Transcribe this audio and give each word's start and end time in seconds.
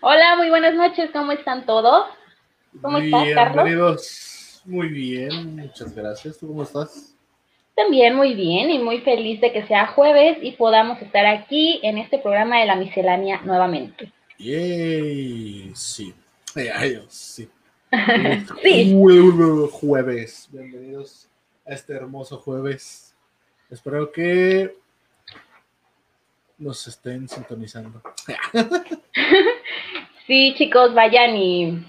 Hola, 0.00 0.36
muy 0.36 0.48
buenas 0.48 0.72
noches, 0.76 1.10
¿cómo 1.12 1.32
están 1.32 1.66
todos? 1.66 2.06
¿Cómo 2.80 2.98
estás, 2.98 3.24
Carlos? 3.34 3.64
Bienvenidos. 3.64 4.62
Muy 4.64 4.88
bien, 4.90 5.56
muchas 5.56 5.92
gracias. 5.92 6.38
¿Tú 6.38 6.46
cómo 6.46 6.62
estás? 6.62 7.12
También 7.74 8.14
muy 8.14 8.34
bien 8.34 8.70
y 8.70 8.78
muy 8.78 9.00
feliz 9.00 9.40
de 9.40 9.52
que 9.52 9.66
sea 9.66 9.88
jueves 9.88 10.38
y 10.40 10.52
podamos 10.52 11.02
estar 11.02 11.26
aquí 11.26 11.80
en 11.82 11.98
este 11.98 12.20
programa 12.20 12.60
de 12.60 12.66
la 12.66 12.76
miscelánea 12.76 13.40
nuevamente. 13.42 14.12
Yay, 14.38 15.72
sí. 15.74 16.14
Ay, 16.54 17.02
sí. 17.08 17.48
sí. 18.62 18.96
Jueves. 19.72 20.48
Bienvenidos 20.52 21.28
a 21.66 21.74
este 21.74 21.92
hermoso 21.92 22.38
jueves. 22.38 23.16
Espero 23.68 24.12
que 24.12 24.76
nos 26.58 26.86
estén 26.86 27.28
sintonizando. 27.28 28.02
sí, 30.26 30.54
chicos, 30.56 30.94
vayan 30.94 31.36
y 31.36 31.86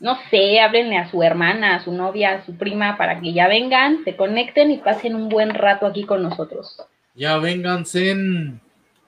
no 0.00 0.18
sé, 0.30 0.60
háblenle 0.60 0.98
a 0.98 1.10
su 1.10 1.22
hermana, 1.22 1.76
a 1.76 1.84
su 1.84 1.92
novia, 1.92 2.32
a 2.32 2.44
su 2.44 2.54
prima 2.56 2.96
para 2.98 3.20
que 3.20 3.32
ya 3.32 3.48
vengan, 3.48 4.04
se 4.04 4.16
conecten 4.16 4.70
y 4.70 4.78
pasen 4.78 5.14
un 5.14 5.28
buen 5.28 5.54
rato 5.54 5.86
aquí 5.86 6.04
con 6.04 6.22
nosotros. 6.22 6.76
Ya 7.14 7.38
vénganse. 7.38 8.14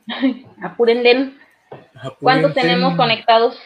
Apúrenle. 0.63 1.35
¿Cuántos 2.21 2.55
tenemos 2.55 2.97
conectados? 2.97 3.59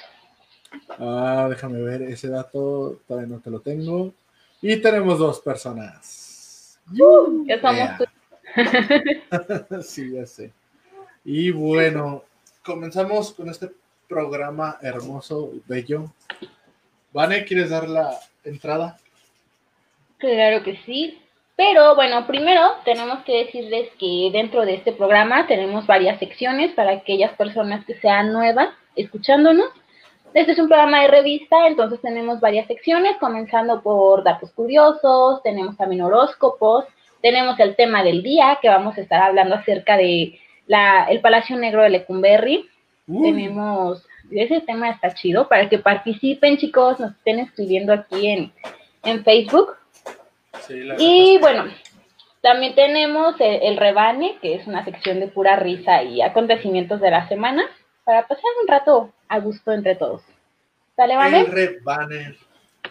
Ah, 0.99 1.47
déjame 1.51 1.83
ver 1.83 2.03
ese 2.03 2.29
dato, 2.29 3.01
todavía 3.07 3.29
no 3.29 3.41
te 3.41 3.51
lo 3.51 3.61
tengo. 3.61 4.13
Y 4.63 4.77
tenemos 4.77 5.19
dos 5.19 5.41
personas. 5.41 6.79
Uh, 6.99 7.47
¿Qué 7.47 7.61
somos 7.61 7.91
sí, 9.87 10.13
ya 10.13 10.27
sé. 10.27 10.53
Y 11.33 11.53
bueno, 11.53 12.25
comenzamos 12.65 13.33
con 13.33 13.49
este 13.49 13.69
programa 14.09 14.79
hermoso, 14.83 15.53
bello. 15.69 16.07
Vane, 17.13 17.45
¿quieres 17.45 17.71
dar 17.71 17.89
la 17.89 18.19
entrada? 18.43 18.99
Claro 20.19 20.65
que 20.65 20.77
sí. 20.85 21.23
Pero 21.55 21.95
bueno, 21.95 22.27
primero 22.27 22.73
tenemos 22.85 23.23
que 23.23 23.45
decirles 23.45 23.91
que 23.97 24.31
dentro 24.33 24.67
de 24.67 24.75
este 24.75 24.91
programa 24.91 25.47
tenemos 25.47 25.87
varias 25.87 26.19
secciones 26.19 26.73
para 26.73 26.95
aquellas 26.95 27.31
personas 27.37 27.87
que 27.87 27.95
sean 28.01 28.33
nuevas 28.33 28.71
escuchándonos. 28.97 29.71
Este 30.35 30.51
es 30.51 30.59
un 30.59 30.67
programa 30.67 31.03
de 31.03 31.09
revista, 31.09 31.69
entonces 31.69 32.01
tenemos 32.01 32.41
varias 32.41 32.67
secciones, 32.67 33.17
comenzando 33.19 33.83
por 33.83 34.25
datos 34.25 34.51
curiosos, 34.51 35.45
tenemos 35.45 35.77
también 35.77 36.03
horóscopos, 36.03 36.87
tenemos 37.23 37.61
el 37.61 37.77
tema 37.77 38.03
del 38.03 38.25
día, 38.25 38.59
que 38.61 38.69
vamos 38.69 38.99
a 38.99 39.01
estar 39.01 39.23
hablando 39.23 39.55
acerca 39.55 39.97
de 39.97 40.37
el 41.09 41.21
Palacio 41.21 41.57
Negro 41.57 41.83
de 41.83 41.91
Lecumberri. 41.91 42.69
Tenemos, 43.07 44.07
ese 44.31 44.61
tema 44.61 44.91
está 44.91 45.13
chido, 45.15 45.49
para 45.49 45.69
que 45.69 45.79
participen 45.79 46.59
chicos, 46.59 47.01
nos 47.01 47.13
estén 47.13 47.41
escribiendo 47.41 47.93
aquí 47.93 48.29
en, 48.29 48.53
en 49.03 49.25
Facebook. 49.25 49.75
y 50.99 51.37
bueno, 51.39 51.65
también 52.41 52.77
tenemos 52.77 53.35
el, 53.41 53.77
rebane, 53.77 54.39
que 54.41 54.55
es 54.55 54.67
una 54.69 54.85
sección 54.85 55.19
de 55.19 55.27
pura 55.27 55.57
risa 55.57 56.05
y 56.05 56.23
acontecimientos 56.23 57.01
de 57.01 57.11
la 57.11 57.29
semana, 57.29 57.65
para 58.05 58.29
pasar 58.29 58.45
un 58.63 58.69
rato 58.69 59.13
a 59.29 59.41
gusto 59.41 59.73
entre 59.73 59.97
todos. 59.97 60.23
¿Sale, 60.95 61.17
Vane? 61.17 61.41
El 61.41 61.47
rebane. 61.47 62.37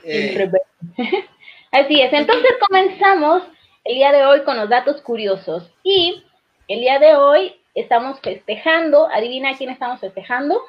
Eh. 0.04 0.50
Así 1.72 2.02
es, 2.02 2.12
entonces 2.12 2.52
comenzamos 2.68 3.44
el 3.86 3.96
día 3.96 4.12
de 4.12 4.26
hoy 4.26 4.44
con 4.44 4.58
los 4.58 4.70
datos 4.70 5.02
curiosos. 5.02 5.72
Y 5.84 6.24
el 6.68 6.80
día 6.82 7.00
de 7.00 7.16
hoy 7.16 7.59
estamos 7.74 8.20
festejando. 8.22 9.08
Adivina 9.10 9.58
quién 9.58 9.70
estamos 9.70 10.00
festejando. 10.00 10.62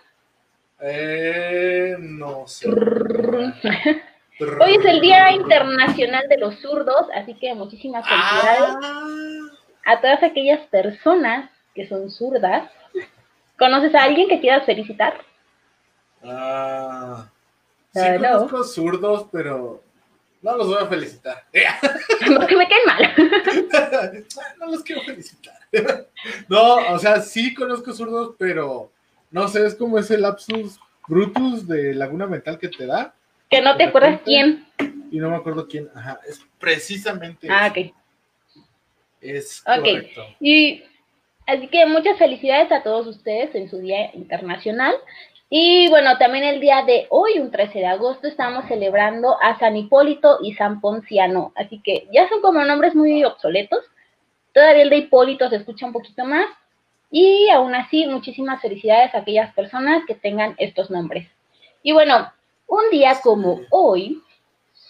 Eh, 0.81 1.97
no 1.99 2.47
sé. 2.47 2.69
Hoy 4.41 4.75
es 4.75 4.85
el 4.87 5.01
Día 5.01 5.33
Internacional 5.33 6.27
de 6.29 6.39
los 6.39 6.59
Zurdos, 6.61 7.09
así 7.15 7.35
que 7.35 7.55
muchísimas 7.55 8.09
felicidades 8.09 8.77
ah. 8.83 9.51
a 9.85 10.01
todas 10.01 10.23
aquellas 10.23 10.61
personas 10.69 11.51
que 11.75 11.87
son 11.87 12.11
zurdas. 12.11 12.71
¿Conoces 13.59 13.95
a 13.95 14.05
alguien 14.05 14.29
que 14.29 14.41
quieras 14.41 14.65
felicitar? 14.65 15.15
Ah, 16.25 17.27
sí 17.93 18.01
conozco 18.17 18.65
zurdos, 18.65 19.27
pero 19.31 19.83
no 20.43 20.57
los 20.57 20.69
voy 20.69 20.79
a 20.83 20.87
felicitar. 20.87 21.45
Porque 22.37 22.57
me 22.57 22.69
caen 22.69 22.87
mal. 22.87 23.15
no 24.59 24.67
los 24.67 24.83
quiero 24.83 25.03
felicitar. 25.03 25.55
No, 26.49 26.93
o 26.93 26.99
sea, 26.99 27.21
sí 27.21 27.55
conozco 27.55 27.93
zurdos, 27.93 28.35
pero 28.39 28.91
no 29.31 29.49
sé, 29.49 29.67
es 29.67 29.75
como 29.75 29.99
ese 29.99 30.19
lapsus 30.19 30.79
brutus 31.07 31.67
de 31.67 31.95
Laguna 31.95 32.27
Mental 32.27 32.59
que 32.59 32.69
te 32.69 32.87
da. 32.87 33.15
Que 33.49 33.61
no 33.61 33.77
te 33.77 33.85
acuerdas 33.85 34.21
quién. 34.25 34.67
Y 35.11 35.19
no 35.19 35.31
me 35.31 35.37
acuerdo 35.37 35.67
quién. 35.69 35.89
Ajá, 35.95 36.21
es 36.27 36.41
precisamente. 36.59 37.49
Ah, 37.51 37.69
ok. 37.71 37.93
Es 39.21 39.63
correcto. 39.63 40.25
Y 40.41 40.85
así 41.47 41.69
que 41.69 41.85
muchas 41.87 42.17
felicidades 42.17 42.73
a 42.73 42.83
todos 42.83 43.07
ustedes 43.07 43.55
en 43.55 43.69
su 43.69 43.79
Día 43.79 44.15
Internacional. 44.15 44.95
Y 45.53 45.89
bueno, 45.89 46.17
también 46.17 46.45
el 46.45 46.61
día 46.61 46.85
de 46.85 47.09
hoy, 47.11 47.41
un 47.41 47.51
13 47.51 47.81
de 47.81 47.87
agosto, 47.87 48.29
estamos 48.29 48.67
celebrando 48.69 49.37
a 49.43 49.59
San 49.59 49.77
Hipólito 49.77 50.39
y 50.41 50.55
San 50.55 50.81
Ponciano. 50.81 51.53
Así 51.57 51.81
que 51.83 52.07
ya 52.13 52.29
son 52.29 52.41
como 52.41 52.65
nombres 52.65 52.95
muy 52.95 53.25
obsoletos. 53.25 53.85
Todavía 54.55 54.85
el 54.85 54.91
de 54.91 54.99
Hipólito 54.99 55.51
se 55.51 55.57
escucha 55.57 55.87
un 55.87 55.93
poquito 55.93 56.25
más. 56.25 56.47
Y 57.11 57.51
aún 57.51 57.75
así, 57.75 58.07
muchísimas 58.07 58.63
felicidades 58.63 59.13
a 59.13 59.19
aquellas 59.19 59.53
personas 59.53 60.05
que 60.07 60.15
tengan 60.15 60.55
estos 60.57 60.89
nombres. 60.89 61.27
Y 61.83 61.91
bueno, 61.91 62.33
un 62.69 62.89
día 62.93 63.19
como 63.21 63.61
hoy, 63.71 64.23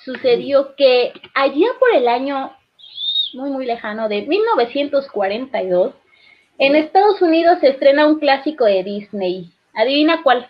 sucedió 0.04 0.76
que 0.76 1.14
allá 1.34 1.68
por 1.78 1.94
el 1.94 2.06
año 2.06 2.54
muy, 3.32 3.48
muy 3.48 3.64
lejano 3.64 4.10
de 4.10 4.22
1942, 4.26 5.94
en 6.58 6.76
Estados 6.76 7.22
Unidos 7.22 7.60
se 7.60 7.68
estrena 7.68 8.06
un 8.06 8.18
clásico 8.18 8.66
de 8.66 8.84
Disney 8.84 9.50
Adivina 9.74 10.22
cuál. 10.22 10.48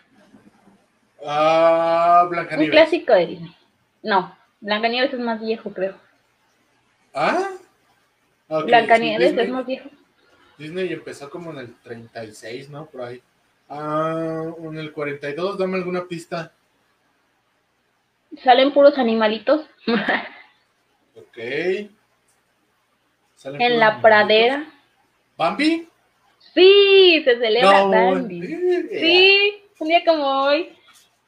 Ah, 1.25 2.27
Blancanieves. 2.29 2.69
Un 2.69 2.71
clásico 2.71 3.13
de 3.13 3.27
Disney. 3.27 3.57
No, 4.03 4.37
Blancanieves 4.61 5.13
es 5.13 5.21
más 5.21 5.41
viejo, 5.41 5.73
creo. 5.73 5.95
¿Ah? 7.15 7.51
Blancanieves 8.49 9.37
es 9.37 9.49
más 9.49 9.67
viejo. 9.67 9.91
Disney 10.59 10.93
empezó 10.93 11.31
como 11.31 11.51
en 11.53 11.59
el 11.59 11.75
36, 11.83 12.71
¿no? 12.71 12.87
Por 12.87 13.03
ahí. 13.03 13.23
Ah, 13.69 14.45
en 14.59 14.79
el 14.79 14.93
42, 14.93 15.59
dame 15.59 15.77
alguna 15.77 16.05
pista. 16.05 16.53
Salen 18.43 18.73
puros 18.73 18.99
animalitos. 18.99 19.67
ok. 21.17 21.39
en 23.45 23.79
la 23.79 24.01
pradera. 24.01 24.67
¿Bambi? 25.37 25.90
Sí, 26.55 27.23
se 27.25 27.39
celebra 27.39 27.85
Bambi. 27.85 28.47
Sí, 28.91 29.63
un 29.79 29.89
día 29.89 30.03
como 30.05 30.45
hoy 30.45 30.71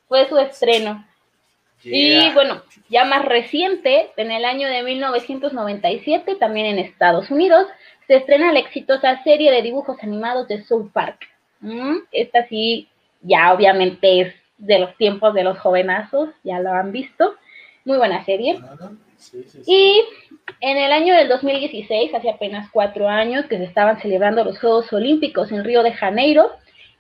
fue 0.09 0.29
su 0.29 0.39
estreno. 0.39 1.05
Y 1.85 2.31
bueno, 2.33 2.63
ya 2.89 3.05
más 3.05 3.25
reciente, 3.25 4.11
en 4.17 4.31
el 4.31 4.45
año 4.45 4.69
de 4.69 4.83
1997, 4.83 6.37
también 6.37 6.67
en 6.67 6.79
Estados 6.79 7.31
Unidos, 7.31 7.67
se 8.07 8.17
estrena 8.17 8.53
la 8.53 8.61
exitosa 8.61 9.23
serie 9.25 9.51
de 9.51 9.63
dibujos 9.63 9.97
animados 10.03 10.47
de 10.49 10.63
South 10.63 10.91
Park. 10.93 11.27
Mm, 11.61 11.97
esta 12.13 12.47
sí, 12.47 12.89
ya 13.23 13.53
obviamente 13.53 14.21
es 14.21 14.35
de 14.59 14.79
los 14.79 14.97
tiempos 14.97 15.35
de 15.35 15.45
los 15.45 15.59
jovenazos, 15.59 16.31
ya 16.45 16.61
lo 16.61 16.73
han 16.73 16.93
visto. 16.93 17.35
Muy 17.85 17.99
buena 17.99 18.25
serie. 18.25 18.61
Y 19.67 20.03
en 20.61 20.77
el 20.77 20.93
año 20.93 21.15
del 21.15 21.29
2016, 21.29 22.15
hace 22.15 22.31
apenas 22.31 22.71
cuatro 22.71 23.09
años 23.09 23.47
que 23.47 23.59
se 23.59 23.65
estaban 23.65 24.01
celebrando 24.01 24.45
los 24.45 24.59
Juegos 24.59 24.93
Olímpicos 24.93 25.53
en 25.53 25.65
Río 25.65 25.83
de 25.83 25.93
Janeiro, 25.93 26.51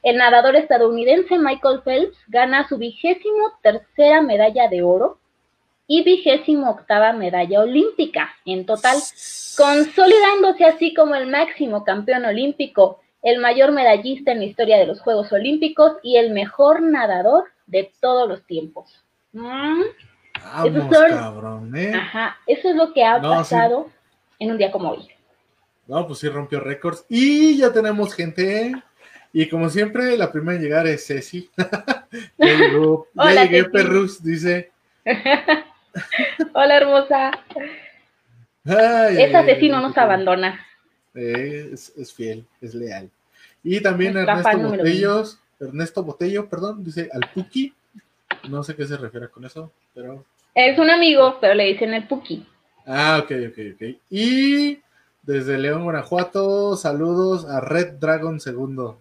el 0.02 0.16
nadador 0.16 0.56
estadounidense 0.56 1.38
Michael 1.38 1.82
Phelps 1.84 2.18
gana 2.28 2.68
su 2.68 2.76
vigésimo 2.76 3.52
tercera 3.62 4.20
medalla 4.20 4.68
de 4.68 4.82
oro 4.82 5.18
y 5.86 6.02
vigésimo 6.02 6.70
octava 6.70 7.12
medalla 7.12 7.60
olímpica 7.60 8.34
en 8.44 8.66
total, 8.66 8.96
consolidándose 9.56 10.64
así 10.64 10.94
como 10.94 11.14
el 11.14 11.28
máximo 11.28 11.84
campeón 11.84 12.24
olímpico, 12.24 13.00
el 13.22 13.38
mayor 13.38 13.72
medallista 13.72 14.32
en 14.32 14.40
la 14.40 14.46
historia 14.46 14.78
de 14.78 14.86
los 14.86 15.00
Juegos 15.00 15.32
Olímpicos 15.32 15.92
y 16.02 16.16
el 16.16 16.30
mejor 16.30 16.82
nadador 16.82 17.44
de 17.66 17.92
todos 18.00 18.28
los 18.28 18.44
tiempos. 18.46 19.04
¿Mm? 19.32 19.82
Vamos, 20.44 20.96
cabrón, 21.08 21.76
¿eh? 21.76 21.94
Ajá, 21.94 22.36
eso 22.46 22.70
es 22.70 22.76
lo 22.76 22.92
que 22.92 23.04
ha 23.04 23.20
pasado 23.20 23.90
en 24.38 24.50
un 24.50 24.58
día 24.58 24.70
como 24.70 24.90
hoy. 24.90 25.08
No, 25.86 26.06
pues 26.06 26.20
sí 26.20 26.28
rompió 26.28 26.60
récords. 26.60 27.04
Y 27.08 27.58
ya 27.58 27.72
tenemos 27.72 28.14
gente. 28.14 28.72
Y 29.32 29.48
como 29.48 29.68
siempre, 29.68 30.16
la 30.16 30.30
primera 30.30 30.56
en 30.56 30.62
llegar 30.62 30.86
es 30.86 31.06
Ceci. 31.06 31.50
ya 32.38 32.54
llegó, 32.54 33.08
ya 33.14 33.44
llegué, 33.44 33.64
Perrus, 33.64 34.22
dice. 34.22 34.70
Hola, 36.54 36.76
hermosa. 36.76 37.30
Esa 38.64 39.44
Ceci 39.44 39.68
no 39.68 39.80
nos 39.80 39.96
abandona. 39.96 40.64
es, 41.14 42.12
fiel, 42.14 42.46
es 42.60 42.74
leal. 42.74 43.10
Y 43.64 43.80
también 43.80 44.16
Ernesto 44.16 44.58
Botellos, 44.58 45.40
Ernesto 45.60 46.02
Botello, 46.02 46.48
perdón, 46.48 46.84
dice 46.84 47.08
al 47.12 47.28
Puki. 47.34 47.72
No 48.48 48.62
sé 48.62 48.74
qué 48.74 48.86
se 48.86 48.96
refiere 48.96 49.28
con 49.28 49.44
eso, 49.44 49.72
pero. 49.94 50.24
Es 50.54 50.78
un 50.78 50.90
amigo, 50.90 51.38
pero 51.40 51.54
le 51.54 51.64
dicen 51.64 51.94
el 51.94 52.06
Puki. 52.06 52.46
Ah, 52.86 53.20
ok, 53.22 53.30
ok, 53.48 53.58
ok. 53.74 53.96
Y 54.10 54.78
desde 55.22 55.58
León, 55.58 55.84
Guanajuato, 55.84 56.76
saludos 56.76 57.48
a 57.48 57.60
Red 57.60 57.94
Dragon 57.94 58.38
II. 58.44 58.96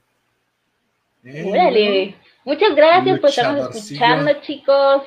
Eh, 1.23 2.15
Muchas 2.45 2.75
gracias 2.75 3.19
por 3.19 3.29
estarnos 3.29 3.75
escuchando, 3.75 4.33
chicos. 4.41 5.03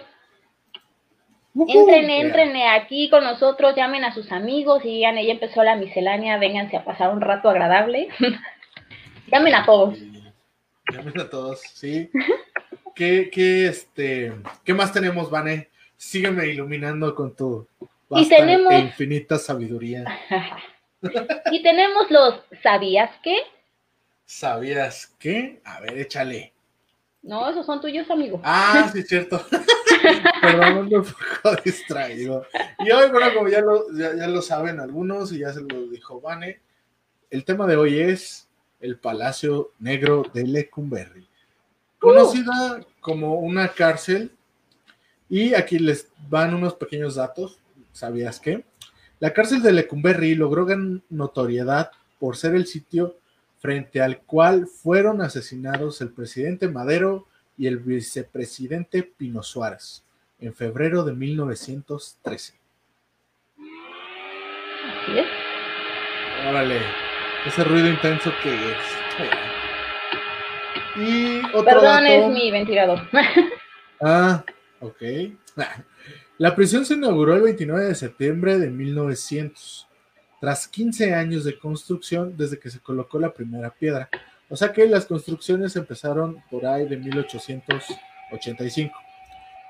entren, 1.54 2.10
entren 2.10 2.56
aquí 2.68 3.08
con 3.10 3.24
nosotros, 3.24 3.74
llamen 3.76 4.04
a 4.04 4.14
sus 4.14 4.30
amigos 4.30 4.84
y 4.84 4.88
digan, 4.88 5.18
ella 5.18 5.32
empezó 5.32 5.62
la 5.62 5.76
miscelánea, 5.76 6.38
vénganse 6.38 6.76
a 6.76 6.84
pasar 6.84 7.10
un 7.10 7.20
rato 7.20 7.48
agradable. 7.48 8.08
llamen 9.28 9.54
a 9.54 9.64
todos. 9.64 9.98
Llamen 10.92 11.18
a 11.18 11.30
todos, 11.30 11.60
sí. 11.60 12.10
¿Qué, 12.94 13.30
qué, 13.32 13.68
este, 13.68 14.34
¿Qué 14.64 14.74
más 14.74 14.92
tenemos, 14.92 15.30
Vane? 15.30 15.70
Sígueme 15.96 16.48
iluminando 16.48 17.14
con 17.14 17.34
tu 17.34 17.66
y 18.10 18.28
tenemos... 18.28 18.72
infinita 18.72 19.38
sabiduría. 19.38 20.04
y 21.50 21.62
tenemos 21.62 22.10
los 22.10 22.40
¿sabías 22.62 23.10
qué? 23.22 23.36
¿Sabías 24.24 25.14
qué? 25.18 25.60
A 25.64 25.80
ver, 25.80 25.98
échale. 25.98 26.52
No, 27.22 27.48
esos 27.48 27.64
son 27.64 27.80
tuyos, 27.80 28.10
amigo. 28.10 28.40
Ah, 28.44 28.90
sí, 28.92 29.02
cierto. 29.02 29.40
Perdón, 30.42 30.88
me 30.88 30.98
un 30.98 31.04
poco 31.04 31.56
distraído. 31.64 32.46
Y 32.80 32.90
hoy, 32.90 33.10
bueno, 33.10 33.32
como 33.34 33.48
ya 33.48 33.62
lo, 33.62 33.90
ya, 33.92 34.26
lo 34.28 34.42
saben 34.42 34.78
algunos 34.78 35.32
y 35.32 35.38
ya 35.38 35.52
se 35.52 35.62
lo 35.62 35.86
dijo 35.88 36.20
Vane, 36.20 36.60
el 37.30 37.44
tema 37.44 37.66
de 37.66 37.76
hoy 37.76 37.98
es 37.98 38.48
el 38.80 38.98
Palacio 38.98 39.70
Negro 39.78 40.24
de 40.34 40.46
Lecumberri, 40.46 41.26
conocida 41.98 42.84
como 43.00 43.36
una 43.36 43.68
cárcel. 43.68 44.30
Y 45.34 45.52
aquí 45.54 45.80
les 45.80 46.12
van 46.28 46.54
unos 46.54 46.74
pequeños 46.74 47.16
datos. 47.16 47.58
¿Sabías 47.90 48.38
qué? 48.38 48.64
La 49.18 49.32
cárcel 49.32 49.62
de 49.62 49.72
Lecumberri 49.72 50.36
logró 50.36 50.64
gran 50.64 51.02
notoriedad 51.10 51.90
por 52.20 52.36
ser 52.36 52.54
el 52.54 52.68
sitio 52.68 53.16
frente 53.58 54.00
al 54.00 54.18
cual 54.18 54.68
fueron 54.68 55.20
asesinados 55.22 56.00
el 56.02 56.10
presidente 56.10 56.68
Madero 56.68 57.26
y 57.58 57.66
el 57.66 57.78
vicepresidente 57.78 59.02
Pino 59.02 59.42
Suárez 59.42 60.04
en 60.38 60.54
febrero 60.54 61.02
de 61.02 61.14
1913. 61.14 62.54
¿Sí 63.56 65.18
es? 65.18 65.26
Órale, 66.48 66.78
ese 67.44 67.64
ruido 67.64 67.88
intenso 67.88 68.32
que 68.40 68.54
es. 68.54 68.78
Y 70.94 71.38
otro 71.46 71.64
Perdón, 71.64 72.06
es 72.06 72.28
mi 72.28 72.52
ventilador. 72.52 73.00
ah, 74.00 74.44
ok. 74.86 75.02
La 76.38 76.54
prisión 76.54 76.84
se 76.84 76.94
inauguró 76.94 77.34
el 77.34 77.42
29 77.42 77.84
de 77.84 77.94
septiembre 77.94 78.58
de 78.58 78.68
1900 78.70 79.88
tras 80.40 80.68
15 80.68 81.14
años 81.14 81.44
de 81.44 81.58
construcción 81.58 82.36
desde 82.36 82.58
que 82.58 82.70
se 82.70 82.80
colocó 82.80 83.18
la 83.18 83.32
primera 83.32 83.70
piedra. 83.70 84.10
O 84.50 84.56
sea 84.56 84.72
que 84.72 84.86
las 84.86 85.06
construcciones 85.06 85.74
empezaron 85.76 86.42
por 86.50 86.66
ahí 86.66 86.86
de 86.86 86.96
1885. 86.98 88.94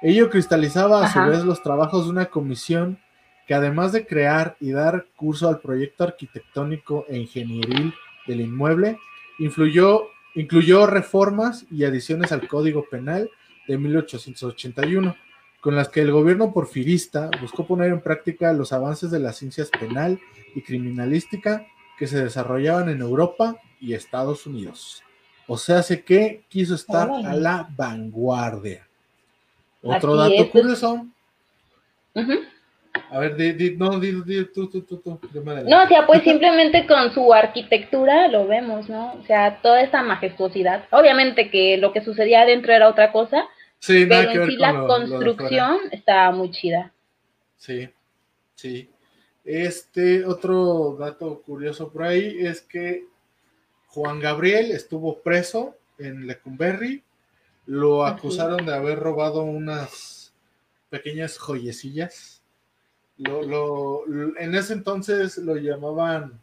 Ello 0.03 0.31
cristalizaba 0.31 1.05
a 1.05 1.13
su 1.13 1.21
vez 1.21 1.45
los 1.45 1.63
trabajos 1.63 2.07
de 2.07 2.11
una 2.11 2.27
comisión 2.27 2.99
que 3.47 3.55
además 3.55 3.93
de 3.93 4.07
crear 4.07 4.57
y 4.59 4.73
dar 4.73 5.07
curso 5.17 5.49
al 5.49 5.61
proyecto 5.61 6.05
arquitectónico 6.05 7.05
e 7.09 7.19
ingenieril 7.19 7.95
del 8.27 8.41
inmueble, 8.41 8.99
influyó, 9.39 10.09
incluyó 10.35 10.87
reformas 10.87 11.67
y 11.71 11.85
adiciones 11.85 12.33
al 12.33 12.49
Código 12.49 12.87
Penal 12.91 13.31
de 13.67 13.79
1881 13.79 15.17
con 15.61 15.77
las 15.77 15.89
que 15.89 16.03
el 16.03 16.13
gobierno 16.13 16.53
porfirista 16.53 17.31
buscó 17.41 17.67
poner 17.67 17.91
en 17.91 18.03
práctica 18.03 18.53
los 18.53 18.73
avances 18.73 19.11
de 19.11 19.19
las 19.19 19.37
ciencias 19.37 19.71
penal 19.71 20.21
y 20.55 20.61
criminalística 20.61 21.67
que 21.99 22.07
se 22.07 22.23
desarrollaban 22.23 22.91
en 22.91 23.01
Europa 23.01 23.57
y 23.81 23.95
Estados 23.95 24.47
Unidos. 24.47 25.03
O 25.47 25.57
sea, 25.57 25.83
sé 25.83 26.05
que 26.05 26.45
quiso 26.49 26.75
estar 26.75 27.11
a 27.11 27.35
la 27.35 27.69
vanguardia. 27.77 28.87
Otro 29.83 30.17
dato 30.17 30.51
curioso. 30.51 31.07
A 33.11 33.19
ver, 33.19 33.37
di, 33.37 33.77
no, 33.77 33.99
di, 33.99 34.13
di, 34.25 34.45
tú, 34.47 34.69
tú, 34.69 34.83
tú, 34.83 34.99
tú. 34.99 35.21
No, 35.67 35.83
o 35.85 35.89
sea, 35.89 36.07
pues 36.07 36.23
simplemente 36.23 36.87
con 36.87 37.13
su 37.13 37.33
arquitectura 37.33 38.29
lo 38.29 38.47
vemos, 38.47 38.89
¿no? 38.89 39.15
O 39.15 39.25
sea, 39.27 39.61
toda 39.63 39.83
esa 39.83 40.03
majestuosidad. 40.03 40.85
Obviamente 40.91 41.51
que 41.51 41.77
lo 41.77 41.93
que 41.93 42.03
sucedía 42.03 42.43
adentro 42.43 42.73
era 42.73 42.89
otra 42.89 43.13
cosa, 43.13 43.49
Sí, 43.85 44.07
Pero 44.09 44.31
en 44.31 44.51
sí 44.51 44.57
la 44.57 44.87
construcción 44.87 45.77
está 45.93 46.31
muy 46.31 46.51
chida. 46.53 46.95
Sí, 47.59 47.87
sí. 48.55 48.89
Este 49.45 50.25
otro 50.25 50.97
dato 50.99 51.43
curioso 51.43 51.93
por 51.93 52.05
ahí 52.05 52.39
es 52.41 52.63
que 52.63 53.05
Juan 53.89 54.21
Gabriel 54.21 54.71
estuvo 54.71 55.21
preso 55.21 55.77
en 55.99 56.27
Lecumberri. 56.27 57.03
Lo 57.67 58.07
acusaron 58.07 58.65
de 58.65 58.75
haber 58.75 59.01
robado 59.01 59.43
unas 59.43 60.33
pequeñas 60.89 61.37
joyecillas. 61.37 62.34
Lo, 63.17 64.05
en 64.39 64.55
ese 64.55 64.73
entonces 64.73 65.39
lo 65.39 65.57
llamaban 65.57 66.41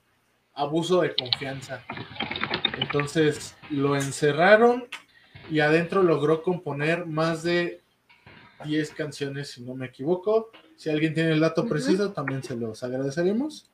abuso 0.54 1.02
de 1.02 1.16
confianza. 1.16 1.84
Entonces 2.80 3.56
lo 3.70 3.96
encerraron 3.96 4.88
y 5.50 5.60
adentro 5.60 6.02
logró 6.02 6.44
componer 6.44 7.06
más 7.06 7.44
de 7.44 7.82
10 8.66 8.92
canciones, 8.92 9.52
si 9.52 9.64
no 9.64 9.76
me 9.76 9.88
equivoco. 9.88 10.52
Si 10.76 10.90
alguien 10.90 11.14
tiene 11.14 11.32
el 11.32 11.40
dato 11.40 11.68
preciso, 11.68 12.12
también 12.12 12.44
se 12.44 12.56
los 12.56 12.84
agradeceremos. 12.84 13.70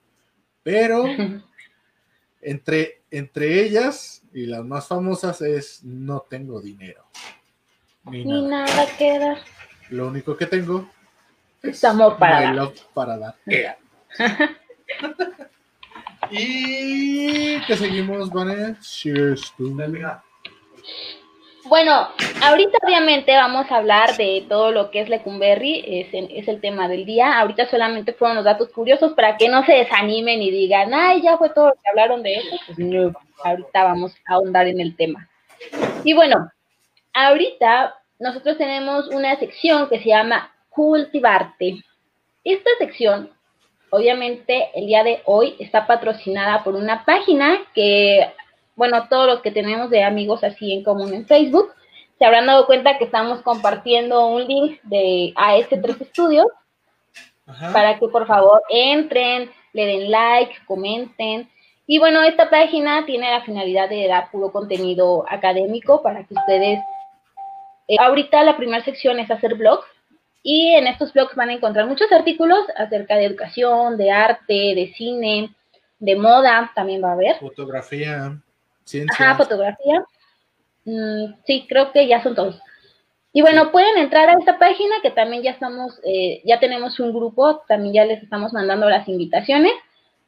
Pero 0.64 1.06
entre, 2.42 3.04
entre 3.12 3.64
ellas 3.64 4.24
y 4.34 4.46
las 4.46 4.64
más 4.66 4.88
famosas 4.88 5.42
es 5.42 5.84
No 5.84 6.26
tengo 6.30 6.62
dinero. 6.62 7.06
Ni, 8.06 8.24
nada. 8.26 8.86
queda. 8.98 9.38
Lo 9.90 10.08
único 10.08 10.36
que 10.38 10.46
tengo 10.46 10.90
es 11.64 11.84
amor 11.84 12.18
para 12.18 12.54
dar. 12.54 12.70
para 12.94 13.18
dar. 13.18 13.36
y 16.32 17.60
que 17.62 17.76
seguimos, 17.76 18.32
Vanessa. 18.32 18.80
Cheers. 18.82 19.54
Bueno, 21.66 22.08
ahorita 22.42 22.78
obviamente 22.82 23.36
vamos 23.36 23.70
a 23.70 23.78
hablar 23.78 24.16
de 24.16 24.46
todo 24.48 24.72
lo 24.72 24.90
que 24.90 25.02
es 25.02 25.10
Lecumberri, 25.10 25.84
es, 25.86 26.08
es, 26.14 26.48
el 26.48 26.62
tema 26.62 26.88
del 26.88 27.06
día. 27.06 27.38
Ahorita 27.38 27.70
solamente 27.70 28.14
fueron 28.14 28.38
los 28.38 28.46
datos 28.46 28.70
curiosos 28.70 29.14
para 29.14 29.36
que 29.36 29.50
no 29.50 29.66
se 29.66 29.74
desanimen 29.74 30.42
y 30.42 30.50
digan, 30.50 30.94
ay, 30.94 31.22
ya 31.22 31.38
fue 31.38 31.50
todo 31.50 31.70
lo 31.70 31.74
que 31.74 31.90
hablaron 31.90 32.24
de 32.24 32.36
eso. 32.36 32.56
Pues 32.68 32.80
no, 32.80 33.12
ahorita 33.44 33.84
vamos 33.84 34.16
a 34.28 34.36
ahondar 34.36 34.68
en 34.68 34.80
el 34.80 34.96
tema. 34.96 35.28
Y 36.06 36.14
bueno, 36.14 36.50
ahorita 37.14 37.96
nosotros 38.20 38.58
tenemos 38.58 39.10
una 39.10 39.38
sección 39.38 39.90
que 39.90 40.00
se 40.00 40.10
llama 40.10 40.52
Cultivarte. 40.78 41.84
Esta 42.44 42.70
sección, 42.78 43.32
obviamente, 43.90 44.70
el 44.76 44.86
día 44.86 45.04
de 45.04 45.24
hoy 45.26 45.56
está 45.58 45.88
patrocinada 45.88 46.64
por 46.64 46.76
una 46.76 47.04
página 47.04 47.58
que 47.74 48.32
bueno, 48.78 49.08
todos 49.10 49.26
los 49.26 49.42
que 49.42 49.50
tenemos 49.50 49.90
de 49.90 50.04
amigos 50.04 50.44
así 50.44 50.72
en 50.72 50.84
común 50.84 51.12
en 51.12 51.26
Facebook, 51.26 51.74
se 52.20 52.26
habrán 52.26 52.46
dado 52.46 52.68
cuenta 52.68 53.00
que 53.00 53.06
estamos 53.06 53.42
compartiendo 53.42 54.28
un 54.28 54.46
link 54.46 54.80
de 54.84 55.34
a 55.36 55.58
este 55.58 55.78
tres 55.78 56.00
estudios 56.00 56.46
para 57.74 57.98
que 57.98 58.08
por 58.08 58.28
favor 58.28 58.62
entren, 58.70 59.50
le 59.74 59.86
den 59.88 60.12
like, 60.12 60.54
comenten. 60.68 61.50
Y 61.88 61.98
bueno, 61.98 62.22
esta 62.22 62.52
página 62.52 63.04
tiene 63.08 63.32
la 63.32 63.42
finalidad 63.42 63.90
de 63.90 64.08
dar 64.08 64.30
puro 64.30 64.52
contenido 64.52 65.26
académico 65.28 66.04
para 66.04 66.24
que 66.24 66.36
ustedes... 66.36 66.80
Eh, 67.88 67.96
ahorita 68.00 68.44
la 68.44 68.58
primera 68.58 68.84
sección 68.84 69.18
es 69.20 69.32
hacer 69.32 69.56
blogs 69.56 69.88
y 70.50 70.70
en 70.76 70.88
estos 70.88 71.12
blogs 71.12 71.36
van 71.36 71.50
a 71.50 71.54
encontrar 71.56 71.86
muchos 71.88 72.10
artículos 72.10 72.60
acerca 72.78 73.18
de 73.18 73.26
educación, 73.26 73.98
de 73.98 74.12
arte, 74.12 74.54
de 74.54 74.94
cine, 74.96 75.54
de 76.00 76.16
moda, 76.16 76.72
también 76.74 77.04
va 77.04 77.10
a 77.10 77.14
haber. 77.16 77.36
Fotografía. 77.36 78.40
Ajá, 79.12 79.36
fotografía. 79.36 80.06
Mm, 80.86 81.34
sí, 81.46 81.66
creo 81.68 81.92
que 81.92 82.08
ya 82.08 82.24
son 82.24 82.34
todos. 82.34 82.62
Y 83.34 83.42
bueno, 83.42 83.74
pueden 83.74 83.98
entrar 83.98 84.30
a 84.30 84.40
esta 84.40 84.58
página 84.58 84.96
que 85.02 85.12
también 85.12 85.44
ya 85.44 85.52
estamos, 85.52 86.00
eh, 86.06 86.42
ya 86.46 86.62
tenemos 86.62 86.98
un 87.02 87.12
grupo, 87.12 87.64
también 87.68 87.96
ya 87.96 88.06
les 88.06 88.24
estamos 88.24 88.54
mandando 88.54 88.90
las 88.90 89.06
invitaciones 89.10 89.74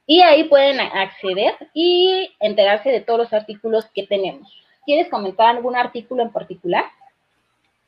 y 0.06 0.20
ahí 0.20 0.44
pueden 0.50 0.82
acceder 0.82 1.56
y 1.74 2.30
enterarse 2.42 2.90
de 2.90 3.00
todos 3.00 3.20
los 3.20 3.32
artículos 3.32 3.86
que 3.96 4.06
tenemos. 4.06 4.54
¿Quieres 4.86 5.08
comentar 5.08 5.56
algún 5.56 5.78
artículo 5.78 6.24
en 6.24 6.34
particular? 6.34 6.84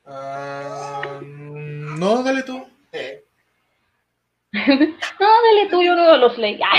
Ah, 0.06 1.20
no, 1.22 2.24
dale 2.24 2.44
tú. 2.44 2.58
no, 4.54 5.28
dale 5.44 5.70
tú, 5.70 5.82
yo 5.82 5.96
no 5.96 6.18
los 6.18 6.38
leí. 6.38 6.60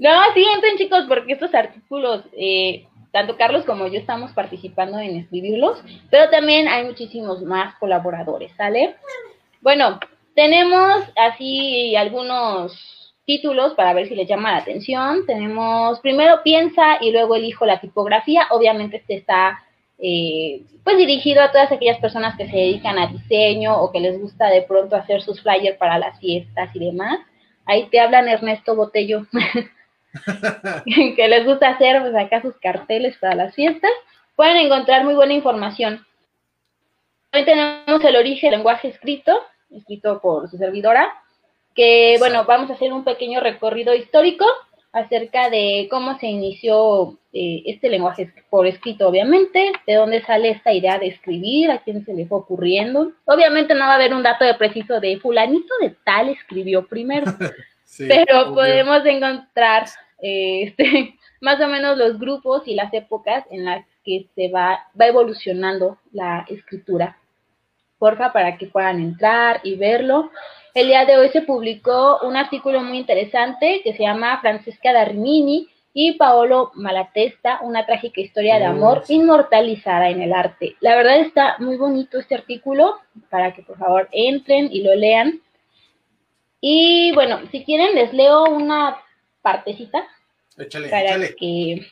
No, 0.00 0.08
sí, 0.32 0.42
entren 0.54 0.78
chicos, 0.78 1.04
porque 1.06 1.34
estos 1.34 1.52
artículos, 1.54 2.24
eh, 2.32 2.86
tanto 3.12 3.36
Carlos 3.36 3.66
como 3.66 3.86
yo 3.86 3.98
estamos 3.98 4.32
participando 4.32 4.98
en 4.98 5.16
escribirlos, 5.16 5.84
pero 6.10 6.30
también 6.30 6.68
hay 6.68 6.86
muchísimos 6.86 7.42
más 7.42 7.74
colaboradores, 7.74 8.50
¿sale? 8.56 8.96
Bueno, 9.60 10.00
tenemos 10.34 11.02
así 11.16 11.94
algunos 11.96 12.99
títulos 13.26 13.74
para 13.74 13.92
ver 13.92 14.08
si 14.08 14.14
les 14.14 14.28
llama 14.28 14.52
la 14.52 14.58
atención. 14.58 15.26
Tenemos 15.26 16.00
primero 16.00 16.42
piensa 16.42 16.98
y 17.00 17.12
luego 17.12 17.36
elijo 17.36 17.66
la 17.66 17.80
tipografía. 17.80 18.46
Obviamente 18.50 18.96
este 18.98 19.14
está 19.14 19.62
eh, 19.98 20.62
pues 20.82 20.96
dirigido 20.96 21.42
a 21.42 21.52
todas 21.52 21.70
aquellas 21.70 21.98
personas 21.98 22.36
que 22.36 22.48
se 22.48 22.56
dedican 22.56 22.98
a 22.98 23.08
diseño 23.08 23.76
o 23.76 23.92
que 23.92 24.00
les 24.00 24.18
gusta 24.18 24.48
de 24.48 24.62
pronto 24.62 24.96
hacer 24.96 25.20
sus 25.20 25.42
flyers 25.42 25.76
para 25.76 25.98
las 25.98 26.18
fiestas 26.18 26.74
y 26.74 26.78
demás. 26.78 27.18
Ahí 27.66 27.86
te 27.90 28.00
hablan 28.00 28.28
Ernesto 28.28 28.74
Botello, 28.74 29.26
que 31.16 31.28
les 31.28 31.44
gusta 31.44 31.68
hacer 31.68 32.00
pues, 32.00 32.14
acá 32.14 32.40
sus 32.40 32.56
carteles 32.56 33.16
para 33.18 33.34
las 33.34 33.54
fiestas. 33.54 33.90
Pueden 34.34 34.56
encontrar 34.56 35.04
muy 35.04 35.14
buena 35.14 35.34
información. 35.34 36.04
También 37.30 37.84
tenemos 37.86 38.04
el 38.04 38.16
origen 38.16 38.50
del 38.50 38.58
lenguaje 38.58 38.88
escrito, 38.88 39.40
escrito 39.70 40.20
por 40.20 40.50
su 40.50 40.56
servidora, 40.56 41.12
que 41.74 42.16
bueno, 42.18 42.44
vamos 42.44 42.70
a 42.70 42.74
hacer 42.74 42.92
un 42.92 43.04
pequeño 43.04 43.40
recorrido 43.40 43.94
histórico 43.94 44.44
acerca 44.92 45.50
de 45.50 45.86
cómo 45.90 46.18
se 46.18 46.26
inició 46.26 47.18
eh, 47.32 47.62
este 47.66 47.88
lenguaje 47.88 48.32
por 48.50 48.66
escrito, 48.66 49.08
obviamente, 49.08 49.72
de 49.86 49.94
dónde 49.94 50.22
sale 50.24 50.50
esta 50.50 50.72
idea 50.72 50.98
de 50.98 51.06
escribir, 51.08 51.70
a 51.70 51.78
quién 51.78 52.04
se 52.04 52.12
le 52.12 52.26
fue 52.26 52.38
ocurriendo. 52.38 53.12
Obviamente 53.24 53.74
no 53.74 53.80
va 53.84 53.92
a 53.92 53.94
haber 53.94 54.12
un 54.12 54.22
dato 54.22 54.44
de 54.44 54.54
preciso 54.54 54.98
de 54.98 55.18
fulanito 55.18 55.72
de 55.80 55.94
tal 56.04 56.28
escribió 56.28 56.86
primero, 56.86 57.26
pero 57.98 58.52
podemos 58.52 59.04
encontrar 59.06 59.86
eh, 60.20 60.62
este, 60.76 61.14
más 61.40 61.60
o 61.60 61.68
menos 61.68 61.96
los 61.96 62.18
grupos 62.18 62.66
y 62.66 62.74
las 62.74 62.92
épocas 62.92 63.44
en 63.50 63.64
las 63.64 63.86
que 64.04 64.26
se 64.34 64.50
va, 64.50 64.86
va 65.00 65.06
evolucionando 65.06 65.98
la 66.12 66.44
escritura 66.48 67.16
porfa, 68.00 68.32
para 68.32 68.56
que 68.56 68.66
puedan 68.66 68.98
entrar 68.98 69.60
y 69.62 69.76
verlo. 69.76 70.32
El 70.72 70.86
día 70.86 71.04
de 71.04 71.18
hoy 71.18 71.28
se 71.30 71.42
publicó 71.42 72.20
un 72.22 72.36
artículo 72.36 72.80
muy 72.82 72.98
interesante 72.98 73.80
que 73.82 73.92
se 73.92 74.04
llama 74.04 74.40
Francesca 74.40 74.92
Darmini 74.92 75.68
y 75.92 76.12
Paolo 76.12 76.70
Malatesta, 76.74 77.58
una 77.62 77.84
trágica 77.84 78.20
historia 78.20 78.58
de 78.60 78.66
amor 78.66 79.02
inmortalizada 79.08 80.10
en 80.10 80.22
el 80.22 80.32
arte. 80.32 80.76
La 80.80 80.94
verdad 80.94 81.18
está 81.18 81.56
muy 81.58 81.76
bonito 81.76 82.18
este 82.18 82.36
artículo, 82.36 83.00
para 83.30 83.52
que 83.52 83.62
por 83.62 83.78
favor 83.78 84.08
entren 84.12 84.68
y 84.70 84.82
lo 84.82 84.94
lean. 84.94 85.40
Y 86.60 87.10
bueno, 87.14 87.40
si 87.50 87.64
quieren 87.64 87.96
les 87.96 88.12
leo 88.12 88.44
una 88.44 88.96
partecita 89.42 90.06
échale, 90.56 90.88
para 90.88 91.18
que 91.36 91.86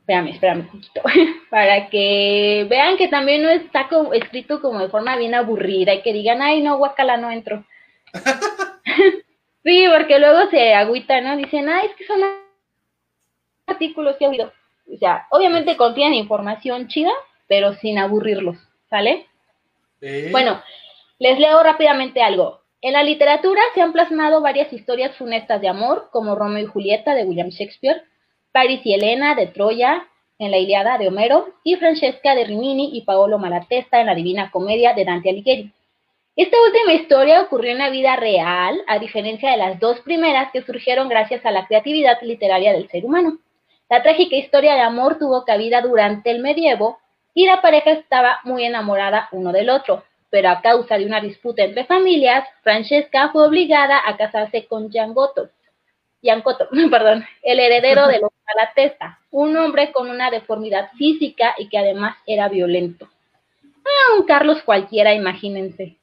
espérame, 0.00 0.28
espérame 0.28 0.60
un 0.60 0.66
poquito, 0.68 1.02
para 1.50 1.90
que 1.90 2.66
vean 2.70 2.96
que 2.96 3.08
también 3.08 3.42
no 3.42 3.50
está 3.50 3.86
escrito 4.14 4.62
como 4.62 4.78
de 4.78 4.88
forma 4.88 5.16
bien 5.16 5.34
aburrida 5.34 5.92
y 5.92 6.00
que 6.00 6.14
digan, 6.14 6.40
ay, 6.40 6.62
no, 6.62 6.78
guacala, 6.78 7.18
no 7.18 7.30
entro. 7.30 7.66
sí, 9.64 9.86
porque 9.92 10.18
luego 10.18 10.50
se 10.50 10.74
agüita, 10.74 11.20
¿no? 11.20 11.36
Dicen, 11.36 11.68
ay, 11.68 11.86
es 11.86 11.96
que 11.96 12.06
son 12.06 12.20
artículos 13.66 14.16
que 14.16 14.24
he 14.24 14.28
oído. 14.28 14.52
O 14.92 14.96
sea, 14.96 15.26
obviamente 15.30 15.76
contienen 15.76 16.14
información 16.14 16.88
chida, 16.88 17.12
pero 17.46 17.74
sin 17.74 17.98
aburrirlos, 17.98 18.56
¿sale? 18.88 19.26
Bueno, 20.30 20.62
les 21.18 21.38
leo 21.38 21.62
rápidamente 21.62 22.22
algo. 22.22 22.60
En 22.80 22.92
la 22.92 23.02
literatura 23.02 23.60
se 23.74 23.82
han 23.82 23.92
plasmado 23.92 24.40
varias 24.40 24.72
historias 24.72 25.16
funestas 25.16 25.60
de 25.60 25.68
amor, 25.68 26.08
como 26.12 26.36
Romeo 26.36 26.62
y 26.62 26.66
Julieta 26.66 27.14
de 27.14 27.24
William 27.24 27.48
Shakespeare, 27.48 28.02
Paris 28.52 28.80
y 28.84 28.94
Helena 28.94 29.34
de 29.34 29.48
Troya 29.48 30.06
en 30.38 30.52
la 30.52 30.58
Iliada 30.58 30.98
de 30.98 31.08
Homero 31.08 31.48
y 31.64 31.74
Francesca 31.76 32.34
de 32.36 32.44
Rimini 32.44 32.96
y 32.96 33.02
Paolo 33.02 33.38
Malatesta 33.38 34.00
en 34.00 34.06
la 34.06 34.14
Divina 34.14 34.50
Comedia 34.52 34.94
de 34.94 35.04
Dante 35.04 35.30
Alighieri. 35.30 35.72
Esta 36.38 36.56
última 36.64 36.92
historia 36.92 37.40
ocurrió 37.40 37.72
en 37.72 37.78
la 37.78 37.90
vida 37.90 38.14
real, 38.14 38.80
a 38.86 39.00
diferencia 39.00 39.50
de 39.50 39.56
las 39.56 39.80
dos 39.80 39.98
primeras 40.02 40.52
que 40.52 40.62
surgieron 40.62 41.08
gracias 41.08 41.44
a 41.44 41.50
la 41.50 41.66
creatividad 41.66 42.16
literaria 42.22 42.72
del 42.72 42.88
ser 42.88 43.04
humano. 43.04 43.40
La 43.90 44.04
trágica 44.04 44.36
historia 44.36 44.74
de 44.74 44.82
amor 44.82 45.18
tuvo 45.18 45.44
cabida 45.44 45.80
durante 45.80 46.30
el 46.30 46.38
medievo 46.38 47.00
y 47.34 47.44
la 47.44 47.60
pareja 47.60 47.90
estaba 47.90 48.38
muy 48.44 48.64
enamorada 48.64 49.28
uno 49.32 49.50
del 49.50 49.68
otro, 49.68 50.04
pero 50.30 50.50
a 50.50 50.60
causa 50.62 50.96
de 50.96 51.06
una 51.06 51.20
disputa 51.20 51.64
entre 51.64 51.86
familias, 51.86 52.48
Francesca 52.62 53.30
fue 53.32 53.44
obligada 53.44 54.00
a 54.06 54.16
casarse 54.16 54.64
con 54.66 54.92
Giangotto, 54.92 55.50
Giancotto, 56.22 56.68
perdón, 56.88 57.26
el 57.42 57.58
heredero 57.58 58.06
de 58.06 58.20
los 58.20 58.30
Malatesta, 58.46 59.18
un 59.32 59.56
hombre 59.56 59.90
con 59.90 60.08
una 60.08 60.30
deformidad 60.30 60.92
física 60.92 61.56
y 61.58 61.68
que 61.68 61.78
además 61.78 62.16
era 62.28 62.48
violento. 62.48 63.08
Ah, 63.64 64.14
un 64.16 64.24
Carlos 64.24 64.62
cualquiera, 64.62 65.14
imagínense. 65.14 65.96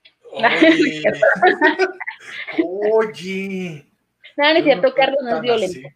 Oye. 2.63 3.85
No, 4.37 4.51
no 4.51 4.57
es 4.57 4.65
cierto, 4.65 4.93
Carlos 4.93 5.19
no 5.23 5.37
es 5.37 5.41
violento. 5.41 5.87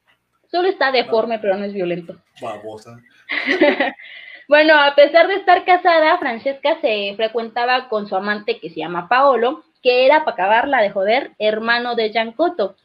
Solo 0.49 0.69
está 0.69 0.93
deforme, 0.93 1.39
pero 1.39 1.57
no 1.57 1.65
es 1.65 1.73
violento. 1.73 2.15
Babosa. 2.39 2.97
bueno, 4.47 4.79
a 4.79 4.95
pesar 4.95 5.27
de 5.27 5.35
estar 5.35 5.65
casada, 5.65 6.17
Francesca 6.19 6.79
se 6.79 7.15
frecuentaba 7.17 7.89
con 7.89 8.07
su 8.07 8.15
amante 8.15 8.61
que 8.61 8.69
se 8.69 8.77
llama 8.77 9.09
Paolo, 9.09 9.65
que 9.83 10.05
era, 10.05 10.23
para 10.23 10.35
acabarla 10.35 10.81
de 10.81 10.89
joder, 10.89 11.31
hermano 11.37 11.95
de 11.95 12.11
Giancotto 12.11 12.77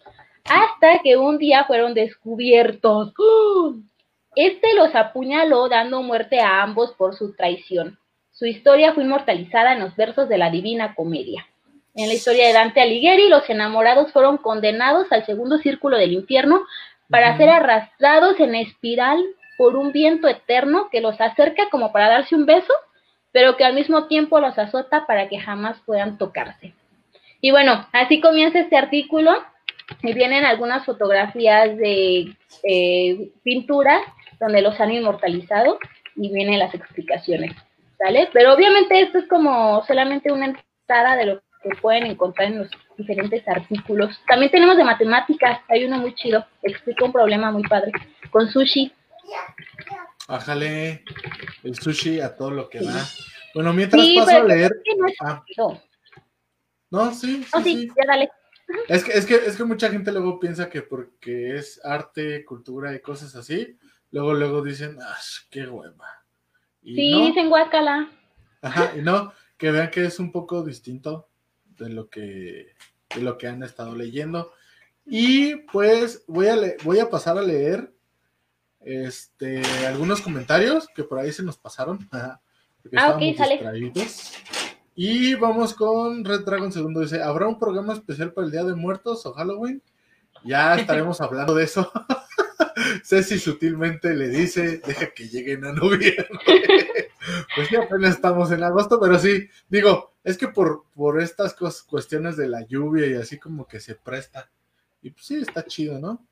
hasta 0.44 1.00
que 1.02 1.16
un 1.16 1.38
día 1.38 1.64
fueron 1.64 1.94
descubiertos. 1.94 3.12
Este 4.36 4.74
los 4.74 4.92
apuñaló 4.96 5.68
dando 5.68 6.02
muerte 6.02 6.40
a 6.40 6.60
ambos 6.60 6.92
por 6.94 7.14
su 7.14 7.36
traición. 7.36 8.00
Su 8.34 8.46
historia 8.46 8.92
fue 8.94 9.04
inmortalizada 9.04 9.74
en 9.74 9.80
los 9.80 9.94
versos 9.94 10.28
de 10.28 10.38
la 10.38 10.50
Divina 10.50 10.96
Comedia. 10.96 11.46
En 11.94 12.08
la 12.08 12.14
historia 12.14 12.48
de 12.48 12.52
Dante 12.52 12.80
Alighieri, 12.80 13.28
los 13.28 13.48
enamorados 13.48 14.10
fueron 14.12 14.38
condenados 14.38 15.06
al 15.12 15.24
segundo 15.24 15.58
círculo 15.58 15.96
del 15.96 16.12
infierno 16.12 16.66
para 17.08 17.36
ser 17.36 17.48
arrastrados 17.48 18.40
en 18.40 18.56
espiral 18.56 19.24
por 19.56 19.76
un 19.76 19.92
viento 19.92 20.26
eterno 20.26 20.88
que 20.90 21.00
los 21.00 21.20
acerca 21.20 21.70
como 21.70 21.92
para 21.92 22.08
darse 22.08 22.34
un 22.34 22.44
beso, 22.44 22.72
pero 23.30 23.56
que 23.56 23.64
al 23.64 23.74
mismo 23.74 24.08
tiempo 24.08 24.40
los 24.40 24.58
azota 24.58 25.06
para 25.06 25.28
que 25.28 25.38
jamás 25.38 25.80
puedan 25.86 26.18
tocarse. 26.18 26.74
Y 27.40 27.52
bueno, 27.52 27.86
así 27.92 28.20
comienza 28.20 28.58
este 28.58 28.76
artículo 28.76 29.30
y 30.02 30.12
vienen 30.12 30.44
algunas 30.44 30.84
fotografías 30.84 31.76
de 31.76 32.34
eh, 32.64 33.30
pinturas 33.44 34.00
donde 34.40 34.60
los 34.60 34.80
han 34.80 34.90
inmortalizado 34.90 35.78
y 36.16 36.32
vienen 36.32 36.58
las 36.58 36.74
explicaciones, 36.74 37.52
Pero 38.32 38.54
obviamente 38.54 39.00
esto 39.00 39.18
es 39.18 39.28
como 39.28 39.84
solamente 39.86 40.30
una 40.30 40.46
entrada 40.46 41.16
de 41.16 41.26
lo 41.26 41.42
que 41.62 41.70
pueden 41.80 42.06
encontrar 42.06 42.48
en 42.48 42.58
los 42.58 42.70
diferentes 42.98 43.46
artículos. 43.48 44.20
También 44.28 44.50
tenemos 44.50 44.76
de 44.76 44.84
matemáticas, 44.84 45.60
hay 45.68 45.84
uno 45.84 45.98
muy 45.98 46.14
chido, 46.14 46.44
explica 46.62 47.04
un 47.04 47.12
problema 47.12 47.50
muy 47.50 47.62
padre, 47.62 47.92
con 48.30 48.48
sushi. 48.50 48.92
Ájale, 50.28 51.04
el 51.62 51.74
sushi 51.74 52.20
a 52.20 52.36
todo 52.36 52.50
lo 52.50 52.68
que 52.68 52.80
da. 52.80 53.06
Bueno, 53.54 53.72
mientras 53.72 54.06
paso 54.16 54.36
a 54.36 54.44
leer... 54.44 54.72
No, 54.98 55.06
ah. 55.20 55.44
no, 56.90 57.14
sí, 57.14 57.44
sí, 57.44 57.62
sí, 57.62 57.88
ya 57.96 58.06
dale. 58.06 58.30
Es 58.88 59.04
que, 59.04 59.12
es, 59.12 59.26
que, 59.26 59.34
es 59.34 59.56
que 59.56 59.64
mucha 59.64 59.90
gente 59.90 60.10
luego 60.12 60.38
piensa 60.40 60.68
que 60.68 60.82
porque 60.82 61.56
es 61.56 61.80
arte, 61.84 62.44
cultura 62.44 62.94
y 62.94 63.00
cosas 63.00 63.34
así, 63.36 63.78
luego, 64.10 64.34
luego 64.34 64.62
dicen, 64.62 64.98
¡ah, 65.00 65.18
qué 65.50 65.66
hueva! 65.66 66.23
Y 66.84 66.94
sí, 66.94 67.26
dicen 67.26 67.48
guacala. 67.48 68.10
Ajá, 68.62 68.92
y 68.96 69.02
no, 69.02 69.32
que 69.56 69.70
vean 69.70 69.90
que 69.90 70.04
es 70.04 70.18
un 70.18 70.30
poco 70.30 70.62
distinto 70.62 71.28
de 71.78 71.88
lo 71.88 72.08
que, 72.08 72.74
de 73.14 73.22
lo 73.22 73.36
que 73.38 73.48
han 73.48 73.62
estado 73.62 73.94
leyendo. 73.94 74.52
Y 75.06 75.56
pues 75.56 76.24
voy 76.26 76.46
a, 76.48 76.56
voy 76.82 76.98
a 76.98 77.10
pasar 77.10 77.36
a 77.38 77.42
leer 77.42 77.92
este, 78.80 79.62
algunos 79.86 80.20
comentarios 80.20 80.88
que 80.94 81.04
por 81.04 81.18
ahí 81.18 81.32
se 81.32 81.42
nos 81.42 81.56
pasaron. 81.56 82.08
ah, 82.12 82.40
ok, 83.14 83.36
sale. 83.36 83.92
Y 84.94 85.34
vamos 85.34 85.74
con 85.74 86.24
Red 86.24 86.44
Dragon 86.44 86.70
segundo. 86.70 87.00
Dice, 87.00 87.22
¿habrá 87.22 87.48
un 87.48 87.58
programa 87.58 87.94
especial 87.94 88.32
para 88.32 88.46
el 88.46 88.52
Día 88.52 88.62
de 88.62 88.74
Muertos 88.74 89.26
o 89.26 89.32
Halloween? 89.32 89.82
Ya 90.44 90.76
estaremos 90.76 91.20
hablando 91.20 91.54
de 91.54 91.64
eso. 91.64 91.90
Ceci 93.02 93.38
sutilmente 93.38 94.14
le 94.14 94.28
dice, 94.28 94.78
deja 94.78 95.12
que 95.12 95.28
lleguen 95.28 95.64
a 95.64 95.72
noviembre. 95.72 96.28
pues 97.56 97.70
ya 97.70 97.82
apenas 97.82 98.14
estamos 98.14 98.50
en 98.50 98.62
agosto, 98.62 99.00
pero 99.00 99.18
sí, 99.18 99.48
digo, 99.68 100.14
es 100.22 100.38
que 100.38 100.48
por, 100.48 100.84
por 100.94 101.20
estas 101.20 101.54
cuestiones 101.54 102.36
de 102.36 102.48
la 102.48 102.66
lluvia 102.66 103.06
y 103.06 103.14
así 103.14 103.38
como 103.38 103.66
que 103.66 103.80
se 103.80 103.94
presta. 103.94 104.50
Y 105.02 105.10
pues 105.10 105.26
sí, 105.26 105.36
está 105.36 105.64
chido, 105.64 105.98
¿no? 105.98 106.24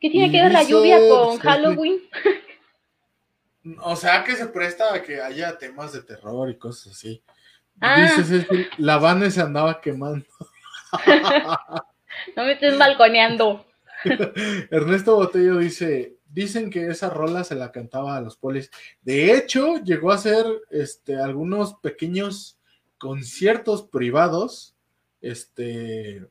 ¿Qué 0.00 0.10
tiene 0.10 0.30
que 0.30 0.42
ver 0.42 0.52
la 0.52 0.64
lluvia 0.64 0.98
con 1.08 1.38
Halloween? 1.38 2.00
o 3.82 3.96
sea, 3.96 4.24
que 4.24 4.36
se 4.36 4.46
presta 4.46 4.94
a 4.94 5.02
que 5.02 5.20
haya 5.20 5.56
temas 5.56 5.92
de 5.92 6.02
terror 6.02 6.50
y 6.50 6.56
cosas 6.56 6.94
así. 6.94 7.22
Ah. 7.80 8.12
Dices, 8.16 8.46
la 8.76 8.98
Vane 8.98 9.30
se 9.30 9.40
andaba 9.40 9.80
quemando. 9.80 10.26
no 12.36 12.44
me 12.44 12.52
estés 12.52 12.76
balconeando. 12.76 13.67
Ernesto 14.70 15.16
Botello 15.16 15.58
dice, 15.58 16.18
dicen 16.28 16.70
que 16.70 16.86
esa 16.86 17.10
rola 17.10 17.44
se 17.44 17.54
la 17.54 17.72
cantaba 17.72 18.16
a 18.16 18.20
los 18.20 18.36
polis. 18.36 18.70
De 19.02 19.36
hecho, 19.36 19.82
llegó 19.82 20.12
a 20.12 20.16
hacer 20.16 20.46
este, 20.70 21.16
algunos 21.16 21.74
pequeños 21.74 22.58
conciertos 22.98 23.82
privados 23.82 24.74
este, 25.20 26.26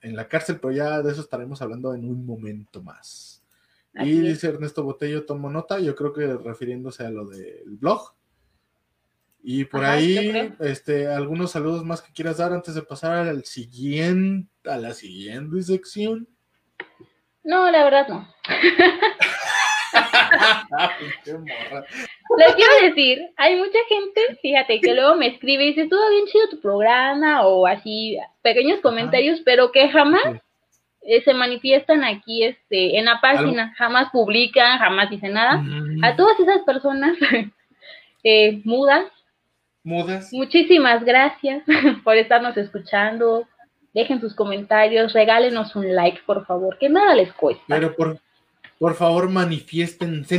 en 0.00 0.16
la 0.16 0.28
cárcel, 0.28 0.58
pero 0.60 0.72
ya 0.72 1.02
de 1.02 1.12
eso 1.12 1.20
estaremos 1.20 1.62
hablando 1.62 1.94
en 1.94 2.04
un 2.04 2.24
momento 2.24 2.82
más. 2.82 3.42
y 3.94 4.20
dice 4.20 4.48
Ernesto 4.48 4.82
Botello, 4.82 5.24
tomo 5.24 5.50
nota, 5.50 5.78
yo 5.80 5.94
creo 5.94 6.12
que 6.12 6.26
refiriéndose 6.34 7.04
a 7.04 7.10
lo 7.10 7.26
del 7.26 7.76
blog. 7.76 8.14
Y 9.48 9.64
por 9.64 9.84
ahí, 9.84 10.52
este, 10.58 11.06
algunos 11.06 11.52
saludos 11.52 11.84
más 11.84 12.02
que 12.02 12.12
quieras 12.12 12.38
dar 12.38 12.52
antes 12.52 12.74
de 12.74 12.82
pasar 12.82 13.28
al 13.28 13.44
siguiente, 13.44 14.50
a 14.64 14.76
la 14.76 14.92
siguiente 14.92 15.62
sección. 15.62 16.28
No, 17.44 17.70
la 17.70 17.84
verdad 17.84 18.08
no. 18.08 18.28
Les 22.38 22.54
quiero 22.54 22.72
decir, 22.82 23.20
hay 23.36 23.56
mucha 23.56 23.78
gente, 23.88 24.20
fíjate, 24.42 24.80
que 24.80 24.94
luego 24.94 25.16
me 25.16 25.28
escribe 25.28 25.64
y 25.64 25.68
dice, 25.68 25.88
todo 25.88 26.10
bien 26.10 26.26
chido 26.26 26.48
tu 26.50 26.60
programa 26.60 27.46
o 27.46 27.66
así, 27.66 28.18
pequeños 28.42 28.80
comentarios, 28.80 29.40
pero 29.44 29.72
que 29.72 29.88
jamás 29.88 30.22
eh, 31.02 31.22
se 31.22 31.34
manifiestan 31.34 32.04
aquí 32.04 32.44
este, 32.44 32.98
en 32.98 33.04
la 33.04 33.20
página, 33.20 33.72
jamás 33.76 34.10
publican, 34.10 34.78
jamás 34.78 35.08
dicen 35.08 35.34
nada. 35.34 35.58
Mm. 35.58 36.04
A 36.04 36.16
todas 36.16 36.38
esas 36.40 36.62
personas 36.62 37.16
eh, 38.24 38.60
mudas, 38.64 39.06
mudas, 39.84 40.32
muchísimas 40.32 41.04
gracias 41.04 41.62
por 42.04 42.16
estarnos 42.16 42.56
escuchando. 42.56 43.46
Dejen 43.96 44.20
sus 44.20 44.34
comentarios, 44.34 45.14
regálenos 45.14 45.74
un 45.74 45.94
like, 45.94 46.20
por 46.26 46.44
favor, 46.44 46.76
que 46.78 46.90
nada 46.90 47.14
les 47.14 47.32
cuesta. 47.32 47.64
Pero 47.66 47.96
por, 47.96 48.20
por 48.78 48.94
favor, 48.94 49.30
manifiéstense. 49.30 50.38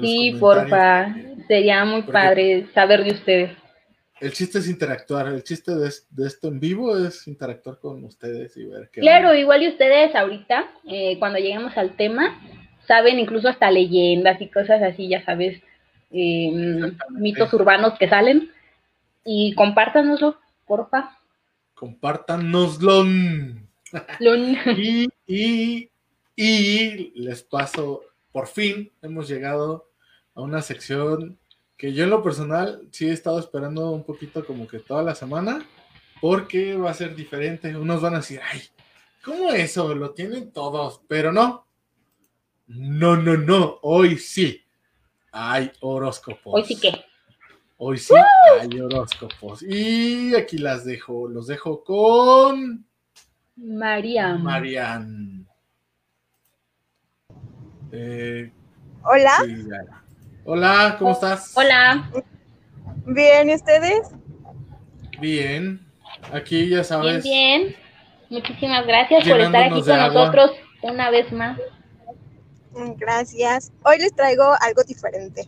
Sí, 0.00 0.34
porfa. 0.40 1.14
Sería 1.46 1.84
muy 1.84 2.00
padre 2.00 2.66
saber 2.72 3.04
de 3.04 3.10
ustedes. 3.10 3.50
El 4.22 4.32
chiste 4.32 4.56
es 4.60 4.68
interactuar. 4.70 5.26
El 5.26 5.44
chiste 5.44 5.74
de, 5.74 5.86
esto 5.86 6.48
en 6.48 6.60
vivo 6.60 6.96
es 6.96 7.28
interactuar 7.28 7.78
con 7.78 8.02
ustedes 8.04 8.56
y 8.56 8.64
ver 8.64 8.88
qué. 8.90 9.02
Claro, 9.02 9.34
igual 9.34 9.62
y 9.62 9.68
ustedes 9.68 10.14
ahorita, 10.14 10.70
eh, 10.88 11.18
cuando 11.18 11.38
lleguemos 11.38 11.76
al 11.76 11.94
tema, 11.94 12.40
saben 12.88 13.18
incluso 13.18 13.50
hasta 13.50 13.70
leyendas 13.70 14.40
y 14.40 14.48
cosas 14.48 14.82
así, 14.82 15.08
ya 15.08 15.22
sabes, 15.26 15.60
em, 16.10 16.96
mitos 17.10 17.52
urbanos 17.52 17.98
que 17.98 18.08
salen. 18.08 18.50
Y 19.26 19.54
compártanoslo, 19.56 20.38
porfa. 20.66 21.18
Compártanoslo. 21.74 23.04
y, 24.66 25.08
y 25.26 25.90
y 26.36 27.12
les 27.14 27.42
paso, 27.42 28.02
por 28.32 28.48
fin 28.48 28.92
hemos 29.02 29.28
llegado 29.28 29.90
a 30.34 30.40
una 30.40 30.62
sección 30.62 31.38
que 31.76 31.92
yo 31.92 32.04
en 32.04 32.10
lo 32.10 32.22
personal 32.22 32.88
sí 32.90 33.08
he 33.08 33.12
estado 33.12 33.38
esperando 33.38 33.90
un 33.90 34.04
poquito 34.04 34.44
como 34.44 34.66
que 34.66 34.78
toda 34.78 35.02
la 35.02 35.14
semana, 35.14 35.66
porque 36.20 36.76
va 36.76 36.90
a 36.90 36.94
ser 36.94 37.14
diferente. 37.14 37.76
Unos 37.76 38.00
van 38.00 38.14
a 38.14 38.18
decir, 38.18 38.40
ay, 38.50 38.62
¿cómo 39.22 39.50
eso? 39.50 39.94
Lo 39.94 40.10
tienen 40.10 40.52
todos, 40.52 41.00
pero 41.08 41.32
no. 41.32 41.66
No, 42.66 43.16
no, 43.16 43.36
no, 43.36 43.78
hoy 43.82 44.18
sí 44.18 44.64
hay 45.30 45.70
horóscopos. 45.80 46.54
Hoy 46.54 46.64
sí 46.64 46.80
que. 46.80 46.90
Hoy 47.86 47.98
sí 47.98 48.14
hay 48.62 48.80
horóscopos. 48.80 49.62
Y 49.62 50.34
aquí 50.34 50.56
las 50.56 50.86
dejo, 50.86 51.28
los 51.28 51.48
dejo 51.48 51.84
con... 51.84 52.86
Marian. 53.56 54.42
Marian. 54.42 55.46
Eh, 57.92 58.50
Hola. 59.02 59.36
Hola, 60.46 60.96
¿cómo 60.98 61.12
estás? 61.12 61.52
Hola. 61.54 62.10
Bien, 63.04 63.50
¿y 63.50 63.54
ustedes? 63.54 64.12
Bien. 65.20 65.86
Aquí 66.32 66.70
ya 66.70 66.82
sabes. 66.84 67.22
Bien, 67.22 67.64
bien. 67.64 67.76
Muchísimas 68.30 68.86
gracias 68.86 69.28
por 69.28 69.40
estar 69.40 69.62
aquí 69.62 69.82
con 69.82 69.96
nosotros 69.98 70.52
una 70.80 71.10
vez 71.10 71.30
más. 71.32 71.60
Gracias. 72.96 73.74
Hoy 73.84 73.98
les 73.98 74.14
traigo 74.14 74.54
algo 74.62 74.82
diferente. 74.84 75.46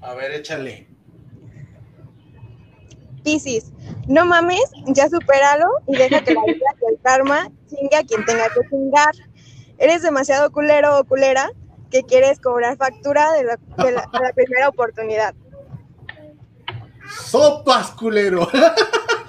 A 0.00 0.14
ver, 0.14 0.30
échale. 0.30 0.97
Piscis, 3.28 3.72
no 4.06 4.24
mames, 4.24 4.70
ya 4.86 5.06
supéralo 5.10 5.66
y 5.86 5.98
deja 5.98 6.24
que 6.24 6.32
la 6.32 6.40
vida 6.46 6.64
y 6.80 6.94
el 6.94 6.98
karma 7.02 7.50
chingue 7.68 7.96
a 7.96 8.02
quien 8.02 8.24
tenga 8.24 8.44
que 8.48 8.66
chingar 8.70 9.14
eres 9.76 10.00
demasiado 10.00 10.50
culero 10.50 10.98
o 10.98 11.04
culera 11.04 11.50
que 11.90 12.04
quieres 12.04 12.40
cobrar 12.40 12.78
factura 12.78 13.30
de 13.32 13.44
la, 13.44 13.58
primera 14.34 14.70
oportunidad. 14.70 15.34
¡Sopas, 17.26 17.90
culero! 17.90 18.48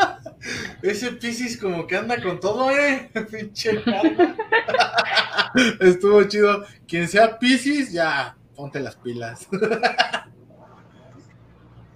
Ese 0.82 1.12
Piscis 1.12 1.58
como 1.58 1.86
que 1.86 1.98
anda 1.98 2.22
con 2.24 2.40
todo, 2.40 2.72
¿eh? 2.72 3.12
Pinche 3.32 3.84
Estuvo 5.82 6.24
chido. 6.24 6.64
Quien 6.88 7.10
sea 7.10 7.38
Piscis, 7.38 7.92
ya, 7.92 8.38
ponte 8.56 8.80
las 8.80 8.96
pilas. 8.96 9.50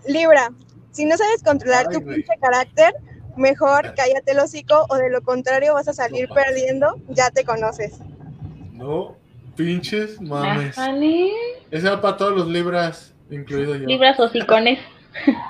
Libra, 0.06 0.52
si 0.93 1.06
no 1.06 1.17
sabes 1.17 1.43
controlar 1.43 1.89
tu 1.89 2.01
pinche 2.03 2.34
carácter, 2.39 2.93
mejor 3.36 3.93
cállate 3.95 4.32
el 4.32 4.39
hocico 4.39 4.86
o 4.89 4.95
de 4.95 5.10
lo 5.10 5.21
contrario 5.21 5.73
vas 5.73 5.88
a 5.88 5.93
salir 5.93 6.29
perdiendo, 6.29 7.01
ya 7.10 7.29
te 7.32 7.43
conoces. 7.43 7.99
No, 8.71 9.17
pinches 9.56 10.21
mames. 10.21 10.77
Ese 11.71 11.89
va 11.89 11.99
para 11.99 12.17
todos 12.17 12.38
los 12.38 12.47
libras, 12.47 13.13
incluido 13.29 13.75
yo. 13.75 13.88
Libras 13.88 14.19
o 14.19 14.29
sicones. 14.29 14.79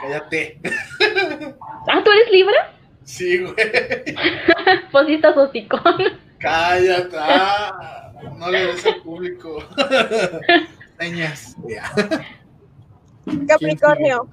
Cállate. 0.02 0.60
¿Ah, 1.88 2.02
tú 2.04 2.12
eres 2.12 2.32
libra? 2.32 2.74
Sí, 3.04 3.40
güey. 3.40 3.56
Positas 4.92 5.36
o 5.36 5.52
sicón. 5.52 5.82
Cállate. 6.40 7.18
Ah, 7.20 8.12
no 8.38 8.50
le 8.50 8.68
des 8.68 8.86
al 8.86 9.02
público. 9.02 9.64
Señas. 11.00 11.56
Capricornio. 13.48 14.30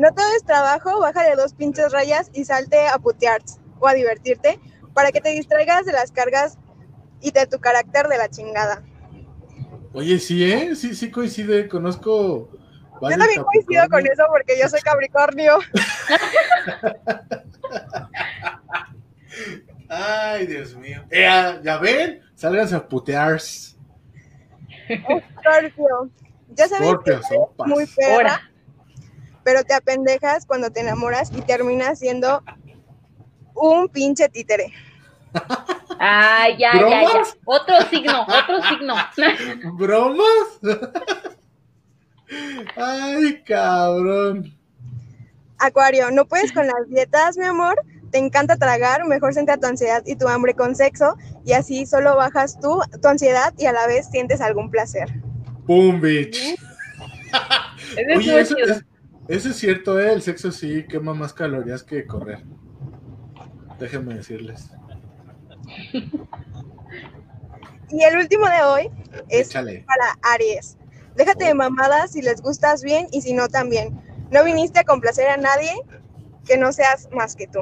No 0.00 0.12
todo 0.14 0.26
es 0.34 0.44
trabajo, 0.44 0.98
bájale 0.98 1.36
dos 1.36 1.52
pinches 1.52 1.92
rayas 1.92 2.30
y 2.32 2.46
salte 2.46 2.88
a 2.88 2.98
putear 2.98 3.42
o 3.80 3.86
a 3.86 3.92
divertirte 3.92 4.58
para 4.94 5.12
que 5.12 5.20
te 5.20 5.28
distraigas 5.28 5.84
de 5.84 5.92
las 5.92 6.10
cargas 6.10 6.56
y 7.20 7.32
de 7.32 7.46
tu 7.46 7.60
carácter 7.60 8.08
de 8.08 8.16
la 8.16 8.30
chingada. 8.30 8.82
Oye, 9.92 10.18
sí, 10.18 10.50
¿eh? 10.50 10.74
Sí, 10.74 10.94
sí 10.94 11.10
coincide, 11.10 11.68
conozco... 11.68 12.48
Yo 13.02 13.10
también 13.10 13.44
coincido 13.44 13.86
con 13.90 14.06
eso 14.06 14.24
porque 14.30 14.58
yo 14.58 14.70
soy 14.70 14.80
Capricornio. 14.80 15.58
Ay, 19.90 20.46
Dios 20.46 20.74
mío. 20.76 21.04
Eh, 21.10 21.60
¿Ya 21.62 21.76
ven? 21.76 22.22
Salgan 22.36 22.72
a 22.72 22.88
putear. 22.88 23.38
Scorpio. 23.38 23.76
Ya 26.54 26.68
sabes 26.68 26.94
que 27.04 27.12
es 27.12 27.20
muy 27.66 27.86
perra, 27.86 28.49
pero 29.50 29.64
te 29.64 29.74
apendejas 29.74 30.46
cuando 30.46 30.70
te 30.70 30.78
enamoras 30.78 31.32
y 31.36 31.42
terminas 31.42 31.98
siendo 31.98 32.40
un 33.52 33.88
pinche 33.88 34.28
títere. 34.28 34.72
Ah, 35.98 36.46
ya, 36.56 36.72
ya, 36.74 37.02
ya. 37.02 37.22
Otro 37.44 37.74
signo, 37.90 38.22
otro 38.22 38.62
signo. 38.68 38.94
¿Bromas? 39.76 40.24
Ay, 42.76 43.42
cabrón. 43.42 44.56
Acuario, 45.58 46.12
no 46.12 46.26
puedes 46.26 46.52
con 46.52 46.68
las 46.68 46.88
dietas, 46.88 47.36
mi 47.36 47.44
amor. 47.44 47.82
Te 48.12 48.18
encanta 48.18 48.56
tragar, 48.56 49.04
mejor 49.04 49.34
centra 49.34 49.56
tu 49.56 49.66
ansiedad 49.66 50.04
y 50.06 50.14
tu 50.14 50.28
hambre 50.28 50.54
con 50.54 50.76
sexo 50.76 51.16
y 51.44 51.54
así 51.54 51.86
solo 51.86 52.14
bajas 52.14 52.60
tú, 52.60 52.80
tu 53.02 53.08
ansiedad 53.08 53.52
y 53.58 53.66
a 53.66 53.72
la 53.72 53.88
vez 53.88 54.08
sientes 54.08 54.40
algún 54.40 54.70
placer. 54.70 55.08
¡Pum, 55.66 56.00
bitch! 56.00 56.56
Oye, 58.16 58.40
eso, 58.40 58.54
eso, 59.30 59.50
es 59.50 59.56
cierto, 59.56 60.00
¿eh? 60.00 60.12
El 60.12 60.22
sexo 60.22 60.52
sí 60.52 60.84
quema 60.88 61.14
más 61.14 61.32
calorías 61.32 61.82
que 61.82 62.06
correr. 62.06 62.44
Déjenme 63.78 64.14
decirles. 64.14 64.70
y 67.90 68.02
el 68.02 68.16
último 68.16 68.46
de 68.46 68.62
hoy 68.62 68.90
es 69.28 69.52
para 69.52 70.18
Aries. 70.34 70.76
Déjate 71.16 71.44
de 71.44 71.54
mamadas 71.54 72.12
si 72.12 72.22
les 72.22 72.42
gustas 72.42 72.82
bien 72.82 73.06
y 73.12 73.22
si 73.22 73.32
no 73.32 73.48
también. 73.48 74.00
No 74.30 74.44
viniste 74.44 74.80
a 74.80 74.84
complacer 74.84 75.28
a 75.28 75.36
nadie 75.36 75.72
que 76.46 76.56
no 76.56 76.72
seas 76.72 77.08
más 77.12 77.36
que 77.36 77.46
tú. 77.46 77.60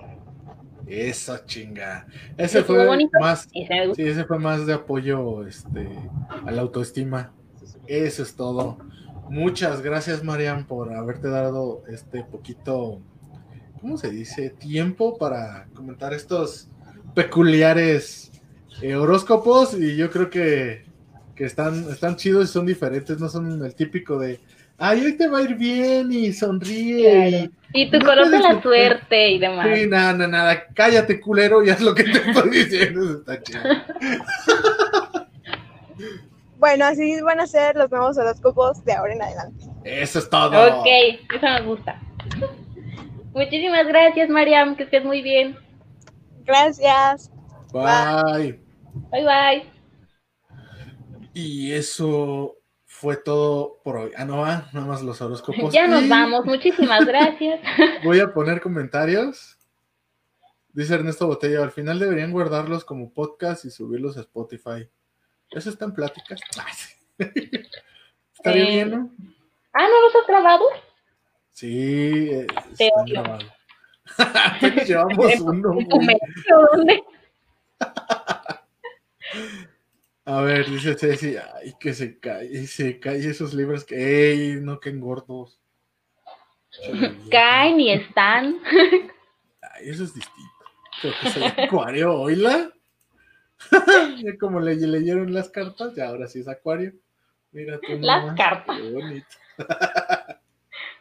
Eso 0.87 1.37
chinga. 1.44 2.07
Ese 2.38 2.64
fue 2.64 2.87
más, 3.20 3.48
sí, 3.52 4.02
ese 4.02 4.24
fue 4.24 4.38
más 4.38 4.66
de 4.66 4.72
apoyo 4.72 5.46
este, 5.46 5.88
a 6.46 6.50
la 6.50 6.62
autoestima. 6.62 7.33
Eso 7.87 8.22
es 8.22 8.35
todo. 8.35 8.78
Muchas 9.31 9.83
gracias, 9.83 10.25
Marian, 10.25 10.67
por 10.67 10.95
haberte 10.95 11.29
dado 11.29 11.83
este 11.88 12.25
poquito, 12.25 13.03
¿cómo 13.81 13.99
se 13.99 14.11
dice? 14.11 14.51
Tiempo 14.51 15.19
para 15.19 15.67
comentar 15.75 16.14
estos 16.14 16.69
peculiares 17.14 18.33
eh, 18.81 18.95
horóscopos 18.95 19.75
y 19.75 19.97
yo 19.97 20.11
creo 20.11 20.31
que, 20.31 20.85
que 21.35 21.45
están, 21.45 21.91
están 21.91 22.17
chidos 22.17 22.49
y 22.49 22.53
son 22.53 22.64
diferentes, 22.64 23.21
no 23.21 23.29
son 23.29 23.64
el 23.64 23.75
típico 23.75 24.19
de, 24.19 24.41
ay, 24.79 25.05
hoy 25.05 25.17
te 25.17 25.29
va 25.29 25.38
a 25.38 25.43
ir 25.43 25.57
bien 25.57 26.11
y 26.11 26.33
sonríe. 26.33 27.51
Y, 27.75 27.91
tu 27.91 27.99
color 27.99 28.31
de 28.31 28.38
la 28.38 28.62
suerte 28.62 29.33
y 29.33 29.38
demás. 29.38 29.69
Sí, 29.75 29.87
nada, 29.87 30.14
nada, 30.14 30.29
nada, 30.29 30.67
cállate 30.75 31.21
culero 31.21 31.62
y 31.62 31.69
haz 31.69 31.83
lo 31.83 31.95
que 31.95 32.05
te 32.05 32.31
estoy 32.31 32.51
diciendo, 32.51 33.19
está 33.19 33.43
chido. 33.43 33.61
Bueno, 36.59 36.87
así 36.87 37.21
van 37.21 37.40
a 37.40 37.47
ser 37.47 37.77
los 37.77 37.90
nuevos 37.90 38.18
horóscopos 38.18 38.85
de 38.85 38.92
ahora 38.92 39.14
en 39.14 39.23
adelante. 39.23 39.64
Eso 39.85 40.18
es 40.18 40.29
todo. 40.29 40.81
Ok, 40.81 40.87
eso 41.35 41.47
nos 41.47 41.64
gusta. 41.64 42.01
Muchísimas 43.33 43.87
gracias, 43.87 44.29
Mariam, 44.29 44.75
que 44.77 44.83
estés 44.83 45.05
muy 45.05 45.23
bien. 45.23 45.57
Gracias. 46.44 47.31
Bye. 47.73 48.61
Bye, 49.11 49.25
bye. 49.25 49.73
Y 51.35 51.73
eso 51.73 52.57
fue 52.87 53.16
todo 53.16 53.81
por 53.85 53.97
hoy. 53.97 54.11
Ah, 54.16 54.25
no, 54.25 54.44
ah, 54.44 54.68
nada 54.73 54.87
más 54.87 55.03
los 55.03 55.21
horóscopos. 55.21 55.73
Ya 55.73 55.87
nos 55.87 56.09
vamos, 56.09 56.44
muchísimas 56.47 57.07
gracias. 57.07 57.61
Voy 58.05 58.18
a 58.18 58.33
poner 58.33 58.61
comentarios. 58.61 59.57
Dice 60.73 60.94
Ernesto 60.94 61.29
Botella, 61.29 61.62
al 61.62 61.71
final 61.71 61.99
deberían 62.01 62.33
guardarlos 62.33 62.85
como 62.85 63.12
podcast 63.12 63.64
y 63.64 63.71
subirlos 63.71 64.16
a 64.16 64.21
Spotify. 64.21 64.88
Eso 65.50 65.70
está 65.70 65.84
en 65.87 65.94
pláticas. 65.94 66.40
Estaría 67.18 68.64
Eh, 68.64 68.70
bien, 68.70 68.90
¿no? 68.90 69.11
Ah, 69.72 69.87
¿no 69.88 70.00
los 70.02 70.14
has 70.16 70.26
grabado? 70.26 70.64
Sí, 71.50 72.28
eh, 72.30 72.46
Te 72.76 72.87
está 72.87 73.00
odio. 73.02 73.22
grabado. 73.22 73.46
Apenas 74.56 74.88
llevamos 74.88 75.34
uno. 75.40 75.78
¿Dónde? 76.48 77.02
A 80.24 80.40
ver, 80.42 80.68
dice 80.70 80.94
Ceci, 80.94 81.37
ay, 81.37 81.74
que 81.80 81.94
se 81.94 82.18
cae, 82.18 82.66
se 82.66 83.00
cae 83.00 83.16
esos 83.28 83.54
libros 83.54 83.84
que, 83.84 84.30
ey, 84.32 84.61
no 84.61 84.78
que 84.78 84.90
engordos. 84.90 85.58
Caen 87.30 87.80
y 87.80 87.92
están. 87.92 88.61
Ay, 89.62 89.88
eso 89.88 90.04
es 90.04 90.14
distinto. 90.14 90.52
Creo 91.00 91.14
que 91.22 91.30
soy 91.30 91.44
acuario, 91.44 92.12
oíla. 92.14 92.70
ya 94.25 94.38
como 94.38 94.61
le 94.61 94.77
leyeron 94.77 95.33
las 95.33 95.49
cartas, 95.49 95.94
ya 95.94 96.09
ahora 96.09 96.27
sí 96.27 96.40
es 96.40 96.49
acuario. 96.49 96.92
Mira 97.53 97.79
tú 97.81 97.99
Las 98.01 98.37
cartas. 98.37 98.79
Qué 98.79 98.90
bonito. 98.90 99.27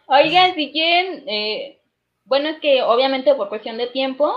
Oigan, 0.08 0.56
si 0.56 0.72
quieren, 0.72 1.28
eh, 1.28 1.80
bueno, 2.26 2.50
es 2.50 2.60
que 2.60 2.82
obviamente 2.82 3.36
por 3.36 3.50
cuestión 3.50 3.78
de 3.78 3.88
tiempo, 3.88 4.34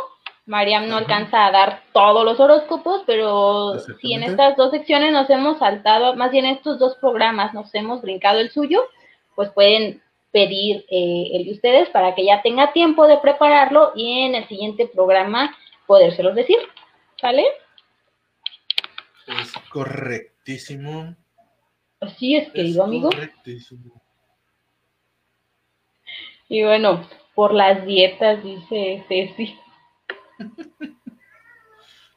Mariam 0.47 0.89
no 0.89 0.97
Ajá. 0.97 1.05
alcanza 1.05 1.47
a 1.47 1.53
dar 1.53 1.83
todos 1.93 2.25
los 2.25 2.41
horóscopos, 2.41 3.05
pero 3.07 3.79
si 4.01 4.15
en 4.15 4.25
estas 4.25 4.57
dos 4.57 4.73
secciones 4.73 5.13
nos 5.13 5.31
hemos 5.31 5.59
saltado, 5.59 6.17
más 6.17 6.33
bien 6.33 6.45
estos 6.45 6.79
dos 6.79 6.97
programas 6.97 7.55
nos 7.55 7.73
hemos 7.75 8.03
brincado 8.03 8.41
el 8.41 8.51
suyo, 8.51 8.83
pues 9.37 9.51
pueden 9.51 10.03
pedir 10.33 10.85
eh, 10.91 11.31
el 11.35 11.45
de 11.45 11.53
ustedes 11.53 11.89
para 11.91 12.15
que 12.15 12.25
ya 12.25 12.43
tenga 12.43 12.73
tiempo 12.73 13.07
de 13.07 13.19
prepararlo 13.19 13.93
y 13.95 14.23
en 14.23 14.35
el 14.35 14.49
siguiente 14.49 14.91
programa 14.93 15.57
podérselos 15.87 16.35
decir. 16.35 16.59
¿Sale? 17.21 17.45
Es 19.39 19.53
correctísimo. 19.71 21.15
Así 22.01 22.37
es, 22.37 22.51
querido 22.53 22.83
es 22.83 22.89
amigo. 22.89 23.11
Correctísimo. 23.11 24.03
Y 26.49 26.65
bueno, 26.65 27.09
por 27.35 27.55
las 27.55 27.87
dietas, 27.87 28.43
dice 28.43 29.05
Ceci. 29.09 29.59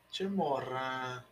Che 0.10 0.28
morra. 0.28 1.26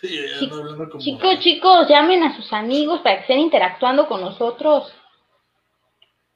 Sí, 0.00 0.16
ya 0.16 0.38
hablando 0.54 0.88
como. 0.88 1.02
Chicos, 1.02 1.40
chicos, 1.40 1.88
llamen 1.88 2.22
a 2.22 2.36
sus 2.36 2.52
amigos 2.52 3.00
para 3.00 3.16
que 3.16 3.22
estén 3.22 3.40
interactuando 3.40 4.06
con 4.06 4.20
nosotros. 4.20 4.94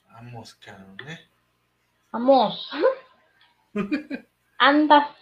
Vamos, 0.08 0.54
cabrón, 0.56 0.96
¿eh? 1.08 1.20
Vamos. 2.12 2.70
Anda. 4.58 5.16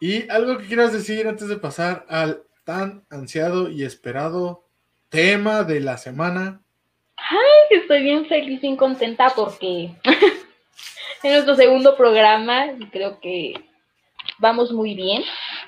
Y 0.00 0.28
algo 0.30 0.58
que 0.58 0.66
quieras 0.66 0.92
decir 0.92 1.26
antes 1.26 1.48
de 1.48 1.56
pasar 1.56 2.04
al 2.08 2.42
tan 2.64 3.04
ansiado 3.10 3.70
y 3.70 3.84
esperado 3.84 4.64
tema 5.08 5.62
de 5.62 5.80
la 5.80 5.96
semana. 5.96 6.60
Estoy 7.70 8.02
bien 8.02 8.26
feliz 8.26 8.60
y 8.62 8.76
contenta 8.76 9.32
porque 9.34 9.90
en 11.22 11.32
nuestro 11.32 11.54
segundo 11.56 11.96
programa 11.96 12.66
creo 12.90 13.20
que 13.20 13.54
vamos 14.38 14.72
muy 14.72 14.94
bien. 14.94 15.22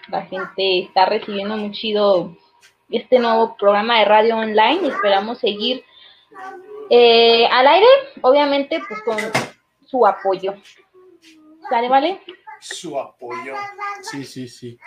La 0.09 0.27
gente 0.27 0.81
está 0.81 1.07
recibiendo 1.07 1.57
muy 1.57 1.71
chido 1.73 2.37
este 2.91 3.19
nuevo 3.19 3.57
programa 3.57 3.99
de 3.99 4.05
radio 4.07 4.37
online 4.37 4.89
esperamos 4.89 5.39
seguir 5.39 5.85
eh, 6.91 7.47
al 7.47 7.67
aire, 7.67 7.87
obviamente, 8.23 8.81
pues 8.89 9.03
con 9.03 9.17
su 9.87 10.07
apoyo. 10.07 10.55
¿Sale, 11.69 11.89
vale? 11.89 12.21
Su 12.61 12.99
apoyo. 12.99 13.55
Sí, 14.03 14.25
sí, 14.25 14.49
sí. 14.49 14.79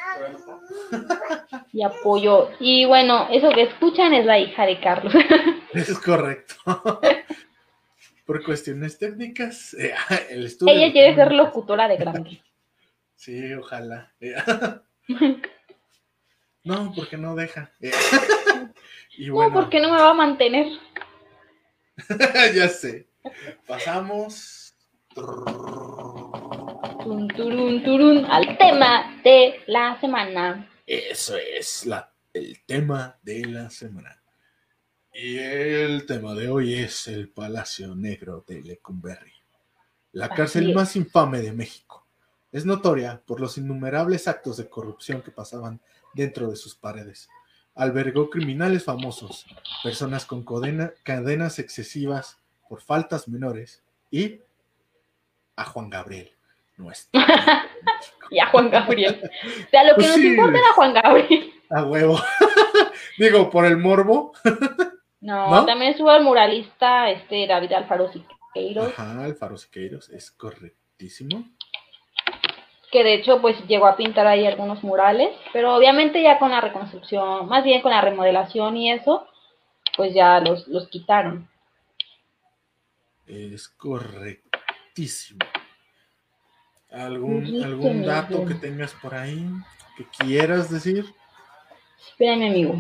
Y 1.73 1.83
apoyo. 1.83 2.49
Y 2.59 2.85
bueno, 2.85 3.27
eso 3.31 3.49
que 3.49 3.63
escuchan 3.63 4.13
es 4.13 4.25
la 4.25 4.39
hija 4.39 4.65
de 4.65 4.79
Carlos. 4.79 5.13
Es 5.73 5.97
correcto. 5.99 6.55
Por 8.25 8.43
cuestiones 8.43 8.97
técnicas, 8.99 9.73
eh, 9.75 9.93
el 10.29 10.45
estudio. 10.45 10.73
Ella 10.73 10.91
quiere 10.91 11.15
ser 11.15 11.31
locutora 11.31 11.87
de 11.87 11.95
grande. 11.95 12.41
Sí, 13.15 13.53
ojalá. 13.53 14.11
Eh, 14.19 14.35
No, 16.63 16.91
porque 16.95 17.17
no 17.17 17.35
deja. 17.35 17.71
Eh, 17.79 17.91
Y 19.17 19.29
No, 19.29 19.51
porque 19.51 19.79
no 19.79 19.91
me 19.91 19.97
va 20.01 20.09
a 20.09 20.13
mantener. 20.13 20.67
ya 22.53 22.67
sé. 22.67 23.07
Pasamos. 23.65 24.75
Tun, 27.03 27.27
turun, 27.29 27.83
turun, 27.83 28.25
al 28.25 28.57
tema 28.57 29.19
de 29.23 29.61
la 29.67 29.99
semana. 29.99 30.69
Eso 30.85 31.35
es 31.37 31.85
la, 31.85 32.11
el 32.33 32.63
tema 32.65 33.17
de 33.21 33.45
la 33.45 33.69
semana. 33.69 34.21
Y 35.13 35.37
el 35.37 36.05
tema 36.05 36.33
de 36.35 36.49
hoy 36.49 36.75
es 36.75 37.07
el 37.07 37.29
Palacio 37.29 37.95
Negro 37.95 38.45
de 38.47 38.61
Lecumberri, 38.61 39.33
la 40.13 40.25
Así 40.27 40.35
cárcel 40.35 40.69
es. 40.69 40.75
más 40.75 40.95
infame 40.95 41.41
de 41.41 41.51
México. 41.51 42.07
Es 42.51 42.65
notoria 42.65 43.21
por 43.25 43.39
los 43.39 43.57
innumerables 43.57 44.27
actos 44.27 44.57
de 44.57 44.69
corrupción 44.69 45.21
que 45.21 45.31
pasaban 45.31 45.81
dentro 46.13 46.49
de 46.49 46.55
sus 46.55 46.75
paredes. 46.75 47.29
Albergó 47.75 48.29
criminales 48.29 48.83
famosos, 48.83 49.45
personas 49.83 50.25
con 50.25 50.43
cadena- 50.45 50.93
cadenas 51.03 51.59
excesivas 51.59 52.37
por 52.69 52.81
faltas 52.81 53.27
menores 53.27 53.81
y 54.11 54.39
a 55.55 55.65
Juan 55.65 55.89
Gabriel, 55.89 56.31
nuestro. 56.81 57.21
Y 58.33 58.39
a 58.39 58.45
Juan 58.47 58.69
Gabriel. 58.69 59.29
O 59.65 59.69
sea, 59.69 59.83
lo 59.83 59.89
que 59.89 59.95
Pues 59.95 60.07
nos 60.07 60.15
sí. 60.15 60.27
importa 60.29 60.57
era 60.57 60.73
Juan 60.73 60.93
Gabriel. 60.93 61.53
A 61.69 61.83
huevo. 61.83 62.17
Digo, 63.17 63.49
por 63.49 63.65
el 63.65 63.75
morbo. 63.75 64.31
No, 65.19 65.49
¿No? 65.51 65.65
también 65.65 65.91
estuvo 65.91 66.11
el 66.13 66.23
muralista 66.23 67.09
este 67.09 67.45
David 67.45 67.73
Alfaro 67.73 68.09
Siqueiros, 68.11 68.87
Ajá, 68.97 69.25
Alfaro 69.25 69.57
Siqueiros, 69.57 70.09
es 70.11 70.31
correctísimo. 70.31 71.43
que 72.89 73.03
de 73.03 73.15
hecho 73.15 73.41
pues 73.41 73.57
llegó 73.67 73.87
a 73.87 73.97
pintar 73.97 74.25
ahí 74.27 74.47
algunos 74.47 74.81
murales, 74.81 75.29
pero 75.51 75.75
obviamente 75.75 76.21
ya 76.23 76.39
con 76.39 76.51
la 76.51 76.61
reconstrucción, 76.61 77.47
más 77.49 77.63
bien 77.65 77.81
con 77.81 77.91
la 77.91 77.99
remodelación 78.01 78.77
y 78.77 78.91
eso, 78.93 79.27
pues 79.97 80.13
ya 80.13 80.39
los, 80.39 80.67
los 80.69 80.87
quitaron. 80.87 81.49
Es 83.27 83.67
correctísimo. 83.69 85.39
¿Algún, 86.91 87.63
algún 87.63 88.03
dato 88.03 88.45
que 88.45 88.53
tengas 88.53 88.93
por 89.01 89.15
ahí 89.15 89.47
que 89.97 90.05
quieras 90.19 90.69
decir? 90.69 91.05
Espérame, 92.09 92.47
amigo. 92.49 92.75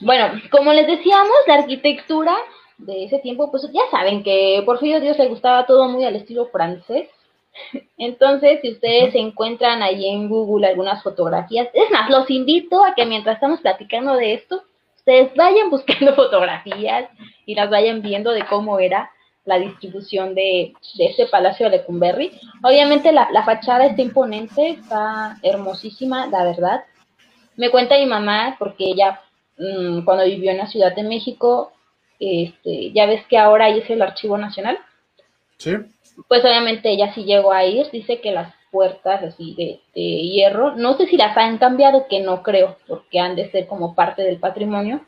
Bueno, 0.00 0.40
como 0.50 0.72
les 0.72 0.86
decíamos, 0.86 1.36
la 1.46 1.54
arquitectura 1.54 2.36
de 2.76 3.04
ese 3.04 3.18
tiempo, 3.18 3.50
pues 3.50 3.68
ya 3.72 3.82
saben 3.90 4.22
que 4.22 4.62
Porfirio 4.64 5.00
Dios 5.00 5.18
le 5.18 5.28
gustaba 5.28 5.66
todo 5.66 5.88
muy 5.88 6.04
al 6.04 6.16
estilo 6.16 6.46
francés. 6.46 7.08
Entonces, 7.98 8.60
si 8.62 8.72
ustedes 8.72 9.14
encuentran 9.14 9.82
ahí 9.82 10.06
en 10.06 10.28
Google 10.28 10.68
algunas 10.68 11.02
fotografías, 11.02 11.68
es 11.72 11.90
más, 11.90 12.08
los 12.10 12.30
invito 12.30 12.84
a 12.84 12.94
que 12.94 13.06
mientras 13.06 13.36
estamos 13.36 13.60
platicando 13.60 14.14
de 14.14 14.34
esto, 14.34 14.62
ustedes 14.96 15.34
vayan 15.34 15.70
buscando 15.70 16.14
fotografías 16.14 17.08
y 17.46 17.54
las 17.54 17.70
vayan 17.70 18.02
viendo 18.02 18.30
de 18.32 18.44
cómo 18.46 18.78
era 18.78 19.10
la 19.48 19.58
distribución 19.58 20.34
de, 20.34 20.74
de 20.96 21.06
este 21.06 21.26
Palacio 21.26 21.68
de 21.68 21.78
Lecumberri. 21.78 22.30
Obviamente 22.62 23.10
la, 23.12 23.28
la 23.32 23.44
fachada 23.44 23.86
está 23.86 24.02
imponente, 24.02 24.70
está 24.70 25.38
hermosísima, 25.42 26.26
la 26.26 26.44
verdad. 26.44 26.84
Me 27.56 27.70
cuenta 27.70 27.98
mi 27.98 28.06
mamá, 28.06 28.56
porque 28.58 28.84
ella 28.84 29.20
mm, 29.58 30.02
cuando 30.04 30.24
vivió 30.24 30.50
en 30.52 30.58
la 30.58 30.66
Ciudad 30.68 30.94
de 30.94 31.02
México, 31.02 31.72
este, 32.20 32.92
ya 32.92 33.06
ves 33.06 33.24
que 33.26 33.38
ahora 33.38 33.66
ahí 33.66 33.78
es 33.80 33.90
el 33.90 34.02
Archivo 34.02 34.36
Nacional, 34.38 34.78
Sí. 35.56 35.72
pues 36.28 36.44
obviamente 36.44 36.90
ella 36.90 37.12
sí 37.14 37.24
llegó 37.24 37.52
a 37.52 37.64
ir, 37.64 37.90
dice 37.90 38.20
que 38.20 38.30
las 38.32 38.54
puertas 38.70 39.22
así 39.22 39.54
de, 39.56 39.80
de, 39.94 40.00
hierro. 40.00 40.76
No 40.76 40.96
sé 40.96 41.06
si 41.06 41.16
las 41.16 41.36
han 41.36 41.58
cambiado, 41.58 42.06
que 42.08 42.20
no 42.20 42.42
creo, 42.42 42.76
porque 42.86 43.18
han 43.18 43.34
de 43.34 43.50
ser 43.50 43.66
como 43.66 43.94
parte 43.94 44.22
del 44.22 44.38
patrimonio, 44.38 45.00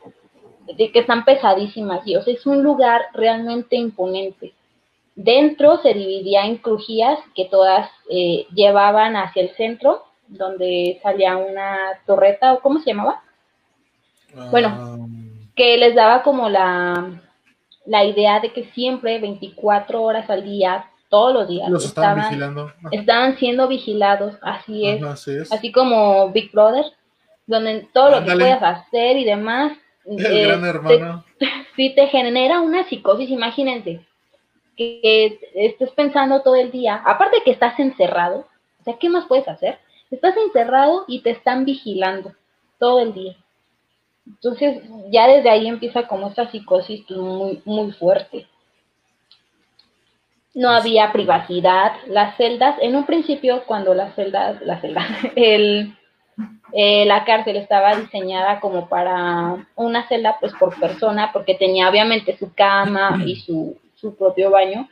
que 0.77 0.99
están 0.99 1.25
pesadísimas. 1.25 2.01
Y, 2.05 2.15
o 2.15 2.23
sea, 2.23 2.33
es 2.33 2.45
un 2.45 2.63
lugar 2.63 3.01
realmente 3.13 3.75
imponente. 3.75 4.53
Dentro 5.15 5.77
se 5.81 5.93
dividía 5.93 6.45
en 6.45 6.57
crujías 6.57 7.19
que 7.35 7.45
todas 7.45 7.89
eh, 8.09 8.45
llevaban 8.53 9.15
hacia 9.15 9.43
el 9.43 9.49
centro, 9.55 10.05
donde 10.27 10.99
salía 11.03 11.37
una 11.37 11.77
torreta, 12.05 12.53
o 12.53 12.59
¿cómo 12.61 12.79
se 12.79 12.91
llamaba? 12.91 13.21
Bueno, 14.49 15.07
que 15.55 15.77
les 15.77 15.93
daba 15.93 16.23
como 16.23 16.47
la, 16.47 17.21
la 17.85 18.05
idea 18.05 18.39
de 18.39 18.53
que 18.53 18.65
siempre, 18.71 19.19
24 19.19 20.01
horas 20.01 20.29
al 20.29 20.43
día, 20.43 20.85
todos 21.09 21.33
los 21.33 21.47
días, 21.49 21.69
Los 21.69 21.85
estaban, 21.85 22.29
vigilando. 22.29 22.71
estaban 22.91 23.37
siendo 23.37 23.67
vigilados, 23.67 24.35
así 24.41 24.87
es, 24.87 25.03
Ajá, 25.03 25.11
así 25.11 25.31
es. 25.35 25.51
así 25.51 25.71
como 25.71 26.29
Big 26.29 26.51
Brother, 26.53 26.85
donde 27.45 27.87
todo 27.93 28.11
lo 28.11 28.25
que 28.25 28.31
puedas 28.31 28.63
hacer 28.63 29.17
y 29.17 29.25
demás, 29.25 29.73
El 30.05 30.25
eh, 30.25 30.43
gran 30.43 30.61
te- 30.61 30.67
hermano. 30.67 31.23
sí 31.75 31.93
te 31.95 32.07
genera 32.07 32.61
una 32.61 32.87
psicosis, 32.87 33.29
imagínense, 33.29 34.01
que, 34.75 35.39
que 35.53 35.65
estés 35.65 35.91
pensando 35.91 36.41
todo 36.41 36.55
el 36.55 36.71
día, 36.71 37.01
aparte 37.05 37.37
de 37.37 37.43
que 37.43 37.51
estás 37.51 37.79
encerrado, 37.79 38.47
o 38.79 38.83
sea, 38.83 38.97
¿qué 38.97 39.09
más 39.09 39.25
puedes 39.25 39.47
hacer? 39.47 39.77
Estás 40.09 40.35
encerrado 40.37 41.05
y 41.07 41.21
te 41.21 41.31
están 41.31 41.65
vigilando 41.65 42.33
todo 42.79 42.99
el 42.99 43.13
día. 43.13 43.35
Entonces, 44.25 44.83
ya 45.09 45.27
desde 45.27 45.49
ahí 45.49 45.67
empieza 45.67 46.07
como 46.07 46.27
esta 46.27 46.49
psicosis 46.49 47.03
pues, 47.07 47.19
muy, 47.19 47.61
muy 47.65 47.91
fuerte. 47.93 48.47
No 50.53 50.69
había 50.69 51.11
privacidad, 51.13 51.93
las 52.07 52.35
celdas, 52.37 52.75
en 52.81 52.95
un 52.95 53.05
principio 53.05 53.63
cuando 53.65 53.93
las 53.93 54.15
celdas, 54.15 54.61
las 54.61 54.81
celdas, 54.81 55.07
el, 55.35 55.95
eh, 56.73 57.05
la 57.05 57.25
cárcel 57.25 57.57
estaba 57.57 57.95
diseñada 57.95 58.59
como 58.59 58.87
para 58.87 59.67
una 59.75 60.07
celda 60.07 60.37
pues 60.39 60.53
por 60.53 60.79
persona, 60.79 61.31
porque 61.33 61.55
tenía 61.55 61.89
obviamente 61.89 62.37
su 62.37 62.53
cama 62.53 63.21
y 63.25 63.35
su, 63.37 63.77
su 63.95 64.15
propio 64.15 64.51
baño, 64.51 64.89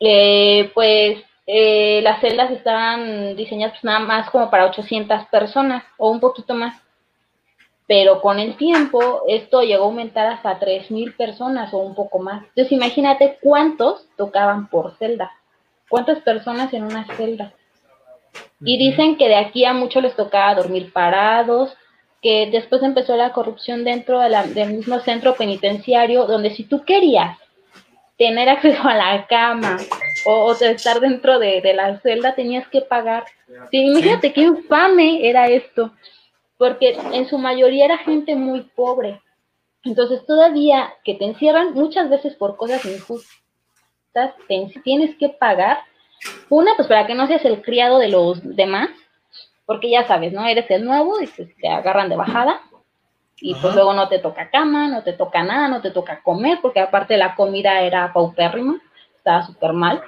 eh, 0.00 0.70
pues 0.74 1.22
eh, 1.46 2.00
las 2.02 2.20
celdas 2.20 2.50
estaban 2.50 3.36
diseñadas 3.36 3.74
pues, 3.74 3.84
nada 3.84 4.00
más 4.00 4.30
como 4.30 4.50
para 4.50 4.66
800 4.66 5.26
personas 5.26 5.84
o 5.96 6.10
un 6.10 6.20
poquito 6.20 6.54
más. 6.54 6.82
Pero 7.86 8.20
con 8.20 8.40
el 8.40 8.56
tiempo 8.56 9.22
esto 9.28 9.62
llegó 9.62 9.84
a 9.84 9.86
aumentar 9.86 10.26
hasta 10.26 10.58
3.000 10.58 11.16
personas 11.16 11.72
o 11.72 11.78
un 11.78 11.94
poco 11.94 12.18
más. 12.18 12.42
Entonces 12.48 12.72
imagínate 12.72 13.38
cuántos 13.40 14.08
tocaban 14.16 14.68
por 14.68 14.96
celda, 14.98 15.30
cuántas 15.88 16.20
personas 16.20 16.72
en 16.72 16.82
una 16.84 17.06
celda. 17.16 17.52
Y 18.60 18.78
dicen 18.78 19.16
que 19.16 19.28
de 19.28 19.36
aquí 19.36 19.64
a 19.64 19.72
muchos 19.74 20.02
les 20.02 20.16
tocaba 20.16 20.54
dormir 20.54 20.92
parados, 20.92 21.76
que 22.22 22.48
después 22.50 22.82
empezó 22.82 23.16
la 23.16 23.32
corrupción 23.32 23.84
dentro 23.84 24.20
de 24.20 24.28
la- 24.30 24.44
del 24.46 24.72
mismo 24.74 24.98
centro 25.00 25.34
penitenciario, 25.34 26.26
donde 26.26 26.50
si 26.50 26.64
tú 26.64 26.84
querías 26.84 27.38
tener 28.18 28.48
acceso 28.48 28.82
a 28.88 28.94
la 28.94 29.26
cama 29.26 29.76
o, 30.24 30.52
estar 30.52 31.00
dentro 31.00 31.38
de, 31.38 31.60
de 31.60 31.74
la 31.74 32.00
celda, 32.00 32.34
tenías 32.34 32.66
que 32.68 32.80
pagar. 32.80 33.24
Sí, 33.70 33.78
imagínate 33.78 34.32
qué 34.32 34.40
infame 34.42 35.28
era 35.28 35.48
esto, 35.48 35.92
porque 36.56 36.96
en 37.12 37.28
su 37.28 37.36
mayoría 37.38 37.84
era 37.84 37.98
gente 37.98 38.34
muy 38.34 38.62
pobre. 38.74 39.20
Entonces 39.84 40.24
todavía 40.26 40.92
que 41.04 41.14
te 41.14 41.26
encierran 41.26 41.74
muchas 41.74 42.08
veces 42.10 42.34
por 42.34 42.56
cosas 42.56 42.84
injustas, 42.86 43.30
te- 44.48 44.72
tienes 44.82 45.14
que 45.16 45.28
pagar 45.28 45.78
una, 46.48 46.72
pues 46.76 46.88
para 46.88 47.06
que 47.06 47.14
no 47.14 47.26
seas 47.26 47.44
el 47.44 47.62
criado 47.62 47.98
de 47.98 48.08
los 48.08 48.40
demás, 48.56 48.90
porque 49.64 49.90
ya 49.90 50.06
sabes, 50.06 50.32
¿no? 50.32 50.46
Eres 50.46 50.70
el 50.70 50.84
nuevo 50.84 51.20
y 51.20 51.26
pues, 51.26 51.48
te 51.56 51.68
agarran 51.68 52.08
de 52.08 52.16
bajada. 52.16 52.60
Y 53.38 53.54
pues 53.56 53.74
luego 53.74 53.92
no 53.92 54.08
te 54.08 54.18
toca 54.18 54.48
cama, 54.50 54.88
no 54.88 55.02
te 55.02 55.12
toca 55.12 55.42
nada, 55.42 55.68
no 55.68 55.82
te 55.82 55.90
toca 55.90 56.22
comer, 56.22 56.58
porque 56.62 56.80
aparte 56.80 57.18
la 57.18 57.34
comida 57.34 57.80
era 57.82 58.10
paupérrima, 58.14 58.80
estaba 59.18 59.44
súper 59.44 59.74
mal. 59.74 60.02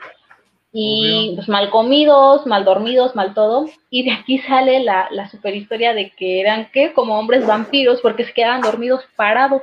Y 0.73 1.27
Obvio. 1.27 1.37
pues 1.37 1.49
mal 1.49 1.69
comidos, 1.71 2.47
mal 2.47 2.65
dormidos, 2.65 3.15
mal 3.15 3.35
todo. 3.35 3.67
Y 3.91 4.05
de 4.05 4.13
aquí 4.13 4.39
sale 4.39 4.81
la, 4.81 5.09
la 5.11 5.29
super 5.29 5.55
historia 5.55 5.93
de 5.93 6.11
que 6.11 6.41
eran, 6.41 6.71
¿qué? 6.73 6.95
Como 6.95 7.19
hombres 7.19 7.47
vampiros, 7.47 8.01
porque 8.01 8.25
se 8.25 8.33
quedaban 8.33 8.63
dormidos 8.63 9.05
parados, 9.15 9.63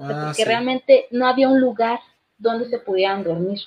Ah, 0.00 0.06
porque 0.24 0.34
sí. 0.34 0.44
realmente 0.44 1.06
no 1.10 1.26
había 1.26 1.48
un 1.48 1.60
lugar 1.60 2.00
donde 2.36 2.68
se 2.68 2.78
pudieran 2.78 3.24
dormir. 3.24 3.58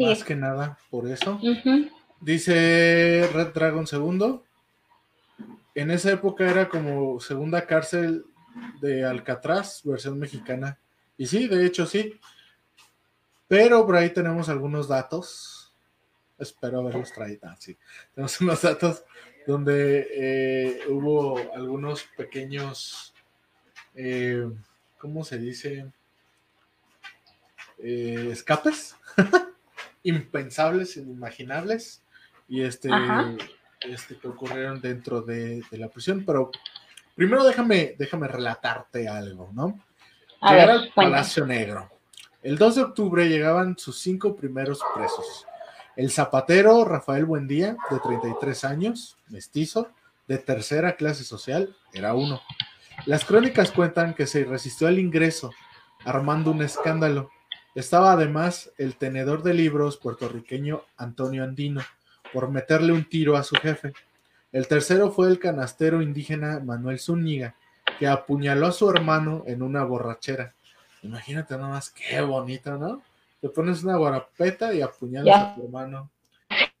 Sí. 0.00 0.06
Más 0.06 0.24
que 0.24 0.34
nada, 0.34 0.78
por 0.88 1.06
eso. 1.06 1.38
Dice 2.22 3.28
Red 3.34 3.48
Dragon 3.48 3.86
segundo. 3.86 4.44
En 5.74 5.90
esa 5.90 6.12
época 6.12 6.50
era 6.50 6.70
como 6.70 7.20
segunda 7.20 7.66
cárcel 7.66 8.24
de 8.80 9.04
Alcatraz, 9.04 9.82
versión 9.84 10.18
mexicana. 10.18 10.78
Y 11.18 11.26
sí, 11.26 11.48
de 11.48 11.66
hecho 11.66 11.84
sí. 11.84 12.18
Pero 13.46 13.84
por 13.84 13.96
ahí 13.96 14.08
tenemos 14.08 14.48
algunos 14.48 14.88
datos. 14.88 15.74
Espero 16.38 16.80
haberlos 16.80 17.12
traído. 17.12 17.40
Ah, 17.42 17.56
sí. 17.58 17.76
Tenemos 18.14 18.40
unos 18.40 18.62
datos 18.62 19.04
donde 19.46 20.08
eh, 20.10 20.80
hubo 20.88 21.38
algunos 21.54 22.04
pequeños, 22.16 23.12
eh, 23.94 24.50
¿cómo 24.96 25.24
se 25.24 25.36
dice? 25.36 25.92
Eh, 27.76 28.30
escapes 28.32 28.96
impensables, 30.02 30.96
inimaginables 30.96 32.02
y 32.48 32.62
este, 32.62 32.92
Ajá. 32.92 33.32
este 33.80 34.16
que 34.18 34.28
ocurrieron 34.28 34.80
dentro 34.80 35.22
de, 35.22 35.62
de 35.70 35.78
la 35.78 35.88
prisión. 35.88 36.24
Pero 36.26 36.50
primero 37.14 37.44
déjame, 37.44 37.94
déjame 37.98 38.28
relatarte 38.28 39.08
algo, 39.08 39.50
¿no? 39.52 39.78
A 40.40 40.52
Llegar 40.52 40.68
ver, 40.68 40.76
al 40.76 40.80
cuéntame. 40.92 41.16
Palacio 41.16 41.46
Negro. 41.46 41.90
El 42.42 42.56
2 42.56 42.74
de 42.76 42.82
octubre 42.82 43.28
llegaban 43.28 43.76
sus 43.76 43.98
cinco 44.00 44.34
primeros 44.34 44.80
presos. 44.94 45.46
El 45.96 46.10
zapatero 46.10 46.84
Rafael 46.86 47.26
Buendía, 47.26 47.76
de 47.90 47.98
33 47.98 48.64
años, 48.64 49.18
mestizo, 49.28 49.90
de 50.26 50.38
tercera 50.38 50.96
clase 50.96 51.24
social, 51.24 51.76
era 51.92 52.14
uno. 52.14 52.40
Las 53.04 53.24
crónicas 53.24 53.72
cuentan 53.72 54.14
que 54.14 54.26
se 54.26 54.44
resistió 54.44 54.88
al 54.88 54.98
ingreso, 54.98 55.50
armando 56.04 56.50
un 56.52 56.62
escándalo. 56.62 57.30
Estaba 57.74 58.12
además 58.12 58.72
el 58.78 58.96
tenedor 58.96 59.42
de 59.42 59.54
libros 59.54 59.96
puertorriqueño 59.96 60.82
Antonio 60.96 61.44
Andino, 61.44 61.82
por 62.32 62.50
meterle 62.50 62.92
un 62.92 63.08
tiro 63.08 63.36
a 63.36 63.44
su 63.44 63.54
jefe. 63.56 63.92
El 64.50 64.66
tercero 64.66 65.12
fue 65.12 65.28
el 65.28 65.38
canastero 65.38 66.02
indígena 66.02 66.58
Manuel 66.58 66.98
Zúñiga, 66.98 67.54
que 67.98 68.08
apuñaló 68.08 68.66
a 68.66 68.72
su 68.72 68.90
hermano 68.90 69.44
en 69.46 69.62
una 69.62 69.84
borrachera. 69.84 70.52
Imagínate 71.02 71.56
nada 71.56 71.68
más, 71.68 71.90
qué 71.90 72.20
bonito, 72.20 72.76
¿no? 72.76 73.02
Te 73.40 73.48
pones 73.48 73.84
una 73.84 73.96
guarapeta 73.96 74.74
y 74.74 74.82
apuñalas 74.82 75.40
a 75.40 75.54
tu 75.54 75.64
hermano. 75.64 76.10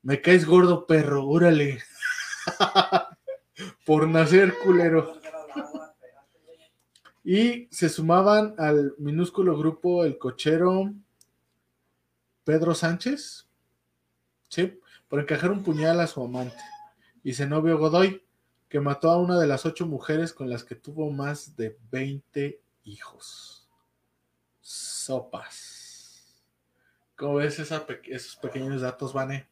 Me 0.02 0.20
caes 0.20 0.44
gordo, 0.44 0.86
perro, 0.86 1.26
órale. 1.26 1.78
Por 3.86 4.08
nacer 4.08 4.54
culero. 4.58 5.20
Y 7.22 7.68
se 7.70 7.88
sumaban 7.88 8.54
al 8.58 8.94
minúsculo 8.98 9.56
grupo 9.56 10.04
el 10.04 10.18
cochero 10.18 10.92
Pedro 12.44 12.74
Sánchez, 12.74 13.46
¿sí? 14.48 14.80
Por 15.08 15.20
encajar 15.20 15.50
un 15.50 15.62
puñal 15.62 16.00
a 16.00 16.06
su 16.06 16.22
amante. 16.22 16.56
Y 17.22 17.34
Zenobio 17.34 17.78
Godoy, 17.78 18.24
que 18.68 18.80
mató 18.80 19.10
a 19.10 19.18
una 19.18 19.38
de 19.38 19.46
las 19.46 19.66
ocho 19.66 19.86
mujeres 19.86 20.32
con 20.32 20.48
las 20.48 20.64
que 20.64 20.76
tuvo 20.76 21.10
más 21.10 21.56
de 21.56 21.76
20 21.90 22.60
hijos. 22.84 23.68
Sopas. 24.60 26.42
¿Cómo 27.16 27.34
ves 27.34 27.58
esos 27.58 28.36
pequeños 28.36 28.80
datos, 28.80 29.12
Vane? 29.12 29.46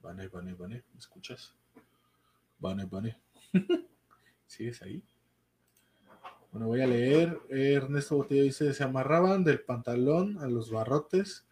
Vane, 0.00 0.28
Vane, 0.28 0.54
Vane, 0.54 0.84
¿me 0.92 0.98
escuchas? 0.98 1.52
Vane, 2.58 2.86
Vane. 2.86 3.20
¿Sigues 4.46 4.82
ahí? 4.82 5.02
Bueno, 6.52 6.68
voy 6.68 6.80
a 6.80 6.86
leer. 6.86 7.38
Ernesto 7.50 8.16
Botello 8.16 8.42
dice: 8.44 8.72
Se 8.72 8.84
amarraban 8.84 9.44
del 9.44 9.60
pantalón 9.60 10.38
a 10.38 10.46
los 10.46 10.70
barrotes 10.70 11.46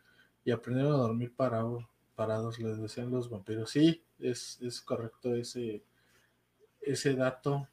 y 0.45 0.51
aprendieron 0.51 0.95
a 0.95 0.99
dormir 0.99 1.35
parado- 1.37 1.89
parados, 2.15 2.59
les 2.59 2.79
decían 2.79 3.11
los 3.11 3.29
vampiros. 3.29 3.71
Sí, 3.71 4.03
es, 4.19 4.61
es 4.63 4.81
correcto 4.81 5.35
ese, 5.35 5.83
ese 6.81 7.15
dato. 7.15 7.69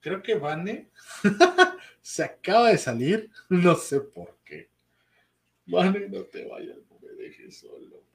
Creo 0.00 0.22
que 0.22 0.36
Vane 0.36 0.90
se 2.00 2.22
acaba 2.22 2.68
de 2.70 2.78
salir, 2.78 3.30
no 3.48 3.74
sé 3.74 4.00
por 4.00 4.36
qué. 4.44 4.70
Vane, 5.66 6.08
no 6.08 6.22
te 6.22 6.46
vayas, 6.46 6.78
no 6.90 6.98
me 7.00 7.12
dejes 7.14 7.58
solo. 7.58 8.05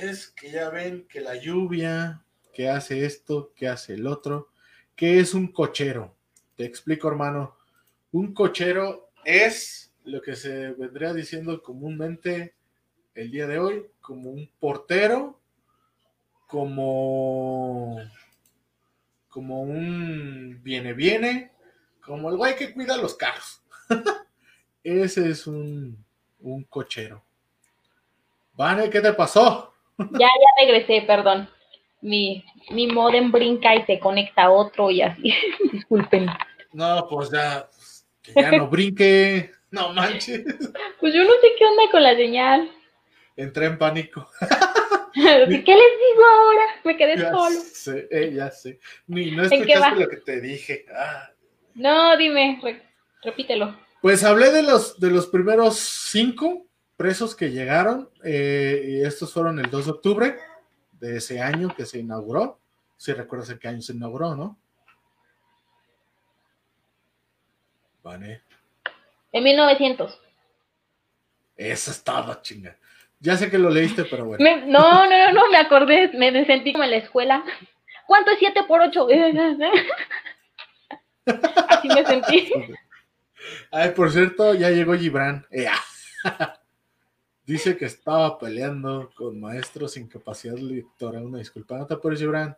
Es 0.00 0.28
que 0.28 0.50
ya 0.50 0.70
ven 0.70 1.06
que 1.06 1.20
la 1.20 1.36
lluvia, 1.36 2.24
que 2.54 2.70
hace 2.70 3.04
esto, 3.04 3.52
que 3.54 3.68
hace 3.68 3.92
el 3.94 4.06
otro, 4.06 4.48
que 4.96 5.20
es 5.20 5.34
un 5.34 5.48
cochero. 5.52 6.16
Te 6.56 6.64
explico, 6.64 7.06
hermano. 7.08 7.58
Un 8.12 8.32
cochero 8.32 9.10
es 9.26 9.92
lo 10.04 10.22
que 10.22 10.36
se 10.36 10.70
vendría 10.70 11.12
diciendo 11.12 11.62
comúnmente 11.62 12.54
el 13.14 13.30
día 13.30 13.46
de 13.46 13.58
hoy 13.58 13.86
como 14.00 14.30
un 14.30 14.48
portero, 14.58 15.38
como, 16.46 17.98
como 19.28 19.60
un 19.60 20.60
viene 20.62 20.94
viene, 20.94 21.52
como 22.02 22.30
el 22.30 22.38
güey 22.38 22.56
que 22.56 22.72
cuida 22.72 22.96
los 22.96 23.16
carros. 23.16 23.60
Ese 24.82 25.28
es 25.28 25.46
un, 25.46 26.02
un 26.40 26.64
cochero. 26.64 27.22
Vane, 28.54 28.88
¿qué 28.88 29.02
te 29.02 29.12
pasó? 29.12 29.69
Ya, 30.12 30.28
ya 30.28 30.64
regresé, 30.66 31.02
perdón. 31.06 31.48
Mi, 32.02 32.44
mi 32.70 32.86
modem 32.86 33.30
brinca 33.30 33.74
y 33.74 33.82
se 33.84 33.98
conecta 33.98 34.44
a 34.44 34.50
otro 34.50 34.90
y 34.90 35.02
así. 35.02 35.34
Disculpen. 35.72 36.26
No, 36.72 37.06
pues 37.10 37.30
ya, 37.30 37.68
que 38.22 38.32
ya 38.34 38.52
no 38.52 38.68
brinque. 38.68 39.50
No 39.70 39.92
manches. 39.92 40.44
Pues 41.00 41.14
yo 41.14 41.22
no 41.24 41.30
sé 41.40 41.48
qué 41.58 41.64
onda 41.64 41.82
con 41.92 42.02
la 42.02 42.14
señal. 42.16 42.70
Entré 43.36 43.66
en 43.66 43.78
pánico. 43.78 44.28
¿Qué 45.14 45.20
les 45.22 45.66
digo 45.66 46.24
ahora? 46.32 46.62
Me 46.84 46.96
quedé 46.96 47.16
Ya 47.16 47.30
solo. 47.30 47.50
sé, 47.60 48.08
eh, 48.10 48.32
ya 48.34 48.50
sé. 48.50 48.80
Ni 49.06 49.30
no 49.32 49.42
escuchaste 49.44 50.00
lo 50.00 50.08
que 50.08 50.16
te 50.18 50.40
dije. 50.40 50.86
Ah. 50.94 51.30
No, 51.74 52.16
dime, 52.16 52.58
re- 52.62 52.82
repítelo. 53.22 53.76
Pues 54.02 54.24
hablé 54.24 54.50
de 54.50 54.62
los, 54.62 54.98
de 54.98 55.10
los 55.10 55.26
primeros 55.26 55.76
cinco 55.78 56.66
presos 57.00 57.34
que 57.34 57.50
llegaron. 57.50 58.10
eh, 58.22 58.84
y 58.86 59.02
estos 59.02 59.32
fueron 59.32 59.58
el 59.58 59.70
2 59.70 59.86
de 59.86 59.90
octubre 59.90 60.36
de 60.92 61.16
ese 61.16 61.40
año 61.40 61.74
que 61.74 61.86
se 61.86 61.98
inauguró. 61.98 62.60
Si 62.98 63.10
recuerdas 63.14 63.48
en 63.48 63.58
qué 63.58 63.68
año 63.68 63.80
se 63.80 63.94
inauguró, 63.94 64.36
¿no? 64.36 64.58
Vale. 68.02 68.42
En 69.32 69.44
1900. 69.44 70.20
Eso 71.56 71.90
estaba 71.90 72.42
chinga. 72.42 72.76
Ya 73.18 73.34
sé 73.38 73.50
que 73.50 73.56
lo 73.56 73.70
leíste, 73.70 74.04
pero 74.04 74.26
bueno. 74.26 74.44
Me- 74.44 74.66
no, 74.66 75.06
no, 75.06 75.08
no, 75.08 75.32
no, 75.32 75.50
me 75.50 75.56
acordé, 75.56 76.10
me 76.12 76.30
me 76.30 76.44
sentí 76.44 76.72
como 76.72 76.84
en 76.84 76.90
la 76.90 76.96
escuela. 76.98 77.42
¿Cuánto 78.06 78.32
es 78.32 78.38
7 78.40 78.64
por 78.68 78.82
8? 78.82 79.06
Así 81.68 81.88
me 81.88 82.04
sentí. 82.04 82.52
Ay, 83.70 83.92
por 83.92 84.10
cierto, 84.12 84.52
ya 84.52 84.68
llegó 84.68 84.92
Gibran. 84.98 85.46
Ea. 85.50 85.72
Dice 87.46 87.76
que 87.76 87.86
estaba 87.86 88.38
peleando 88.38 89.10
con 89.16 89.40
maestros 89.40 89.92
sin 89.92 90.08
capacidad 90.08 90.56
lectora. 90.56 91.20
Una 91.20 91.38
disculpa, 91.38 91.78
no 91.78 91.86
te 91.86 91.94
apures, 91.94 92.20
Gibran. 92.20 92.56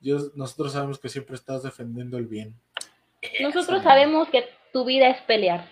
Yo, 0.00 0.18
nosotros 0.34 0.72
sabemos 0.72 0.98
que 0.98 1.08
siempre 1.08 1.36
estás 1.36 1.62
defendiendo 1.62 2.18
el 2.18 2.26
bien. 2.26 2.54
Nosotros 3.40 3.82
sabemos 3.82 4.28
que 4.30 4.44
tu 4.72 4.84
vida 4.84 5.08
es 5.08 5.20
pelear. 5.22 5.68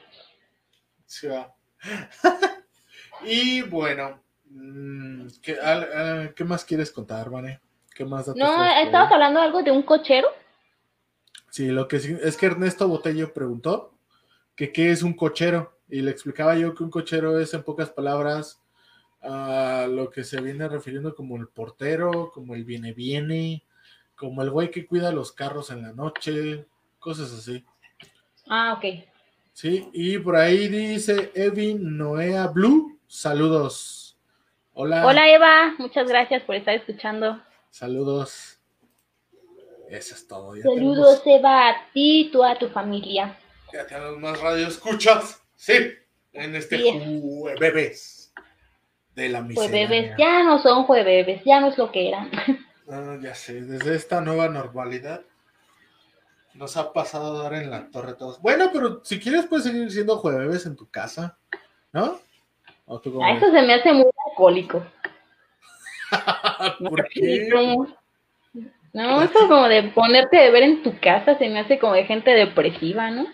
Sí, 1.07 1.27
va. 1.27 1.53
y 3.25 3.63
bueno, 3.63 4.23
mm, 4.51 5.27
¿qué, 5.43 5.59
al- 5.61 5.93
al- 5.93 6.35
¿qué 6.35 6.45
más 6.45 6.65
quieres 6.65 6.93
contar, 6.93 7.29
Vane? 7.31 7.61
¿Qué 7.95 8.05
más 8.05 8.27
datos 8.27 8.39
No, 8.41 8.65
estabas 8.65 9.11
hablando 9.13 9.41
algo 9.41 9.63
de 9.63 9.73
un 9.73 9.83
cochero. 9.83 10.29
Sí, 11.51 11.67
lo 11.69 11.89
que 11.89 11.99
sí, 11.99 12.17
es 12.23 12.37
que 12.37 12.47
Ernesto 12.47 12.87
Botello 12.87 13.33
preguntó 13.33 13.95
que 14.55 14.73
qué 14.73 14.91
es 14.93 15.03
un 15.03 15.15
cochero 15.15 15.80
y 15.91 16.03
le 16.03 16.11
explicaba 16.11 16.57
yo 16.57 16.75
que 16.75 16.83
un 16.83 16.91
cochero 16.91 17.39
es 17.39 17.53
en 17.55 17.63
pocas 17.63 17.91
palabras 17.91 18.61
a 19.23 19.87
lo 19.91 20.11
que 20.11 20.25
se 20.25 20.41
viene 20.41 20.69
refiriendo 20.69 21.15
como 21.15 21.37
el 21.37 21.49
portero, 21.49 22.31
como 22.33 22.55
el 22.55 22.65
viene 22.65 22.93
viene, 22.93 23.65
como 24.17 24.43
el 24.43 24.51
güey 24.51 24.71
que 24.71 24.87
cuida 24.87 25.13
los 25.13 25.33
carros 25.33 25.71
en 25.71 25.83
la 25.83 25.93
noche, 25.93 26.67
cosas 26.99 27.33
así. 27.33 27.65
Ah, 28.49 28.75
ok. 28.77 29.05
Sí, 29.53 29.89
y 29.93 30.19
por 30.19 30.37
ahí 30.37 30.69
dice 30.69 31.33
Evin 31.35 31.99
Noea 31.99 32.47
Blue, 32.47 32.99
saludos. 33.07 34.17
Hola. 34.73 35.05
Hola 35.05 35.29
Eva, 35.29 35.75
muchas 35.79 36.09
gracias 36.09 36.43
por 36.45 36.55
estar 36.55 36.75
escuchando. 36.75 37.43
Saludos. 37.69 38.59
Eso 39.89 40.15
es 40.15 40.27
todo. 40.27 40.57
Ya 40.57 40.63
Saludos 40.63 41.21
Eva 41.27 41.69
a 41.69 41.91
ti 41.93 42.21
y 42.21 42.31
tú 42.31 42.45
a 42.45 42.57
tu 42.57 42.69
familia. 42.69 43.37
ya 43.73 43.87
tenemos 43.87 44.19
más 44.19 44.41
radio 44.41 44.69
escuchas. 44.69 45.40
Sí, 45.61 45.75
en 46.33 46.57
este 46.57 46.81
jueves 46.81 48.33
de 49.15 49.29
la 49.29 49.43
miseria. 49.43 49.87
Jueves, 49.87 50.15
ya 50.17 50.43
no 50.43 50.59
son 50.59 50.85
jueves, 50.85 51.43
ya 51.45 51.61
no 51.61 51.67
es 51.69 51.77
lo 51.77 51.93
que 51.93 52.09
eran. 52.09 52.31
Ah, 52.91 53.19
ya 53.21 53.35
sé, 53.35 53.61
desde 53.61 53.95
esta 53.95 54.23
nueva 54.23 54.49
normalidad 54.49 55.21
nos 56.55 56.79
ha 56.79 56.95
pasado 56.95 57.39
a 57.39 57.43
dar 57.43 57.63
en 57.63 57.71
la 57.71 57.91
torre 57.91 58.15
todos. 58.15 58.41
Bueno, 58.41 58.71
pero 58.73 59.05
si 59.05 59.21
quieres 59.21 59.45
puedes 59.45 59.67
seguir 59.67 59.93
siendo 59.93 60.17
jueves 60.17 60.65
en 60.65 60.77
tu 60.77 60.89
casa, 60.89 61.37
¿no? 61.93 62.19
¿O 62.87 62.99
tú 62.99 63.23
A 63.23 63.35
ves? 63.35 63.43
eso 63.43 63.53
se 63.53 63.61
me 63.61 63.75
hace 63.75 63.93
muy 63.93 64.11
alcohólico. 64.31 64.83
¿Por 66.89 67.07
qué? 67.11 67.51
No, 68.95 69.23
eso 69.23 69.39
como 69.47 69.69
de 69.69 69.83
ponerte 69.91 70.39
a 70.39 70.45
beber 70.45 70.63
en 70.63 70.83
tu 70.83 70.99
casa 71.01 71.37
se 71.37 71.51
me 71.51 71.61
hace 71.61 71.79
como 71.79 71.93
de 71.93 72.07
gente 72.07 72.31
depresiva, 72.31 73.11
¿no? 73.11 73.27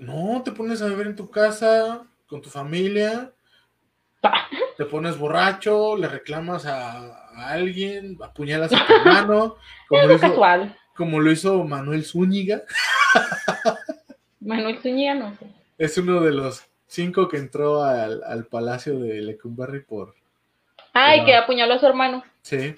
No, 0.00 0.42
te 0.44 0.52
pones 0.52 0.82
a 0.82 0.86
beber 0.86 1.06
en 1.08 1.16
tu 1.16 1.30
casa, 1.30 2.02
con 2.26 2.40
tu 2.42 2.50
familia, 2.50 3.32
te 4.76 4.84
pones 4.84 5.18
borracho, 5.18 5.96
le 5.96 6.08
reclamas 6.08 6.66
a, 6.66 7.28
a 7.34 7.50
alguien, 7.50 8.16
apuñalas 8.22 8.72
a 8.72 8.86
tu 8.86 8.92
hermano, 8.92 9.56
como 9.88 10.02
lo, 10.06 10.14
hizo, 10.14 10.34
como 10.96 11.20
lo 11.20 11.30
hizo 11.30 11.64
Manuel 11.64 12.04
Zúñiga. 12.04 12.62
Manuel 14.40 14.78
Zúñiga, 14.80 15.14
no 15.14 15.36
sé. 15.36 15.46
Es 15.78 15.96
uno 15.98 16.20
de 16.20 16.32
los 16.32 16.64
cinco 16.86 17.28
que 17.28 17.36
entró 17.38 17.82
al, 17.82 18.22
al 18.24 18.46
palacio 18.46 18.98
de 18.98 19.20
Lecumberri 19.22 19.80
por... 19.80 20.14
Ay, 20.92 21.24
que 21.24 21.34
apuñaló 21.34 21.74
a 21.74 21.78
su 21.78 21.86
hermano. 21.86 22.22
Sí, 22.42 22.74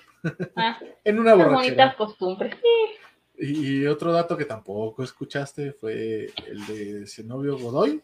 Ah, 0.57 0.79
en 1.05 1.19
una 1.19 1.35
borrachera. 1.35 1.57
bonitas 1.57 1.97
costumbres. 1.97 2.55
Y, 2.55 3.04
y 3.39 3.87
otro 3.87 4.13
dato 4.13 4.37
que 4.37 4.45
tampoco 4.45 5.03
escuchaste 5.03 5.73
fue 5.73 6.31
el 6.47 6.67
de 6.67 7.07
Zenobio 7.07 7.59
Godoy, 7.59 8.01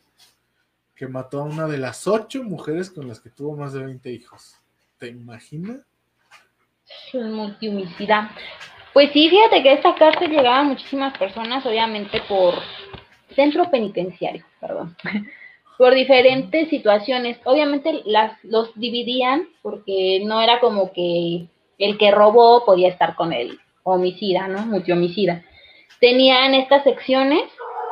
que 0.94 1.06
mató 1.06 1.40
a 1.40 1.44
una 1.44 1.66
de 1.66 1.78
las 1.78 2.06
ocho 2.06 2.42
mujeres 2.42 2.90
con 2.90 3.08
las 3.08 3.20
que 3.20 3.30
tuvo 3.30 3.56
más 3.56 3.72
de 3.72 3.84
20 3.84 4.10
hijos. 4.12 4.56
¿Te 4.98 5.08
imaginas? 5.08 5.86
Multihumicidad. 7.14 8.30
Pues 8.92 9.12
sí, 9.12 9.28
fíjate 9.30 9.62
que 9.62 9.70
a 9.70 9.74
esta 9.74 9.94
cárcel 9.94 10.30
llegaban 10.30 10.66
muchísimas 10.66 11.16
personas, 11.16 11.64
obviamente 11.64 12.20
por 12.28 12.54
centro 13.34 13.70
penitenciario, 13.70 14.44
perdón, 14.60 14.96
por 15.78 15.94
diferentes 15.94 16.68
situaciones. 16.68 17.38
Obviamente 17.44 18.02
las 18.04 18.32
los 18.44 18.74
dividían 18.74 19.48
porque 19.62 20.22
no 20.24 20.42
era 20.42 20.58
como 20.58 20.92
que 20.92 21.46
el 21.78 21.98
que 21.98 22.10
robó 22.10 22.64
podía 22.64 22.88
estar 22.88 23.14
con 23.14 23.32
el 23.32 23.58
homicida, 23.94 24.48
¿no? 24.48 24.66
Multihomicida. 24.66 25.42
Tenían 26.00 26.54
estas 26.54 26.84
secciones 26.84 27.42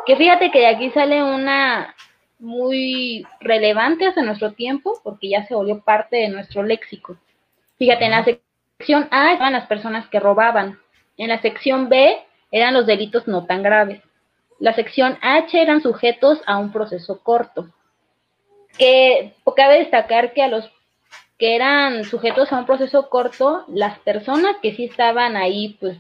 que 0.07 0.17
fíjate 0.17 0.51
que 0.51 0.61
de 0.61 0.67
aquí 0.67 0.91
sale 0.91 1.23
una 1.23 1.95
muy 2.39 3.27
relevante 3.41 4.07
hacia 4.07 4.23
nuestro 4.23 4.53
tiempo 4.53 5.01
porque 5.03 5.29
ya 5.29 5.47
se 5.47 5.55
volvió 5.55 5.81
parte 5.81 6.17
de 6.17 6.29
nuestro 6.29 6.63
léxico. 6.63 7.17
Fíjate, 7.79 8.05
en 8.05 8.13
la 8.13 8.25
sección 8.25 9.09
A 9.11 9.33
estaban 9.33 9.53
las 9.53 9.67
personas 9.67 10.09
que 10.09 10.21
robaban. 10.21 10.79
En 11.17 11.29
la 11.29 11.41
sección 11.41 11.89
B 11.89 12.19
eran 12.51 12.75
los 12.75 12.87
delitos 12.87 13.27
no 13.29 13.45
tan 13.45 13.63
graves. 13.63 14.01
La 14.59 14.73
sección 14.75 15.19
H 15.21 15.61
eran 15.61 15.83
sujetos 15.83 16.41
a 16.47 16.59
un 16.59 16.73
proceso 16.73 17.23
corto. 17.23 17.69
Que 18.77 19.35
cabe 19.57 19.79
destacar 19.81 20.33
que 20.33 20.43
a 20.43 20.49
los 20.49 20.71
que 21.39 21.55
eran 21.55 22.05
sujetos 22.05 22.53
a 22.53 22.59
un 22.59 22.67
proceso 22.67 23.09
corto, 23.09 23.65
las 23.69 23.99
personas 24.01 24.57
que 24.61 24.75
sí 24.75 24.85
estaban 24.85 25.37
ahí, 25.37 25.77
pues, 25.81 25.97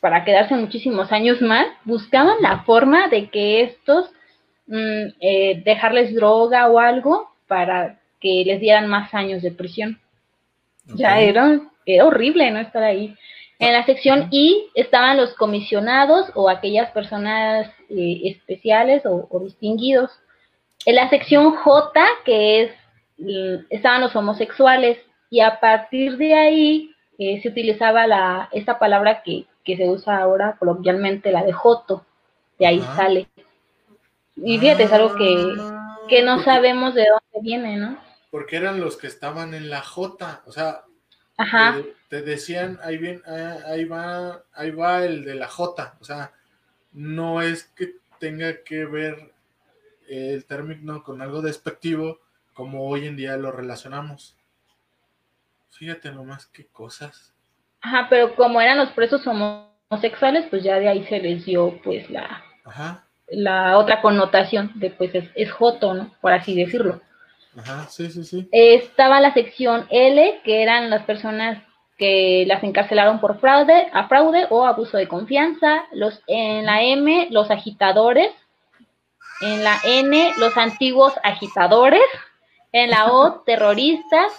para 0.00 0.24
quedarse 0.24 0.54
muchísimos 0.54 1.12
años 1.12 1.40
más, 1.40 1.66
buscaban 1.84 2.36
la 2.40 2.64
forma 2.64 3.08
de 3.08 3.30
que 3.30 3.62
estos 3.62 4.10
mm, 4.66 5.06
eh, 5.20 5.62
dejarles 5.64 6.14
droga 6.14 6.68
o 6.68 6.78
algo 6.78 7.30
para 7.46 8.00
que 8.20 8.42
les 8.44 8.60
dieran 8.60 8.88
más 8.88 9.14
años 9.14 9.42
de 9.42 9.50
prisión. 9.50 9.98
Ya 10.86 11.20
era, 11.20 11.60
era 11.86 12.04
horrible 12.04 12.50
no 12.50 12.60
estar 12.60 12.82
ahí. 12.82 13.14
En 13.58 13.72
la 13.72 13.86
sección 13.86 14.28
I 14.32 14.70
estaban 14.74 15.16
los 15.16 15.34
comisionados 15.34 16.30
o 16.34 16.50
aquellas 16.50 16.90
personas 16.90 17.70
eh, 17.88 18.22
especiales 18.24 19.06
o, 19.06 19.28
o 19.30 19.40
distinguidos. 19.40 20.10
En 20.84 20.96
la 20.96 21.08
sección 21.08 21.54
J, 21.54 22.04
que 22.24 22.62
es, 22.62 22.70
estaban 23.70 24.00
los 24.00 24.14
homosexuales, 24.16 24.98
y 25.30 25.40
a 25.40 25.60
partir 25.60 26.16
de 26.16 26.34
ahí 26.34 26.94
eh, 27.18 27.40
se 27.42 27.48
utilizaba 27.48 28.06
la, 28.06 28.48
esta 28.52 28.78
palabra 28.78 29.22
que, 29.22 29.46
que 29.64 29.76
se 29.76 29.88
usa 29.88 30.18
ahora 30.18 30.56
coloquialmente, 30.58 31.32
la 31.32 31.44
de 31.44 31.52
Joto, 31.52 32.04
de 32.58 32.66
ahí 32.66 32.80
Ajá. 32.80 32.96
sale. 32.96 33.28
Y 34.36 34.58
fíjate, 34.58 34.84
es 34.84 34.92
algo 34.92 35.14
que, 35.14 35.54
Ah, 35.58 35.98
que 36.08 36.22
no 36.22 36.34
porque- 36.36 36.44
sabemos 36.50 36.94
de 36.94 37.06
dónde 37.06 37.48
viene, 37.48 37.76
¿no? 37.76 37.98
Porque 38.30 38.56
eran 38.56 38.80
los 38.80 38.96
que 38.96 39.06
estaban 39.06 39.52
en 39.54 39.68
la 39.70 39.82
J, 39.82 40.42
o 40.46 40.52
sea, 40.52 40.82
Ajá. 41.36 41.76
te, 41.76 41.94
te 42.08 42.22
decían, 42.22 42.78
ahí, 42.82 42.96
bien, 42.98 43.22
ah, 43.26 43.56
ahí, 43.66 43.84
va, 43.84 44.42
ahí 44.54 44.70
va 44.70 45.04
el 45.04 45.24
de 45.24 45.34
la 45.34 45.48
J, 45.48 45.94
o 46.00 46.04
sea, 46.04 46.32
no 46.92 47.40
es 47.42 47.64
que 47.64 47.94
tenga 48.18 48.62
que 48.64 48.84
ver 48.86 49.32
el 50.08 50.44
término 50.46 51.02
con 51.02 51.20
algo 51.22 51.40
despectivo 51.42 52.18
como 52.52 52.88
hoy 52.88 53.06
en 53.06 53.16
día 53.16 53.36
lo 53.36 53.52
relacionamos. 53.52 54.36
Fíjate 55.70 56.12
nomás 56.12 56.46
qué 56.46 56.66
cosas. 56.66 57.32
Ajá, 57.80 58.06
pero 58.08 58.34
como 58.34 58.60
eran 58.60 58.78
los 58.78 58.90
presos 58.90 59.26
homosexuales, 59.26 60.46
pues 60.50 60.62
ya 60.62 60.78
de 60.78 60.88
ahí 60.88 61.04
se 61.04 61.18
les 61.18 61.44
dio 61.44 61.80
pues 61.82 62.08
la, 62.10 62.44
la 63.28 63.78
otra 63.78 64.00
connotación 64.00 64.72
de 64.76 64.90
pues 64.90 65.14
es, 65.14 65.28
es 65.34 65.50
joto, 65.50 65.94
¿no? 65.94 66.14
Por 66.20 66.32
así 66.32 66.54
decirlo. 66.54 67.00
Ajá, 67.56 67.86
sí, 67.88 68.10
sí, 68.10 68.24
sí. 68.24 68.48
Estaba 68.52 69.20
la 69.20 69.34
sección 69.34 69.86
L, 69.90 70.40
que 70.44 70.62
eran 70.62 70.88
las 70.90 71.04
personas 71.04 71.62
que 71.98 72.44
las 72.46 72.62
encarcelaron 72.62 73.20
por 73.20 73.40
fraude, 73.40 73.88
a 73.92 74.08
fraude 74.08 74.46
o 74.50 74.64
abuso 74.64 74.96
de 74.96 75.08
confianza. 75.08 75.84
Los, 75.92 76.22
en 76.26 76.66
la 76.66 76.82
M, 76.82 77.28
los 77.30 77.50
agitadores. 77.50 78.32
En 79.40 79.64
la 79.64 79.78
N, 79.84 80.32
los 80.38 80.56
antiguos 80.56 81.12
agitadores. 81.22 82.02
En 82.72 82.90
la 82.90 83.12
O, 83.12 83.42
terroristas 83.42 84.32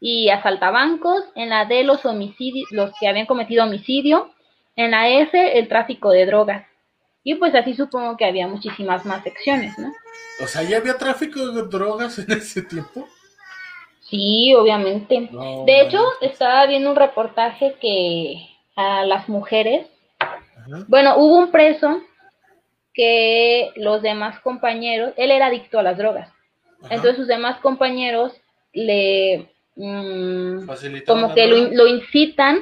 y 0.00 0.30
asaltabancos. 0.30 1.24
En 1.34 1.50
la 1.50 1.64
D, 1.64 1.84
los 1.84 2.04
homicidios, 2.04 2.70
los 2.70 2.92
que 2.98 3.08
habían 3.08 3.26
cometido 3.26 3.64
homicidio. 3.64 4.30
En 4.76 4.92
la 4.92 5.08
S, 5.08 5.58
el 5.58 5.68
tráfico 5.68 6.10
de 6.10 6.26
drogas. 6.26 6.66
Y 7.22 7.36
pues 7.36 7.54
así 7.54 7.74
supongo 7.74 8.16
que 8.16 8.26
había 8.26 8.46
muchísimas 8.46 9.04
más 9.06 9.22
secciones, 9.22 9.78
¿no? 9.78 9.92
O 10.42 10.46
sea, 10.46 10.62
¿ya 10.62 10.76
había 10.76 10.98
tráfico 10.98 11.48
de 11.52 11.62
drogas 11.62 12.18
en 12.18 12.30
ese 12.32 12.62
tiempo? 12.62 13.08
Sí, 14.00 14.54
obviamente. 14.54 15.30
de 15.66 15.80
hecho, 15.80 16.04
estaba 16.20 16.66
viendo 16.66 16.90
un 16.90 16.96
reportaje 16.96 17.76
que 17.80 18.46
a 18.76 19.04
las 19.06 19.28
mujeres, 19.28 19.86
bueno, 20.88 21.16
hubo 21.16 21.38
un 21.38 21.50
preso 21.50 22.02
que 22.92 23.72
los 23.76 24.02
demás 24.02 24.40
compañeros, 24.40 25.12
él 25.16 25.30
era 25.30 25.46
adicto 25.46 25.78
a 25.78 25.82
las 25.82 25.96
drogas, 25.96 26.30
entonces 26.90 27.16
sus 27.16 27.26
demás 27.26 27.58
compañeros 27.60 28.32
le, 28.72 29.48
mm, 29.76 30.66
como 31.06 31.34
que 31.34 31.46
lo, 31.46 31.56
lo 31.72 31.86
incitan 31.86 32.60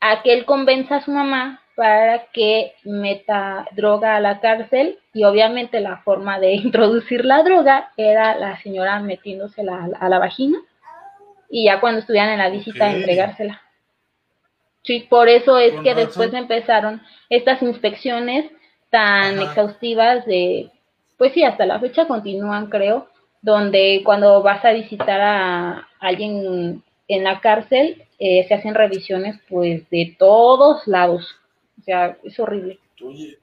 a 0.00 0.22
que 0.22 0.32
él 0.32 0.44
convenza 0.44 0.96
a 0.96 1.04
su 1.04 1.10
mamá 1.10 1.60
para 1.76 2.26
que 2.32 2.72
meta 2.84 3.66
droga 3.72 4.16
a 4.16 4.20
la 4.20 4.40
cárcel 4.40 4.98
y 5.12 5.24
obviamente 5.24 5.80
la 5.80 5.98
forma 5.98 6.40
de 6.40 6.52
introducir 6.54 7.24
la 7.24 7.42
droga 7.42 7.92
era 7.96 8.36
la 8.36 8.60
señora 8.62 8.98
metiéndosela 8.98 9.90
a 10.00 10.08
la, 10.08 10.18
vagina 10.18 10.58
y 11.50 11.66
ya 11.66 11.78
cuando 11.78 12.00
estuvieran 12.00 12.30
en 12.30 12.38
la 12.38 12.50
visita 12.50 12.90
entregársela. 12.90 13.62
Sí, 14.82 15.06
por 15.10 15.28
eso 15.28 15.58
es 15.58 15.74
que 15.80 15.94
después 15.94 16.32
empezaron 16.32 17.02
estas 17.28 17.60
inspecciones 17.60 18.50
tan 18.88 19.40
exhaustivas 19.40 20.24
de, 20.26 20.70
pues 21.18 21.32
sí, 21.32 21.42
hasta 21.44 21.66
la 21.66 21.80
fecha 21.80 22.06
continúan 22.06 22.66
creo, 22.66 23.08
donde 23.42 24.02
cuando 24.04 24.42
vas 24.42 24.64
a 24.64 24.72
visitar 24.72 25.20
a 25.20 25.88
alguien 26.00 26.82
en 27.08 27.24
la 27.24 27.40
cárcel 27.40 28.04
eh, 28.18 28.44
se 28.48 28.54
hacen 28.54 28.74
revisiones 28.74 29.38
pues 29.48 29.88
de 29.90 30.16
todos 30.18 30.86
lados 30.86 31.36
o 31.78 31.82
sea, 31.82 32.18
es 32.24 32.40
horrible. 32.40 32.80
Oye, 33.02 33.38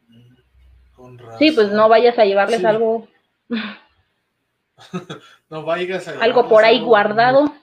Sí, 1.37 1.51
pues 1.51 1.71
no 1.71 1.89
vayas 1.89 2.17
a 2.17 2.25
llevarles 2.25 2.63
algo. 2.63 3.07
no 5.49 5.63
vayas 5.63 6.07
a 6.07 6.19
algo 6.21 6.47
por 6.47 6.63
ahí 6.63 6.81
guardado. 6.81 7.53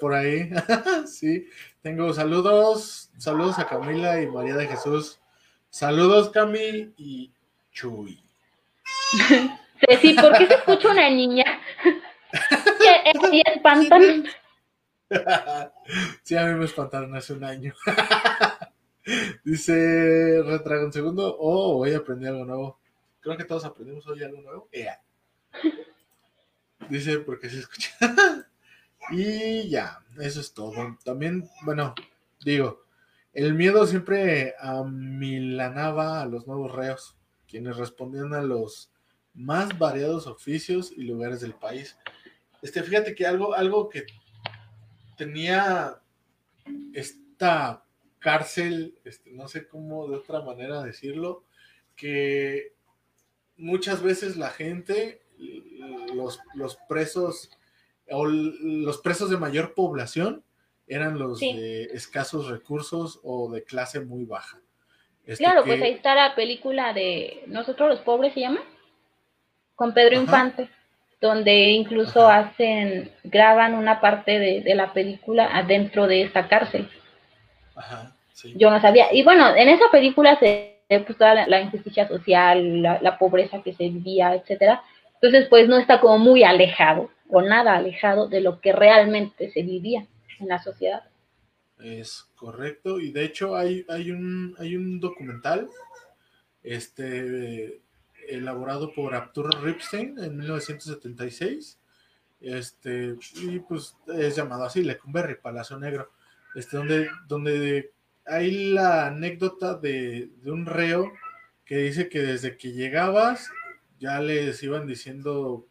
Por 0.00 0.14
ahí. 0.14 0.50
sí, 1.06 1.46
tengo 1.82 2.12
saludos. 2.12 3.10
Saludos 3.18 3.58
a 3.58 3.66
Camila 3.66 4.20
y 4.20 4.26
María 4.26 4.56
de 4.56 4.66
Jesús. 4.66 5.20
Saludos, 5.68 6.30
Cami 6.30 6.92
y 6.96 7.30
Chuy. 7.72 8.20
sí, 10.00 10.14
¿por 10.14 10.36
qué 10.36 10.46
se 10.46 10.54
escucha 10.54 10.90
una 10.90 11.10
niña? 11.10 11.44
¿Y 13.32 13.42
espantan? 13.46 14.24
sí, 16.22 16.36
a 16.36 16.46
mí 16.46 16.54
me 16.54 16.64
espantaron 16.64 17.14
hace 17.16 17.32
un 17.32 17.44
año. 17.44 17.74
Dice 19.44 20.40
un 20.40 20.92
segundo. 20.92 21.36
Oh, 21.40 21.78
voy 21.78 21.92
a 21.92 21.98
aprender 21.98 22.28
algo 22.30 22.44
nuevo. 22.44 22.80
Creo 23.20 23.36
que 23.36 23.44
todos 23.44 23.64
aprendimos 23.64 24.06
hoy 24.06 24.22
algo 24.22 24.40
nuevo. 24.40 24.68
Dice, 26.88 27.18
porque 27.18 27.50
se 27.50 27.60
escucha. 27.60 27.90
y 29.10 29.68
ya, 29.68 29.98
eso 30.20 30.40
es 30.40 30.54
todo. 30.54 30.98
También, 31.04 31.48
bueno, 31.62 31.94
digo, 32.44 32.84
el 33.32 33.54
miedo 33.54 33.86
siempre 33.86 34.54
amilanaba 34.60 36.20
a 36.20 36.26
los 36.26 36.46
nuevos 36.46 36.72
reos, 36.72 37.16
quienes 37.48 37.76
respondían 37.76 38.34
a 38.34 38.42
los 38.42 38.90
más 39.34 39.78
variados 39.78 40.26
oficios 40.26 40.92
y 40.96 41.02
lugares 41.02 41.40
del 41.40 41.54
país. 41.54 41.96
Este, 42.62 42.82
fíjate 42.82 43.14
que 43.14 43.26
algo, 43.26 43.54
algo 43.54 43.88
que 43.88 44.04
tenía 45.16 46.00
esta 46.92 47.84
cárcel, 48.18 48.98
este, 49.04 49.30
no 49.32 49.48
sé 49.48 49.66
cómo 49.66 50.08
de 50.08 50.16
otra 50.16 50.42
manera 50.42 50.82
decirlo, 50.82 51.44
que 51.96 52.74
muchas 53.56 54.02
veces 54.02 54.36
la 54.36 54.50
gente, 54.50 55.22
los, 56.14 56.40
los 56.54 56.76
presos 56.88 57.50
o 58.10 58.26
los 58.26 58.98
presos 58.98 59.30
de 59.30 59.36
mayor 59.36 59.74
población 59.74 60.44
eran 60.86 61.18
los 61.18 61.38
de 61.38 61.84
escasos 61.84 62.48
recursos 62.48 63.20
o 63.22 63.50
de 63.50 63.62
clase 63.62 64.00
muy 64.00 64.24
baja. 64.24 64.60
Este 65.24 65.44
claro, 65.44 65.62
pues 65.64 65.80
ahí 65.80 65.92
está 65.92 66.14
la 66.14 66.34
película 66.34 66.92
de 66.92 67.44
Nosotros 67.46 67.88
los 67.90 68.00
pobres 68.00 68.34
se 68.34 68.40
llama, 68.40 68.60
con 69.80 69.94
Pedro 69.94 70.20
Infante, 70.20 70.68
donde 71.22 71.70
incluso 71.70 72.28
hacen, 72.28 73.10
graban 73.24 73.72
una 73.72 73.98
parte 73.98 74.38
de, 74.38 74.60
de 74.60 74.74
la 74.74 74.92
película 74.92 75.56
adentro 75.56 76.06
de 76.06 76.20
esta 76.20 76.48
cárcel. 76.48 76.86
Yo 78.56 78.70
no 78.70 78.78
sabía. 78.82 79.10
Y 79.10 79.22
bueno, 79.22 79.56
en 79.56 79.70
esa 79.70 79.86
película 79.90 80.38
se 80.38 80.76
pues, 80.86 81.16
toda 81.16 81.46
la, 81.46 81.60
injusticia 81.62 82.06
social, 82.06 82.82
la, 82.82 83.16
pobreza 83.18 83.62
que 83.62 83.72
se 83.72 83.84
vivía, 83.84 84.34
etcétera. 84.34 84.82
Entonces, 85.14 85.48
pues 85.48 85.66
no 85.66 85.78
está 85.78 85.98
como 85.98 86.18
muy 86.18 86.44
alejado 86.44 87.08
o 87.30 87.40
nada 87.40 87.74
alejado 87.74 88.28
de 88.28 88.42
lo 88.42 88.60
que 88.60 88.72
realmente 88.72 89.50
se 89.50 89.62
vivía 89.62 90.06
en 90.40 90.48
la 90.48 90.62
sociedad. 90.62 91.04
Es 91.82 92.26
correcto. 92.36 93.00
Y 93.00 93.12
de 93.12 93.24
hecho 93.24 93.56
hay, 93.56 93.86
hay, 93.88 94.10
un, 94.10 94.54
hay 94.58 94.76
un 94.76 95.00
documental 95.00 95.70
este, 96.62 97.80
elaborado 98.30 98.92
por 98.92 99.14
Arturo 99.14 99.50
Ripstein 99.60 100.18
en 100.18 100.36
1976. 100.36 101.78
Este, 102.40 103.16
y 103.34 103.58
pues 103.60 103.96
es 104.14 104.36
llamado 104.36 104.64
así, 104.64 104.82
Lecumberri, 104.82 105.34
Palacio 105.34 105.78
Negro 105.78 106.10
este, 106.54 106.76
donde, 106.76 107.10
donde 107.26 107.92
hay 108.26 108.72
la 108.72 109.06
anécdota 109.06 109.74
de, 109.74 110.30
un 110.44 110.66
reo 110.66 111.12
que 111.64 111.78
dice 111.78 112.08
que 112.08 112.20
desde 112.20 112.56
que 112.56 112.72
llegabas 112.72 113.50
ya 113.98 114.20
les 114.20 114.62
iban 114.62 114.86
diciendo, 114.86 115.68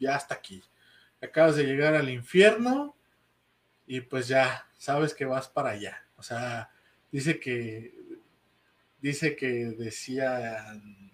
ya 0.00 0.16
hasta 0.16 0.34
aquí, 0.34 0.62
acabas 1.22 1.56
de 1.56 1.64
llegar 1.64 1.94
al 1.94 2.08
infierno 2.08 2.96
y 3.86 4.00
pues 4.00 4.28
ya 4.28 4.66
sabes 4.76 5.14
que 5.14 5.24
vas 5.24 5.48
para 5.48 5.70
allá. 5.70 6.04
O 6.16 6.22
sea, 6.22 6.70
dice 7.12 7.38
que, 7.38 7.94
dice 9.00 9.36
que 9.36 9.46
decían, 9.46 11.07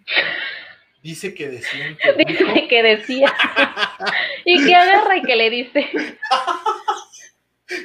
dice 1.01 1.33
que 1.33 1.49
decían 1.49 1.97
que... 1.97 2.13
Dice 2.25 2.67
que 2.67 2.83
decía. 2.83 3.33
y 4.45 4.65
que 4.65 4.75
agarra 4.75 5.17
y 5.17 5.21
que 5.21 5.35
le 5.35 5.49
dice. 5.49 6.17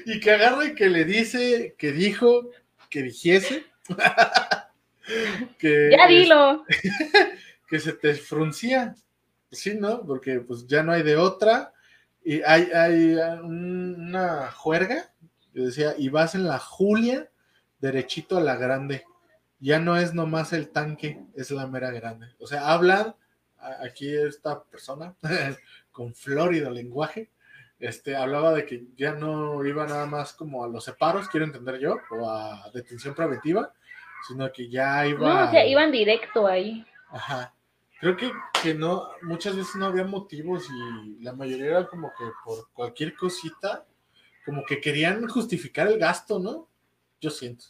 y 0.06 0.20
que 0.20 0.30
agarra 0.30 0.64
y 0.64 0.74
que 0.74 0.88
le 0.88 1.04
dice, 1.04 1.74
que 1.76 1.92
dijo, 1.92 2.50
que 2.88 3.02
dijese. 3.02 3.64
que, 5.58 5.90
ya 5.90 6.06
dilo. 6.06 6.64
que 7.68 7.78
se 7.78 7.92
te 7.92 8.14
fruncía. 8.14 8.94
Sí, 9.52 9.74
¿no? 9.74 10.06
Porque 10.06 10.40
pues 10.40 10.66
ya 10.66 10.82
no 10.82 10.92
hay 10.92 11.02
de 11.02 11.16
otra. 11.16 11.72
Y 12.24 12.42
hay, 12.42 12.70
hay 12.72 13.14
una 13.42 14.50
juerga 14.52 15.10
que 15.52 15.60
decía, 15.60 15.94
y 15.98 16.08
vas 16.08 16.34
en 16.34 16.46
la 16.46 16.58
Julia, 16.58 17.28
derechito 17.80 18.38
a 18.38 18.40
la 18.40 18.56
grande. 18.56 19.04
Ya 19.60 19.78
no 19.78 19.96
es 19.96 20.14
nomás 20.14 20.52
el 20.52 20.70
tanque, 20.70 21.22
es 21.36 21.50
la 21.50 21.66
mera 21.66 21.90
grande. 21.90 22.28
O 22.38 22.46
sea, 22.46 22.72
hablan 22.72 23.14
aquí 23.84 24.14
esta 24.14 24.62
persona 24.64 25.14
con 25.92 26.14
florido 26.14 26.70
lenguaje 26.70 27.30
este, 27.80 28.14
hablaba 28.14 28.52
de 28.52 28.66
que 28.66 28.84
ya 28.94 29.14
no 29.14 29.64
iba 29.64 29.86
nada 29.86 30.04
más 30.04 30.34
como 30.34 30.62
a 30.62 30.68
los 30.68 30.84
separos, 30.84 31.28
quiero 31.28 31.46
entender 31.46 31.80
yo, 31.80 31.96
o 32.10 32.28
a 32.28 32.70
detención 32.74 33.14
preventiva, 33.14 33.72
sino 34.28 34.52
que 34.52 34.68
ya 34.68 35.06
iba... 35.06 35.26
No, 35.26 35.48
o 35.48 35.50
sea, 35.50 35.66
iban 35.66 35.90
directo 35.90 36.46
ahí. 36.46 36.86
Ajá. 37.08 37.54
Creo 37.98 38.16
que, 38.16 38.30
que 38.62 38.74
no, 38.74 39.08
muchas 39.22 39.56
veces 39.56 39.74
no 39.76 39.86
había 39.86 40.04
motivos 40.04 40.68
y 40.70 41.22
la 41.22 41.32
mayoría 41.32 41.66
era 41.66 41.86
como 41.86 42.12
que 42.18 42.24
por 42.44 42.70
cualquier 42.72 43.14
cosita, 43.14 43.86
como 44.44 44.62
que 44.64 44.80
querían 44.80 45.26
justificar 45.26 45.88
el 45.88 45.98
gasto, 45.98 46.38
¿no? 46.38 46.68
Yo 47.18 47.30
siento. 47.30 47.64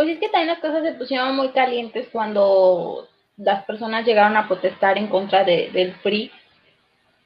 Pues 0.00 0.12
es 0.12 0.18
que 0.18 0.30
también 0.30 0.48
las 0.48 0.60
cosas 0.60 0.82
se 0.82 0.94
pusieron 0.94 1.36
muy 1.36 1.50
calientes 1.50 2.08
cuando 2.10 3.06
las 3.36 3.66
personas 3.66 4.06
llegaron 4.06 4.34
a 4.34 4.48
protestar 4.48 4.96
en 4.96 5.08
contra 5.08 5.44
de, 5.44 5.70
del 5.74 5.92
PRI 6.02 6.30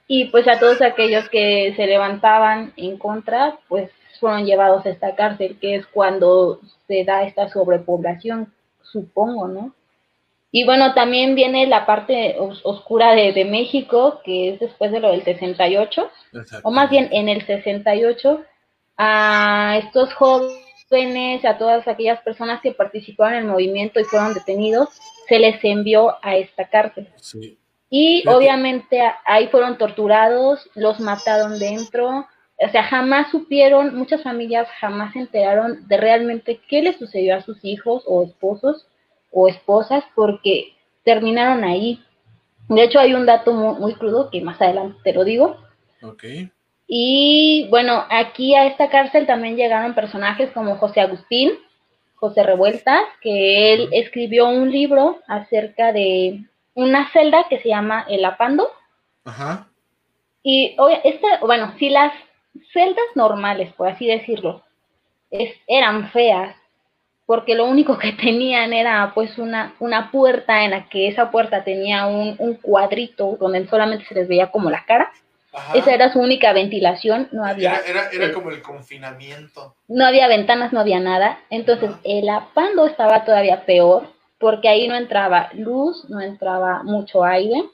y 0.08 0.24
pues 0.24 0.48
a 0.48 0.58
todos 0.58 0.82
aquellos 0.82 1.28
que 1.28 1.72
se 1.76 1.86
levantaban 1.86 2.72
en 2.76 2.98
contra, 2.98 3.60
pues 3.68 3.92
fueron 4.18 4.44
llevados 4.44 4.84
a 4.84 4.90
esta 4.90 5.14
cárcel, 5.14 5.56
que 5.60 5.76
es 5.76 5.86
cuando 5.86 6.58
se 6.88 7.04
da 7.04 7.22
esta 7.22 7.48
sobrepoblación, 7.48 8.52
supongo, 8.82 9.46
¿no? 9.46 9.72
Y 10.50 10.64
bueno, 10.64 10.94
también 10.94 11.36
viene 11.36 11.68
la 11.68 11.86
parte 11.86 12.34
oscura 12.64 13.14
de, 13.14 13.32
de, 13.32 13.44
México, 13.44 14.20
que 14.24 14.54
es 14.54 14.58
después 14.58 14.90
de 14.90 14.98
lo 14.98 15.12
del 15.12 15.22
68, 15.22 16.10
o 16.64 16.72
más 16.72 16.90
bien 16.90 17.08
en 17.12 17.28
el 17.28 17.46
68, 17.46 18.42
a 18.96 19.78
estos 19.80 20.12
jóvenes, 20.14 20.63
a 21.44 21.58
todas 21.58 21.88
aquellas 21.88 22.20
personas 22.22 22.60
que 22.60 22.72
participaron 22.72 23.34
en 23.34 23.44
el 23.44 23.50
movimiento 23.50 24.00
y 24.00 24.04
fueron 24.04 24.34
detenidos, 24.34 24.88
se 25.28 25.38
les 25.38 25.62
envió 25.64 26.16
a 26.22 26.36
esta 26.36 26.68
cárcel. 26.68 27.08
Sí. 27.16 27.58
Y 27.90 28.26
obviamente 28.28 29.00
ahí 29.24 29.48
fueron 29.48 29.78
torturados, 29.78 30.68
los 30.74 31.00
mataron 31.00 31.58
dentro, 31.58 32.26
o 32.56 32.68
sea, 32.70 32.84
jamás 32.84 33.30
supieron, 33.30 33.96
muchas 33.96 34.22
familias 34.22 34.68
jamás 34.80 35.12
se 35.12 35.20
enteraron 35.20 35.86
de 35.88 35.96
realmente 35.96 36.60
qué 36.68 36.82
le 36.82 36.96
sucedió 36.96 37.36
a 37.36 37.42
sus 37.42 37.64
hijos 37.64 38.04
o 38.06 38.22
esposos 38.22 38.86
o 39.32 39.48
esposas 39.48 40.04
porque 40.14 40.74
terminaron 41.04 41.64
ahí. 41.64 42.00
De 42.68 42.84
hecho, 42.84 42.98
hay 42.98 43.14
un 43.14 43.26
dato 43.26 43.52
muy, 43.52 43.94
crudo 43.94 44.30
que 44.30 44.40
más 44.40 44.60
adelante 44.60 44.98
te 45.02 45.12
lo 45.12 45.24
digo. 45.24 45.56
Ok. 46.02 46.24
Y 46.96 47.66
bueno, 47.70 48.04
aquí 48.08 48.54
a 48.54 48.66
esta 48.66 48.88
cárcel 48.88 49.26
también 49.26 49.56
llegaron 49.56 49.96
personajes 49.96 50.52
como 50.52 50.76
José 50.76 51.00
Agustín, 51.00 51.50
José 52.14 52.44
Revueltas, 52.44 53.02
que 53.20 53.74
él 53.74 53.88
escribió 53.90 54.46
un 54.48 54.70
libro 54.70 55.18
acerca 55.26 55.92
de 55.92 56.44
una 56.72 57.10
celda 57.10 57.46
que 57.50 57.58
se 57.58 57.70
llama 57.70 58.06
El 58.08 58.24
Apando. 58.24 58.68
Ajá. 59.24 59.66
Y 60.44 60.76
este, 61.02 61.26
bueno, 61.40 61.74
si 61.80 61.88
las 61.88 62.12
celdas 62.72 63.06
normales, 63.16 63.72
por 63.72 63.88
así 63.88 64.06
decirlo, 64.06 64.62
eran 65.66 66.12
feas, 66.12 66.54
porque 67.26 67.56
lo 67.56 67.64
único 67.64 67.98
que 67.98 68.12
tenían 68.22 68.72
era 68.72 69.10
pues 69.16 69.36
una, 69.36 69.74
una 69.80 70.12
puerta 70.12 70.62
en 70.62 70.70
la 70.70 70.88
que 70.88 71.08
esa 71.08 71.32
puerta 71.32 71.64
tenía 71.64 72.06
un, 72.06 72.54
cuadrito 72.62 73.36
donde 73.40 73.66
solamente 73.66 74.04
se 74.04 74.14
les 74.14 74.28
veía 74.28 74.52
como 74.52 74.70
la 74.70 74.84
cara. 74.84 75.10
Esa 75.74 75.94
era 75.94 76.12
su 76.12 76.18
única 76.18 76.52
ventilación, 76.52 77.28
no 77.32 77.44
había... 77.44 77.80
Era, 77.86 78.08
era, 78.10 78.32
como 78.32 78.50
el 78.50 78.60
confinamiento. 78.60 79.76
No 79.88 80.04
había 80.04 80.26
ventanas, 80.26 80.72
no 80.72 80.80
había 80.80 81.00
nada. 81.00 81.38
Entonces 81.50 81.90
el 82.02 82.28
apando 82.28 82.86
estaba 82.86 83.24
todavía 83.24 83.64
peor 83.64 84.12
porque 84.38 84.68
ahí 84.68 84.88
no 84.88 84.96
entraba 84.96 85.50
luz, 85.54 86.08
no 86.08 86.20
entraba 86.20 86.82
mucho 86.82 87.24
aire 87.24 87.64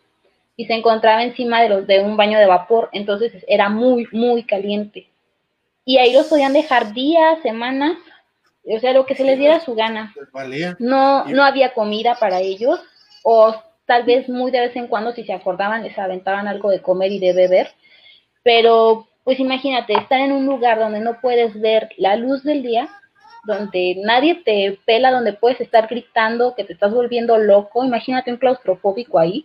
y 0.57 0.67
se 0.67 0.75
encontraba 0.75 1.23
encima 1.23 1.63
de 1.63 1.71
los 1.71 1.87
de 1.87 2.01
un 2.01 2.19
baño 2.19 2.39
de 2.39 2.45
vapor, 2.45 2.91
entonces 2.93 3.33
era 3.49 3.71
muy, 3.71 4.07
muy 4.13 4.43
caliente. 4.43 5.09
Y 5.87 5.97
ahí 5.97 6.13
los 6.13 6.27
podían 6.27 6.53
dejar 6.53 6.93
días, 6.93 7.41
semanas, 7.43 7.97
o 8.65 8.79
sea, 8.79 8.93
lo 8.93 9.07
que 9.07 9.15
se 9.15 9.25
les 9.25 9.39
diera 9.39 9.61
su 9.61 9.75
gana. 9.75 10.15
No, 10.79 11.25
no 11.25 11.45
había 11.45 11.73
comida 11.73 12.17
para 12.21 12.41
ellos, 12.41 12.79
o 13.23 13.55
tal 13.91 14.05
vez 14.05 14.29
muy 14.29 14.53
de 14.53 14.61
vez 14.61 14.77
en 14.77 14.87
cuando, 14.87 15.11
si 15.11 15.25
se 15.25 15.33
acordaban, 15.33 15.83
les 15.83 15.99
aventaban 15.99 16.47
algo 16.47 16.71
de 16.71 16.81
comer 16.81 17.11
y 17.11 17.19
de 17.19 17.33
beber, 17.33 17.73
pero 18.45 19.09
pues 19.25 19.41
imagínate, 19.41 19.95
estar 19.95 20.21
en 20.21 20.31
un 20.31 20.47
lugar 20.47 20.79
donde 20.79 21.01
no 21.01 21.21
puedes 21.21 21.61
ver 21.61 21.89
la 21.97 22.15
luz 22.15 22.45
del 22.45 22.63
día, 22.63 22.89
donde 23.43 23.97
nadie 24.05 24.37
te 24.45 24.79
pela, 24.87 25.11
donde 25.11 25.33
puedes 25.33 25.61
estar 25.61 25.89
gritando, 25.89 26.55
que 26.55 26.63
te 26.63 26.73
estás 26.73 26.93
volviendo 26.93 27.37
loco, 27.37 27.85
imagínate 27.85 28.31
un 28.31 28.37
claustrofóbico 28.37 29.19
ahí, 29.19 29.45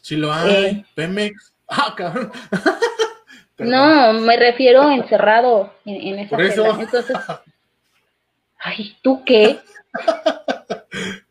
si 0.00 0.16
lo 0.16 0.32
hay, 0.32 0.50
eh, 0.50 0.84
Pemex. 0.94 1.52
Ah, 1.74 1.94
cabrón. 1.94 2.30
no, 3.58 4.12
me 4.14 4.36
refiero 4.36 4.90
encerrado 4.90 5.72
en, 5.86 6.18
esa 6.18 6.36
Por 6.36 6.44
eso. 6.44 6.80
Entonces, 6.80 7.16
ay, 8.58 8.96
¿tú 9.02 9.22
qué? 9.24 9.58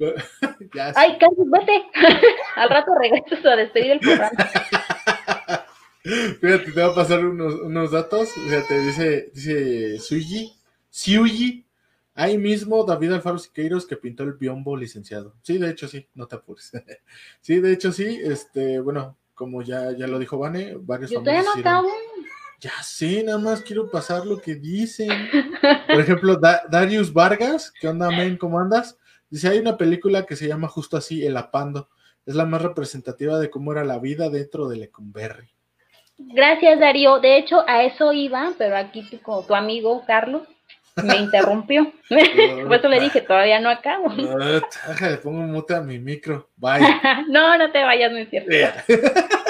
Ay, 0.95 1.17
Carlos, 1.19 1.47
vete. 1.49 1.85
Al 2.55 2.69
rato 2.69 2.91
regreso 2.99 3.49
a 3.49 3.55
despedir 3.55 3.91
el 3.91 3.99
programa. 3.99 4.31
Fíjate, 6.03 6.71
te 6.71 6.71
voy 6.71 6.91
a 6.91 6.95
pasar 6.95 7.25
unos, 7.25 7.55
unos 7.55 7.91
datos. 7.91 8.29
Fíjate, 8.29 8.79
dice, 8.79 9.29
dice 9.33 9.99
Suigi, 9.99 10.51
Suigi, 10.89 11.65
Ahí 12.13 12.37
mismo 12.37 12.83
David 12.83 13.13
Alfaro 13.13 13.37
Siqueiros 13.37 13.85
que 13.85 13.95
pintó 13.95 14.23
el 14.23 14.33
biombo 14.33 14.75
licenciado. 14.75 15.33
Sí, 15.43 15.57
de 15.57 15.69
hecho 15.69 15.87
sí, 15.87 16.07
no 16.13 16.27
te 16.27 16.35
apures. 16.35 16.71
sí, 17.41 17.59
de 17.59 17.71
hecho 17.71 17.91
sí, 17.91 18.19
este, 18.23 18.79
bueno, 18.79 19.17
como 19.33 19.61
ya, 19.61 19.91
ya 19.97 20.07
lo 20.07 20.19
dijo 20.19 20.37
Vane, 20.37 20.75
varios 20.77 21.09
Yo 21.09 21.21
acabo. 21.21 21.89
Ya 22.59 22.73
sé, 22.83 23.23
nada 23.23 23.39
más 23.39 23.61
quiero 23.61 23.89
pasar 23.89 24.27
lo 24.27 24.39
que 24.39 24.53
dicen. 24.53 25.09
Por 25.87 25.99
ejemplo, 25.99 26.39
Darius 26.69 27.11
Vargas, 27.11 27.73
¿qué 27.79 27.87
onda, 27.87 28.09
men? 28.09 28.37
¿Cómo 28.37 28.59
andas? 28.59 28.99
Dice, 29.31 29.47
hay 29.47 29.57
una 29.59 29.77
película 29.77 30.25
que 30.25 30.35
se 30.35 30.47
llama 30.47 30.67
justo 30.67 30.97
así, 30.97 31.25
El 31.25 31.37
Apando. 31.37 31.89
Es 32.25 32.35
la 32.35 32.45
más 32.45 32.61
representativa 32.61 33.39
de 33.39 33.49
cómo 33.49 33.71
era 33.71 33.83
la 33.83 33.97
vida 33.97 34.29
dentro 34.29 34.67
de 34.67 34.77
Lecumberri. 34.77 35.49
Gracias, 36.17 36.79
Darío. 36.79 37.19
De 37.19 37.37
hecho, 37.37 37.63
a 37.67 37.83
eso 37.83 38.13
iba, 38.13 38.51
pero 38.57 38.77
aquí 38.77 39.03
tu, 39.09 39.19
como 39.21 39.43
tu 39.43 39.55
amigo 39.55 40.03
Carlos 40.05 40.43
me 41.03 41.15
interrumpió. 41.17 41.91
Por 42.09 42.75
eso 42.75 42.87
le 42.89 42.99
dije, 42.99 43.21
todavía 43.21 43.59
no 43.59 43.69
acabo. 43.69 44.09
No, 44.09 44.37
le 44.37 45.17
pongo 45.23 45.41
mute 45.41 45.75
a 45.75 45.81
mi 45.81 45.99
micro. 45.99 46.49
Bye. 46.57 46.81
no, 47.29 47.57
no 47.57 47.71
te 47.71 47.83
vayas, 47.83 48.11
no 48.11 48.17
es 48.17 48.29
cierto. 48.29 48.51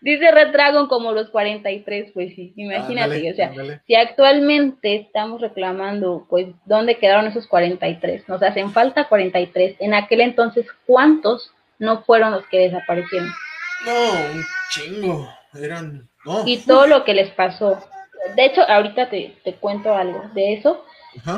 Dice 0.00 0.30
Red 0.30 0.52
Dragon 0.52 0.86
como 0.86 1.12
los 1.12 1.28
43, 1.30 2.12
pues 2.12 2.34
sí, 2.34 2.52
imagínate, 2.56 3.32
o 3.32 3.34
sea, 3.34 3.52
si 3.86 3.94
actualmente 3.96 4.94
estamos 4.94 5.40
reclamando, 5.40 6.26
pues, 6.30 6.46
¿dónde 6.66 6.98
quedaron 6.98 7.26
esos 7.26 7.48
43? 7.48 8.28
Nos 8.28 8.42
hacen 8.42 8.70
falta 8.70 9.08
43. 9.08 9.76
En 9.80 9.94
aquel 9.94 10.20
entonces, 10.20 10.66
¿cuántos 10.86 11.52
no 11.80 12.02
fueron 12.02 12.30
los 12.30 12.46
que 12.46 12.60
desaparecieron? 12.60 13.28
No, 13.84 14.12
un 14.34 14.44
chingo, 14.70 15.28
eran... 15.60 16.08
Y 16.46 16.58
todo 16.58 16.86
lo 16.86 17.04
que 17.04 17.14
les 17.14 17.30
pasó, 17.30 17.82
de 18.36 18.44
hecho, 18.44 18.62
ahorita 18.62 19.08
te, 19.08 19.34
cuento 19.60 19.94
algo 19.94 20.22
de 20.34 20.54
eso. 20.54 20.84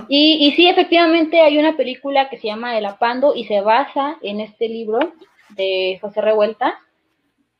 Y, 0.09 0.47
y 0.47 0.53
sí, 0.53 0.69
efectivamente 0.69 1.41
hay 1.41 1.57
una 1.57 1.77
película 1.77 2.29
que 2.29 2.39
se 2.39 2.49
llama 2.49 2.77
El 2.77 2.85
Apando 2.85 3.35
y 3.35 3.45
se 3.45 3.61
basa 3.61 4.19
en 4.21 4.41
este 4.41 4.69
libro 4.69 5.15
de 5.51 5.99
José 6.03 6.21
Revuelta. 6.21 6.79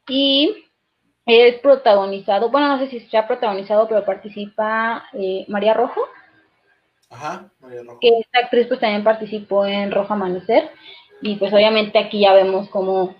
Y 0.09 0.65
es 1.31 1.61
protagonizado, 1.61 2.51
bueno, 2.51 2.69
no 2.69 2.79
sé 2.79 2.89
si 2.89 3.01
se 3.01 3.17
ha 3.17 3.27
protagonizado, 3.27 3.89
pero 3.89 4.05
participa 4.05 5.05
eh, 5.13 5.45
María 5.49 5.75
Rojo. 5.75 6.01
Ajá, 7.11 7.51
María 7.61 7.83
Rojo. 7.83 7.99
Que 8.01 8.09
esta 8.21 8.41
actriz 8.41 8.67
pues 8.67 8.81
también 8.81 9.05
participó 9.05 9.67
en 9.67 9.91
Rojo 9.91 10.15
Amanecer. 10.15 10.71
Y 11.23 11.37
pues 11.37 11.53
obviamente 11.53 11.99
aquí 11.99 12.21
ya 12.21 12.33
vemos 12.33 12.69
como 12.71 13.15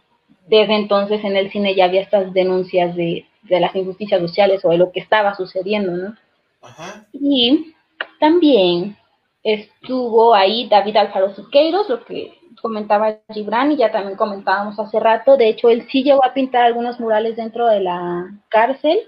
desde 0.47 0.75
entonces 0.75 1.23
en 1.25 1.37
el 1.37 1.51
cine 1.51 1.75
ya 1.75 1.85
había 1.85 2.01
estas 2.01 2.33
denuncias 2.33 2.97
de, 2.97 3.27
de 3.43 3.61
las 3.61 3.75
injusticias 3.77 4.21
sociales 4.21 4.65
o 4.65 4.71
de 4.71 4.79
lo 4.79 4.91
que 4.91 5.01
estaba 5.01 5.35
sucediendo, 5.35 5.93
¿no? 5.93 6.17
Ajá. 6.63 7.07
Y 7.13 7.75
también 8.19 8.97
estuvo 9.43 10.35
ahí 10.35 10.69
David 10.69 10.97
Alfaro 10.97 11.35
Siqueiros, 11.35 11.89
lo 11.89 12.05
que 12.05 12.40
comentaba 12.61 13.19
Gibran 13.33 13.73
y 13.73 13.77
ya 13.77 13.91
también 13.91 14.17
comentábamos 14.17 14.79
hace 14.79 15.01
rato. 15.01 15.37
De 15.37 15.49
hecho, 15.49 15.69
él 15.69 15.87
sí 15.91 16.03
llegó 16.03 16.25
a 16.25 16.35
pintar 16.35 16.65
algunos 16.65 17.01
murales 17.01 17.37
dentro 17.37 17.67
de 17.67 17.81
la 17.81 18.31
cárcel 18.49 18.99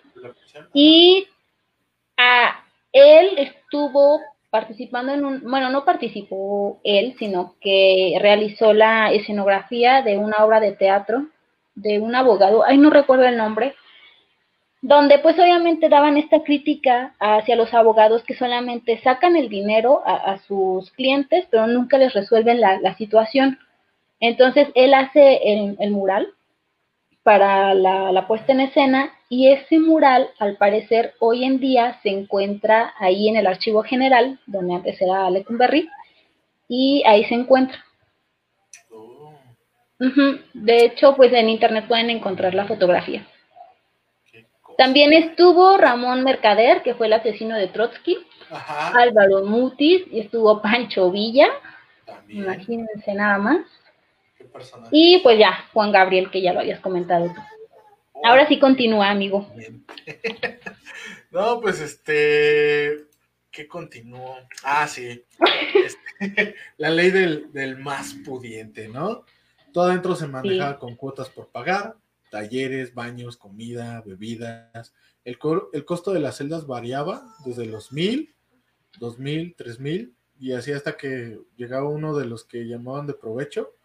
y 0.73 1.27
a 2.17 2.65
él 2.93 3.39
estuvo 3.39 4.21
participando 4.51 5.13
en 5.13 5.25
un, 5.25 5.43
bueno, 5.43 5.71
no 5.71 5.85
participó 5.85 6.79
él, 6.85 7.15
sino 7.19 7.55
que 7.61 8.19
realizó 8.21 8.75
la 8.75 9.11
escenografía 9.11 10.03
de 10.03 10.19
una 10.19 10.45
obra 10.45 10.61
de 10.61 10.73
teatro 10.73 11.27
de 11.75 11.99
un 11.99 12.15
abogado, 12.15 12.63
ay, 12.65 12.77
no 12.77 12.91
recuerdo 12.91 13.25
el 13.25 13.37
nombre, 13.37 13.75
donde 14.83 15.21
pues 15.21 15.39
obviamente 15.39 15.89
daban 15.89 16.17
esta 16.17 16.43
crítica 16.43 17.15
hacia 17.21 17.55
los 17.55 17.73
abogados 17.73 18.25
que 18.25 18.35
solamente 18.35 19.01
sacan 19.03 19.37
el 19.37 19.49
dinero 19.49 20.03
a, 20.05 20.39
sus 20.49 20.91
clientes, 20.91 21.47
pero 21.51 21.69
nunca 21.69 21.99
les 21.99 22.13
resuelven 22.13 22.61
la, 22.61 22.95
situación. 22.97 23.61
Entonces 24.19 24.69
él 24.75 24.93
hace 24.93 25.77
el, 25.79 25.91
mural 25.93 26.27
para 27.23 27.75
la, 27.75 28.27
puesta 28.27 28.53
en 28.53 28.61
escena 28.61 29.13
y 29.29 29.53
ese 29.53 29.79
mural, 29.79 30.29
al 30.41 30.57
parecer, 30.57 31.15
hoy 31.21 31.45
en 31.45 31.61
día 31.61 32.01
se 32.03 32.11
encuentra 32.11 32.93
ahí 32.99 33.29
en 33.29 33.37
el 33.37 33.47
archivo 33.47 33.85
general, 33.85 34.41
donde 34.47 34.75
antes 34.75 35.01
era 35.01 35.31
Lecumberri, 35.31 35.89
y 36.67 37.05
ahí 37.07 37.25
se 37.27 37.35
encuentra. 37.35 37.79
Oh. 38.91 39.33
De 40.53 40.85
hecho, 40.85 41.15
pues 41.15 41.33
en 41.33 41.49
internet 41.49 41.87
pueden 41.87 42.11
encontrar 42.11 42.53
la 42.53 42.67
fotografía. 42.67 43.25
También 44.79 45.13
estuvo 45.13 45.77
Ramón 45.77 46.25
Mercader, 46.25 46.83
que 46.83 46.95
fue 46.95 47.07
el 47.07 47.13
asesino 47.15 47.57
de 47.57 47.69
Trotsky, 47.69 48.19
Álvaro 48.51 49.45
Mutis, 49.45 50.03
y 50.11 50.21
estuvo 50.21 50.61
Pancho 50.61 51.11
Villa, 51.11 51.49
imagínense 52.29 53.15
nada 53.15 53.39
más. 53.39 53.67
Y 54.91 55.21
pues 55.23 55.39
ya, 55.39 55.67
Juan 55.73 55.93
Gabriel, 55.93 56.31
que 56.31 56.43
ya 56.43 56.53
lo 56.53 56.61
habías 56.61 56.81
comentado 56.81 57.27
tú. 57.27 57.41
Ahora 58.25 58.47
sí 58.47 58.59
continúa, 58.59 59.11
amigo. 59.11 59.51
no, 61.31 61.61
pues 61.61 61.81
este. 61.81 63.07
¿Qué 63.51 63.67
continuó? 63.67 64.37
Ah, 64.63 64.87
sí. 64.87 65.25
Este, 65.75 66.55
la 66.79 66.91
ley 66.91 67.11
del, 67.11 67.77
más 67.79 68.15
pudiente, 68.25 68.89
¿no? 68.89 69.25
Todo 69.73 69.85
adentro 69.85 70.15
se 70.15 70.27
manejaba 70.27 70.79
con 70.79 70.97
cuotas 70.97 71.29
por 71.31 71.49
pagar, 71.49 71.97
talleres, 72.33 72.95
baños, 72.95 73.37
comida, 73.37 74.03
bebidas. 74.05 74.95
El, 75.23 75.39
el 75.75 75.85
costo 75.85 76.13
de 76.15 76.21
las 76.21 76.39
celdas 76.39 76.67
variaba 76.67 77.23
desde 77.45 77.67
los 77.67 77.93
mil, 77.93 78.35
dos 78.99 79.19
mil, 79.19 79.55
tres 79.55 79.79
mil, 79.79 80.15
y 80.41 80.53
así 80.53 80.73
hasta 80.73 80.97
que 80.97 81.39
llegaba 81.57 81.91
uno 81.91 82.17
de 82.17 82.25
los 82.25 82.45
que 82.45 82.67
llamaban 82.67 83.07
de 83.07 83.13
provecho, 83.13 83.77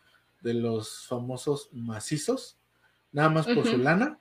de 0.42 0.54
los 0.54 1.06
famosos 1.08 1.70
macizos, 1.74 2.58
nada 3.12 3.30
más 3.30 3.48
por 3.48 3.68
su 3.68 3.78
lana. 3.78 4.18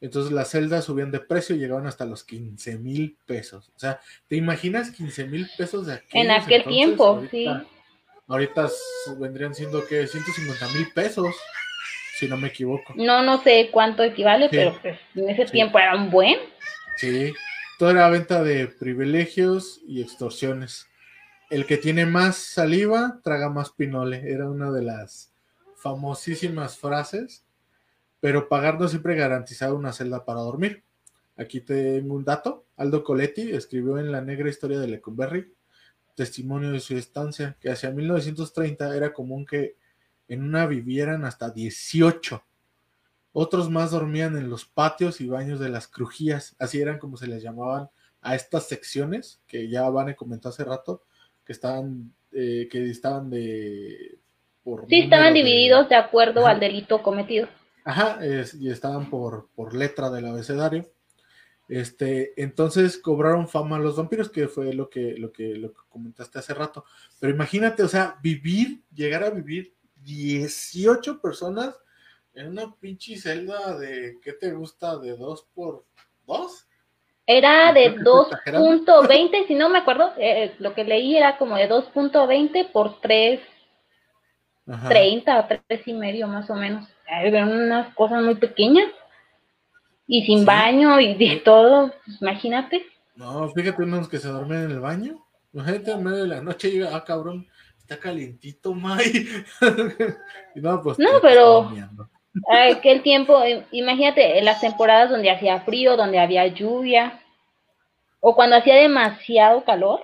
Entonces 0.00 0.32
las 0.32 0.50
celdas 0.50 0.86
subían 0.86 1.12
de 1.12 1.20
precio 1.20 1.54
y 1.54 1.60
llegaban 1.60 1.86
hasta 1.86 2.04
los 2.04 2.24
15 2.24 2.78
mil 2.78 3.16
pesos. 3.26 3.70
O 3.76 3.78
sea, 3.78 4.00
¿te 4.26 4.34
imaginas 4.34 4.90
15 4.90 5.28
mil 5.28 5.48
pesos 5.56 5.86
de 5.86 5.94
aquí? 5.94 6.18
En 6.18 6.32
aquel 6.32 6.64
tiempo, 6.64 7.22
sí. 7.30 7.46
Ahorita 8.26 8.68
vendrían 9.20 9.54
siendo 9.54 9.86
que 9.86 10.08
150 10.08 10.68
mil 10.68 10.92
pesos, 10.92 11.36
si 12.22 12.28
no 12.28 12.36
me 12.36 12.48
equivoco. 12.48 12.94
No, 12.96 13.22
no 13.22 13.42
sé 13.42 13.70
cuánto 13.72 14.02
equivale, 14.02 14.48
pero 14.50 14.78
pues, 14.80 14.98
en 15.14 15.28
ese 15.28 15.44
tiempo 15.46 15.78
era 15.78 15.96
un 15.96 16.10
buen. 16.10 16.38
Sí, 16.96 17.32
todo 17.78 17.90
era 17.90 18.08
venta 18.08 18.42
de 18.42 18.68
privilegios 18.68 19.80
y 19.86 20.02
extorsiones. 20.02 20.86
El 21.50 21.66
que 21.66 21.76
tiene 21.76 22.06
más 22.06 22.36
saliva, 22.36 23.20
traga 23.22 23.50
más 23.50 23.70
pinole. 23.70 24.32
Era 24.32 24.48
una 24.48 24.70
de 24.70 24.82
las 24.82 25.32
famosísimas 25.76 26.78
frases 26.78 27.44
pero 28.22 28.48
pagar 28.48 28.78
no 28.78 28.86
siempre 28.86 29.16
garantizaba 29.16 29.74
una 29.74 29.92
celda 29.92 30.24
para 30.24 30.42
dormir. 30.42 30.84
Aquí 31.36 31.60
tengo 31.60 32.14
un 32.14 32.24
dato. 32.24 32.64
Aldo 32.76 33.02
Coletti 33.02 33.50
escribió 33.50 33.98
en 33.98 34.12
La 34.12 34.20
negra 34.20 34.48
historia 34.48 34.78
de 34.78 34.86
Lecumberri 34.86 35.52
testimonio 36.14 36.70
de 36.70 36.78
su 36.78 36.96
estancia, 36.96 37.56
que 37.58 37.70
hacia 37.70 37.90
1930 37.90 38.96
era 38.96 39.12
común 39.12 39.44
que 39.44 39.74
en 40.32 40.42
una 40.42 40.66
vivieran 40.66 41.26
hasta 41.26 41.50
18. 41.50 42.42
Otros 43.32 43.68
más 43.68 43.90
dormían 43.90 44.38
en 44.38 44.48
los 44.48 44.64
patios 44.64 45.20
y 45.20 45.28
baños 45.28 45.60
de 45.60 45.68
las 45.68 45.88
crujías, 45.88 46.56
así 46.58 46.80
eran 46.80 46.98
como 46.98 47.18
se 47.18 47.26
les 47.26 47.42
llamaban 47.42 47.90
a 48.22 48.34
estas 48.34 48.66
secciones, 48.66 49.42
que 49.46 49.68
ya 49.68 49.90
Vane 49.90 50.16
comentó 50.16 50.48
hace 50.48 50.64
rato, 50.64 51.02
que 51.44 51.52
estaban, 51.52 52.14
eh, 52.32 52.66
que 52.70 52.88
estaban 52.88 53.28
de... 53.28 54.18
sí, 54.88 55.00
estaban 55.00 55.34
divididos 55.34 55.90
de 55.90 55.96
acuerdo 55.96 56.46
al 56.46 56.60
delito 56.60 57.02
cometido. 57.02 57.46
Ajá, 57.84 58.18
y 58.24 58.70
estaban 58.70 59.10
por, 59.10 59.50
por 59.54 59.74
letra 59.74 60.08
del 60.08 60.26
abecedario. 60.26 60.90
Este, 61.68 62.32
entonces 62.42 62.96
cobraron 62.96 63.48
fama 63.48 63.78
los 63.78 63.96
vampiros, 63.96 64.30
que 64.30 64.48
fue 64.48 64.72
lo 64.72 64.88
que, 64.88 65.14
lo 65.18 65.30
que, 65.30 65.56
lo 65.56 65.74
que 65.74 65.80
comentaste 65.90 66.38
hace 66.38 66.54
rato. 66.54 66.86
Pero 67.20 67.34
imagínate, 67.34 67.82
o 67.82 67.88
sea, 67.88 68.16
vivir, 68.22 68.82
llegar 68.94 69.24
a 69.24 69.30
vivir 69.30 69.74
18 70.02 71.20
personas 71.20 71.78
en 72.34 72.48
una 72.48 72.74
pinche 72.76 73.16
celda 73.16 73.78
de, 73.78 74.18
¿qué 74.22 74.32
te 74.32 74.52
gusta? 74.52 74.98
¿De 74.98 75.16
2 75.16 75.46
por 75.54 75.84
2? 76.26 76.66
Era 77.26 77.72
de 77.72 77.94
2.20, 77.94 79.46
si 79.46 79.54
no 79.54 79.68
me 79.68 79.78
acuerdo, 79.78 80.12
eh, 80.18 80.54
lo 80.58 80.74
que 80.74 80.84
leí 80.84 81.16
era 81.16 81.38
como 81.38 81.56
de 81.56 81.68
2.20 81.68 82.72
por 82.72 83.00
3, 83.00 83.40
30 84.88 85.40
o 85.40 85.46
3 85.46 85.82
y 85.86 85.92
medio 85.92 86.26
más 86.26 86.48
o 86.50 86.54
menos 86.54 86.88
eran 87.20 87.52
unas 87.52 87.94
cosas 87.94 88.22
muy 88.22 88.34
pequeñas 88.36 88.90
y 90.06 90.24
sin 90.24 90.44
baño 90.44 91.00
y 91.00 91.14
de 91.14 91.36
todo, 91.36 91.92
pues, 92.04 92.20
imagínate. 92.20 92.82
No, 93.14 93.48
fíjate 93.50 93.82
unos 93.82 94.08
que 94.08 94.18
se 94.18 94.28
duermen 94.28 94.64
en 94.64 94.70
el 94.72 94.80
baño. 94.80 95.24
Imagínate 95.52 95.92
en 95.92 96.02
medio 96.02 96.22
de 96.22 96.28
la 96.28 96.40
noche 96.40 96.70
y 96.70 96.82
ah, 96.82 97.04
cabrón, 97.06 97.46
está 97.92 98.02
calientito, 98.02 98.74
May. 98.74 99.44
no, 100.54 100.82
pues, 100.82 100.98
no 100.98 101.20
pero 101.20 101.70
aquel 102.48 103.02
tiempo, 103.02 103.42
eh, 103.42 103.66
imagínate, 103.72 104.38
en 104.38 104.44
las 104.44 104.60
temporadas 104.60 105.10
donde 105.10 105.30
hacía 105.30 105.60
frío, 105.60 105.96
donde 105.96 106.18
había 106.18 106.46
lluvia, 106.46 107.20
o 108.20 108.34
cuando 108.34 108.56
hacía 108.56 108.76
demasiado 108.76 109.64
calor 109.64 110.00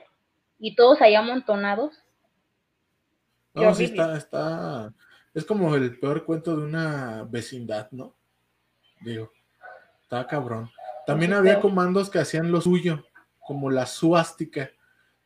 y 0.59 0.75
todos 0.75 1.01
ahí 1.01 1.15
amontonados. 1.15 1.95
No, 3.55 3.75
sí 3.75 3.85
está, 3.85 4.17
está, 4.17 4.93
es 5.35 5.45
como 5.45 5.75
el 5.75 5.99
peor 5.99 6.25
cuento 6.25 6.57
de 6.57 6.65
una 6.65 7.25
vecindad, 7.29 7.89
¿no? 7.91 8.15
Digo, 9.01 9.33
está 10.03 10.27
cabrón. 10.27 10.71
También 11.07 11.33
había 11.33 11.61
comandos 11.61 12.11
que 12.11 12.19
hacían 12.19 12.53
lo 12.53 12.61
suyo, 12.61 13.05
como 13.41 13.71
la 13.71 13.87
suástica. 13.87 14.71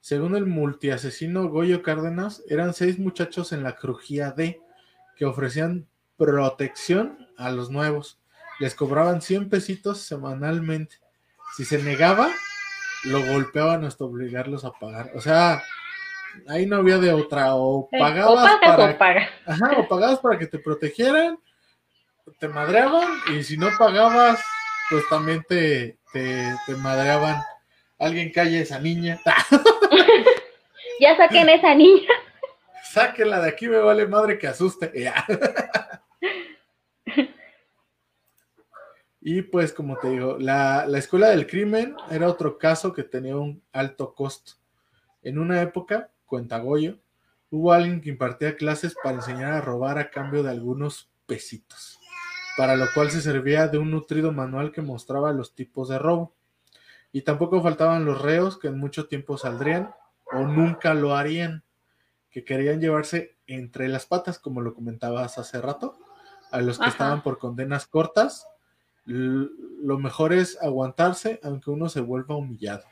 Según 0.02 0.34
el 0.34 0.46
multiasesino 0.46 1.48
Goyo 1.48 1.82
Cárdenas, 1.82 2.42
eran 2.48 2.74
seis 2.74 2.98
muchachos 2.98 3.52
en 3.52 3.62
la 3.62 3.76
crujía 3.76 4.32
D 4.32 4.60
que 5.16 5.24
ofrecían 5.24 5.86
protección 6.16 7.28
a 7.38 7.50
los 7.50 7.70
nuevos. 7.70 8.18
Les 8.58 8.74
cobraban 8.74 9.22
100 9.22 9.48
pesitos 9.48 10.00
semanalmente. 10.00 10.96
Si 11.56 11.64
se 11.64 11.80
negaba, 11.82 12.30
lo 13.04 13.24
golpeaban 13.24 13.84
hasta 13.84 14.04
obligarlos 14.04 14.64
a 14.64 14.72
pagar. 14.72 15.12
O 15.14 15.20
sea, 15.20 15.62
ahí 16.48 16.66
no 16.66 16.78
había 16.78 16.98
de 16.98 17.12
otra, 17.12 17.54
o 17.54 17.88
pagabas 17.88 18.58
para, 18.60 18.98
o, 19.78 19.88
pagabas 19.88 20.18
para 20.18 20.36
que 20.36 20.48
te 20.48 20.58
protegieran, 20.58 21.38
te 22.40 22.48
madreaban, 22.48 23.08
y 23.32 23.44
si 23.44 23.56
no 23.56 23.68
pagabas, 23.78 24.42
pues 24.90 25.08
también 25.08 25.44
te, 25.48 25.96
te, 26.12 26.74
madreaban. 26.78 27.40
Alguien 28.02 28.32
calle 28.32 28.60
esa 28.60 28.80
niña. 28.80 29.20
ya 31.00 31.16
saquen 31.16 31.48
esa 31.48 31.72
niña. 31.72 32.10
Sáquenla 32.90 33.40
de 33.40 33.48
aquí, 33.48 33.68
me 33.68 33.78
vale 33.78 34.08
madre 34.08 34.38
que 34.38 34.48
asuste. 34.48 34.92
y 39.20 39.42
pues, 39.42 39.72
como 39.72 39.96
te 39.98 40.10
digo, 40.10 40.36
la, 40.36 40.84
la 40.86 40.98
escuela 40.98 41.28
del 41.28 41.46
crimen 41.46 41.94
era 42.10 42.26
otro 42.26 42.58
caso 42.58 42.92
que 42.92 43.04
tenía 43.04 43.36
un 43.36 43.62
alto 43.70 44.16
costo. 44.16 44.54
En 45.22 45.38
una 45.38 45.62
época, 45.62 46.10
cuenta 46.26 46.58
Goyo, 46.58 46.98
hubo 47.50 47.72
alguien 47.72 48.00
que 48.00 48.10
impartía 48.10 48.56
clases 48.56 48.96
para 49.00 49.14
enseñar 49.14 49.52
a 49.52 49.60
robar 49.60 49.98
a 49.98 50.10
cambio 50.10 50.42
de 50.42 50.50
algunos 50.50 51.08
pesitos, 51.26 52.00
para 52.56 52.74
lo 52.74 52.86
cual 52.94 53.12
se 53.12 53.20
servía 53.20 53.68
de 53.68 53.78
un 53.78 53.92
nutrido 53.92 54.32
manual 54.32 54.72
que 54.72 54.82
mostraba 54.82 55.32
los 55.32 55.54
tipos 55.54 55.88
de 55.88 56.00
robo. 56.00 56.34
Y 57.12 57.22
tampoco 57.22 57.62
faltaban 57.62 58.04
los 58.04 58.20
reos 58.20 58.58
que 58.58 58.68
en 58.68 58.78
mucho 58.78 59.06
tiempo 59.06 59.36
saldrían 59.36 59.94
o 60.32 60.46
nunca 60.46 60.94
lo 60.94 61.14
harían, 61.14 61.62
que 62.30 62.44
querían 62.44 62.80
llevarse 62.80 63.36
entre 63.46 63.88
las 63.88 64.06
patas, 64.06 64.38
como 64.38 64.62
lo 64.62 64.74
comentabas 64.74 65.36
hace 65.36 65.60
rato, 65.60 65.98
a 66.50 66.60
los 66.62 66.78
que 66.78 66.88
estaban 66.88 67.22
por 67.22 67.38
condenas 67.38 67.86
cortas. 67.86 68.46
Lo 69.04 69.98
mejor 69.98 70.32
es 70.32 70.60
aguantarse 70.62 71.38
aunque 71.42 71.70
uno 71.70 71.88
se 71.88 72.00
vuelva 72.00 72.36
humillado, 72.36 72.84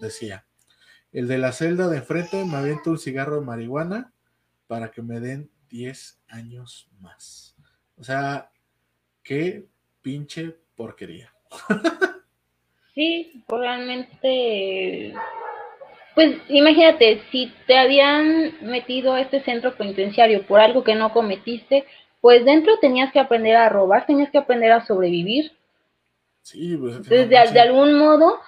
decía. 0.00 0.44
El 1.12 1.28
de 1.28 1.38
la 1.38 1.52
celda 1.52 1.88
de 1.88 1.98
enfrente 1.98 2.44
me 2.44 2.56
avienta 2.56 2.90
un 2.90 2.98
cigarro 2.98 3.36
de 3.36 3.46
marihuana 3.46 4.12
para 4.66 4.90
que 4.90 5.02
me 5.02 5.20
den 5.20 5.50
10 5.68 6.20
años 6.28 6.90
más. 7.00 7.56
O 7.96 8.04
sea, 8.04 8.50
qué 9.22 9.68
pinche 10.02 10.58
porquería. 10.74 11.32
Sí, 12.96 13.44
realmente. 13.46 15.14
Pues 16.14 16.38
imagínate, 16.48 17.20
si 17.30 17.52
te 17.66 17.76
habían 17.76 18.54
metido 18.62 19.12
a 19.12 19.20
este 19.20 19.42
centro 19.42 19.76
penitenciario 19.76 20.46
por 20.46 20.60
algo 20.60 20.82
que 20.82 20.94
no 20.94 21.12
cometiste, 21.12 21.84
pues 22.22 22.46
dentro 22.46 22.78
tenías 22.78 23.12
que 23.12 23.20
aprender 23.20 23.54
a 23.54 23.68
robar, 23.68 24.06
tenías 24.06 24.30
que 24.30 24.38
aprender 24.38 24.72
a 24.72 24.86
sobrevivir. 24.86 25.52
Sí, 26.40 26.74
pues. 26.78 26.96
Entonces, 26.96 27.28
de 27.52 27.60
algún 27.60 27.98
modo, 27.98 28.38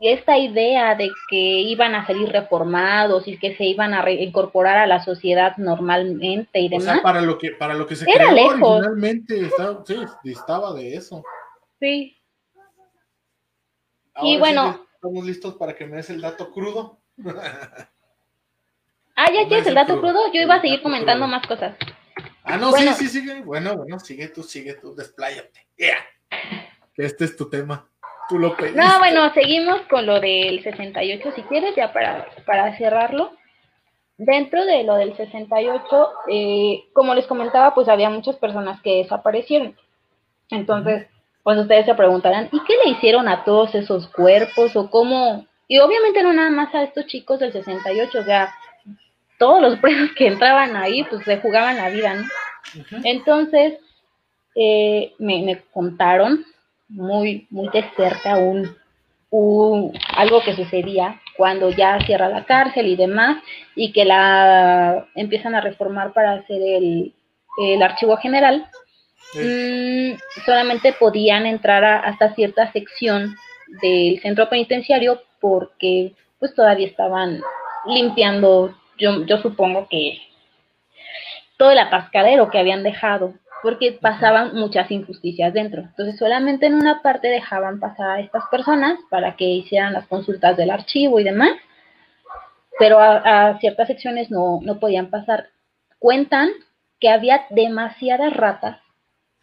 esta 0.00 0.38
idea 0.38 0.94
de 0.94 1.10
que 1.28 1.36
iban 1.36 1.96
a 1.96 2.06
salir 2.06 2.28
reformados 2.28 3.26
y 3.26 3.36
que 3.36 3.56
se 3.56 3.64
iban 3.64 3.94
a 3.94 4.08
incorporar 4.08 4.78
a 4.78 4.86
la 4.86 5.04
sociedad 5.04 5.56
normalmente 5.56 6.60
y 6.60 6.68
demás. 6.68 6.86
O 6.86 6.92
sea, 6.92 7.02
para 7.02 7.20
lo 7.20 7.36
que, 7.36 7.50
para 7.50 7.74
lo 7.74 7.84
que 7.84 7.96
se 7.96 8.04
creó 8.04 8.28
originalmente, 8.28 9.40
estaba, 9.40 9.84
sí, 9.84 9.96
estaba 10.24 10.72
de 10.74 10.94
eso. 10.94 11.24
Sí. 11.80 12.17
Y 14.22 14.38
bueno. 14.38 14.86
estamos 14.94 15.24
listos 15.24 15.54
para 15.54 15.74
que 15.74 15.86
me 15.86 15.96
des 15.96 16.10
el 16.10 16.20
dato 16.20 16.50
crudo. 16.50 16.98
ah, 19.16 19.30
ya 19.32 19.48
tienes 19.48 19.66
el 19.66 19.74
dato 19.74 20.00
crudo. 20.00 20.32
Yo 20.32 20.40
iba 20.40 20.56
a 20.56 20.60
seguir 20.60 20.82
comentando 20.82 21.26
más 21.26 21.46
cosas. 21.46 21.76
Ah, 22.44 22.56
no, 22.56 22.72
sí, 22.72 22.88
sí, 22.94 23.08
sigue. 23.08 23.42
Bueno, 23.42 23.76
bueno, 23.76 23.98
sigue 23.98 24.28
tú, 24.28 24.42
sigue 24.42 24.74
tú, 24.74 24.94
despláyate. 24.94 25.66
Yeah. 25.76 25.98
Este 26.96 27.24
es 27.24 27.36
tu 27.36 27.48
tema. 27.48 27.88
No, 28.30 28.98
bueno, 28.98 29.32
seguimos 29.32 29.80
con 29.88 30.04
lo 30.04 30.20
del 30.20 30.62
68, 30.62 31.32
si 31.34 31.42
quieres, 31.42 31.74
ya 31.74 31.92
para, 31.92 32.28
para 32.44 32.76
cerrarlo. 32.76 33.32
dentro 34.18 34.64
de 34.66 34.84
lo 34.84 34.96
del 34.96 35.16
68, 35.16 36.10
eh, 36.28 36.84
como 36.92 37.14
les 37.14 37.26
comentaba, 37.26 37.74
pues 37.74 37.88
había 37.88 38.10
muchas 38.10 38.36
personas 38.36 38.82
que 38.82 38.96
desaparecieron. 38.96 39.76
Entonces, 40.50 41.06
pues 41.48 41.60
ustedes 41.60 41.86
se 41.86 41.94
preguntarán, 41.94 42.50
¿y 42.52 42.60
qué 42.64 42.74
le 42.84 42.90
hicieron 42.90 43.26
a 43.26 43.42
todos 43.42 43.74
esos 43.74 44.06
cuerpos 44.08 44.76
o 44.76 44.90
cómo? 44.90 45.46
Y 45.66 45.78
obviamente 45.78 46.22
no 46.22 46.30
nada 46.34 46.50
más 46.50 46.74
a 46.74 46.82
estos 46.82 47.06
chicos 47.06 47.40
del 47.40 47.54
68, 47.54 48.18
o 48.18 48.22
sea, 48.22 48.54
todos 49.38 49.62
los 49.62 49.78
presos 49.80 50.10
que 50.14 50.26
entraban 50.26 50.76
ahí, 50.76 51.04
pues 51.04 51.24
se 51.24 51.38
jugaban 51.38 51.78
la 51.78 51.88
vida, 51.88 52.16
¿no? 52.16 52.24
Entonces, 53.02 53.78
eh, 54.56 55.14
me, 55.18 55.42
me, 55.42 55.62
contaron 55.72 56.44
muy, 56.86 57.46
muy 57.48 57.70
de 57.70 57.82
cerca 57.96 58.36
un, 58.36 58.76
un, 59.30 59.98
algo 60.18 60.42
que 60.42 60.54
sucedía 60.54 61.18
cuando 61.38 61.70
ya 61.70 61.98
cierra 62.04 62.28
la 62.28 62.44
cárcel 62.44 62.88
y 62.88 62.96
demás, 62.96 63.42
y 63.74 63.92
que 63.92 64.04
la 64.04 65.08
empiezan 65.14 65.54
a 65.54 65.62
reformar 65.62 66.12
para 66.12 66.32
hacer 66.32 66.60
el, 66.60 67.14
el 67.56 67.82
archivo 67.82 68.18
general, 68.18 68.68
mmm, 69.34 70.16
solamente 70.44 70.92
podían 70.92 71.46
entrar 71.46 71.84
a, 71.84 72.00
hasta 72.00 72.34
cierta 72.34 72.72
sección 72.72 73.36
del 73.82 74.20
centro 74.20 74.48
penitenciario 74.48 75.22
porque 75.40 76.14
pues 76.38 76.54
todavía 76.54 76.86
estaban 76.86 77.40
limpiando, 77.86 78.74
yo, 78.98 79.24
yo 79.26 79.38
supongo 79.38 79.88
que 79.88 80.18
todo 81.56 81.72
el 81.72 81.78
atascadero 81.78 82.50
que 82.50 82.58
habían 82.58 82.82
dejado, 82.82 83.34
porque 83.62 83.98
pasaban 84.00 84.54
muchas 84.54 84.90
injusticias 84.90 85.52
dentro. 85.52 85.82
Entonces 85.82 86.16
solamente 86.18 86.66
en 86.66 86.74
una 86.74 87.02
parte 87.02 87.28
dejaban 87.28 87.80
pasar 87.80 88.10
a 88.10 88.20
estas 88.20 88.44
personas 88.50 88.98
para 89.10 89.34
que 89.34 89.44
hicieran 89.44 89.92
las 89.92 90.06
consultas 90.06 90.56
del 90.56 90.70
archivo 90.70 91.18
y 91.18 91.24
demás, 91.24 91.50
pero 92.78 93.00
a, 93.00 93.48
a 93.48 93.58
ciertas 93.58 93.88
secciones 93.88 94.30
no, 94.30 94.60
no 94.62 94.78
podían 94.78 95.10
pasar. 95.10 95.48
Cuentan 95.98 96.50
que 97.00 97.10
había 97.10 97.46
demasiadas 97.50 98.32
ratas, 98.32 98.78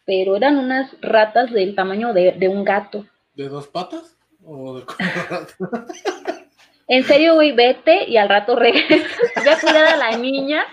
pero 0.06 0.36
eran 0.36 0.56
unas 0.56 0.96
ratas 1.02 1.52
del 1.52 1.74
tamaño 1.74 2.14
de, 2.14 2.32
de 2.32 2.48
un 2.48 2.64
gato. 2.64 3.04
¿De 3.34 3.48
dos 3.48 3.66
patas? 3.66 4.16
¿O 4.44 4.78
de 4.78 4.84
En 6.88 7.02
serio, 7.02 7.34
güey, 7.34 7.50
vete 7.50 8.08
y 8.08 8.16
al 8.16 8.28
rato 8.28 8.54
regresas. 8.54 9.10
Ya 9.44 9.60
cuidar 9.60 9.86
a 9.86 9.96
la 9.96 10.16
niña, 10.16 10.64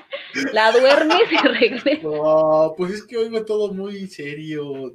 la 0.52 0.72
duermes 0.72 1.32
y 1.32 1.48
regresas. 1.48 2.04
No, 2.04 2.74
pues 2.78 2.94
es 2.94 3.04
que 3.04 3.18
oigo 3.18 3.44
todo 3.46 3.74
muy 3.74 4.08
serio. 4.08 4.94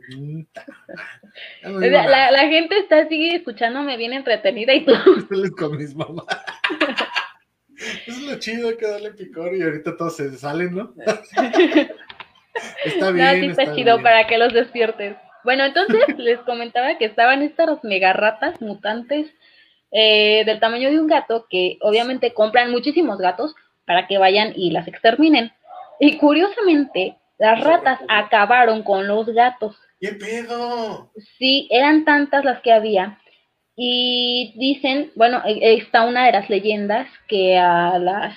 No 1.62 1.80
la, 1.80 2.30
la, 2.30 2.48
gente 2.48 2.78
está 2.78 3.00
así 3.00 3.30
escuchándome 3.30 3.96
bien 3.96 4.12
entretenida 4.12 4.74
y 4.74 4.84
tú. 4.84 4.92
con 5.56 5.76
mis 5.76 5.94
mamás. 5.94 6.24
Es 8.06 8.20
lo 8.22 8.38
chido 8.38 8.76
que 8.76 8.86
darle 8.86 9.12
picor 9.12 9.54
y 9.54 9.62
ahorita 9.62 9.96
todos 9.96 10.16
se 10.16 10.36
salen, 10.36 10.74
¿no? 10.74 10.94
Está 12.84 13.10
bien. 13.10 13.26
No, 13.26 13.32
sí 13.32 13.46
está, 13.50 13.62
está 13.62 13.74
chido 13.74 13.96
bien. 13.96 14.02
para 14.02 14.26
que 14.26 14.38
los 14.38 14.52
despiertes. 14.52 15.16
Bueno, 15.44 15.64
entonces 15.64 16.00
les 16.18 16.38
comentaba 16.40 16.98
que 16.98 17.06
estaban 17.06 17.42
estas 17.42 17.82
mega 17.84 18.12
ratas 18.12 18.60
mutantes 18.60 19.26
eh, 19.90 20.44
del 20.44 20.60
tamaño 20.60 20.90
de 20.90 21.00
un 21.00 21.06
gato 21.06 21.46
que 21.48 21.78
obviamente 21.80 22.34
compran 22.34 22.70
muchísimos 22.70 23.18
gatos 23.18 23.54
para 23.86 24.06
que 24.06 24.18
vayan 24.18 24.52
y 24.54 24.70
las 24.70 24.86
exterminen. 24.86 25.52
Y 26.00 26.18
curiosamente, 26.18 27.16
las 27.38 27.62
ratas 27.64 28.00
acabaron 28.08 28.82
con 28.82 29.08
los 29.08 29.26
gatos. 29.28 29.76
¿Qué 30.00 30.12
pedo? 30.12 31.10
Sí, 31.38 31.66
eran 31.70 32.04
tantas 32.04 32.44
las 32.44 32.60
que 32.60 32.72
había. 32.72 33.18
Y 33.74 34.54
dicen, 34.56 35.12
bueno, 35.14 35.42
está 35.46 36.04
una 36.04 36.26
de 36.26 36.32
las 36.32 36.50
leyendas 36.50 37.08
que 37.28 37.56
a 37.56 37.98
las 37.98 38.36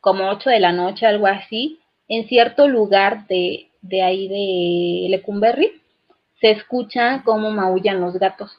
como 0.00 0.28
8 0.30 0.50
de 0.50 0.60
la 0.60 0.72
noche, 0.72 1.06
algo 1.06 1.26
así, 1.26 1.80
en 2.08 2.26
cierto 2.28 2.68
lugar 2.68 3.26
de, 3.26 3.68
de 3.82 4.02
ahí 4.02 4.28
de 4.28 5.08
Lecumberri, 5.10 5.82
se 6.40 6.50
escucha 6.50 7.22
cómo 7.24 7.50
maullan 7.50 8.00
los 8.00 8.14
gatos 8.14 8.58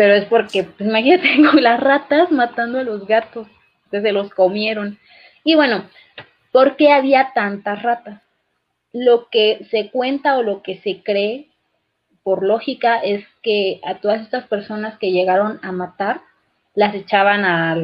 pero 0.00 0.14
es 0.14 0.24
porque, 0.24 0.64
pues 0.64 0.88
imagínate, 0.88 1.28
con 1.50 1.62
las 1.62 1.78
ratas 1.78 2.30
matando 2.30 2.78
a 2.78 2.84
los 2.84 3.06
gatos, 3.06 3.46
que 3.90 4.00
se 4.00 4.12
los 4.12 4.30
comieron. 4.30 4.98
Y 5.44 5.56
bueno, 5.56 5.90
¿por 6.52 6.76
qué 6.76 6.90
había 6.90 7.32
tantas 7.34 7.82
ratas? 7.82 8.22
Lo 8.94 9.28
que 9.28 9.66
se 9.70 9.90
cuenta 9.90 10.38
o 10.38 10.42
lo 10.42 10.62
que 10.62 10.78
se 10.78 11.02
cree, 11.02 11.48
por 12.22 12.42
lógica, 12.42 12.96
es 12.96 13.26
que 13.42 13.82
a 13.84 13.96
todas 13.96 14.22
estas 14.22 14.46
personas 14.46 14.96
que 14.98 15.12
llegaron 15.12 15.60
a 15.62 15.70
matar, 15.70 16.22
las 16.74 16.94
echaban 16.94 17.44
a 17.44 17.76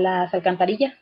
las 0.00 0.34
alcantarillas. 0.34 0.94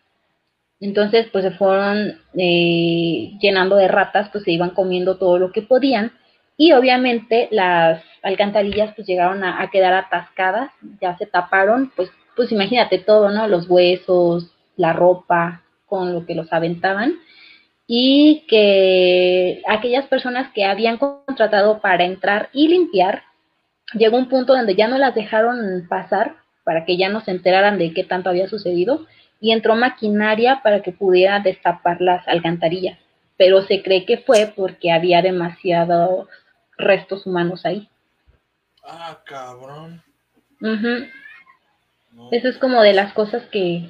Entonces, 0.81 1.29
pues 1.31 1.45
se 1.45 1.51
fueron 1.53 2.19
eh, 2.35 3.33
llenando 3.41 3.77
de 3.77 3.89
ratas, 3.89 4.31
pues 4.31 4.45
se 4.45 4.53
iban 4.53 4.71
comiendo 4.71 5.19
todo 5.19 5.39
lo 5.39 5.53
que 5.53 5.63
podían. 5.63 6.13
Y 6.57 6.73
obviamente 6.73 7.49
las 7.51 8.03
alcantarillas 8.23 8.95
pues 8.95 9.07
llegaron 9.07 9.45
a, 9.45 9.63
a, 9.63 9.71
quedar 9.71 9.93
atascadas, 9.95 10.71
ya 11.01 11.17
se 11.17 11.27
taparon, 11.27 11.93
pues, 11.97 12.11
pues 12.37 12.51
imagínate 12.53 12.99
todo, 12.99 13.31
¿no? 13.31 13.47
Los 13.47 13.69
huesos, 13.69 14.51
la 14.77 14.93
ropa, 14.93 15.63
con 15.87 16.13
lo 16.15 16.25
que 16.25 16.35
los 16.35 16.53
aventaban, 16.53 17.15
y 17.87 18.45
que 18.49 19.63
aquellas 19.69 20.07
personas 20.07 20.53
que 20.55 20.65
habían 20.65 20.97
contratado 20.97 21.81
para 21.81 22.05
entrar 22.05 22.49
y 22.53 22.69
limpiar, 22.69 23.25
llegó 23.95 24.17
un 24.17 24.29
punto 24.29 24.55
donde 24.55 24.77
ya 24.77 24.87
no 24.87 24.97
las 24.97 25.15
dejaron 25.15 25.87
pasar 25.89 26.37
para 26.63 26.85
que 26.85 26.97
ya 26.97 27.09
no 27.09 27.21
se 27.21 27.33
enteraran 27.33 27.79
de 27.79 27.93
qué 27.93 28.05
tanto 28.05 28.31
había 28.31 28.49
sucedido, 28.49 29.07
y 29.41 29.53
entró 29.53 29.75
maquinaria 29.75 30.61
para 30.63 30.83
que 30.83 30.93
pudiera 30.93 31.41
destapar 31.41 32.01
las 32.01 32.27
alcantarillas, 32.29 32.99
pero 33.37 33.63
se 33.63 33.83
cree 33.83 34.05
que 34.05 34.19
fue 34.19 34.53
porque 34.55 34.93
había 34.93 35.23
demasiados 35.23 36.29
restos 36.77 37.27
humanos 37.27 37.65
ahí. 37.65 37.89
Ah, 38.85 39.19
cabrón. 39.25 40.03
Uh 40.61 40.67
-huh. 40.67 41.11
no. 42.13 42.29
Eso 42.33 42.49
es 42.49 42.59
como 42.59 42.83
de 42.83 42.93
las 42.93 43.13
cosas 43.15 43.43
que, 43.47 43.89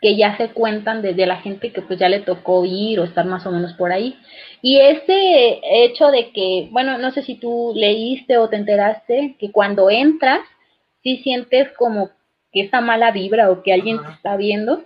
que 0.00 0.16
ya 0.16 0.36
se 0.36 0.50
cuentan 0.50 1.02
desde 1.02 1.26
la 1.26 1.36
gente 1.36 1.72
que 1.72 1.82
pues 1.82 1.98
ya 1.98 2.08
le 2.08 2.20
tocó 2.20 2.64
ir 2.64 3.00
o 3.00 3.04
estar 3.04 3.24
más 3.26 3.46
o 3.46 3.50
menos 3.50 3.74
por 3.74 3.90
ahí. 3.90 4.16
Y 4.62 4.78
ese 4.78 5.60
hecho 5.62 6.08
de 6.10 6.30
que, 6.30 6.68
bueno, 6.70 6.98
no 6.98 7.10
sé 7.10 7.22
si 7.22 7.34
tú 7.34 7.72
leíste 7.74 8.38
o 8.38 8.48
te 8.48 8.56
enteraste, 8.56 9.36
que 9.38 9.50
cuando 9.50 9.90
entras, 9.90 10.40
sí 11.02 11.18
sientes 11.22 11.72
como 11.72 12.10
que 12.52 12.62
esa 12.62 12.80
mala 12.80 13.10
vibra 13.10 13.50
o 13.50 13.62
que 13.62 13.72
alguien 13.72 13.98
Ajá. 13.98 14.08
te 14.08 14.14
está 14.14 14.36
viendo. 14.36 14.84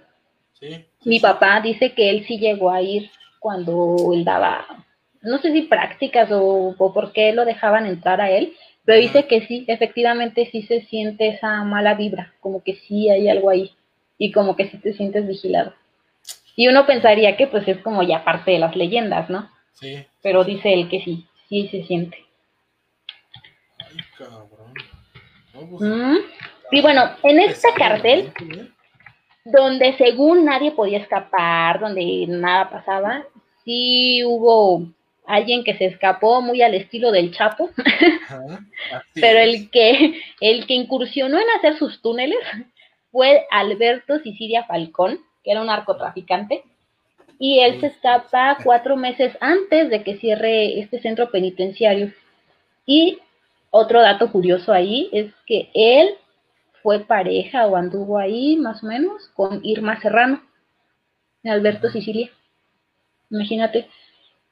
Sí, 0.59 0.85
Mi 1.05 1.17
sí. 1.17 1.23
papá 1.23 1.61
dice 1.61 1.93
que 1.93 2.11
él 2.11 2.25
sí 2.27 2.39
llegó 2.39 2.71
a 2.71 2.83
ir 2.83 3.11
cuando 3.41 3.97
él 4.13 4.25
daba, 4.25 4.85
no 5.23 5.39
sé 5.39 5.53
si 5.53 5.63
prácticas 5.63 6.31
o, 6.31 6.75
o 6.79 6.93
por 6.93 7.13
qué 7.13 7.33
lo 7.33 7.45
dejaban 7.45 7.87
entrar 7.87 8.21
a 8.21 8.31
él, 8.31 8.55
pero 8.85 8.99
dice 9.01 9.27
que 9.27 9.47
sí, 9.47 9.65
efectivamente 9.69 10.49
sí 10.53 10.63
se 10.63 10.83
siente 10.83 11.29
esa 11.29 11.63
mala 11.65 11.95
vibra, 11.95 12.33
como 12.41 12.63
que 12.63 12.75
sí 12.77 13.11
hay 13.11 13.29
algo 13.29 13.51
ahí 13.51 13.73
y 14.19 14.31
como 14.33 14.55
que 14.57 14.69
sí 14.71 14.79
te 14.79 14.93
sientes 14.93 15.27
vigilado. 15.27 15.75
Y 16.55 16.69
uno 16.69 16.87
pensaría 16.87 17.37
que 17.37 17.47
pues 17.47 17.67
es 17.67 17.79
como 17.79 18.03
ya 18.03 18.25
parte 18.25 18.51
de 18.53 18.59
las 18.59 18.77
leyendas, 18.77 19.29
¿no? 19.31 19.49
Sí. 19.75 20.05
Pero 20.23 20.45
dice 20.45 20.73
él 20.75 20.89
que 20.89 21.01
sí, 21.03 21.27
sí 21.49 21.69
se 21.69 21.83
siente. 21.85 22.19
Ay, 23.79 23.97
cabrón. 24.19 24.75
No, 25.55 25.61
pues, 25.69 25.83
Mm. 25.83 26.17
Y 26.73 26.81
bueno, 26.81 27.11
en 27.23 27.37
pesado, 27.37 27.75
cárcel, 27.77 28.33
¿no? 28.47 28.67
donde 29.45 29.95
según 29.99 30.47
nadie 30.47 30.73
podía 30.73 30.99
escapar, 30.99 31.81
donde 31.81 32.25
nada 32.29 32.71
pasaba, 32.71 33.25
sí 33.65 34.25
hubo 34.25 34.87
alguien 35.27 35.65
que 35.65 35.77
se 35.77 35.85
escapó 35.85 36.41
muy 36.41 36.63
al 36.63 36.75
estilo 36.75 37.13
del 37.13 37.33
Chapo, 37.33 37.71
Ajá, 37.77 38.61
pero 39.15 39.39
el 39.39 39.71
que, 39.71 40.21
el 40.41 40.67
que 40.67 40.75
incursionó 40.75 41.39
en 41.39 41.47
hacer 41.59 41.77
sus 41.77 42.01
túneles 42.01 42.39
fue 43.11 43.45
Alberto 43.51 44.19
Sicilia 44.21 44.65
Falcón, 44.65 45.21
que 45.45 45.51
era 45.51 45.61
un 45.61 45.67
narcotraficante, 45.67 46.63
y 47.39 47.61
él 47.61 47.81
se 47.81 47.89
escapa 47.89 48.57
cuatro 48.65 48.97
meses 48.97 49.37
antes 49.41 49.91
de 49.91 50.03
que 50.03 50.17
cierre 50.17 50.79
este 50.79 51.01
centro 51.01 51.31
penitenciario. 51.31 52.13
Y 52.87 53.19
otro 53.71 54.01
dato 54.01 54.31
curioso 54.31 54.73
ahí 54.73 55.11
es 55.13 55.33
que 55.47 55.69
él 55.75 56.15
fue 56.83 57.01
pareja 57.01 57.67
o 57.67 57.77
anduvo 57.77 58.19
ahí 58.19 58.57
más 58.57 58.83
o 58.83 58.87
menos 58.87 59.29
con 59.35 59.61
Irma 59.65 60.01
Serrano, 60.01 60.43
Alberto 61.45 61.91
Sicilia. 61.91 62.31
Imagínate. 63.31 63.89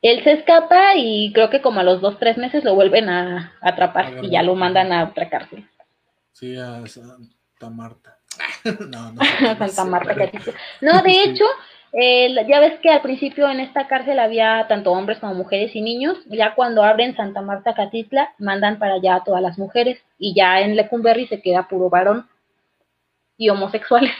Él 0.02 0.24
se 0.24 0.32
escapa 0.32 0.96
y 0.96 1.30
creo 1.34 1.50
que 1.50 1.60
como 1.60 1.80
a 1.80 1.84
los 1.84 2.00
dos, 2.00 2.18
tres 2.18 2.38
meses 2.38 2.64
lo 2.64 2.74
vuelven 2.74 3.10
a, 3.10 3.54
a 3.60 3.68
atrapar 3.68 4.24
y 4.24 4.30
ya 4.30 4.42
lo 4.42 4.54
mandan 4.54 4.92
a 4.92 5.04
otra 5.04 5.28
cárcel. 5.28 5.68
Sí, 6.32 6.56
a 6.56 6.86
Santa 6.86 7.68
Marta. 7.70 8.18
no, 8.88 9.12
no. 9.12 9.20
Santa 9.58 9.84
Marta. 9.84 10.14
No, 10.80 11.02
de 11.02 11.22
hecho, 11.22 11.44
eh, 11.92 12.34
ya 12.48 12.60
ves 12.60 12.78
que 12.80 12.90
al 12.90 13.02
principio 13.02 13.48
en 13.50 13.60
esta 13.60 13.88
cárcel 13.88 14.18
había 14.18 14.66
tanto 14.68 14.92
hombres 14.92 15.18
como 15.18 15.34
mujeres 15.34 15.74
y 15.74 15.82
niños. 15.82 16.18
Ya 16.26 16.54
cuando 16.54 16.84
abren 16.84 17.16
Santa 17.16 17.42
Marta 17.42 17.74
Catitla, 17.74 18.34
mandan 18.38 18.78
para 18.78 18.94
allá 18.94 19.16
a 19.16 19.24
todas 19.24 19.42
las 19.42 19.58
mujeres. 19.58 20.00
Y 20.18 20.34
ya 20.34 20.60
en 20.60 20.76
Lecumberri 20.76 21.26
se 21.26 21.42
queda 21.42 21.68
puro 21.68 21.90
varón 21.90 22.28
y 23.36 23.48
homosexuales. 23.48 24.12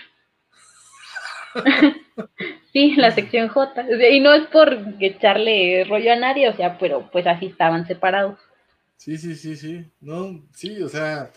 sí, 2.73 2.97
la 2.97 3.11
sección 3.13 3.49
J. 3.49 3.87
Y 4.11 4.21
no 4.21 4.33
es 4.33 4.47
por 4.47 4.77
echarle 4.99 5.85
rollo 5.85 6.13
a 6.13 6.17
nadie, 6.17 6.49
o 6.49 6.57
sea, 6.57 6.79
pero 6.79 7.11
pues 7.11 7.27
así 7.27 7.47
estaban 7.47 7.87
separados. 7.87 8.39
Sí, 8.97 9.17
sí, 9.17 9.35
sí, 9.35 9.57
sí. 9.57 9.91
No, 10.01 10.43
sí, 10.53 10.83
o 10.83 10.89
sea, 10.89 11.31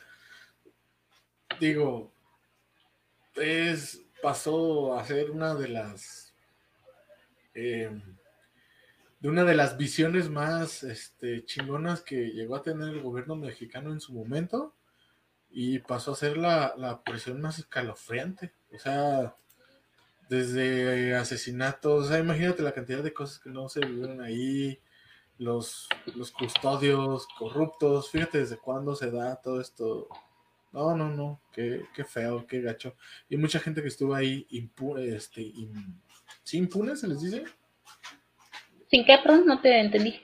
digo, 1.59 2.11
es, 3.35 4.01
pasó 4.21 4.97
a 4.97 5.05
ser 5.05 5.31
una 5.31 5.55
de 5.55 5.69
las 5.69 6.22
eh, 7.53 7.91
de 9.19 9.29
una 9.29 9.45
de 9.45 9.55
las 9.55 9.77
visiones 9.77 10.29
más 10.29 10.83
este, 10.83 11.45
chingonas 11.45 12.01
que 12.01 12.31
llegó 12.31 12.57
a 12.57 12.61
tener 12.61 12.89
el 12.89 13.01
gobierno 13.01 13.35
mexicano 13.35 13.91
en 13.93 14.01
su 14.01 14.13
momento 14.13 14.75
y 15.49 15.79
pasó 15.79 16.11
a 16.11 16.15
ser 16.17 16.35
la, 16.35 16.73
la 16.77 17.03
presión 17.03 17.39
más 17.39 17.59
escalofriante. 17.59 18.53
O 18.73 18.79
sea, 18.79 19.35
desde 20.29 21.15
asesinatos, 21.15 22.05
o 22.05 22.07
sea, 22.09 22.19
imagínate 22.19 22.63
la 22.63 22.73
cantidad 22.73 23.03
de 23.03 23.13
cosas 23.13 23.39
que 23.39 23.49
no 23.49 23.69
se 23.69 23.85
vivieron 23.85 24.19
ahí, 24.19 24.79
los, 25.37 25.87
los 26.15 26.31
custodios 26.31 27.27
corruptos, 27.37 28.09
fíjate 28.09 28.39
desde 28.39 28.57
cuándo 28.57 28.95
se 28.95 29.11
da 29.11 29.35
todo 29.37 29.61
esto. 29.61 30.07
No, 30.71 30.97
no, 30.97 31.09
no, 31.09 31.39
qué, 31.51 31.85
qué 31.95 32.03
feo, 32.03 32.47
qué 32.47 32.61
gacho. 32.61 32.95
Y 33.29 33.37
mucha 33.37 33.59
gente 33.59 33.81
que 33.83 33.89
estuvo 33.89 34.15
ahí 34.15 34.47
impune, 34.49 35.15
este, 35.15 35.41
¿sí 36.43 36.57
impune 36.57 36.95
se 36.95 37.07
les 37.07 37.21
dice? 37.21 37.43
¿Sin 38.89 39.05
qué, 39.05 39.17
pronto? 39.23 39.45
No 39.45 39.59
te 39.59 39.79
entendí. 39.79 40.21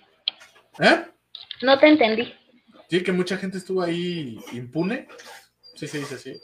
¿Eh? 0.79 1.05
No 1.61 1.79
te 1.79 1.87
entendí. 1.87 2.33
Sí, 2.89 3.03
que 3.03 3.11
mucha 3.11 3.37
gente 3.37 3.57
estuvo 3.57 3.81
ahí 3.81 4.39
impune. 4.51 5.07
Sí, 5.75 5.87
se 5.87 5.99
dice 5.99 6.15
así. 6.15 6.41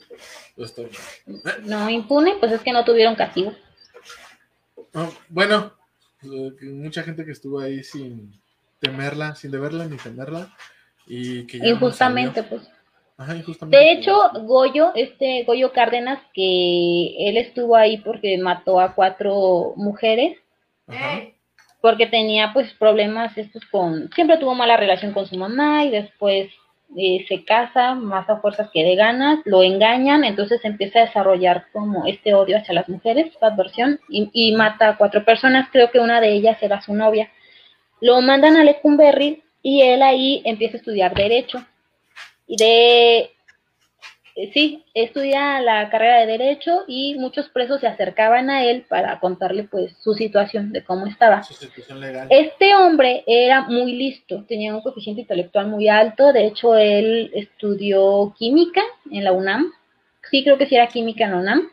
No, 1.63 1.89
impune, 1.89 2.35
pues 2.39 2.51
es 2.51 2.61
que 2.61 2.71
no 2.71 2.85
tuvieron 2.85 3.15
castigo. 3.15 3.53
bueno, 5.29 5.73
mucha 6.61 7.03
gente 7.03 7.25
que 7.25 7.31
estuvo 7.31 7.59
ahí 7.59 7.83
sin 7.83 8.41
temerla, 8.79 9.35
sin 9.35 9.51
deberla 9.51 9.85
ni 9.85 9.97
temerla. 9.97 10.55
Y 11.07 11.45
que 11.45 11.57
injustamente, 11.57 12.43
pues. 12.43 12.63
Ajá. 13.17 13.33
De 13.67 13.91
hecho, 13.91 14.29
Goyo, 14.43 14.91
este 14.95 15.43
Goyo 15.45 15.71
Cárdenas, 15.71 16.19
que 16.33 17.29
él 17.29 17.37
estuvo 17.37 17.75
ahí 17.75 17.97
porque 17.97 18.37
mató 18.37 18.79
a 18.79 18.93
cuatro 18.93 19.73
mujeres. 19.75 20.37
Ajá 20.87 21.21
porque 21.85 22.07
tenía 22.07 22.49
pues 22.51 22.73
problemas 22.79 23.37
estos 23.37 23.63
con, 23.65 24.09
siempre 24.15 24.39
tuvo 24.39 24.55
mala 24.55 24.75
relación 24.75 25.13
con 25.13 25.27
su 25.27 25.37
mamá 25.37 25.83
y 25.83 25.91
después 25.91 26.49
eh, 26.97 27.23
se 27.27 27.45
casa 27.45 27.93
más 27.93 28.27
a 28.27 28.37
fuerzas 28.37 28.71
que 28.73 28.83
de 28.83 28.95
ganas, 28.95 29.37
lo 29.45 29.61
engañan, 29.61 30.23
entonces 30.23 30.65
empieza 30.65 30.97
a 30.97 31.05
desarrollar 31.05 31.67
como 31.71 32.07
este 32.07 32.33
odio 32.33 32.57
hacia 32.57 32.73
las 32.73 32.89
mujeres, 32.89 33.27
esta 33.27 33.49
adversión, 33.49 33.99
y, 34.09 34.55
mata 34.55 34.89
a 34.89 34.97
cuatro 34.97 35.23
personas, 35.23 35.69
creo 35.71 35.91
que 35.91 35.99
una 35.99 36.21
de 36.21 36.33
ellas 36.33 36.57
era 36.59 36.81
su 36.81 36.91
novia. 36.95 37.29
Lo 38.01 38.19
mandan 38.19 38.57
a 38.57 38.63
Lecumberri 38.63 39.43
y 39.61 39.83
él 39.83 40.01
ahí 40.01 40.41
empieza 40.43 40.77
a 40.77 40.79
estudiar 40.79 41.13
derecho. 41.13 41.63
Y 42.47 42.57
de 42.57 43.35
eh, 44.37 44.51
sí, 44.53 44.83
estudia 44.93 45.61
la 45.61 45.89
carrera 45.89 46.19
de 46.19 46.25
Derecho 46.25 46.83
y 46.87 47.15
muchos 47.15 47.47
presos 47.47 47.79
se 47.79 47.87
acercaban 47.87 48.49
a 48.49 48.65
él 48.65 48.85
para 48.89 49.17
contarle 49.21 49.63
pues 49.63 49.93
su 50.01 50.13
situación, 50.13 50.73
de 50.73 50.83
cómo 50.83 51.07
estaba. 51.07 51.41
Este 52.29 52.75
hombre 52.75 53.23
era 53.27 53.61
muy 53.61 53.93
listo, 53.93 54.43
tenía 54.43 54.75
un 54.75 54.81
coeficiente 54.81 55.21
intelectual 55.21 55.67
muy 55.67 55.87
alto, 55.87 56.33
de 56.33 56.47
hecho 56.47 56.75
él 56.75 57.31
estudió 57.33 58.35
química 58.37 58.81
en 59.09 59.23
la 59.23 59.31
UNAM, 59.31 59.71
sí 60.29 60.43
creo 60.43 60.57
que 60.57 60.67
sí 60.67 60.75
era 60.75 60.87
química 60.87 61.23
en 61.23 61.31
la 61.31 61.37
UNAM, 61.37 61.69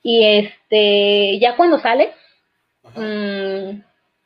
y 0.00 0.24
este, 0.24 1.40
ya 1.40 1.56
cuando 1.56 1.80
sale, 1.80 2.12
mm, 2.94 3.80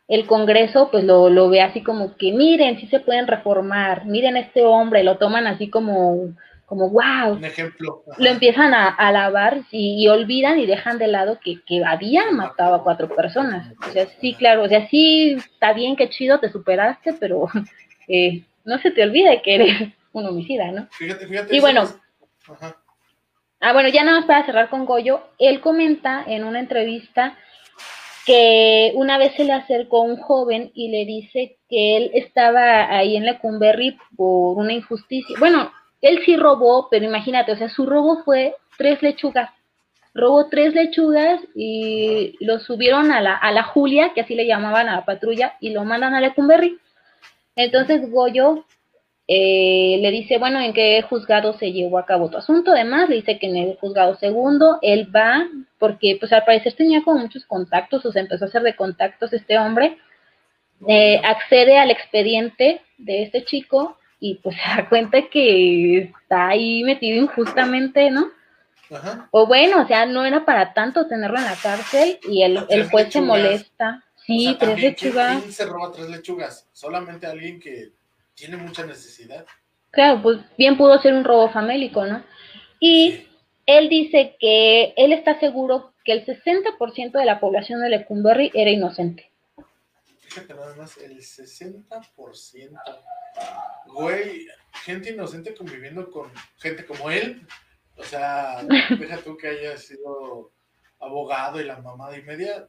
el 0.09 0.27
Congreso 0.27 0.91
pues 0.91 1.05
lo, 1.05 1.29
lo 1.29 1.49
ve 1.51 1.61
así 1.61 1.83
como 1.83 2.17
que 2.17 2.33
miren, 2.33 2.81
sí 2.81 2.87
se 2.89 3.01
pueden 3.01 3.27
reformar, 3.27 4.07
miren 4.07 4.37
este 4.37 4.65
hombre, 4.65 5.05
lo 5.05 5.19
toman 5.19 5.47
así 5.47 5.69
como 5.69 6.33
como 6.69 6.91
wow. 6.91 7.33
Un 7.33 7.45
ejemplo. 7.47 8.05
Lo 8.19 8.29
empiezan 8.29 8.75
a, 8.75 8.89
alabar 8.89 9.63
y, 9.71 10.07
olvidan 10.09 10.59
y 10.59 10.67
dejan 10.67 10.99
de 10.99 11.07
lado 11.07 11.39
que, 11.43 11.63
que 11.67 11.83
había 11.83 12.31
matado 12.31 12.75
a 12.75 12.85
cuatro 12.85 13.09
personas. 13.09 13.73
O 13.89 13.91
sea, 13.91 14.07
sí, 14.21 14.35
claro, 14.35 14.65
o 14.65 14.69
sea, 14.69 14.87
sí, 14.89 15.33
está 15.33 15.73
bien, 15.73 15.97
qué 15.97 16.11
chido, 16.11 16.39
te 16.41 16.53
superaste, 16.53 17.15
pero 17.15 17.47
eh, 18.09 18.45
no 18.67 18.79
se 18.81 18.91
te 18.91 19.03
olvide 19.03 19.41
que 19.41 19.55
eres 19.55 19.93
un 20.13 20.27
homicida, 20.27 20.71
¿no? 20.71 20.89
Fíjate, 20.91 21.27
fíjate. 21.27 21.57
Y 21.57 21.61
bueno. 21.61 21.89
Ah, 23.61 23.73
bueno, 23.73 23.89
ya 23.89 24.05
nada 24.05 24.19
más 24.19 24.27
para 24.27 24.45
cerrar 24.45 24.69
con 24.69 24.85
Goyo, 24.85 25.23
él 25.39 25.61
comenta 25.61 26.23
en 26.27 26.45
una 26.45 26.61
entrevista 26.61 27.37
que 28.29 28.93
una 28.95 29.17
vez 29.17 29.33
se 29.37 29.45
le 29.45 29.55
acercó 29.55 30.03
un 30.03 30.19
joven 30.19 30.71
y 30.75 30.89
le 30.89 31.07
dice 31.07 31.57
que 31.67 31.97
él 31.97 32.11
estaba 32.13 32.95
ahí 32.95 33.17
en 33.17 33.25
Lecumberri 33.25 33.97
por 34.19 34.59
una 34.59 34.75
injusticia. 34.75 35.35
Bueno, 35.39 35.73
él 36.03 36.21
sí 36.27 36.37
robó, 36.37 36.89
pero 36.91 37.07
imagínate, 37.07 37.53
o 37.53 37.57
sea, 37.57 37.71
su 37.71 37.87
robo 37.87 38.23
fue 38.25 38.55
tres 38.77 39.01
lechugas. 39.01 39.49
Robó 40.13 40.47
tres 40.51 40.75
lechugas 40.75 41.41
y 41.55 42.37
lo 42.45 42.59
subieron 42.59 43.13
a 43.13 43.23
la, 43.23 43.35
a 43.35 43.51
la 43.51 43.63
Julia, 43.63 44.13
que 44.13 44.21
así 44.21 44.35
le 44.35 44.47
llamaban 44.47 44.91
a 44.91 44.97
la 44.97 45.05
patrulla, 45.07 45.55
y 45.59 45.71
lo 45.71 45.85
mandan 45.85 46.15
a 46.15 46.21
Lecumberri. 46.21 46.79
Entonces 47.57 48.11
Goyo 48.11 48.67
eh, 49.31 49.99
le 50.01 50.11
dice, 50.11 50.39
bueno, 50.39 50.59
¿en 50.59 50.73
qué 50.73 51.03
juzgado 51.03 51.53
se 51.53 51.71
llevó 51.71 51.99
a 51.99 52.07
cabo 52.07 52.31
tu 52.31 52.39
asunto? 52.39 52.73
Además, 52.73 53.11
le 53.11 53.17
dice 53.17 53.39
que 53.39 53.47
en 53.47 53.57
el 53.57 53.77
juzgado 53.77 54.17
segundo, 54.17 54.79
él 54.81 55.15
va, 55.15 55.47
porque 55.79 56.17
pues 56.19 56.33
al 56.33 56.47
parecer 56.47 56.73
tenía 56.73 57.03
como 57.03 57.21
muchos 57.21 57.45
contactos, 57.45 58.07
o 58.07 58.11
sea, 58.11 58.23
empezó 58.23 58.47
a 58.47 58.49
hacer 58.49 58.63
de 58.63 58.75
contactos 58.75 59.35
este 59.35 59.59
hombre, 59.59 59.99
eh, 60.89 61.21
accede 61.23 61.77
al 61.77 61.91
expediente 61.91 62.81
de 62.97 63.25
este 63.25 63.45
chico 63.45 63.99
y 64.19 64.37
pues 64.37 64.57
se 64.57 64.77
da 64.77 64.89
cuenta 64.89 65.21
que 65.29 65.99
está 65.99 66.49
ahí 66.49 66.83
metido 66.83 67.23
injustamente, 67.23 68.11
¿no? 68.11 68.31
Ajá. 68.91 69.29
O 69.31 69.47
bueno, 69.47 69.83
o 69.83 69.87
sea, 69.87 70.07
no 70.07 70.25
era 70.25 70.47
para 70.47 70.73
tanto 70.73 71.07
tenerlo 71.07 71.37
en 71.37 71.45
la 71.45 71.57
cárcel 71.63 72.19
y 72.27 72.45
el, 72.45 72.65
el 72.71 72.89
juez 72.89 73.13
se 73.13 73.21
molesta. 73.21 74.03
Sí, 74.25 74.57
tres 74.59 74.81
lechugas. 74.81 75.41
¿quién, 75.41 75.53
se 75.53 75.67
roba 75.67 75.93
tres 75.93 76.09
lechugas? 76.09 76.67
Solamente 76.73 77.27
alguien 77.27 77.61
que 77.61 77.93
tiene 78.39 78.57
mucha 78.57 78.87
necesidad. 78.87 79.45
Claro, 79.91 80.23
pues 80.23 80.39
bien 80.57 80.77
pudo 80.77 81.01
ser 81.01 81.15
un 81.15 81.25
robo 81.25 81.51
famélico, 81.51 82.07
¿no? 82.07 82.25
Y 82.79 83.27
él 83.67 83.89
dice 83.89 84.37
que 84.39 84.95
él 84.97 85.13
está 85.13 85.39
seguro 85.41 85.93
que 86.05 86.13
el 86.13 86.25
60% 86.25 87.13
de 87.13 87.25
la 87.25 87.41
población 87.41 87.81
de 87.81 87.91
Lecumberri 87.91 88.51
era 88.55 88.71
inocente. 88.71 89.31
Fíjate 90.21 90.55
nada 90.55 90.75
más, 90.77 90.97
el 90.99 91.19
60%. 91.19 91.83
Güey, 93.87 94.47
gente 94.85 95.11
inocente 95.11 95.55
conviviendo 95.55 96.11
con 96.11 96.31
gente 96.59 96.85
como 96.87 97.11
él. 97.11 97.47
O 97.97 98.05
sea, 98.05 98.63
deja 98.99 99.17
tú 99.19 99.37
que 99.37 99.49
haya 99.49 99.77
sido 99.77 100.53
abogado 101.01 101.61
y 101.61 101.65
la 101.65 101.79
mamada 101.79 102.17
y 102.17 102.23
media. 102.23 102.69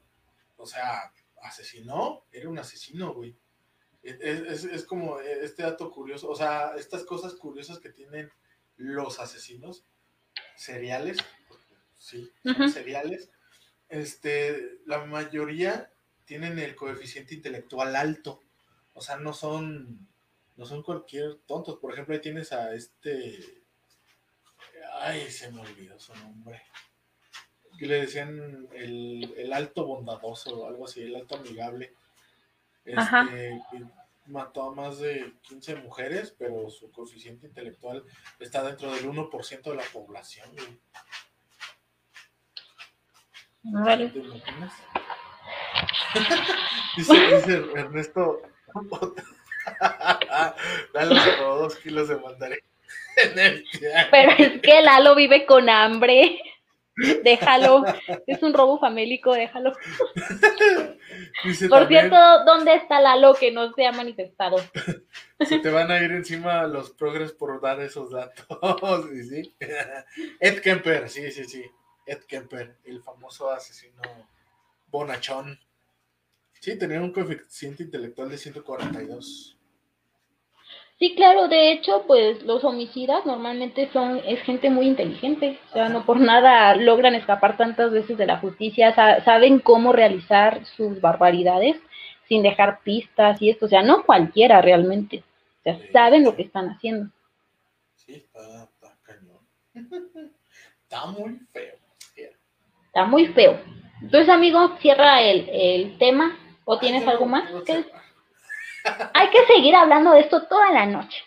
O 0.58 0.66
sea, 0.66 1.12
asesinó, 1.44 2.26
era 2.32 2.50
un 2.50 2.58
asesino, 2.58 3.14
güey. 3.14 3.36
Es, 4.02 4.86
como 4.86 5.20
este 5.20 5.64
dato 5.64 5.92
curioso, 5.92 6.30
o 6.30 6.36
sea, 6.36 6.74
estas 6.78 7.04
cosas 7.04 7.36
curiosas 7.36 7.80
que 7.80 7.90
tienen 7.90 8.32
los 8.78 9.20
asesinos 9.20 9.84
seriales, 10.56 11.18
sí, 11.98 12.32
seriales, 12.72 13.30
este, 13.90 14.80
la 14.86 15.06
mayoría 15.06 15.92
tienen 16.26 16.60
el 16.60 16.76
coeficiente 16.76 17.36
intelectual 17.36 17.96
alto, 17.96 18.42
o 18.94 19.02
sea, 19.02 19.18
no 19.18 19.34
son 19.34 20.10
no 20.60 20.66
son 20.66 20.84
cualquier 20.84 21.36
tontos. 21.48 21.78
Por 21.78 21.94
ejemplo, 21.94 22.14
ahí 22.14 22.20
tienes 22.20 22.52
a 22.52 22.74
este. 22.74 23.64
Ay, 25.00 25.32
se 25.32 25.50
me 25.54 25.62
olvidó 25.62 25.98
su 25.98 26.14
nombre. 26.16 26.62
Que 27.78 27.86
le 27.86 28.02
decían 28.02 28.68
el, 28.74 29.54
alto 29.54 29.86
bondadoso 29.86 30.60
o 30.60 30.68
algo 30.68 30.84
así, 30.84 31.02
el 31.02 31.16
alto 31.16 31.38
amigable. 31.38 31.94
Este, 32.98 33.62
mató 34.26 34.64
a 34.64 34.76
más 34.76 35.00
de 35.00 35.34
15 35.44 35.76
mujeres, 35.76 36.36
pero 36.38 36.70
su 36.70 36.92
coeficiente 36.92 37.48
intelectual 37.48 38.04
está 38.40 38.62
dentro 38.64 38.92
del 38.92 39.10
1% 39.10 39.64
de 39.64 39.76
la 39.76 39.84
población. 39.94 40.50
Vale. 43.64 44.12
dice, 46.98 47.36
dice 47.36 47.64
Ernesto, 47.76 48.42
se 50.94 51.36
robó 51.38 51.58
dos 51.58 51.76
kilos 51.78 52.08
de 52.08 52.18
mandarín 52.18 52.60
Pero 54.12 54.32
es 54.38 54.62
que 54.62 54.82
Lalo 54.82 55.16
vive 55.16 55.46
con 55.46 55.70
hambre. 55.70 56.40
Déjalo. 57.24 57.84
Es 58.28 58.44
un 58.44 58.54
robo 58.54 58.80
famélico, 58.80 59.34
déjalo. 59.34 59.74
Por 61.70 61.88
cierto, 61.88 62.16
¿dónde 62.46 62.76
está 62.76 63.00
Lalo 63.00 63.34
que 63.34 63.52
no 63.52 63.74
se 63.74 63.86
ha 63.86 63.92
manifestado? 63.92 64.58
Se 65.48 65.60
te 65.60 65.70
van 65.70 65.90
a 65.90 66.04
ir 66.04 66.12
encima 66.12 66.68
los 66.68 66.92
progres 66.92 67.32
por 67.32 67.62
dar 67.62 67.80
esos 67.80 68.12
datos. 68.12 68.46
¿sí? 69.30 69.56
Ed 70.40 70.60
Kemper, 70.60 71.10
sí, 71.10 71.32
sí, 71.32 71.46
sí. 71.46 71.64
Ed 72.06 72.24
Kemper, 72.26 72.76
el 72.84 73.02
famoso 73.02 73.50
asesino 73.50 74.02
bonachón. 74.88 75.58
Sí, 76.60 76.78
tenía 76.78 77.00
un 77.00 77.14
coeficiente 77.14 77.84
intelectual 77.84 78.30
de 78.30 78.38
142. 78.38 79.59
Sí, 81.00 81.16
claro, 81.16 81.48
de 81.48 81.72
hecho, 81.72 82.04
pues 82.08 82.44
los 82.44 82.66
homicidas 82.66 83.26
normalmente 83.26 83.90
son, 83.94 84.22
es 84.26 84.42
gente 84.42 84.70
muy 84.70 84.86
inteligente, 84.86 85.58
o 85.70 85.74
sea, 85.74 85.88
no 85.88 86.06
por 86.06 86.20
nada 86.20 86.76
logran 86.76 87.16
escapar 87.16 87.56
tantas 87.56 87.94
veces 87.94 88.18
de 88.18 88.26
la 88.26 88.40
justicia, 88.40 88.94
saben 88.94 89.60
cómo 89.60 89.94
realizar 89.94 90.66
sus 90.66 91.00
barbaridades 91.00 91.78
sin 92.28 92.44
dejar 92.44 92.82
pistas 92.84 93.42
y 93.42 93.50
esto, 93.50 93.68
o 93.68 93.70
sea, 93.70 93.82
no 93.82 94.04
cualquiera 94.04 94.62
realmente, 94.62 95.24
o 95.60 95.64
sea, 95.64 95.80
saben 95.94 96.26
lo 96.26 96.36
que 96.36 96.42
están 96.42 96.68
haciendo. 96.68 97.10
Sí, 97.96 98.16
está, 98.16 98.64
está 98.64 98.98
cañón. 99.02 99.40
está 100.84 101.06
muy 101.06 101.40
feo. 101.54 101.76
Está 102.88 103.06
muy 103.06 103.28
feo. 103.28 103.58
Entonces, 104.02 104.28
amigo, 104.28 104.76
cierra 104.82 105.22
el, 105.22 105.48
el 105.50 105.98
tema, 105.98 106.38
¿o 106.66 106.78
tienes 106.78 107.08
algo 107.08 107.26
más? 107.26 107.50
Hay 109.14 109.30
que 109.30 109.46
seguir 109.46 109.76
hablando 109.76 110.12
de 110.12 110.22
esto 110.22 110.48
toda 110.48 110.72
la 110.72 110.86
noche. 110.86 111.24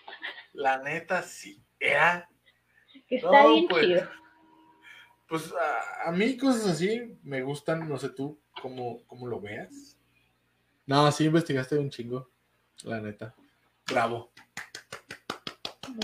La 0.52 0.78
neta, 0.78 1.22
sí. 1.22 1.62
Era. 1.78 2.28
está 3.08 3.46
bien 3.46 3.66
pues, 3.68 3.84
chido. 3.84 4.08
Pues 5.26 5.52
a, 6.04 6.12
mí 6.12 6.36
cosas 6.36 6.66
así 6.66 7.18
me 7.22 7.42
gustan, 7.42 7.88
no 7.88 7.96
sé 7.96 8.10
tú 8.10 8.38
cómo, 8.60 9.04
cómo 9.06 9.26
lo 9.26 9.40
veas. 9.40 9.96
No, 10.86 11.10
sí 11.10 11.24
investigaste 11.24 11.78
un 11.78 11.90
chingo, 11.90 12.28
la 12.84 13.00
neta. 13.00 13.34
Bravo. 13.86 14.30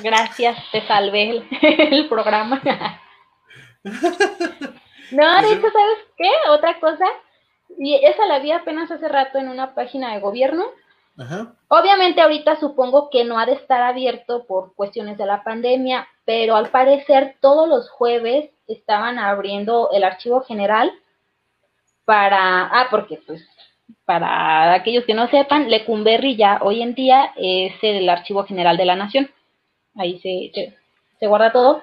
Gracias, 0.02 0.58
te 0.72 0.86
salvé 0.86 1.30
el, 1.30 1.48
el 1.62 2.08
programa. 2.08 2.60
no, 3.84 5.42
de 5.42 5.52
hecho, 5.52 5.70
¿sabes 5.70 5.98
qué? 6.16 6.30
Otra 6.48 6.80
cosa, 6.80 7.04
y 7.78 7.94
esa 8.04 8.26
la 8.26 8.38
vi 8.40 8.52
apenas 8.52 8.90
hace 8.90 9.08
rato 9.08 9.38
en 9.38 9.48
una 9.48 9.74
página 9.74 10.14
de 10.14 10.20
gobierno 10.20 10.64
Obviamente 11.68 12.20
ahorita 12.20 12.60
supongo 12.60 13.10
que 13.10 13.24
no 13.24 13.38
ha 13.38 13.46
de 13.46 13.54
estar 13.54 13.82
abierto 13.82 14.44
por 14.46 14.74
cuestiones 14.74 15.18
de 15.18 15.26
la 15.26 15.42
pandemia, 15.42 16.06
pero 16.24 16.54
al 16.54 16.70
parecer 16.70 17.36
todos 17.40 17.68
los 17.68 17.90
jueves 17.90 18.50
estaban 18.68 19.18
abriendo 19.18 19.90
el 19.92 20.04
archivo 20.04 20.42
general 20.42 20.92
para, 22.04 22.66
ah, 22.66 22.86
porque 22.90 23.20
pues 23.26 23.44
para 24.04 24.74
aquellos 24.74 25.04
que 25.04 25.14
no 25.14 25.28
sepan, 25.28 25.68
Lecumberri 25.68 26.36
ya 26.36 26.60
hoy 26.62 26.82
en 26.82 26.94
día 26.94 27.32
es 27.36 27.74
el 27.82 28.08
archivo 28.08 28.44
general 28.44 28.76
de 28.76 28.84
la 28.84 28.96
nación. 28.96 29.28
Ahí 29.96 30.20
se, 30.20 30.72
se, 31.18 31.26
guarda 31.26 31.52
todo. 31.52 31.82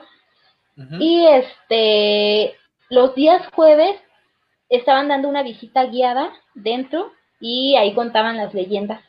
Y 1.00 1.26
este, 1.26 2.56
los 2.90 3.14
días 3.16 3.42
jueves 3.54 3.98
estaban 4.70 5.10
dando 5.10 5.28
una 5.28 5.44
visita 5.44 5.86
guiada 5.86 6.34
dentro 6.54 7.12
y 7.40 7.76
ahí 7.76 7.94
contaban 7.94 8.38
las 8.38 8.54
leyendas 8.54 9.05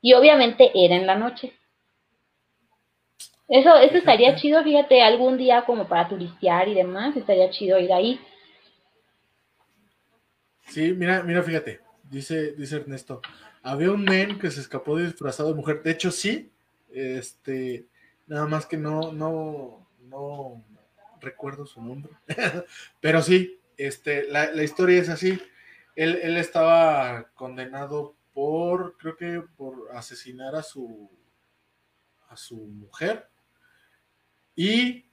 y 0.00 0.14
obviamente 0.14 0.70
era 0.74 0.96
en 0.96 1.06
la 1.06 1.16
noche. 1.16 1.52
Eso, 3.48 3.76
eso 3.76 3.96
estaría 3.96 4.36
chido, 4.36 4.62
fíjate, 4.62 5.00
algún 5.00 5.38
día 5.38 5.64
como 5.64 5.88
para 5.88 6.08
turistear 6.08 6.68
y 6.68 6.74
demás, 6.74 7.16
estaría 7.16 7.50
chido 7.50 7.78
ir 7.78 7.92
ahí. 7.92 8.20
Sí, 10.66 10.92
mira, 10.92 11.22
mira, 11.22 11.42
fíjate, 11.42 11.80
dice, 12.10 12.52
dice 12.52 12.76
Ernesto, 12.76 13.22
había 13.62 13.90
un 13.90 14.04
men 14.04 14.38
que 14.38 14.50
se 14.50 14.60
escapó 14.60 14.98
disfrazado 14.98 15.48
de 15.48 15.54
mujer, 15.54 15.82
de 15.82 15.92
hecho 15.92 16.10
sí, 16.10 16.52
este, 16.92 17.86
nada 18.26 18.46
más 18.46 18.66
que 18.66 18.76
no, 18.76 19.12
no, 19.12 19.88
no 20.02 20.62
recuerdo 21.20 21.64
su 21.64 21.82
nombre, 21.82 22.12
pero 23.00 23.22
sí, 23.22 23.58
este, 23.78 24.24
la, 24.30 24.52
la 24.52 24.62
historia 24.62 25.00
es 25.00 25.08
así, 25.08 25.40
él, 25.96 26.20
él 26.22 26.36
estaba 26.36 27.30
condenado 27.34 28.14
por, 28.38 28.96
creo 28.98 29.16
que 29.16 29.42
por 29.56 29.88
asesinar 29.96 30.54
a 30.54 30.62
su, 30.62 31.10
a 32.28 32.36
su 32.36 32.56
mujer. 32.56 33.28
Y 34.54 35.06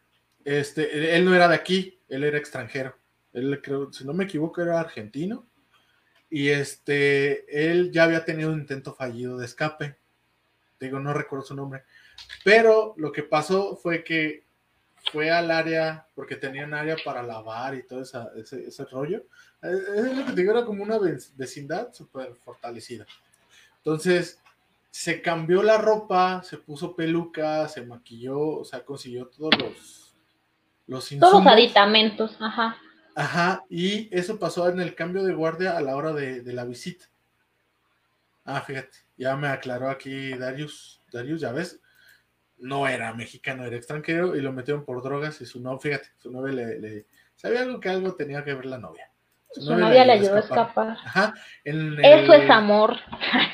este, 0.44 1.18
él 1.18 1.26
no 1.26 1.34
era 1.34 1.48
de 1.48 1.56
aquí, 1.56 2.00
él 2.08 2.24
era 2.24 2.38
extranjero. 2.38 2.96
Él, 3.34 3.60
creo, 3.64 3.92
si 3.92 4.06
no 4.06 4.14
me 4.14 4.26
equivoco, 4.26 4.62
era 4.62 4.80
argentino. 4.80 5.50
Y 6.30 6.50
este, 6.50 7.72
él 7.72 7.92
ya 7.92 8.04
había 8.04 8.24
tenido 8.26 8.52
un 8.52 8.60
intento 8.60 8.94
fallido 8.94 9.40
de 9.40 9.46
escape. 9.46 9.98
Digo, 10.80 11.00
no 11.00 11.12
recuerdo 11.12 11.48
su 11.48 11.56
nombre. 11.56 11.82
Pero 12.44 12.94
lo 12.96 13.12
que 13.12 13.24
pasó 13.24 13.76
fue 13.76 14.04
que 14.04 14.45
fue 15.12 15.32
al 15.32 15.52
área, 15.52 16.08
porque 16.16 16.36
tenía 16.36 16.66
un 16.66 16.74
área 16.74 16.96
para 17.04 17.24
lavar 17.24 17.76
y 17.76 17.84
todo 17.84 18.02
ese, 18.02 18.68
ese 18.68 18.86
rollo. 18.86 19.24
Es 19.62 20.16
lo 20.16 20.26
que 20.26 20.32
te 20.32 20.42
digo, 20.42 20.52
era 20.52 20.66
como 20.66 20.84
una 20.84 21.00
vecindad 21.36 21.94
súper 21.94 22.36
fortalecida. 22.36 23.06
Entonces, 23.78 24.42
se 24.92 25.22
cambió 25.22 25.62
la 25.62 25.78
ropa, 25.78 26.42
se 26.44 26.58
puso 26.58 26.96
peluca, 26.96 27.68
se 27.68 27.86
maquilló, 27.86 28.40
o 28.40 28.66
sea, 28.66 28.84
consiguió 28.86 29.28
todos 29.28 29.52
los, 29.60 30.16
los 30.88 31.12
insumos. 31.12 31.32
Todos 31.32 31.44
los 31.44 31.54
aditamentos, 31.54 32.38
ajá. 32.40 32.78
Ajá, 33.16 33.64
y 33.70 34.10
eso 34.16 34.40
pasó 34.40 34.68
en 34.70 34.80
el 34.82 34.96
cambio 34.96 35.24
de 35.24 35.34
guardia 35.34 35.78
a 35.78 35.82
la 35.82 35.96
hora 35.96 36.14
de, 36.14 36.42
de 36.42 36.54
la 36.54 36.66
visita. 36.66 37.06
Ah, 38.44 38.62
fíjate, 38.62 38.98
ya 39.18 39.36
me 39.36 39.48
aclaró 39.48 39.90
aquí 39.90 40.34
Darius. 40.34 41.02
Darius, 41.12 41.42
ya 41.42 41.52
ves, 41.52 41.80
no 42.58 42.88
era 42.88 43.14
mexicano, 43.14 43.66
era 43.66 43.76
extranjero 43.76 44.36
y 44.36 44.42
lo 44.42 44.54
metieron 44.54 44.86
por 44.86 45.02
drogas 45.04 45.42
y 45.42 45.46
su 45.46 45.62
novia, 45.62 45.80
fíjate, 45.80 46.08
su 46.18 46.32
novia 46.32 46.54
le, 46.54 46.80
le, 46.80 47.06
sabía 47.36 47.62
algo 47.62 47.80
que 47.80 47.90
algo 47.90 48.16
tenía 48.16 48.44
que 48.44 48.54
ver 48.54 48.66
la 48.66 48.78
novia. 48.78 49.12
Su, 49.52 49.74
novia, 49.74 50.04
le 50.06 50.14
ayudó 50.14 50.36
a 50.36 50.40
escapar. 50.40 50.98
Ajá. 51.06 51.34
Eso 51.64 52.34
es 52.34 52.50
amor. 52.50 52.98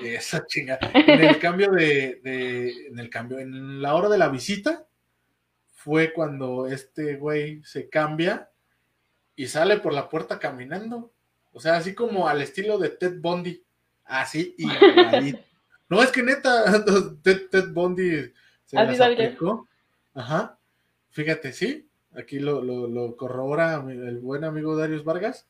Esa 0.04 0.44
chinga. 0.48 0.80
En 0.94 1.24
el 1.24 1.38
cambio 1.38 1.72
de, 1.72 2.20
de, 2.24 2.88
en 2.88 2.98
el 2.98 3.10
cambio, 3.10 3.38
en 3.38 3.84
la 3.84 3.94
hora 3.94 4.10
de 4.10 4.18
la 4.18 4.30
visita, 4.30 4.88
fue 5.68 6.12
cuando 6.12 6.66
este 6.66 7.18
güey 7.18 7.64
se 7.64 7.88
cambia 7.88 8.50
y 9.36 9.48
sale 9.48 9.78
por 9.78 9.94
la 9.94 10.10
puerta 10.10 10.40
caminando. 10.40 11.14
O 11.54 11.60
sea, 11.60 11.76
así 11.76 11.94
como 11.94 12.28
al 12.28 12.42
estilo 12.42 12.80
de 12.80 12.90
Ted 12.90 13.20
Bundy. 13.20 13.64
Así 14.06 14.56
y 14.58 14.66
No, 15.90 16.02
es 16.02 16.12
que 16.12 16.24
neta, 16.24 16.84
Ted, 17.24 17.50
Ted 17.50 17.74
Bundy 17.74 18.32
se 18.72 18.84
las 18.84 19.02
aplicó. 19.02 19.68
Ajá. 20.14 20.58
Fíjate, 21.10 21.52
sí. 21.54 21.88
Aquí 22.14 22.40
lo, 22.40 22.62
lo, 22.62 22.88
lo 22.88 23.16
corrobora 23.16 23.84
el 23.88 24.20
buen 24.20 24.44
amigo 24.44 24.76
Darius 24.76 25.04
Vargas. 25.04 25.48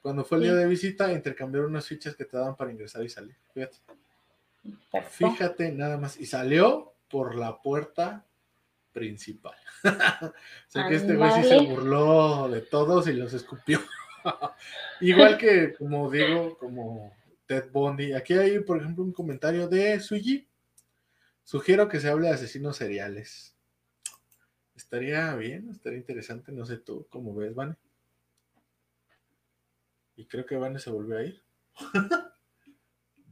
Cuando 0.00 0.24
fue 0.24 0.38
el 0.38 0.44
día 0.44 0.54
de 0.54 0.66
visita, 0.66 1.12
intercambiaron 1.12 1.70
unas 1.70 1.86
fichas 1.86 2.16
que 2.16 2.24
te 2.24 2.36
daban 2.36 2.56
para 2.56 2.72
ingresar 2.72 3.04
y 3.04 3.08
salir. 3.08 3.36
Fíjate. 3.54 3.76
Fíjate 5.10 5.72
nada 5.72 5.96
más. 5.96 6.18
Y 6.18 6.26
salió 6.26 6.94
por 7.08 7.36
la 7.36 7.60
puerta 7.62 8.24
principal. 8.92 9.56
o 9.84 10.32
sea 10.68 10.88
que 10.88 10.96
este 10.96 11.14
güey 11.14 11.30
sí 11.32 11.44
se 11.44 11.60
burló 11.60 12.48
de 12.48 12.62
todos 12.62 13.06
y 13.08 13.12
los 13.12 13.32
escupió. 13.32 13.80
Igual 15.00 15.38
que, 15.38 15.74
como 15.74 16.10
digo, 16.10 16.56
como 16.58 17.14
Ted 17.46 17.70
Bundy. 17.72 18.12
Aquí 18.12 18.34
hay, 18.34 18.60
por 18.60 18.78
ejemplo, 18.78 19.04
un 19.04 19.12
comentario 19.12 19.68
de 19.68 20.00
Suji. 20.00 20.48
Sugiero 21.44 21.88
que 21.88 22.00
se 22.00 22.08
hable 22.08 22.28
de 22.28 22.34
asesinos 22.34 22.76
seriales. 22.76 23.54
Estaría 24.74 25.34
bien, 25.36 25.70
estaría 25.70 25.98
interesante. 25.98 26.52
No 26.52 26.64
sé 26.64 26.78
tú 26.78 27.06
cómo 27.10 27.34
ves, 27.34 27.54
Vane. 27.54 27.76
Y 30.16 30.26
creo 30.26 30.46
que 30.46 30.56
Vane 30.56 30.78
se 30.78 30.90
volvió 30.90 31.18
a 31.18 31.22
ir. 31.22 31.42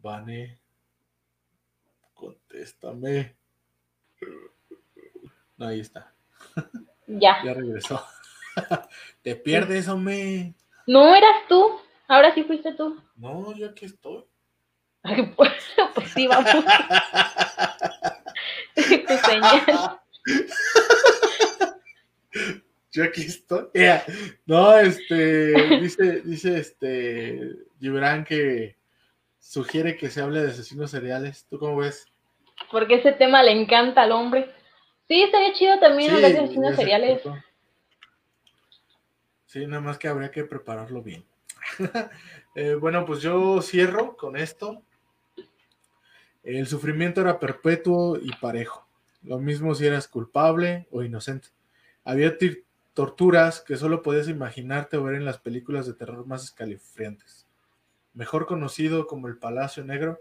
Vane, 0.02 0.58
contéstame. 2.14 3.36
No, 5.56 5.66
ahí 5.66 5.80
está. 5.80 6.12
Ya. 7.06 7.44
Ya 7.44 7.54
regresó. 7.54 8.02
Te 9.22 9.36
pierdes, 9.36 9.88
hombre. 9.88 10.54
No 10.86 11.14
eras 11.14 11.46
tú. 11.48 11.80
Ahora 12.08 12.34
sí 12.34 12.44
fuiste 12.44 12.74
tú. 12.74 13.00
No, 13.16 13.54
yo 13.54 13.68
aquí 13.68 13.84
estoy. 13.84 14.24
pues, 15.36 15.52
pues 15.94 16.10
sí, 16.10 16.26
vamos. 16.26 16.50
tu 18.74 19.16
señal. 19.28 19.98
yo 22.92 23.04
aquí 23.04 23.22
estoy. 23.22 23.66
No, 24.46 24.76
este, 24.78 25.78
dice, 25.80 26.20
dice 26.22 26.58
este, 26.58 27.52
Gibran 27.80 28.24
que 28.24 28.76
sugiere 29.38 29.96
que 29.96 30.10
se 30.10 30.20
hable 30.20 30.42
de 30.42 30.50
asesinos 30.50 30.90
seriales. 30.90 31.46
¿Tú 31.48 31.58
cómo 31.58 31.76
ves? 31.78 32.06
Porque 32.70 32.96
ese 32.96 33.12
tema 33.12 33.42
le 33.42 33.52
encanta 33.52 34.02
al 34.02 34.12
hombre. 34.12 34.52
Sí, 35.08 35.22
estaría 35.22 35.52
chido 35.54 35.80
también 35.80 36.14
hablar 36.14 36.32
de 36.32 36.38
asesinos 36.38 36.76
seriales. 36.76 37.22
Sí, 39.46 39.66
nada 39.66 39.80
más 39.80 39.98
que 39.98 40.06
habría 40.06 40.30
que 40.30 40.44
prepararlo 40.44 41.02
bien. 41.02 41.24
Eh, 42.56 42.74
bueno, 42.74 43.06
pues 43.06 43.22
yo 43.22 43.62
cierro 43.62 44.16
con 44.16 44.36
esto. 44.36 44.82
El 46.42 46.66
sufrimiento 46.66 47.20
era 47.20 47.38
perpetuo 47.38 48.18
y 48.20 48.30
parejo. 48.36 48.86
Lo 49.22 49.38
mismo 49.38 49.74
si 49.74 49.86
eras 49.86 50.08
culpable 50.08 50.86
o 50.90 51.02
inocente. 51.02 51.48
Había 52.04 52.36
torturas 52.94 53.60
que 53.60 53.76
solo 53.76 54.02
podías 54.02 54.28
imaginarte 54.28 54.96
o 54.96 55.04
ver 55.04 55.16
en 55.16 55.26
las 55.26 55.38
películas 55.38 55.86
de 55.86 55.92
terror 55.92 56.26
más 56.26 56.44
escalofriantes. 56.44 57.46
Mejor 58.14 58.46
conocido 58.46 59.06
como 59.06 59.28
el 59.28 59.36
Palacio 59.36 59.84
Negro, 59.84 60.20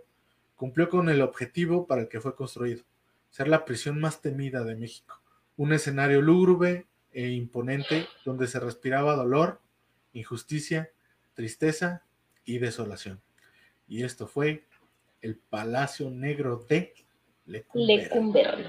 cumplió 0.56 0.90
con 0.90 1.08
el 1.10 1.22
objetivo 1.22 1.88
para 1.88 2.02
el 2.02 2.10
que 2.10 2.20
fue 2.20 2.36
construido, 2.36 2.84
ser 3.30 3.48
la 3.48 3.64
prisión 3.64 4.00
más 4.00 4.22
temida 4.22 4.66
de 4.66 4.76
México, 4.76 5.22
un 5.56 5.72
escenario 5.72 6.22
lúgubre 6.22 6.86
e 7.14 7.30
imponente 7.30 8.08
donde 8.26 8.48
se 8.48 8.60
respiraba 8.60 9.16
dolor, 9.16 9.62
injusticia, 10.14 10.92
tristeza 11.34 12.04
y 12.44 12.58
desolación. 12.58 13.22
Y 13.88 14.04
esto 14.04 14.28
fue 14.28 14.66
el 15.22 15.38
Palacio 15.38 16.10
Negro 16.10 16.66
de 16.70 16.94
Lecumberri. 17.46 18.66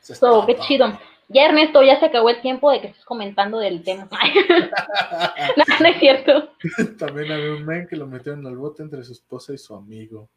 So, 0.00 0.46
qué 0.46 0.56
chido. 0.58 0.98
Ya 1.28 1.46
Ernesto, 1.46 1.82
ya 1.82 1.98
se 1.98 2.06
acabó 2.06 2.30
el 2.30 2.40
tiempo 2.40 2.70
de 2.70 2.80
que 2.80 2.86
estés 2.88 3.04
comentando 3.04 3.58
del 3.58 3.82
tema. 3.82 4.08
no, 5.80 5.88
es 5.88 5.98
cierto. 5.98 6.52
También 6.98 7.32
había 7.32 7.52
un 7.52 7.66
men 7.66 7.88
que 7.88 7.96
lo 7.96 8.06
metieron 8.06 8.46
al 8.46 8.56
bote 8.56 8.84
entre 8.84 9.02
su 9.02 9.12
esposa 9.12 9.52
y 9.52 9.58
su 9.58 9.74
amigo. 9.74 10.28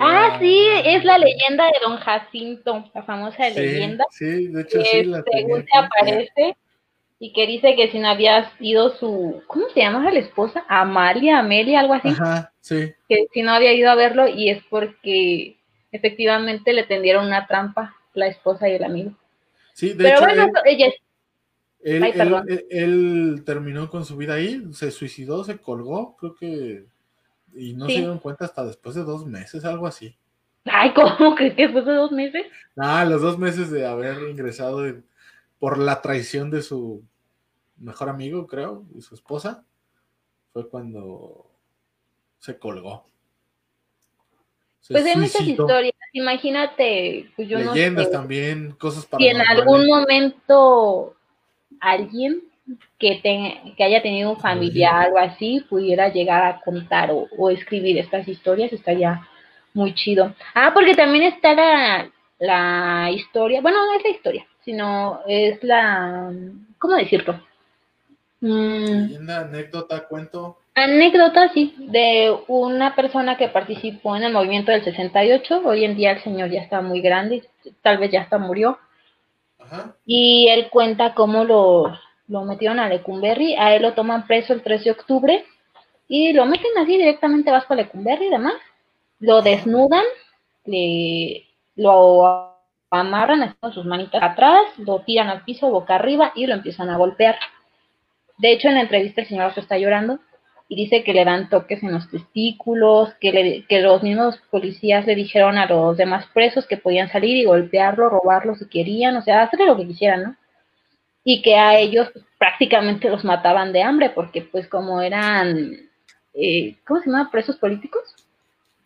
Ah, 0.00 0.38
sí, 0.40 0.66
es 0.84 1.04
la 1.04 1.18
leyenda 1.18 1.66
de 1.66 1.72
Don 1.82 1.98
Jacinto, 1.98 2.90
la 2.94 3.02
famosa 3.02 3.48
leyenda. 3.50 4.04
Sí, 4.10 4.48
de 4.48 4.62
hecho 4.62 4.80
sí 4.82 5.04
la 5.04 5.22
Según 5.30 5.64
se 5.64 5.78
aparece 5.78 6.56
y 7.24 7.32
que 7.32 7.46
dice 7.46 7.74
que 7.74 7.90
si 7.90 7.98
no 7.98 8.08
había 8.08 8.50
sido 8.58 8.90
su, 8.98 9.42
¿cómo 9.46 9.66
se 9.72 9.80
llama 9.80 10.10
la 10.10 10.18
esposa? 10.18 10.62
Amalia, 10.68 11.38
Amelia, 11.38 11.80
algo 11.80 11.94
así. 11.94 12.08
Ajá, 12.08 12.52
sí. 12.60 12.92
Que 13.08 13.28
si 13.32 13.40
no 13.42 13.52
había 13.52 13.72
ido 13.72 13.90
a 13.90 13.94
verlo 13.94 14.28
y 14.28 14.50
es 14.50 14.62
porque 14.68 15.56
efectivamente 15.90 16.74
le 16.74 16.84
tendieron 16.84 17.24
una 17.26 17.46
trampa 17.46 17.94
la 18.12 18.26
esposa 18.26 18.68
y 18.68 18.72
el 18.72 18.84
amigo. 18.84 19.12
Sí, 19.72 19.94
de 19.94 20.04
Pero 20.04 20.16
hecho, 20.18 20.26
bueno, 20.26 20.42
él, 20.44 20.52
ella 20.66 20.86
él- 21.82 22.02
Ay, 22.02 22.10
él- 22.10 22.18
perdón. 22.18 22.44
él- 22.46 22.66
él 22.68 23.42
terminó 23.46 23.88
con 23.88 24.04
su 24.04 24.18
vida 24.18 24.34
ahí, 24.34 24.62
se 24.72 24.90
suicidó, 24.90 25.44
se 25.44 25.56
colgó, 25.56 26.16
creo 26.18 26.34
que, 26.36 26.84
y 27.56 27.72
no 27.72 27.86
Sí. 27.86 27.92
se 27.94 27.98
dieron 28.00 28.18
cuenta 28.18 28.44
hasta 28.44 28.66
después 28.66 28.94
de 28.96 29.02
dos 29.04 29.24
meses, 29.24 29.64
algo 29.64 29.86
así. 29.86 30.14
Ay, 30.66 30.92
¿cómo 30.92 31.34
que 31.34 31.54
que 31.54 31.62
después 31.62 31.86
de 31.86 31.94
dos 31.94 32.12
meses? 32.12 32.44
Ah, 32.76 33.06
los 33.06 33.22
dos 33.22 33.38
meses 33.38 33.70
de 33.70 33.86
haber 33.86 34.28
ingresado 34.28 34.86
en- 34.86 35.04
por 35.58 35.78
la 35.78 36.02
traición 36.02 36.50
de 36.50 36.60
su 36.60 37.02
mejor 37.76 38.08
amigo, 38.08 38.46
creo, 38.46 38.84
y 38.94 39.00
su 39.02 39.14
esposa, 39.14 39.64
fue 40.52 40.68
cuando 40.68 41.46
se 42.38 42.58
colgó. 42.58 43.06
Se 44.80 44.94
Pues 44.94 45.06
hay 45.06 45.16
muchas 45.16 45.42
historias. 45.42 45.94
Imagínate, 46.12 47.30
pues 47.34 47.48
yo 47.48 47.58
Leyendas 47.58 48.06
no 48.06 48.10
sé, 48.12 48.16
también, 48.16 48.72
cosas 48.72 49.08
si 49.18 49.26
en 49.26 49.40
algún 49.40 49.86
momento 49.86 51.16
alguien 51.80 52.42
que, 52.98 53.20
ten- 53.22 53.74
que 53.76 53.84
haya 53.84 54.02
tenido 54.02 54.30
un 54.30 54.40
familiar 54.40 55.10
o 55.12 55.18
así 55.18 55.64
pudiera 55.68 56.08
llegar 56.12 56.44
a 56.44 56.60
contar 56.60 57.10
o, 57.10 57.26
o 57.36 57.50
escribir 57.50 57.98
estas 57.98 58.28
historias, 58.28 58.72
estaría 58.72 59.26
muy 59.72 59.94
chido. 59.94 60.34
Ah, 60.54 60.70
porque 60.72 60.94
también 60.94 61.24
está 61.24 61.54
la, 61.54 62.10
la 62.38 63.10
historia, 63.10 63.60
bueno, 63.60 63.78
no 63.86 63.94
es 63.98 64.04
la 64.04 64.10
historia, 64.10 64.46
sino 64.64 65.20
es 65.26 65.62
la, 65.64 66.32
¿cómo 66.78 66.94
decirlo? 66.94 67.40
Mm, 68.44 69.06
Leyenda, 69.06 69.40
anécdota, 69.40 70.06
cuento. 70.06 70.58
Anécdota, 70.74 71.50
sí, 71.54 71.74
de 71.78 72.36
una 72.46 72.94
persona 72.94 73.38
que 73.38 73.48
participó 73.48 74.16
en 74.16 74.24
el 74.24 74.34
movimiento 74.34 74.70
del 74.70 74.84
68. 74.84 75.62
Hoy 75.64 75.86
en 75.86 75.96
día 75.96 76.10
el 76.10 76.22
señor 76.22 76.50
ya 76.50 76.60
está 76.60 76.82
muy 76.82 77.00
grande, 77.00 77.48
tal 77.80 77.96
vez 77.96 78.12
ya 78.12 78.20
hasta 78.20 78.36
murió. 78.36 78.78
Ajá. 79.58 79.96
Y 80.04 80.48
él 80.50 80.68
cuenta 80.68 81.14
cómo 81.14 81.44
lo, 81.44 81.98
lo 82.28 82.44
metieron 82.44 82.78
a 82.80 82.88
Lecumberri. 82.90 83.54
A 83.54 83.74
él 83.74 83.80
lo 83.80 83.94
toman 83.94 84.26
preso 84.26 84.52
el 84.52 84.62
3 84.62 84.84
de 84.84 84.90
octubre 84.90 85.46
y 86.06 86.34
lo 86.34 86.44
meten 86.44 86.76
así 86.76 86.98
directamente 86.98 87.48
a 87.48 87.54
Vasco 87.54 87.74
Lecumberri 87.74 88.26
y 88.26 88.30
demás. 88.30 88.56
Lo 89.20 89.40
desnudan, 89.40 90.04
le, 90.66 91.46
lo 91.76 92.58
amarran 92.90 93.56
con 93.58 93.72
sus 93.72 93.86
manitas 93.86 94.22
atrás, 94.22 94.64
lo 94.76 94.98
tiran 95.00 95.30
al 95.30 95.44
piso 95.44 95.70
boca 95.70 95.94
arriba 95.94 96.32
y 96.34 96.46
lo 96.46 96.52
empiezan 96.52 96.90
a 96.90 96.98
golpear. 96.98 97.38
De 98.38 98.52
hecho, 98.52 98.68
en 98.68 98.74
la 98.74 98.82
entrevista 98.82 99.20
el 99.22 99.28
señor 99.28 99.52
está 99.56 99.78
llorando 99.78 100.18
y 100.68 100.76
dice 100.76 101.04
que 101.04 101.12
le 101.12 101.24
dan 101.24 101.48
toques 101.50 101.82
en 101.82 101.92
los 101.92 102.10
testículos, 102.10 103.14
que, 103.20 103.32
le- 103.32 103.66
que 103.66 103.80
los 103.80 104.02
mismos 104.02 104.38
policías 104.50 105.06
le 105.06 105.14
dijeron 105.14 105.58
a 105.58 105.66
los 105.66 105.96
demás 105.96 106.26
presos 106.34 106.66
que 106.66 106.76
podían 106.76 107.10
salir 107.10 107.36
y 107.36 107.44
golpearlo, 107.44 108.08
robarlo 108.08 108.54
si 108.56 108.66
querían, 108.68 109.16
o 109.16 109.22
sea, 109.22 109.42
hacerle 109.42 109.66
lo 109.66 109.76
que 109.76 109.86
quisieran, 109.86 110.22
¿no? 110.22 110.36
Y 111.24 111.42
que 111.42 111.56
a 111.56 111.78
ellos 111.78 112.10
pues, 112.12 112.24
prácticamente 112.38 113.08
los 113.10 113.24
mataban 113.24 113.72
de 113.72 113.82
hambre 113.82 114.10
porque 114.10 114.42
pues 114.42 114.68
como 114.68 115.00
eran, 115.00 115.72
eh, 116.34 116.76
¿cómo 116.86 117.00
se 117.00 117.10
llama? 117.10 117.30
Presos 117.30 117.56
políticos 117.56 118.02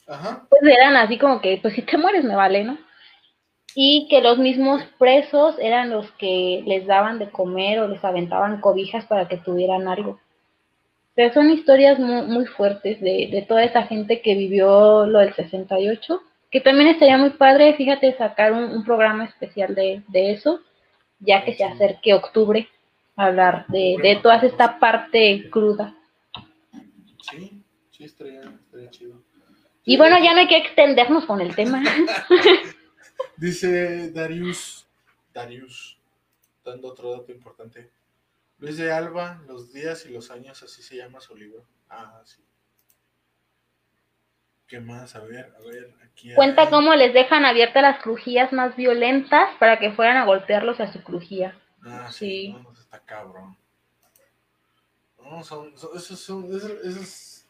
Ajá. 0.06 0.46
pues 0.48 0.62
eran 0.62 0.96
así 0.96 1.18
como 1.18 1.40
que, 1.40 1.58
pues 1.60 1.74
si 1.74 1.82
te 1.82 1.96
mueres 1.98 2.24
me 2.24 2.34
vale, 2.36 2.64
¿no? 2.64 2.78
Y 3.74 4.08
que 4.08 4.20
los 4.22 4.38
mismos 4.38 4.82
presos 4.98 5.56
eran 5.60 5.90
los 5.90 6.10
que 6.12 6.62
les 6.66 6.86
daban 6.86 7.18
de 7.18 7.30
comer 7.30 7.80
o 7.80 7.88
les 7.88 8.04
aventaban 8.04 8.60
cobijas 8.60 9.04
para 9.06 9.28
que 9.28 9.36
tuvieran 9.36 9.88
algo. 9.88 10.12
O 10.12 11.14
sea, 11.14 11.32
son 11.32 11.50
historias 11.50 11.98
muy, 11.98 12.22
muy 12.22 12.46
fuertes 12.46 13.00
de, 13.00 13.28
de 13.30 13.44
toda 13.46 13.64
esa 13.64 13.82
gente 13.84 14.20
que 14.20 14.34
vivió 14.34 15.06
lo 15.06 15.18
del 15.18 15.34
68, 15.34 16.22
que 16.50 16.60
también 16.60 16.88
estaría 16.88 17.18
muy 17.18 17.30
padre, 17.30 17.74
fíjate, 17.74 18.16
sacar 18.16 18.52
un, 18.52 18.64
un 18.64 18.84
programa 18.84 19.24
especial 19.24 19.74
de, 19.74 20.02
de 20.08 20.32
eso, 20.32 20.60
ya 21.20 21.44
que 21.44 21.54
se 21.54 21.64
acerque 21.64 22.14
octubre, 22.14 22.68
hablar 23.16 23.66
de, 23.68 23.96
de 24.00 24.16
toda 24.22 24.36
esta 24.36 24.78
parte 24.78 25.50
cruda. 25.50 25.94
Sí, 27.30 27.62
sí, 27.90 28.04
estaría, 28.04 28.40
estaría 28.40 28.90
chido. 28.90 29.16
Y 29.84 29.96
bueno, 29.96 30.18
ya 30.22 30.32
no 30.34 30.40
hay 30.40 30.46
que 30.46 30.58
extendernos 30.58 31.24
con 31.24 31.40
el 31.40 31.54
tema. 31.56 31.82
Dice 33.36 34.10
Darius, 34.10 34.86
Darius, 35.32 35.98
dando 36.64 36.88
otro 36.88 37.12
dato 37.12 37.30
importante. 37.32 37.90
Luis 38.58 38.76
de 38.76 38.90
Alba, 38.92 39.40
los 39.46 39.72
días 39.72 40.04
y 40.06 40.10
los 40.10 40.30
años, 40.30 40.62
así 40.62 40.82
se 40.82 40.96
llama 40.96 41.20
su 41.20 41.36
libro. 41.36 41.64
Ah, 41.88 42.20
sí. 42.24 42.42
¿Qué 44.66 44.80
más? 44.80 45.14
A 45.14 45.20
ver, 45.20 45.54
a 45.56 45.60
ver, 45.60 45.94
aquí. 46.04 46.34
Cuenta 46.34 46.62
hay- 46.62 46.68
cómo 46.70 46.94
les 46.94 47.14
dejan 47.14 47.44
abiertas 47.44 47.82
las 47.82 48.02
crujías 48.02 48.52
más 48.52 48.76
violentas 48.76 49.48
para 49.58 49.78
que 49.78 49.92
fueran 49.92 50.16
a 50.18 50.24
golpearlos 50.26 50.80
a 50.80 50.92
su 50.92 51.02
crujía. 51.02 51.58
Ah, 51.84 52.10
Sí. 52.10 52.46
sí. 52.46 52.52
No, 52.52 52.72
está 52.72 52.98
cabrón. 53.00 53.56
No, 55.22 55.42
son, 55.44 55.76
son, 55.78 55.96
esos 55.96 56.18
son, 56.20 56.44
esas, 56.54 56.70
esas 56.84 57.46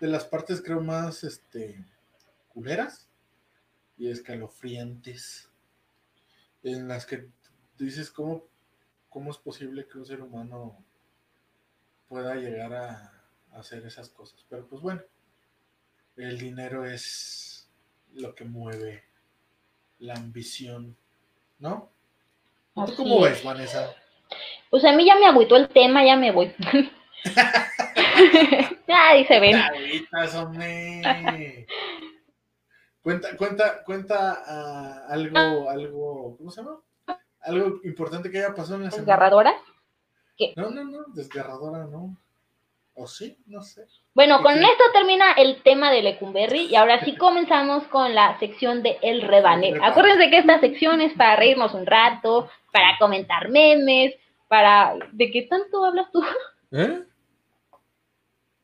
de 0.00 0.08
las 0.08 0.24
partes 0.24 0.62
creo 0.62 0.80
más, 0.80 1.22
este, 1.24 1.84
culeras 2.48 3.08
y 3.96 4.10
escalofriantes. 4.10 5.50
En 6.62 6.88
las 6.88 7.06
que 7.06 7.28
dices 7.78 8.10
cómo, 8.10 8.44
cómo 9.08 9.30
es 9.30 9.38
posible 9.38 9.86
que 9.86 9.98
un 9.98 10.06
ser 10.06 10.20
humano 10.22 10.82
pueda 12.08 12.34
llegar 12.36 12.72
a, 12.74 13.12
a 13.52 13.58
hacer 13.58 13.84
esas 13.86 14.08
cosas. 14.08 14.44
Pero 14.48 14.66
pues 14.66 14.80
bueno, 14.82 15.02
el 16.16 16.38
dinero 16.38 16.84
es 16.86 17.68
lo 18.14 18.34
que 18.34 18.44
mueve 18.44 19.04
la 19.98 20.14
ambición, 20.14 20.96
¿no? 21.58 21.90
¿Tú 22.74 22.82
Así 22.82 22.96
cómo 22.96 23.26
es. 23.26 23.32
ves, 23.34 23.44
Vanessa? 23.44 23.94
Pues 24.70 24.84
a 24.84 24.92
mí 24.92 25.06
ya 25.06 25.14
me 25.16 25.26
agüitó 25.26 25.56
el 25.56 25.68
tema, 25.68 26.04
ya 26.04 26.16
me 26.16 26.32
voy. 26.32 26.52
Ay, 28.88 29.24
se 29.26 29.40
ven. 29.40 29.56
Hombre. 30.34 31.66
Cuenta, 33.04 33.36
cuenta, 33.36 33.84
cuenta 33.84 34.42
ah, 34.46 35.06
algo, 35.10 35.68
algo, 35.68 36.36
¿cómo 36.38 36.50
se 36.50 36.62
llama? 36.62 36.80
Algo 37.42 37.80
importante 37.84 38.30
que 38.30 38.38
haya 38.38 38.54
pasado 38.54 38.76
en 38.76 38.84
la 38.84 38.90
semana. 38.90 39.04
¿Desgarradora? 39.04 39.54
No, 40.56 40.70
no, 40.70 40.84
no, 40.84 41.04
desgarradora, 41.08 41.84
no. 41.84 42.16
¿O 42.94 43.06
sí? 43.06 43.36
No 43.44 43.60
sé. 43.60 43.84
Bueno, 44.14 44.42
con 44.42 44.54
esto 44.54 44.84
termina 44.94 45.32
el 45.32 45.62
tema 45.62 45.92
de 45.92 46.00
Lecumberri 46.00 46.62
y 46.62 46.76
ahora 46.76 47.04
sí 47.04 47.14
comenzamos 47.14 47.84
con 47.88 48.14
la 48.14 48.38
sección 48.38 48.82
de 48.82 48.96
El 49.02 49.20
Rebane. 49.20 49.68
El 49.68 49.74
Rebane. 49.74 49.92
Acuérdense 49.92 50.30
que 50.30 50.38
esta 50.38 50.60
sección 50.60 51.02
es 51.02 51.12
para 51.12 51.36
reírnos 51.36 51.74
un 51.74 51.84
rato, 51.84 52.48
para 52.72 52.96
comentar 52.98 53.50
memes, 53.50 54.14
para... 54.48 54.94
¿De 55.12 55.30
qué 55.30 55.42
tanto 55.42 55.84
hablas 55.84 56.10
tú? 56.10 56.24
¿Eh? 56.72 57.02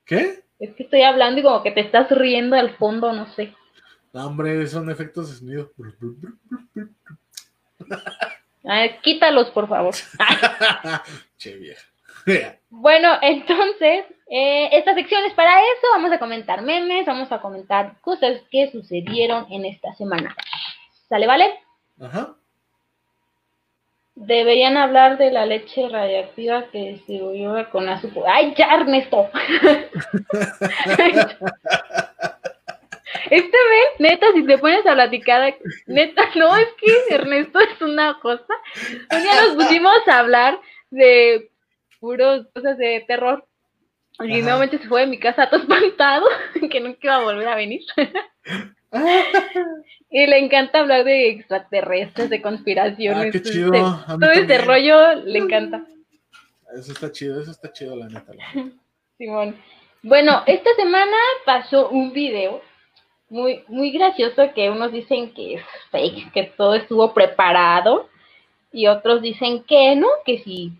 ¿Qué? 0.06 0.44
Es 0.58 0.74
que 0.76 0.84
estoy 0.84 1.02
hablando 1.02 1.40
y 1.40 1.42
como 1.42 1.62
que 1.62 1.72
te 1.72 1.80
estás 1.80 2.10
riendo 2.10 2.56
al 2.56 2.74
fondo, 2.78 3.12
no 3.12 3.26
sé. 3.34 3.54
No, 4.12 4.26
hombre, 4.26 4.66
son 4.66 4.90
efectos 4.90 5.30
de 5.30 5.36
sonido. 5.36 5.70
Quítalos, 9.02 9.50
por 9.50 9.68
favor. 9.68 9.94
che, 11.38 11.56
vieja. 11.56 11.82
Bueno, 12.68 13.18
entonces, 13.22 14.04
eh, 14.28 14.68
esta 14.72 14.94
sección 14.94 15.24
es 15.24 15.32
para 15.34 15.60
eso. 15.60 15.86
Vamos 15.92 16.12
a 16.12 16.18
comentar 16.18 16.62
memes, 16.62 17.06
vamos 17.06 17.30
a 17.32 17.40
comentar 17.40 18.00
cosas 18.00 18.42
que 18.50 18.70
sucedieron 18.70 19.46
en 19.50 19.64
esta 19.64 19.94
semana. 19.94 20.34
¿Sale, 21.08 21.26
vale? 21.26 21.46
Ajá. 22.00 22.34
Deberían 24.16 24.76
hablar 24.76 25.16
de 25.18 25.30
la 25.30 25.46
leche 25.46 25.88
radiactiva 25.88 26.64
que 26.70 26.78
se 26.78 26.88
distribuyó 26.90 27.70
con 27.70 27.88
azúcar. 27.88 28.24
¡Ay, 28.26 28.54
ya, 28.56 28.74
Ernesto! 28.74 29.30
Este 33.30 33.56
ven, 33.56 34.10
neta, 34.10 34.26
si 34.34 34.44
te 34.44 34.58
pones 34.58 34.84
a 34.86 34.94
platicar, 34.94 35.56
neta, 35.86 36.22
no, 36.34 36.56
es 36.56 36.68
que 36.78 37.14
Ernesto 37.14 37.60
es 37.60 37.80
una 37.80 38.18
cosa. 38.20 38.54
Un 39.12 39.22
día 39.22 39.42
nos 39.42 39.54
pusimos 39.54 39.96
a 40.08 40.18
hablar 40.18 40.60
de 40.90 41.50
puros 42.00 42.48
cosas 42.52 42.76
de 42.76 43.04
terror. 43.06 43.46
Y 44.18 44.42
nuevamente 44.42 44.78
se 44.78 44.88
fue 44.88 45.02
de 45.02 45.06
mi 45.06 45.18
casa 45.18 45.48
todo 45.48 45.60
espantado, 45.60 46.26
que 46.70 46.80
nunca 46.80 46.98
iba 47.02 47.16
a 47.16 47.22
volver 47.22 47.48
a 47.48 47.54
venir. 47.54 47.82
y 50.10 50.26
le 50.26 50.38
encanta 50.38 50.80
hablar 50.80 51.04
de 51.04 51.30
extraterrestres, 51.30 52.28
de 52.28 52.42
conspiraciones. 52.42 53.26
Ah, 53.26 53.30
qué 53.30 53.42
chido. 53.42 53.72
todo 53.72 54.30
ese 54.30 54.58
rollo 54.58 55.14
le 55.24 55.38
encanta. 55.38 55.86
Eso 56.74 56.92
está 56.92 57.10
chido, 57.10 57.40
eso 57.40 57.52
está 57.52 57.72
chido, 57.72 57.96
la 57.96 58.08
neta. 58.08 58.32
Simón. 59.18 59.56
Bueno, 60.02 60.42
esta 60.46 60.74
semana 60.74 61.16
pasó 61.44 61.90
un 61.90 62.12
video 62.12 62.62
muy, 63.30 63.64
muy 63.68 63.92
gracioso 63.92 64.52
que 64.54 64.70
unos 64.70 64.92
dicen 64.92 65.32
que 65.32 65.54
es 65.54 65.62
fake, 65.90 66.32
que 66.32 66.42
todo 66.56 66.74
estuvo 66.74 67.14
preparado 67.14 68.08
y 68.72 68.88
otros 68.88 69.22
dicen 69.22 69.62
que 69.64 69.96
no, 69.96 70.08
que 70.26 70.38
sí 70.38 70.72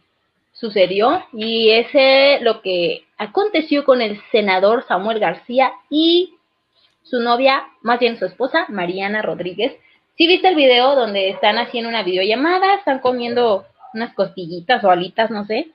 sucedió 0.52 1.24
y 1.32 1.70
ese 1.70 2.39
lo 2.43 2.60
que 2.60 3.05
aconteció 3.16 3.85
con 3.85 4.02
el 4.02 4.20
senador 4.31 4.85
Samuel 4.86 5.20
García 5.20 5.72
y 5.89 6.35
su 7.02 7.20
novia, 7.20 7.66
más 7.82 7.98
bien 7.98 8.18
su 8.18 8.27
esposa, 8.27 8.66
Mariana 8.68 9.22
Rodríguez. 9.22 9.72
Si 10.16 10.27
viste 10.27 10.48
el 10.48 10.55
video 10.55 10.94
donde 10.94 11.31
están 11.31 11.56
haciendo 11.56 11.89
una 11.89 12.02
videollamada, 12.02 12.74
están 12.74 12.98
comiendo 12.98 13.64
unas 13.94 14.12
costillitas 14.14 14.85
o 14.85 14.90
alitas, 14.90 15.31
no 15.31 15.47
sé. 15.47 15.68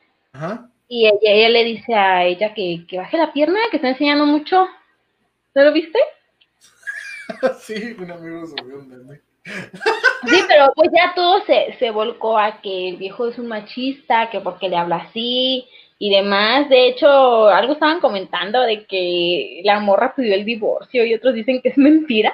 Y 0.88 1.08
ella, 1.08 1.50
le 1.50 1.64
dice 1.64 1.96
a 1.96 2.26
ella 2.26 2.54
que, 2.54 2.86
que 2.88 2.98
baje 2.98 3.18
la 3.18 3.34
pierna, 3.34 3.60
que 3.72 3.78
está 3.78 3.90
enseñando 3.90 4.26
mucho. 4.26 4.68
¿No 5.56 5.64
lo 5.64 5.74
viste? 5.74 5.98
sí, 7.60 7.96
un 8.00 8.12
amigo 8.12 8.46
subió 8.46 8.80
un 8.80 8.88
meme. 8.88 9.22
Sí, 9.46 10.40
pero 10.48 10.72
pues 10.76 10.90
ya 10.92 11.14
todo 11.14 11.44
se, 11.46 11.76
se 11.78 11.92
volcó 11.92 12.38
a 12.38 12.62
que 12.62 12.90
el 12.90 12.98
viejo 12.98 13.28
es 13.28 13.38
un 13.38 13.48
machista, 13.48 14.30
que 14.32 14.40
porque 14.40 14.70
le 14.70 14.78
habla 14.78 14.98
así 14.98 15.68
y 16.00 16.10
demás. 16.10 16.68
De 16.70 16.88
hecho, 16.88 17.48
algo 17.50 17.74
estaban 17.74 18.00
comentando 18.00 18.62
de 18.62 18.86
que 18.86 19.62
la 19.64 19.80
morra 19.80 20.16
pidió 20.16 20.34
el 20.34 20.46
divorcio 20.46 21.06
y 21.06 21.14
otros 21.14 21.36
dicen 21.36 21.62
que 21.62 21.70
es 21.70 21.78
mentira. 21.78 22.34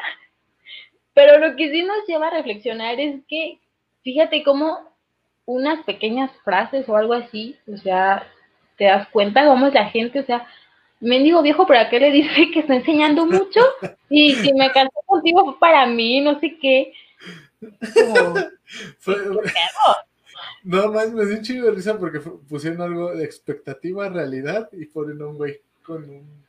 Pero 1.13 1.39
lo 1.39 1.55
que 1.55 1.69
sí 1.69 1.83
nos 1.83 2.07
lleva 2.07 2.27
a 2.27 2.31
reflexionar 2.31 2.99
es 2.99 3.21
que, 3.27 3.59
fíjate 4.03 4.43
cómo 4.43 4.91
unas 5.45 5.83
pequeñas 5.83 6.31
frases 6.43 6.87
o 6.87 6.95
algo 6.95 7.13
así, 7.13 7.57
o 7.71 7.75
sea, 7.77 8.25
te 8.77 8.85
das 8.85 9.07
cuenta 9.09 9.45
cómo 9.45 9.67
es 9.67 9.73
la 9.73 9.89
gente, 9.89 10.19
o 10.19 10.25
sea, 10.25 10.47
mendigo 11.01 11.41
viejo, 11.41 11.67
¿para 11.67 11.89
qué 11.89 11.99
le 11.99 12.11
dice 12.11 12.49
que 12.51 12.61
está 12.61 12.75
enseñando 12.75 13.25
mucho? 13.25 13.59
Y 14.09 14.35
si 14.35 14.53
me 14.53 14.71
casé 14.71 14.89
contigo 15.05 15.43
fue 15.43 15.59
para 15.59 15.85
mí, 15.87 16.21
no 16.21 16.39
sé 16.39 16.57
qué. 16.61 16.93
no 20.63 20.91
más, 20.91 21.11
me 21.11 21.25
dio 21.25 21.37
un 21.37 21.43
chingo 21.43 21.65
de 21.67 21.73
risa 21.73 21.97
porque 21.97 22.19
pusieron 22.19 22.81
algo 22.81 23.13
de 23.13 23.25
expectativa 23.25 24.09
realidad 24.09 24.69
y 24.71 24.85
ponen 24.85 25.21
un 25.21 25.37
güey 25.37 25.59
con 25.83 26.09
un 26.09 26.41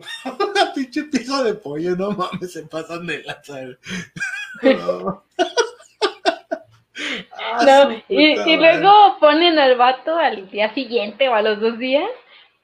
una 0.24 0.72
pinche 0.72 1.04
piso 1.04 1.44
de 1.44 1.54
pollo, 1.54 1.96
no 1.96 2.12
mames, 2.12 2.52
se 2.52 2.62
pasan 2.62 3.06
de 3.06 3.22
lanzar. 3.22 3.78
No. 4.62 5.24
Ah, 7.42 7.96
y, 8.08 8.38
y, 8.38 8.56
luego 8.56 9.16
ponen 9.20 9.58
al 9.58 9.76
vato 9.76 10.16
al 10.16 10.50
día 10.50 10.72
siguiente 10.74 11.28
o 11.28 11.34
a 11.34 11.40
los 11.40 11.58
dos 11.58 11.78
días 11.78 12.08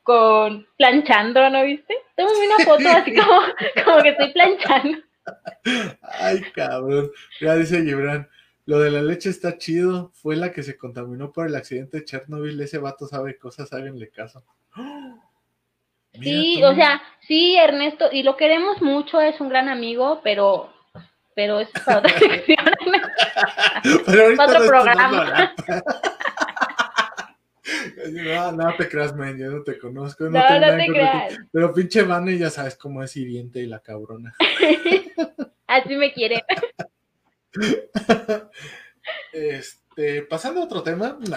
con 0.06 0.64
planchando, 0.78 1.50
¿no 1.50 1.64
viste? 1.64 1.94
Tengo 2.14 2.30
una 2.30 2.64
foto 2.64 2.88
así 2.88 3.12
como, 3.12 3.40
como 3.84 4.02
que 4.02 4.10
estoy 4.10 4.32
planchando. 4.32 4.98
Ay, 6.00 6.40
cabrón. 6.54 7.10
Ya 7.40 7.56
dice 7.56 7.82
Gibran, 7.82 8.28
lo 8.66 8.78
de 8.78 8.92
la 8.92 9.02
leche 9.02 9.30
está 9.30 9.58
chido. 9.58 10.12
Fue 10.14 10.36
la 10.36 10.52
que 10.52 10.62
se 10.62 10.76
contaminó 10.78 11.32
por 11.32 11.48
el 11.48 11.56
accidente 11.56 11.98
de 11.98 12.04
Chernobyl. 12.04 12.60
Ese 12.60 12.78
vato 12.78 13.08
sabe 13.08 13.36
cosas, 13.36 13.72
háganle 13.72 14.08
caso. 14.10 14.44
sí, 16.12 16.62
o 16.62 16.72
sea, 16.76 17.02
sí, 17.26 17.56
Ernesto, 17.56 18.08
y 18.12 18.22
lo 18.22 18.36
queremos 18.36 18.80
mucho, 18.80 19.20
es 19.20 19.40
un 19.40 19.48
gran 19.48 19.68
amigo, 19.68 20.20
pero 20.22 20.72
pero 21.34 21.60
es 21.60 21.68
para 21.84 21.98
otra 21.98 22.10
sección. 22.18 22.64
pero 24.06 24.22
ahorita 24.22 24.44
otro 24.46 24.66
programa. 24.66 25.54
No, 28.12 28.52
no 28.52 28.76
te 28.76 28.88
creas, 28.88 29.14
man, 29.16 29.38
yo 29.38 29.50
no 29.50 29.62
te 29.62 29.78
conozco. 29.78 30.24
No, 30.24 30.30
no, 30.30 30.60
no 30.60 30.76
te 30.76 30.86
creas. 30.86 31.36
Pero 31.52 31.72
pinche 31.72 32.02
Vane 32.02 32.38
ya 32.38 32.50
sabes 32.50 32.76
cómo 32.76 33.02
es 33.02 33.16
hiriente 33.16 33.60
y 33.60 33.66
la 33.66 33.80
cabrona. 33.80 34.34
Así 35.66 35.96
me 35.96 36.12
quiere. 36.12 36.44
Este, 39.32 40.22
pasando 40.22 40.60
a 40.60 40.64
otro 40.64 40.82
tema. 40.82 41.18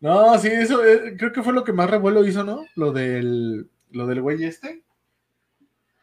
No, 0.00 0.36
sí, 0.38 0.48
eso 0.48 0.84
eh, 0.84 1.16
creo 1.16 1.32
que 1.32 1.44
fue 1.44 1.52
lo 1.52 1.62
que 1.62 1.72
más 1.72 1.88
revuelo 1.88 2.26
hizo, 2.26 2.42
¿no? 2.42 2.66
Lo 2.74 2.90
del, 2.90 3.68
lo 3.92 4.06
del 4.08 4.20
güey 4.20 4.42
este. 4.42 4.82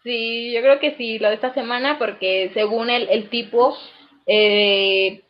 Sí, 0.04 0.54
yo 0.54 0.62
creo 0.62 0.80
que 0.80 0.96
sí, 0.96 1.20
lo 1.20 1.28
de 1.28 1.36
esta 1.36 1.54
semana, 1.54 2.00
porque 2.00 2.52
según 2.54 2.90
el, 2.90 3.10
el 3.10 3.30
tipo, 3.30 3.76
eh, 4.26 5.24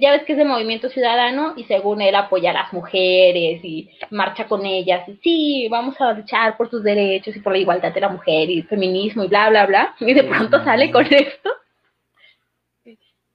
ya 0.00 0.10
ves 0.10 0.24
que 0.24 0.32
es 0.32 0.38
de 0.38 0.44
movimiento 0.44 0.88
ciudadano 0.88 1.54
y 1.56 1.62
según 1.64 2.00
él 2.02 2.16
apoya 2.16 2.50
a 2.50 2.54
las 2.54 2.72
mujeres 2.72 3.64
y 3.64 3.88
marcha 4.10 4.48
con 4.48 4.66
ellas 4.66 5.08
y 5.08 5.16
sí, 5.22 5.68
vamos 5.70 6.00
a 6.00 6.12
luchar 6.12 6.56
por 6.56 6.68
sus 6.68 6.82
derechos 6.82 7.36
y 7.36 7.40
por 7.40 7.52
la 7.52 7.58
igualdad 7.58 7.94
de 7.94 8.00
la 8.00 8.08
mujer 8.08 8.50
y 8.50 8.58
el 8.58 8.66
feminismo 8.66 9.22
y 9.22 9.28
bla, 9.28 9.48
bla, 9.48 9.64
bla. 9.66 9.94
Y 10.00 10.12
de 10.12 10.24
pronto 10.24 10.62
sale 10.64 10.90
con 10.90 11.06
esto. 11.06 11.50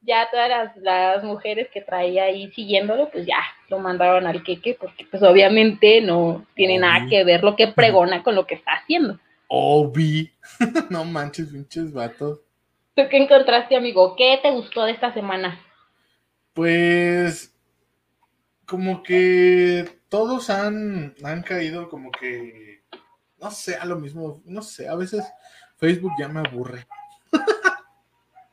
Ya 0.01 0.27
todas 0.29 0.75
las, 0.75 1.23
mujeres 1.23 1.69
que 1.73 1.81
traía 1.81 2.23
ahí 2.23 2.51
siguiéndolo, 2.51 3.09
pues 3.11 3.25
ya 3.25 3.39
lo 3.69 3.79
mandaron 3.79 4.27
al 4.27 4.43
queque 4.43 4.75
porque 4.77 5.05
pues 5.09 5.23
obviamente 5.23 6.01
no 6.01 6.45
tiene 6.55 6.79
nada 6.79 7.05
que 7.07 7.23
ver 7.23 7.43
lo 7.43 7.55
que 7.55 7.67
pregona 7.67 8.23
con 8.23 8.35
lo 8.35 8.45
que 8.45 8.55
está 8.55 8.71
haciendo. 8.71 9.19
Obi, 9.47 10.31
no 10.89 11.05
manches, 11.05 11.49
pinches 11.49 11.93
vatos. 11.93 12.39
¿Tú 12.95 13.03
qué 13.09 13.17
encontraste, 13.17 13.77
amigo? 13.77 14.15
¿Qué 14.17 14.37
te 14.41 14.51
gustó 14.51 14.83
de 14.83 14.91
esta 14.91 15.13
semana? 15.13 15.57
Pues 16.53 17.55
como 18.65 19.03
que 19.03 20.01
todos 20.09 20.49
han, 20.49 21.15
han 21.23 21.43
caído 21.43 21.89
como 21.89 22.11
que, 22.11 22.83
no 23.39 23.51
sé, 23.51 23.75
a 23.75 23.85
lo 23.85 23.97
mismo, 23.97 24.41
no 24.45 24.61
sé, 24.61 24.87
a 24.87 24.95
veces 24.95 25.25
Facebook 25.77 26.13
ya 26.19 26.27
me 26.27 26.39
aburre. 26.39 26.87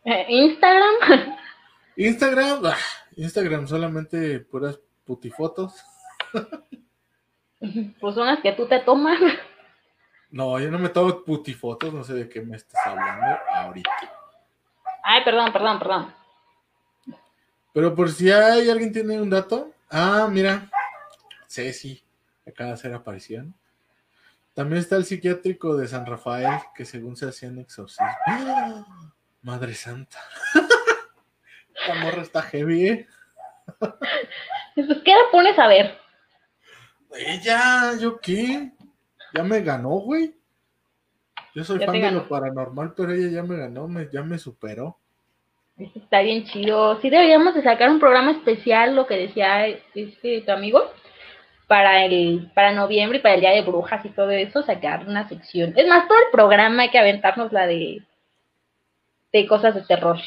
Eh, 0.04 0.24
Instagram. 0.26 1.36
Instagram, 1.96 2.64
ah, 2.64 2.76
Instagram 3.16 3.66
solamente 3.66 4.40
puras 4.40 4.80
putifotos. 5.04 5.74
Pues 8.00 8.14
son 8.14 8.26
las 8.26 8.40
que 8.40 8.52
tú 8.52 8.66
te 8.66 8.80
tomas. 8.80 9.18
No, 10.30 10.60
yo 10.60 10.70
no 10.70 10.78
me 10.78 10.90
tomo 10.90 11.24
putifotos, 11.24 11.92
no 11.92 12.04
sé 12.04 12.12
de 12.12 12.28
qué 12.28 12.42
me 12.42 12.56
estás 12.56 12.86
hablando 12.86 13.38
ahorita. 13.50 13.90
Ay, 15.02 15.24
perdón, 15.24 15.52
perdón, 15.54 15.78
perdón. 15.78 16.14
Pero 17.72 17.94
por 17.94 18.10
si 18.10 18.30
hay 18.30 18.68
alguien 18.68 18.92
tiene 18.92 19.20
un 19.20 19.30
dato. 19.30 19.72
Ah, 19.90 20.28
mira. 20.30 20.70
Ceci, 21.46 22.02
acaba 22.46 22.68
de 22.68 22.74
hacer 22.74 22.94
aparición. 22.94 23.54
También 24.54 24.80
está 24.80 24.96
el 24.96 25.04
psiquiátrico 25.04 25.76
de 25.76 25.86
San 25.86 26.04
Rafael, 26.04 26.60
que 26.74 26.84
según 26.84 27.16
se 27.16 27.28
hacían 27.28 27.58
exorcismo. 27.58 28.06
¡Ah! 28.26 28.84
Madre 29.42 29.74
Santa. 29.74 30.18
La 31.88 31.94
morra 31.94 32.22
está 32.22 32.42
heavy, 32.42 32.88
¿eh? 32.88 33.06
Pues, 33.78 33.92
¿qué 35.04 35.12
la 35.12 35.30
pones 35.30 35.58
a 35.58 35.68
ver? 35.68 35.98
Ella, 37.14 37.94
¿yo 37.98 38.18
qué? 38.20 38.72
Ya 39.34 39.42
me 39.42 39.60
ganó, 39.60 39.90
güey. 39.90 40.34
Yo 41.54 41.64
soy 41.64 41.78
fan 41.78 42.00
de 42.00 42.10
lo 42.10 42.28
paranormal, 42.28 42.94
pero 42.94 43.12
ella 43.12 43.28
ya 43.28 43.42
me 43.42 43.56
ganó, 43.56 43.88
me, 43.88 44.08
ya 44.12 44.22
me 44.22 44.38
superó. 44.38 44.98
Está 45.78 46.22
bien 46.22 46.44
chido. 46.44 47.00
Sí 47.00 47.08
deberíamos 47.08 47.54
de 47.54 47.62
sacar 47.62 47.88
un 47.88 48.00
programa 48.00 48.32
especial, 48.32 48.96
lo 48.96 49.06
que 49.06 49.16
decía 49.16 49.66
este 49.94 50.40
tu 50.42 50.50
amigo, 50.50 50.90
para 51.68 52.04
el 52.04 52.50
para 52.54 52.72
noviembre 52.72 53.18
y 53.18 53.20
para 53.20 53.34
el 53.36 53.40
Día 53.40 53.50
de 53.50 53.62
Brujas 53.62 54.04
y 54.04 54.08
todo 54.08 54.30
eso, 54.30 54.62
sacar 54.62 55.06
una 55.06 55.28
sección. 55.28 55.74
Es 55.76 55.86
más, 55.86 56.08
todo 56.08 56.18
el 56.18 56.32
programa 56.32 56.82
hay 56.82 56.90
que 56.90 56.98
aventarnos 56.98 57.52
la 57.52 57.66
de, 57.66 58.02
de 59.32 59.46
cosas 59.46 59.74
de 59.74 59.82
terror. 59.82 60.18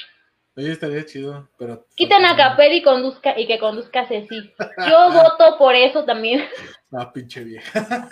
Oye, 0.56 0.72
estaría 0.72 1.06
chido, 1.06 1.50
pero... 1.58 1.86
Quiten 1.96 2.26
a 2.26 2.36
Capel 2.36 2.74
y, 2.74 2.82
conduzca, 2.82 3.40
y 3.40 3.48
que 3.48 3.58
conduzca 3.58 4.06
Ceci. 4.06 4.54
Yo 4.90 5.12
voto 5.12 5.58
por 5.58 5.76
eso 5.76 6.04
también. 6.04 6.46
Ah, 6.92 7.12
pinche 7.12 7.44
vieja. 7.44 8.10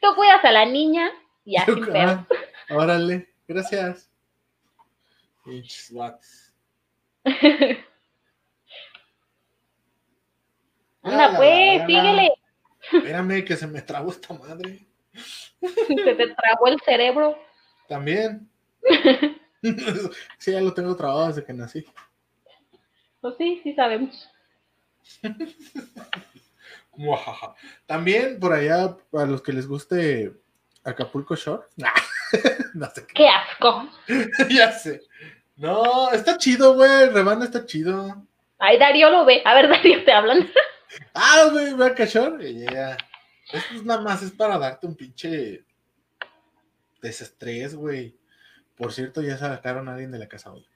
Tú 0.00 0.14
cuidas 0.16 0.44
a 0.44 0.50
la 0.50 0.66
niña 0.66 1.10
y 1.44 1.56
así 1.56 1.72
ah, 1.94 2.26
Órale, 2.70 3.28
gracias. 3.46 4.11
Anda, 11.02 11.36
pues, 11.36 11.86
síguele. 11.86 12.32
Espérame, 12.92 13.44
que 13.44 13.56
se 13.56 13.66
me 13.66 13.82
trabó 13.82 14.10
esta 14.10 14.34
madre. 14.34 14.86
Se 15.60 16.14
te 16.14 16.34
trabó 16.34 16.66
el 16.66 16.80
cerebro. 16.80 17.36
También. 17.88 18.48
sí, 20.38 20.52
ya 20.52 20.60
lo 20.60 20.74
tengo 20.74 20.96
trabado 20.96 21.28
desde 21.28 21.44
que 21.44 21.52
nací. 21.52 21.84
Pues 23.20 23.36
sí, 23.36 23.60
sí 23.62 23.74
sabemos. 23.74 24.28
También 27.86 28.40
por 28.40 28.52
allá, 28.52 28.96
para 29.10 29.26
los 29.26 29.42
que 29.42 29.52
les 29.52 29.66
guste 29.66 30.32
Acapulco 30.84 31.36
Shore. 31.36 31.62
no 32.74 32.90
sé 32.90 33.06
qué. 33.14 33.28
asco! 33.28 33.88
ya 34.50 34.72
sé. 34.72 35.02
No, 35.56 36.10
está 36.10 36.38
chido, 36.38 36.74
güey. 36.74 37.08
Rebana 37.10 37.44
está 37.44 37.64
chido. 37.64 38.26
Ay, 38.58 38.78
Darío 38.78 39.10
lo 39.10 39.24
ve. 39.24 39.42
A 39.44 39.54
ver, 39.54 39.68
Darío, 39.70 40.04
te 40.04 40.12
hablan. 40.12 40.48
ah, 41.14 41.48
güey, 41.52 41.74
ve 41.74 41.84
a. 41.84 42.96
Esto 43.52 43.74
es 43.74 43.84
nada 43.84 44.00
más 44.00 44.22
es 44.22 44.30
para 44.30 44.58
darte 44.58 44.86
un 44.86 44.96
pinche 44.96 45.64
desestrés, 47.02 47.74
güey. 47.74 48.16
Por 48.76 48.92
cierto, 48.92 49.20
ya 49.20 49.36
sacaron 49.36 49.88
a 49.88 49.92
alguien 49.92 50.10
de 50.10 50.18
la 50.18 50.28
casa 50.28 50.52
hoy. 50.52 50.66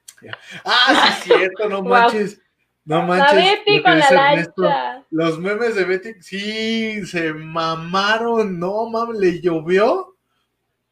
Ah, 0.63 1.17
sí, 1.21 1.31
es 1.31 1.37
cierto, 1.37 1.69
no 1.69 1.81
manches. 1.81 2.41
No 2.85 3.03
manches. 3.03 3.33
La 3.33 3.51
Betty 3.51 3.83
con 3.83 3.99
la 3.99 4.11
lancha. 4.11 5.05
Los 5.09 5.39
memes 5.39 5.75
de 5.75 5.85
Betty, 5.85 6.21
sí, 6.21 7.05
se 7.05 7.33
mamaron. 7.33 8.59
No 8.59 8.89
mames, 8.89 9.19
le 9.19 9.41
llovió. 9.41 10.16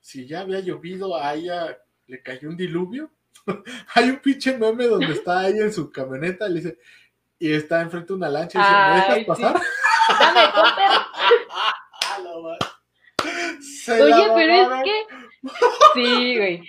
Si 0.06 0.28
ya 0.28 0.42
había 0.42 0.60
llovido, 0.60 1.16
a 1.16 1.34
ella 1.34 1.80
le 2.06 2.22
cayó 2.22 2.50
un 2.50 2.56
diluvio. 2.56 3.10
Hay 3.96 4.12
un 4.12 4.18
pinche 4.18 4.56
meme 4.56 4.86
donde 4.86 5.12
está 5.12 5.40
ahí 5.40 5.58
en 5.58 5.74
su 5.74 5.92
camioneta, 5.92 6.48
le 6.48 6.60
dice, 6.60 6.78
y 7.40 7.52
está 7.52 7.82
enfrente 7.82 8.10
de 8.10 8.14
una 8.14 8.30
lancha 8.30 8.60
y 8.60 8.62
dice, 8.62 8.76
¿me 8.78 8.96
dejas 8.96 9.26
pasar? 9.26 9.60
Dame, 10.20 10.42
Oye, 14.04 14.32
pero 14.36 14.54
es 14.54 14.84
que. 14.84 15.06
Sí, 15.96 16.38
güey. 16.38 16.62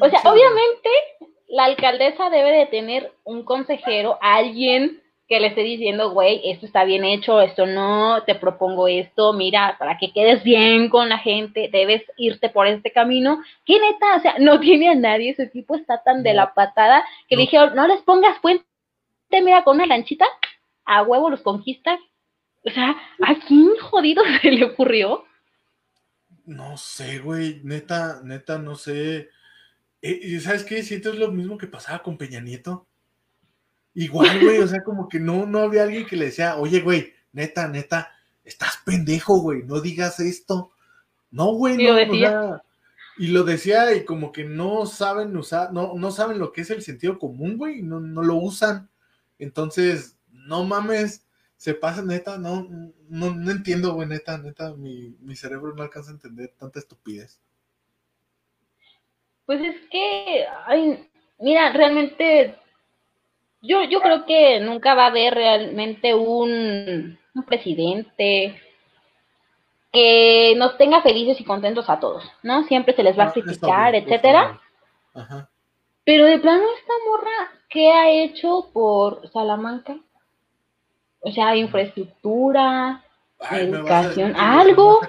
O 0.00 0.10
sea, 0.10 0.20
obviamente 0.28 0.88
la 1.46 1.66
alcaldesa 1.66 2.28
debe 2.28 2.50
de 2.50 2.66
tener 2.66 3.14
un 3.22 3.44
consejero, 3.44 4.18
alguien 4.20 5.00
que 5.28 5.40
le 5.40 5.48
esté 5.48 5.62
diciendo, 5.62 6.10
güey, 6.10 6.40
esto 6.44 6.64
está 6.64 6.84
bien 6.84 7.04
hecho, 7.04 7.42
esto 7.42 7.66
no, 7.66 8.22
te 8.24 8.34
propongo 8.34 8.88
esto, 8.88 9.34
mira, 9.34 9.76
para 9.78 9.98
que 9.98 10.10
quedes 10.10 10.42
bien 10.42 10.88
con 10.88 11.10
la 11.10 11.18
gente, 11.18 11.68
debes 11.70 12.02
irte 12.16 12.48
por 12.48 12.66
este 12.66 12.90
camino. 12.92 13.42
¿Qué 13.66 13.78
neta? 13.78 14.16
O 14.16 14.20
sea, 14.20 14.36
no 14.38 14.58
tiene 14.60 14.88
a 14.88 14.94
nadie, 14.94 15.30
ese 15.30 15.46
tipo 15.46 15.76
está 15.76 16.02
tan 16.02 16.22
de 16.22 16.32
la 16.32 16.54
patada 16.54 17.04
que 17.28 17.36
le 17.36 17.42
dijeron, 17.42 17.74
no 17.74 17.86
les 17.86 18.00
pongas 18.00 18.40
puente, 18.40 18.64
mira, 19.30 19.64
con 19.64 19.76
una 19.76 19.86
lanchita, 19.86 20.24
a 20.86 21.02
huevo 21.02 21.28
los 21.28 21.42
conquistas. 21.42 22.00
O 22.64 22.70
sea, 22.70 22.96
¿a 23.22 23.34
quién 23.46 23.76
jodido 23.82 24.22
se 24.42 24.50
le 24.50 24.64
ocurrió? 24.64 25.24
No 26.46 26.78
sé, 26.78 27.18
güey, 27.18 27.60
neta, 27.64 28.22
neta, 28.24 28.58
no 28.58 28.74
sé. 28.76 29.28
Eh, 30.00 30.20
¿Y 30.22 30.40
sabes 30.40 30.64
qué? 30.64 30.82
Siento 30.82 31.10
es 31.10 31.18
lo 31.18 31.30
mismo 31.30 31.58
que 31.58 31.66
pasaba 31.66 32.02
con 32.02 32.16
Peña 32.16 32.40
Nieto. 32.40 32.87
Igual, 33.98 34.40
güey, 34.40 34.58
o 34.58 34.68
sea, 34.68 34.84
como 34.84 35.08
que 35.08 35.18
no, 35.18 35.44
no 35.44 35.58
había 35.58 35.82
alguien 35.82 36.06
que 36.06 36.14
le 36.14 36.26
decía, 36.26 36.56
oye, 36.56 36.82
güey, 36.82 37.14
neta, 37.32 37.66
neta, 37.66 38.12
estás 38.44 38.78
pendejo, 38.84 39.40
güey, 39.40 39.64
no 39.64 39.80
digas 39.80 40.20
esto. 40.20 40.70
No, 41.32 41.46
güey, 41.54 41.76
no, 41.76 41.90
lo 41.90 41.94
decía. 41.96 42.62
y 43.16 43.26
lo 43.26 43.42
decía 43.42 43.92
y 43.96 44.04
como 44.04 44.30
que 44.30 44.44
no 44.44 44.86
saben 44.86 45.36
usar, 45.36 45.72
no, 45.72 45.94
no 45.96 46.12
saben 46.12 46.38
lo 46.38 46.52
que 46.52 46.60
es 46.60 46.70
el 46.70 46.82
sentido 46.82 47.18
común, 47.18 47.56
güey, 47.56 47.82
no, 47.82 47.98
no 47.98 48.22
lo 48.22 48.36
usan. 48.36 48.88
Entonces, 49.40 50.16
no 50.30 50.62
mames, 50.62 51.26
se 51.56 51.74
pasa, 51.74 52.00
neta, 52.00 52.38
no, 52.38 52.68
no, 53.08 53.34
no 53.34 53.50
entiendo, 53.50 53.94
güey, 53.94 54.06
neta, 54.06 54.38
neta, 54.38 54.76
mi, 54.76 55.16
mi 55.18 55.34
cerebro 55.34 55.74
no 55.74 55.82
alcanza 55.82 56.12
a 56.12 56.14
entender 56.14 56.54
tanta 56.56 56.78
estupidez. 56.78 57.40
Pues 59.44 59.60
es 59.60 59.74
que, 59.90 60.44
ay, 60.66 61.10
mira, 61.40 61.72
realmente, 61.72 62.54
yo, 63.60 63.82
yo 63.84 64.00
creo 64.00 64.24
que 64.24 64.60
nunca 64.60 64.94
va 64.94 65.04
a 65.04 65.08
haber 65.08 65.34
realmente 65.34 66.14
un, 66.14 67.18
un 67.34 67.42
presidente 67.44 68.60
que 69.92 70.54
nos 70.56 70.76
tenga 70.76 71.02
felices 71.02 71.40
y 71.40 71.44
contentos 71.44 71.88
a 71.88 71.98
todos, 71.98 72.24
¿no? 72.42 72.64
Siempre 72.64 72.94
se 72.94 73.02
les 73.02 73.18
va 73.18 73.24
a 73.24 73.32
criticar, 73.32 73.94
etcétera. 73.94 74.60
Ajá. 75.14 75.48
Pero 76.04 76.24
de 76.24 76.38
plano 76.38 76.62
esta 76.78 76.92
morra, 77.06 77.52
¿qué 77.68 77.90
ha 77.90 78.10
hecho 78.10 78.70
por 78.72 79.28
Salamanca? 79.30 79.96
O 81.20 81.32
sea, 81.32 81.56
infraestructura, 81.56 83.04
educación, 83.50 84.34
algo. 84.36 85.00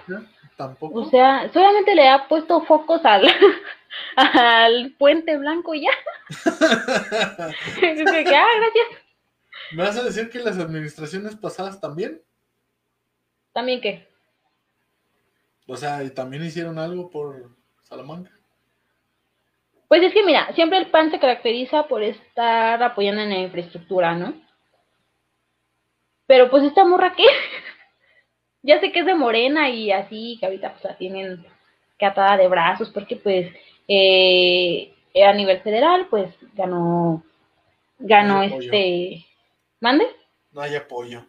¿Tampoco? 0.58 1.00
O 1.00 1.06
sea, 1.06 1.50
solamente 1.54 1.96
le 1.96 2.10
ha 2.10 2.28
puesto 2.28 2.62
focos 2.66 3.06
al, 3.06 3.26
al 4.16 4.96
puente 4.98 5.38
blanco 5.38 5.74
y 5.74 5.84
ya. 5.84 5.92
ah, 7.38 7.52
gracias. 7.78 8.88
¿Me 9.72 9.84
vas 9.84 9.98
a 9.98 10.04
decir 10.04 10.30
que 10.30 10.40
las 10.40 10.58
administraciones 10.58 11.36
pasadas 11.36 11.80
también? 11.80 12.22
¿También 13.54 13.82
qué? 13.82 14.08
O 15.68 15.78
sea, 15.78 16.04
¿y 16.04 16.10
también 16.10 16.44
hicieron 16.44 16.80
algo 16.80 17.10
por 17.10 17.56
Salamanca? 17.82 18.32
Pues 19.88 20.04
es 20.04 20.14
que 20.14 20.24
mira, 20.24 20.52
siempre 20.54 20.78
el 20.78 20.92
PAN 20.92 21.12
se 21.12 21.20
caracteriza 21.20 21.88
por 21.88 22.04
estar 22.04 22.82
apoyando 22.82 23.22
en 23.22 23.30
la 23.30 23.40
infraestructura, 23.40 24.16
¿no? 24.16 24.34
Pero 26.28 26.50
pues 26.50 26.64
esta 26.64 26.86
morra 26.86 27.16
que 27.16 27.24
ya 28.62 28.80
sé 28.80 28.92
que 28.92 29.00
es 29.00 29.06
de 29.06 29.16
morena 29.16 29.70
y 29.70 29.92
así, 29.92 30.38
que 30.40 30.46
ahorita 30.46 30.74
pues 30.74 30.84
la 30.84 30.98
tienen 30.98 31.46
que 31.98 32.06
atada 32.06 32.38
de 32.38 32.48
brazos 32.48 32.90
porque 32.92 33.16
pues 33.16 33.52
eh, 33.90 34.94
a 35.26 35.34
nivel 35.34 35.60
federal 35.62 36.08
pues 36.10 36.30
ganó, 36.54 37.24
ganó 37.98 38.44
este, 38.44 39.26
¿mande? 39.82 40.06
No 40.52 40.62
hay 40.62 40.76
apoyo. 40.76 41.26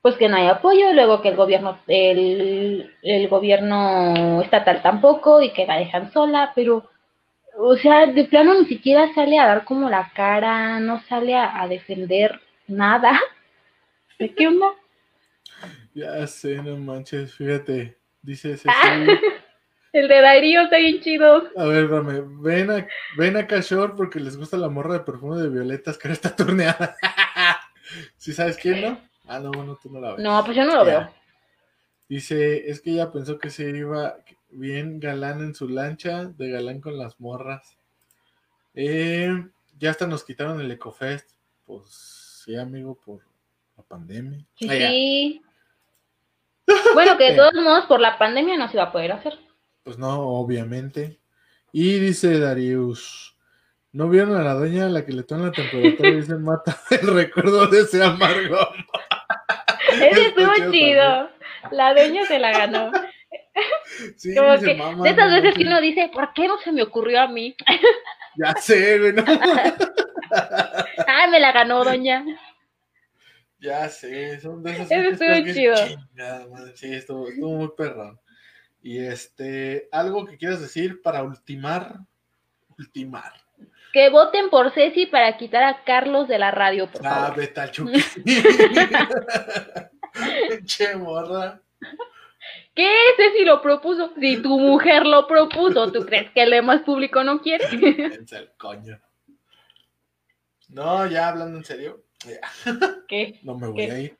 Pues 0.00 0.16
que 0.16 0.28
no 0.28 0.36
hay 0.36 0.46
apoyo, 0.46 0.92
luego 0.92 1.20
que 1.20 1.28
el 1.28 1.36
gobierno, 1.36 1.78
el, 1.86 2.94
el 3.02 3.28
gobierno 3.28 4.40
estatal 4.40 4.80
tampoco 4.80 5.42
y 5.42 5.52
que 5.52 5.66
la 5.66 5.78
dejan 5.78 6.12
sola, 6.12 6.52
pero 6.54 6.88
o 7.58 7.76
sea, 7.76 8.06
de 8.06 8.24
plano 8.24 8.54
ni 8.54 8.66
siquiera 8.66 9.12
sale 9.14 9.38
a 9.38 9.46
dar 9.46 9.64
como 9.64 9.90
la 9.90 10.10
cara, 10.14 10.80
no 10.80 11.02
sale 11.08 11.34
a 11.34 11.66
defender 11.68 12.40
nada. 12.66 13.20
¿De 14.18 14.34
qué 14.34 14.48
onda? 14.48 14.68
Ya 15.94 16.26
sé, 16.26 16.62
no 16.62 16.76
manches, 16.76 17.34
fíjate. 17.34 17.96
Dice 18.22 18.52
ese. 18.54 18.68
El 19.96 20.08
de 20.08 20.20
Darío 20.20 20.62
está 20.62 20.78
bien 20.78 21.00
chido. 21.00 21.48
A 21.56 21.64
ver, 21.64 21.88
dame, 21.88 22.22
ven, 22.24 22.70
a, 22.70 22.86
ven 23.16 23.36
acá, 23.36 23.60
Shore, 23.60 23.94
porque 23.96 24.20
les 24.20 24.36
gusta 24.36 24.56
la 24.56 24.68
morra 24.68 24.94
de 24.94 25.00
perfume 25.00 25.40
de 25.40 25.48
violetas 25.48 25.98
que 25.98 26.08
ahora 26.08 26.14
está 26.14 26.36
turneada. 26.36 26.96
¿Sí 28.16 28.32
sabes 28.32 28.56
quién, 28.56 28.82
no? 28.82 29.00
Ah, 29.26 29.40
no, 29.40 29.50
bueno, 29.50 29.78
tú 29.82 29.90
no 29.90 30.00
la 30.00 30.12
ves. 30.12 30.22
No, 30.22 30.44
pues 30.44 30.56
yo 30.56 30.64
no 30.64 30.74
lo 30.74 30.84
veo. 30.84 31.10
Dice, 32.08 32.70
es 32.70 32.80
que 32.80 32.92
ella 32.92 33.10
pensó 33.10 33.38
que 33.38 33.50
se 33.50 33.68
iba 33.70 34.16
bien 34.50 35.00
galán 35.00 35.40
en 35.40 35.54
su 35.54 35.68
lancha, 35.68 36.24
de 36.24 36.50
galán 36.50 36.80
con 36.80 36.96
las 36.96 37.18
morras. 37.18 37.76
Eh, 38.74 39.44
ya 39.78 39.90
hasta 39.90 40.06
nos 40.06 40.22
quitaron 40.24 40.60
el 40.60 40.70
Ecofest. 40.70 41.30
Pues 41.64 42.16
Sí, 42.46 42.54
amigo, 42.54 42.96
por 43.04 43.22
la 43.76 43.82
pandemia. 43.82 44.38
Sí. 44.54 45.42
Ah, 46.68 46.74
bueno, 46.94 47.18
que 47.18 47.32
de 47.32 47.36
todos 47.36 47.54
modos 47.54 47.86
por 47.86 47.98
la 47.98 48.16
pandemia 48.18 48.56
no 48.56 48.68
se 48.68 48.76
va 48.76 48.84
a 48.84 48.92
poder 48.92 49.10
hacer. 49.10 49.36
Pues 49.86 49.98
no, 49.98 50.20
obviamente. 50.20 51.20
Y 51.70 52.00
dice 52.00 52.40
Darius, 52.40 53.36
¿no 53.92 54.08
vieron 54.08 54.34
a 54.36 54.42
la 54.42 54.54
doña 54.54 54.86
a 54.86 54.88
la 54.88 55.06
que 55.06 55.12
le 55.12 55.22
toman 55.22 55.46
la 55.46 55.52
temperatura 55.52 56.08
y 56.08 56.16
dice 56.16 56.34
mata 56.34 56.76
el 56.90 57.06
recuerdo 57.06 57.68
de 57.68 57.82
ese 57.82 58.02
amargo? 58.02 58.58
Ese 59.92 60.26
estuvo 60.26 60.72
chido. 60.72 61.30
La 61.70 61.94
doña 61.94 62.26
se 62.26 62.40
la 62.40 62.50
ganó. 62.50 62.90
Sí, 64.16 64.34
Como 64.34 64.58
que 64.58 64.74
de 64.74 65.08
esas 65.08 65.32
veces 65.32 65.54
que 65.54 65.62
uno 65.62 65.80
dice, 65.80 66.10
¿por 66.12 66.34
qué 66.34 66.46
no 66.46 66.58
se 66.58 66.72
me 66.72 66.82
ocurrió 66.82 67.22
a 67.22 67.28
mí? 67.28 67.56
Ya 68.36 68.52
sé, 68.60 68.98
güey, 68.98 69.14
¿no? 69.14 69.24
ah, 71.06 71.26
me 71.30 71.40
la 71.40 71.52
ganó, 71.52 71.82
doña. 71.82 72.22
Ya 73.58 73.88
sé, 73.88 74.38
son 74.40 74.62
de 74.62 74.72
esas 74.72 74.90
Eso 74.90 75.08
estuvo 75.10 75.54
chido. 75.54 75.76
sí, 76.74 76.92
estuvo, 76.92 77.28
muy 77.38 77.70
perrón. 77.74 78.20
Y 78.82 79.04
este, 79.04 79.88
algo 79.90 80.26
que 80.26 80.36
quieras 80.36 80.60
decir 80.60 81.02
para 81.02 81.22
ultimar, 81.22 82.00
ultimar. 82.78 83.32
Que 83.92 84.10
voten 84.10 84.50
por 84.50 84.72
Ceci 84.72 85.06
para 85.06 85.36
quitar 85.36 85.64
a 85.64 85.84
Carlos 85.84 86.28
de 86.28 86.38
la 86.38 86.50
radio, 86.50 86.90
por 86.90 87.06
ah, 87.06 87.10
favor. 87.10 87.36
vete 87.36 87.60
al 87.60 87.72
che 90.66 90.96
morra. 90.96 91.60
¿Qué? 92.74 92.90
Ceci 93.16 93.44
lo 93.44 93.62
propuso. 93.62 94.12
Si 94.20 94.42
tu 94.42 94.58
mujer 94.58 95.06
lo 95.06 95.26
propuso, 95.26 95.90
¿tú 95.90 96.04
crees 96.04 96.30
que 96.32 96.42
el 96.42 96.50
demás 96.50 96.82
público 96.82 97.24
no 97.24 97.40
quiere? 97.40 97.64
el 98.30 98.50
coño. 98.58 99.00
No, 100.68 101.06
ya 101.06 101.28
hablando 101.28 101.58
en 101.58 101.64
serio, 101.64 102.02
¿Qué? 103.08 103.38
No 103.42 103.56
me 103.56 103.68
voy 103.68 103.82
a 103.82 104.00
ir. 104.00 104.18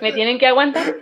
¿Me 0.00 0.12
tienen 0.12 0.38
que 0.38 0.46
aguantar? 0.46 0.94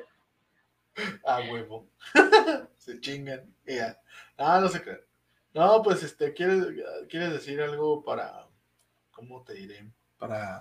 A 1.24 1.40
huevo. 1.50 1.88
Se 2.76 3.00
chingan. 3.00 3.54
Ya. 3.66 4.00
Ah, 4.36 4.60
no 4.60 4.68
se 4.68 4.82
crean. 4.82 5.00
No, 5.52 5.82
pues 5.82 6.02
este, 6.02 6.32
¿quieres, 6.32 6.64
¿quieres 7.08 7.32
decir 7.32 7.60
algo 7.60 8.04
para, 8.04 8.46
¿cómo 9.10 9.42
te 9.42 9.54
diré? 9.54 9.90
Para 10.18 10.60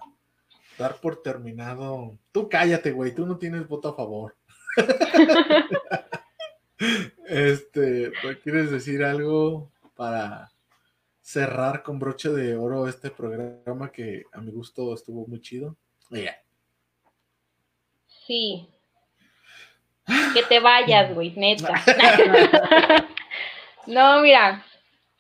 dar 0.77 0.99
por 0.99 1.21
terminado. 1.21 2.17
Tú 2.31 2.49
cállate, 2.49 2.91
güey, 2.91 3.13
tú 3.13 3.25
no 3.25 3.37
tienes 3.37 3.67
voto 3.67 3.89
a 3.89 3.95
favor. 3.95 4.35
este, 7.27 8.11
¿quieres 8.43 8.71
decir 8.71 9.03
algo 9.03 9.71
para 9.95 10.51
cerrar 11.21 11.83
con 11.83 11.99
broche 11.99 12.29
de 12.29 12.57
oro 12.57 12.87
este 12.87 13.11
programa 13.11 13.91
que 13.91 14.23
a 14.31 14.41
mi 14.41 14.51
gusto 14.51 14.93
estuvo 14.93 15.27
muy 15.27 15.41
chido? 15.41 15.77
Mira. 16.09 16.35
Sí. 18.25 18.67
Que 20.33 20.43
te 20.43 20.59
vayas, 20.59 21.13
güey, 21.13 21.33
neta. 21.35 21.73
no, 23.87 24.21
mira, 24.21 24.63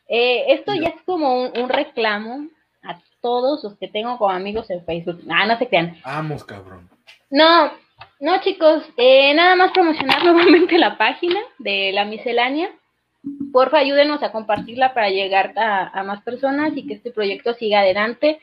eh, 0.07 0.45
esto 0.53 0.73
ya 0.73 0.89
es 0.89 1.01
como 1.05 1.43
un, 1.43 1.69
reclamo 1.69 2.47
a 2.83 2.99
todos 3.21 3.63
los 3.63 3.77
que 3.77 3.87
tengo 3.87 4.17
como 4.17 4.31
amigos 4.31 4.69
en 4.69 4.83
Facebook. 4.85 5.21
Ah, 5.29 5.45
no 5.45 5.57
se 5.57 5.67
crean. 5.67 5.97
Vamos, 6.03 6.43
cabrón. 6.43 6.89
No, 7.29 7.71
no, 8.19 8.41
chicos, 8.41 8.83
eh, 8.97 9.33
nada 9.33 9.55
más 9.55 9.71
promocionar 9.71 10.23
nuevamente 10.23 10.77
la 10.77 10.97
página 10.97 11.39
de 11.59 11.91
la 11.93 12.05
miscelánea. 12.05 12.69
Porfa, 13.51 13.79
ayúdenos 13.79 14.23
a 14.23 14.31
compartirla 14.31 14.93
para 14.93 15.09
llegar 15.09 15.53
a, 15.57 16.03
más 16.03 16.21
personas 16.23 16.71
y 16.75 16.87
que 16.87 16.95
este 16.95 17.11
proyecto 17.11 17.53
siga 17.53 17.81
adelante. 17.81 18.39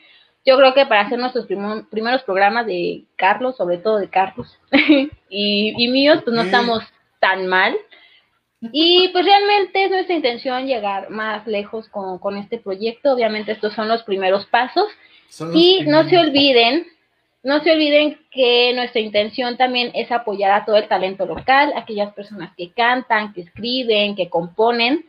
Yo 0.47 0.55
creo 0.55 0.73
que 0.73 0.85
para 0.85 1.01
hacer 1.01 1.19
nuestros 1.19 1.45
primeros 1.45 2.23
programas 2.23 2.65
de 2.65 3.03
Carlos, 3.17 3.57
sobre 3.57 3.79
todo 3.79 3.97
de 3.97 4.09
Carlos, 4.09 4.57
y, 5.29 5.73
y 5.77 5.87
míos, 5.89 6.21
pues 6.23 6.33
no 6.33 6.41
estamos 6.41 6.85
tan 7.19 7.47
mal. 7.47 7.75
Y 8.61 9.09
pues 9.09 9.25
realmente 9.25 9.83
es 9.83 9.91
nuestra 9.91 10.15
intención 10.15 10.65
llegar 10.65 11.09
más 11.09 11.45
lejos 11.47 11.89
con, 11.89 12.37
este 12.37 12.59
proyecto. 12.59 13.11
Obviamente 13.11 13.51
estos 13.51 13.73
son 13.73 13.89
los 13.89 14.03
primeros 14.03 14.45
pasos. 14.45 14.87
y 15.53 15.81
no 15.85 16.07
se 16.07 16.17
olviden, 16.17 16.87
no 17.43 17.61
se 17.61 17.73
olviden 17.73 18.17
que 18.31 18.71
nuestra 18.73 19.01
intención 19.01 19.57
también 19.57 19.91
es 19.95 20.09
apoyar 20.13 20.53
a 20.53 20.63
todo 20.63 20.77
el 20.77 20.87
talento 20.87 21.25
local, 21.25 21.73
aquellas 21.75 22.13
personas 22.13 22.55
que 22.55 22.71
cantan, 22.71 23.33
que 23.33 23.41
escriben, 23.41 24.15
que 24.15 24.29
componen. 24.29 25.05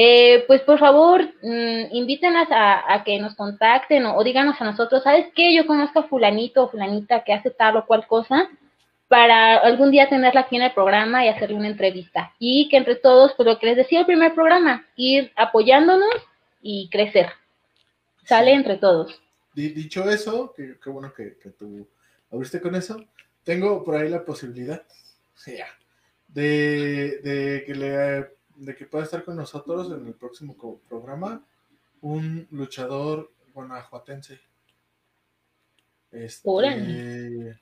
Eh, 0.00 0.44
pues 0.46 0.60
por 0.60 0.78
favor, 0.78 1.24
mmm, 1.42 1.86
invítenos 1.90 2.46
a, 2.52 3.02
que 3.04 3.18
nos 3.18 3.34
contacten 3.34 4.06
o, 4.06 4.16
o, 4.16 4.22
díganos 4.22 4.54
a 4.60 4.64
nosotros, 4.64 5.02
¿sabes 5.02 5.26
qué? 5.34 5.52
Yo 5.52 5.66
conozco 5.66 5.98
a 5.98 6.02
fulanito 6.04 6.62
o 6.62 6.68
fulanita 6.70 7.24
que 7.24 7.32
hace 7.32 7.50
tal 7.50 7.78
o 7.78 7.84
cual 7.84 8.06
cosa 8.06 8.48
para 9.08 9.56
algún 9.56 9.90
día 9.90 10.08
tenerla 10.08 10.42
aquí 10.42 10.54
en 10.54 10.62
el 10.62 10.72
programa 10.72 11.24
y 11.24 11.28
hacerle 11.28 11.56
una 11.56 11.66
entrevista. 11.66 12.32
Y 12.38 12.68
que 12.68 12.76
entre 12.76 12.94
todos, 12.94 13.32
pues 13.36 13.48
lo 13.48 13.58
que 13.58 13.66
les 13.66 13.76
decía 13.76 13.98
el 13.98 14.06
primer 14.06 14.34
programa, 14.34 14.86
ir 14.94 15.32
apoyándonos 15.34 16.14
y 16.62 16.88
crecer. 16.90 17.30
Sale 18.24 18.52
entre 18.52 18.76
todos. 18.76 19.20
Dicho 19.52 20.08
eso, 20.08 20.54
que, 20.54 20.76
bueno 20.90 21.12
que, 21.12 21.34
tú 21.58 21.88
abriste 22.30 22.60
con 22.60 22.76
eso, 22.76 23.04
tengo 23.42 23.82
por 23.82 23.96
ahí 23.96 24.08
la 24.08 24.24
posibilidad 24.24 24.80
de, 26.28 27.18
de, 27.18 27.64
que 27.66 27.74
le, 27.74 28.37
de 28.58 28.74
que 28.74 28.86
pueda 28.86 29.04
estar 29.04 29.24
con 29.24 29.36
nosotros 29.36 29.90
en 29.92 30.06
el 30.06 30.14
próximo 30.14 30.56
programa 30.88 31.42
un 32.00 32.46
luchador 32.50 33.32
guanajuatense. 33.54 34.40
Este, 36.10 37.60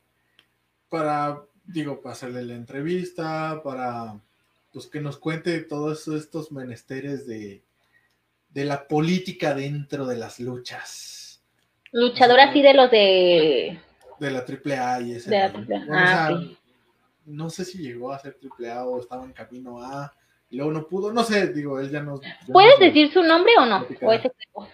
para, 0.88 1.42
digo, 1.64 2.00
para 2.00 2.12
hacerle 2.12 2.44
la 2.44 2.54
entrevista, 2.54 3.60
para 3.62 4.20
pues, 4.72 4.86
que 4.86 5.00
nos 5.00 5.18
cuente 5.18 5.60
todos 5.62 6.06
estos 6.08 6.52
menesteres 6.52 7.26
de, 7.26 7.62
de 8.50 8.64
la 8.64 8.86
política 8.86 9.54
dentro 9.54 10.06
de 10.06 10.16
las 10.16 10.40
luchas. 10.40 11.42
Luchador 11.92 12.40
así 12.40 12.62
de 12.62 12.74
los 12.74 12.90
de... 12.90 13.80
De 14.18 14.30
la 14.30 14.38
AAA 14.38 15.00
y 15.02 15.12
ese. 15.12 15.30
De 15.30 15.38
la 15.38 15.46
AAA. 15.46 15.86
Ah, 15.90 16.40
no 17.26 17.50
sé 17.50 17.64
si 17.64 17.78
llegó 17.78 18.12
a 18.12 18.18
ser 18.18 18.38
AAA 18.40 18.84
o 18.84 19.00
estaba 19.00 19.24
en 19.24 19.32
camino 19.32 19.82
a... 19.82 20.14
Y 20.50 20.56
luego 20.56 20.72
no 20.72 20.86
pudo, 20.86 21.12
no 21.12 21.24
sé, 21.24 21.52
digo, 21.52 21.80
él 21.80 21.90
ya 21.90 22.02
nos... 22.02 22.20
¿Puedes 22.52 22.78
decir 22.78 23.12
su 23.12 23.22
nombre 23.22 23.52
o 23.58 23.66
no? 23.66 23.86
¿O 24.02 24.12
es 24.12 24.22
secreto? 24.22 24.68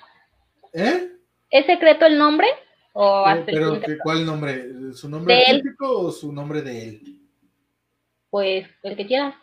¿Eh? 0.73 1.13
¿Es 1.51 1.67
secreto 1.67 2.07
el 2.07 2.19
nombre? 2.19 2.47
¿O 2.93 3.29
eh, 3.29 3.43
pero 3.47 3.81
¿cuál 4.03 4.27
nombre? 4.27 4.93
¿Su 4.93 5.09
nombre 5.09 5.47
artístico 5.47 6.01
o 6.01 6.13
su 6.13 6.33
nombre 6.33 6.61
de 6.61 6.89
él? 6.89 7.19
Pues 8.29 8.67
el 8.83 8.97
que 8.97 9.07
quieras. 9.07 9.35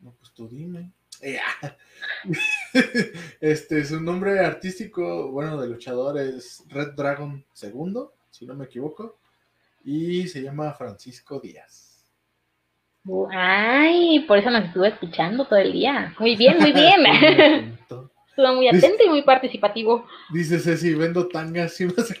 No, 0.00 0.12
pues 0.18 0.32
tú 0.32 0.48
dime. 0.48 0.92
Eh, 1.22 1.38
este, 3.40 3.84
su 3.84 4.00
nombre 4.00 4.40
artístico, 4.40 5.30
bueno, 5.30 5.60
de 5.60 5.68
luchador 5.68 6.18
es 6.18 6.64
Red 6.68 6.92
Dragon 6.94 7.44
II, 7.62 7.94
si 8.30 8.46
no 8.46 8.54
me 8.54 8.66
equivoco, 8.66 9.18
y 9.84 10.26
se 10.28 10.42
llama 10.42 10.72
Francisco 10.72 11.40
Díaz. 11.40 11.85
Ay, 13.30 14.20
por 14.26 14.38
eso 14.38 14.50
nos 14.50 14.64
estuve 14.64 14.88
escuchando 14.88 15.44
todo 15.44 15.58
el 15.58 15.72
día. 15.72 16.14
Muy 16.18 16.36
bien, 16.36 16.58
muy 16.58 16.72
bien. 16.72 17.78
Estuvo 18.28 18.54
muy 18.54 18.68
atento 18.68 19.02
y 19.04 19.08
muy 19.08 19.22
participativo. 19.22 20.06
Dice 20.30 20.58
Ceci, 20.58 20.94
vendo 20.94 21.26
tangas 21.28 21.80
y 21.80 21.86
más 21.86 22.14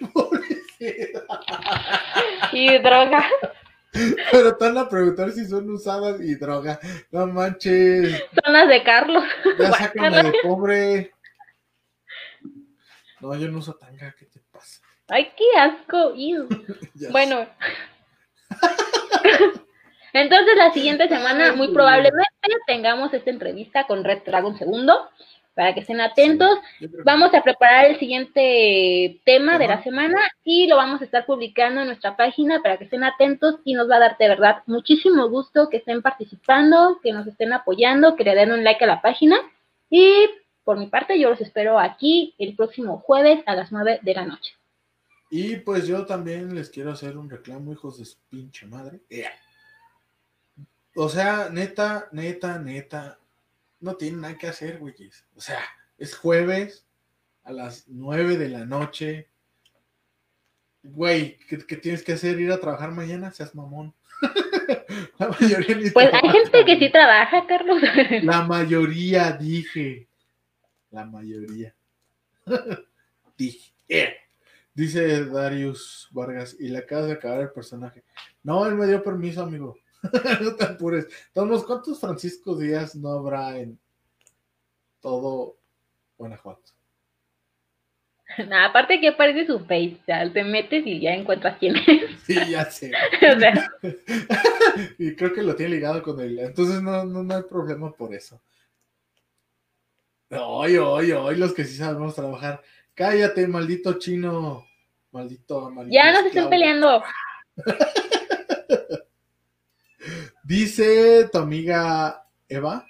Y 2.52 2.78
droga. 2.78 3.26
Pero 4.30 4.48
están 4.50 4.78
a 4.78 4.88
preguntar 4.88 5.30
si 5.32 5.44
son 5.46 5.68
usadas 5.70 6.20
y 6.20 6.34
droga. 6.36 6.78
No 7.10 7.26
manches. 7.26 8.24
Son 8.42 8.52
las 8.52 8.68
de 8.68 8.82
Carlos. 8.82 9.24
Ya 9.58 9.72
sácame 9.72 10.22
de 10.22 10.32
pobre. 10.42 11.12
No, 13.20 13.34
yo 13.34 13.48
no 13.48 13.58
uso 13.58 13.74
tanga, 13.74 14.14
¿qué 14.18 14.26
te 14.26 14.40
pasa? 14.52 14.80
Ay, 15.08 15.32
qué 15.36 15.44
asco. 15.58 16.14
bueno. 17.10 17.46
Entonces 20.16 20.56
la 20.56 20.72
siguiente 20.72 21.08
semana 21.08 21.52
muy 21.52 21.68
probablemente 21.68 22.24
tengamos 22.66 23.12
esta 23.12 23.28
entrevista 23.28 23.86
con 23.86 24.02
Red 24.02 24.22
Dragon 24.24 24.56
segundo 24.56 25.10
para 25.54 25.74
que 25.74 25.80
estén 25.80 26.00
atentos. 26.00 26.58
vamos 27.04 27.34
a 27.34 27.42
preparar 27.42 27.84
el 27.84 27.98
siguiente 27.98 29.20
tema 29.24 29.58
de 29.58 29.68
la 29.68 29.82
semana 29.82 30.18
y 30.42 30.68
lo 30.68 30.76
vamos 30.76 31.02
a 31.02 31.04
estar 31.04 31.26
publicando 31.26 31.82
en 31.82 31.88
nuestra 31.88 32.16
página 32.16 32.62
para 32.62 32.78
que 32.78 32.84
estén 32.84 33.04
atentos 33.04 33.56
y 33.64 33.74
nos 33.74 33.90
va 33.90 33.96
a 33.96 34.00
dar 34.00 34.16
de 34.18 34.28
verdad 34.28 34.62
muchísimo 34.66 35.28
gusto 35.28 35.68
que 35.68 35.78
estén 35.78 36.00
participando, 36.00 36.98
que 37.02 37.12
nos 37.12 37.26
estén 37.26 37.52
apoyando, 37.52 38.16
que 38.16 38.24
le 38.24 38.34
den 38.34 38.52
un 38.52 38.64
like 38.64 38.84
a 38.84 38.86
la 38.86 39.02
página 39.02 39.36
y 39.90 40.30
por 40.64 40.78
mi 40.78 40.86
parte 40.86 41.20
yo 41.20 41.28
los 41.28 41.42
espero 41.42 41.78
aquí 41.78 42.34
el 42.38 42.56
próximo 42.56 43.00
jueves 43.00 43.42
a 43.44 43.54
las 43.54 43.70
9 43.70 44.00
de 44.02 44.14
la 44.14 44.24
noche. 44.24 44.54
Y 45.28 45.56
pues 45.56 45.86
yo 45.86 46.06
también 46.06 46.54
les 46.54 46.70
quiero 46.70 46.92
hacer 46.92 47.18
un 47.18 47.28
reclamo, 47.28 47.72
hijos 47.72 47.98
de 47.98 48.06
su 48.06 48.16
pinche 48.30 48.64
madre. 48.66 49.00
O 50.98 51.10
sea, 51.10 51.50
neta, 51.50 52.08
neta, 52.10 52.58
neta, 52.58 53.18
no 53.80 53.96
tienen 53.96 54.22
nada 54.22 54.38
que 54.38 54.46
hacer, 54.46 54.78
güeyes. 54.78 55.26
O 55.36 55.42
sea, 55.42 55.60
es 55.98 56.16
jueves 56.16 56.86
a 57.44 57.52
las 57.52 57.84
nueve 57.86 58.38
de 58.38 58.48
la 58.48 58.64
noche. 58.64 59.28
Güey, 60.82 61.36
¿qué, 61.48 61.76
tienes 61.76 62.02
que 62.02 62.14
hacer? 62.14 62.40
¿Ir 62.40 62.50
a 62.50 62.60
trabajar 62.60 62.92
mañana? 62.92 63.30
Seas 63.30 63.54
mamón. 63.54 63.94
la 65.18 65.28
mayoría 65.28 65.92
Pues 65.92 66.08
hay 66.14 66.30
gente 66.30 66.64
que 66.64 66.78
sí 66.78 66.90
trabaja, 66.90 67.46
Carlos. 67.46 67.82
la 68.22 68.44
mayoría, 68.44 69.32
dije. 69.32 70.08
La 70.90 71.04
mayoría. 71.04 71.74
dije. 73.36 74.16
Dice 74.72 75.26
Darius 75.26 76.08
Vargas, 76.10 76.56
y 76.58 76.68
le 76.68 76.78
acabas 76.78 77.08
de 77.08 77.12
acabar 77.12 77.40
el 77.40 77.50
personaje. 77.50 78.02
No, 78.42 78.64
él 78.66 78.76
me 78.76 78.86
dio 78.86 79.02
permiso, 79.02 79.42
amigo. 79.42 79.76
no 80.42 80.54
te 80.54 80.64
apures. 80.64 81.06
Tomos, 81.32 81.64
¿cuántos 81.64 82.00
Francisco 82.00 82.56
Díaz 82.56 82.94
no 82.94 83.10
habrá 83.10 83.58
en 83.58 83.78
todo 85.00 85.58
Guanajuato? 86.16 86.76
Nada, 88.48 88.66
aparte 88.66 89.00
que 89.00 89.08
aparece 89.08 89.46
su 89.46 89.60
face, 89.60 90.00
te 90.32 90.44
metes 90.44 90.86
y 90.86 91.00
ya 91.00 91.14
encuentras 91.14 91.58
quién 91.58 91.76
es. 91.76 92.16
Sí, 92.26 92.34
ya 92.50 92.64
sé. 92.64 92.90
y 94.98 95.14
creo 95.14 95.32
que 95.32 95.42
lo 95.42 95.54
tiene 95.54 95.76
ligado 95.76 96.02
con 96.02 96.20
él. 96.20 96.40
Entonces 96.40 96.82
no, 96.82 97.04
no, 97.04 97.36
hay 97.36 97.42
problema 97.44 97.92
por 97.92 98.12
eso. 98.12 98.42
Oye, 100.30 100.80
oye, 100.80 101.14
oye, 101.14 101.38
los 101.38 101.54
que 101.54 101.64
sí 101.64 101.76
sabemos 101.76 102.16
trabajar. 102.16 102.60
Cállate, 102.94 103.46
maldito 103.46 103.96
chino. 104.00 104.66
Maldito, 105.12 105.70
maldito. 105.70 105.94
Ya 105.94 106.10
nos 106.10 106.24
están 106.26 106.50
peleando. 106.50 107.04
Dice 110.46 111.28
tu 111.32 111.38
amiga 111.38 112.24
Eva. 112.48 112.86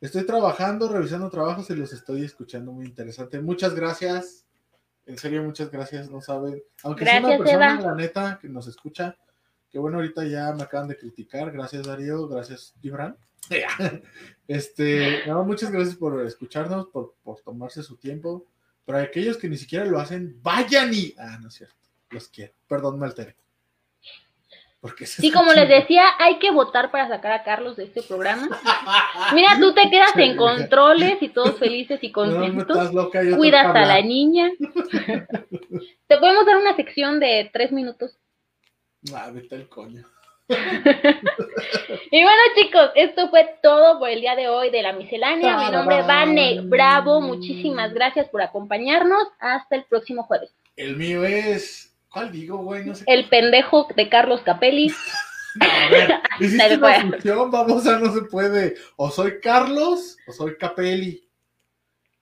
Estoy 0.00 0.24
trabajando, 0.24 0.88
revisando 0.88 1.28
trabajos 1.28 1.68
y 1.68 1.74
los 1.74 1.92
estoy 1.92 2.24
escuchando 2.24 2.72
muy 2.72 2.86
interesante. 2.86 3.38
Muchas 3.38 3.74
gracias, 3.74 4.46
En 5.04 5.18
serio, 5.18 5.42
muchas 5.42 5.70
gracias, 5.70 6.08
no 6.10 6.22
saben. 6.22 6.62
Aunque 6.84 7.04
sea 7.04 7.18
una 7.20 7.36
persona, 7.36 7.80
la 7.82 7.94
neta, 7.94 8.38
que 8.40 8.48
nos 8.48 8.66
escucha, 8.66 9.14
que 9.68 9.78
bueno, 9.78 9.98
ahorita 9.98 10.24
ya 10.24 10.50
me 10.54 10.62
acaban 10.62 10.88
de 10.88 10.96
criticar. 10.96 11.52
Gracias, 11.52 11.86
Darío. 11.86 12.26
Gracias, 12.28 12.74
Gibran. 12.80 13.18
Este, 14.48 15.26
no, 15.26 15.44
muchas 15.44 15.70
gracias 15.70 15.96
por 15.96 16.24
escucharnos, 16.24 16.86
por, 16.86 17.14
por 17.22 17.42
tomarse 17.42 17.82
su 17.82 17.98
tiempo. 17.98 18.46
Para 18.86 19.02
aquellos 19.02 19.36
que 19.36 19.50
ni 19.50 19.58
siquiera 19.58 19.84
lo 19.84 20.00
hacen, 20.00 20.38
vayan 20.42 20.94
y. 20.94 21.14
Ah, 21.18 21.38
no 21.42 21.48
es 21.48 21.54
cierto. 21.54 21.76
Los 22.08 22.28
quiero. 22.28 22.54
Perdón, 22.66 22.98
me 22.98 23.04
alteré. 23.04 23.36
Porque 24.80 25.06
sí, 25.06 25.32
como 25.32 25.52
les 25.52 25.68
decía, 25.68 26.04
hay 26.18 26.38
que 26.38 26.52
votar 26.52 26.92
para 26.92 27.08
sacar 27.08 27.32
a 27.32 27.42
Carlos 27.42 27.76
de 27.76 27.84
este 27.84 28.00
programa. 28.02 28.48
Mira, 29.34 29.56
tú 29.58 29.74
te 29.74 29.90
quedas 29.90 30.16
en 30.16 30.36
controles 30.36 31.20
y 31.20 31.28
todos 31.30 31.58
felices 31.58 31.98
y 32.02 32.12
contentos. 32.12 32.92
Cuidas 33.36 33.74
a 33.74 33.84
la 33.84 34.00
niña. 34.02 34.50
te 36.06 36.18
podemos 36.18 36.46
dar 36.46 36.58
una 36.58 36.76
sección 36.76 37.18
de 37.18 37.50
tres 37.52 37.72
minutos. 37.72 38.16
Ah, 39.12 39.30
vete 39.32 39.56
el 39.56 39.68
coño. 39.68 40.04
y 40.48 42.22
bueno, 42.22 42.42
chicos, 42.56 42.90
esto 42.94 43.28
fue 43.30 43.56
todo 43.60 43.98
por 43.98 44.08
el 44.08 44.20
día 44.20 44.36
de 44.36 44.48
hoy 44.48 44.70
de 44.70 44.82
la 44.82 44.92
miscelánea. 44.92 45.58
Mi 45.58 45.72
nombre 45.72 45.98
es 45.98 46.06
Vane 46.06 46.60
Bravo. 46.62 47.20
Muchísimas 47.20 47.92
gracias 47.92 48.28
por 48.28 48.42
acompañarnos. 48.42 49.26
Hasta 49.40 49.74
el 49.74 49.84
próximo 49.84 50.22
jueves. 50.22 50.54
El 50.76 50.96
mío 50.96 51.24
es 51.24 51.87
¿Cuál 52.10 52.32
digo, 52.32 52.58
güey? 52.58 52.84
No 52.84 52.94
sé. 52.94 53.04
El 53.06 53.28
pendejo 53.28 53.88
de 53.94 54.08
Carlos 54.08 54.40
Capelli. 54.42 54.88
no, 55.54 55.66
a 55.70 55.90
ver, 55.90 56.14
hiciste 56.40 56.76
una 56.76 57.00
función, 57.00 57.50
vamos, 57.50 57.86
a 57.86 57.98
no 57.98 58.12
se 58.12 58.22
puede. 58.22 58.76
O 58.96 59.10
soy 59.10 59.40
Carlos 59.40 60.16
o 60.26 60.32
soy 60.32 60.56
Capelli. 60.56 61.28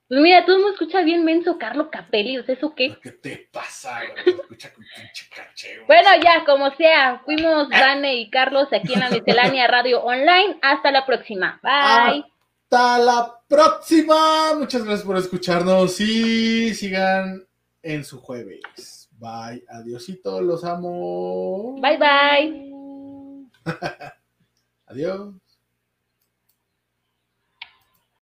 Pues 0.09 0.21
mira, 0.21 0.45
tú 0.45 0.57
me 0.57 0.69
escuchas 0.69 1.03
bien 1.03 1.25
menso, 1.25 1.57
Carlos 1.57 1.87
Capelli, 1.91 2.37
¿o 2.37 2.45
sea, 2.45 2.55
eso 2.55 2.73
qué? 2.73 2.97
¿Qué 3.03 3.11
te 3.11 3.49
pasa, 3.51 3.99
güey? 3.99 4.35
Escucha 4.41 4.73
con 4.73 4.85
pinche 4.95 5.27
caché, 5.35 5.81
Bueno, 5.85 6.09
ya, 6.23 6.45
como 6.45 6.73
sea, 6.77 7.21
fuimos 7.25 7.69
Dane 7.69 8.15
y 8.15 8.29
Carlos 8.29 8.69
aquí 8.71 8.93
en 8.93 9.01
la 9.01 9.09
Miscelánea 9.09 9.67
Radio 9.67 10.01
Online. 10.01 10.59
Hasta 10.61 10.91
la 10.91 11.05
próxima. 11.05 11.59
Bye. 11.61 12.23
Hasta 12.63 12.99
la 12.99 13.35
próxima. 13.49 14.53
Muchas 14.57 14.85
gracias 14.85 15.05
por 15.05 15.17
escucharnos 15.17 15.99
y 15.99 16.73
sigan 16.73 17.45
en 17.83 18.05
su 18.05 18.21
jueves. 18.21 18.96
Bye. 19.17 19.63
Adiosito, 19.69 20.41
los 20.41 20.63
amo. 20.63 21.75
Bye, 21.81 21.97
bye. 21.97 23.51
Adiós. 24.85 25.35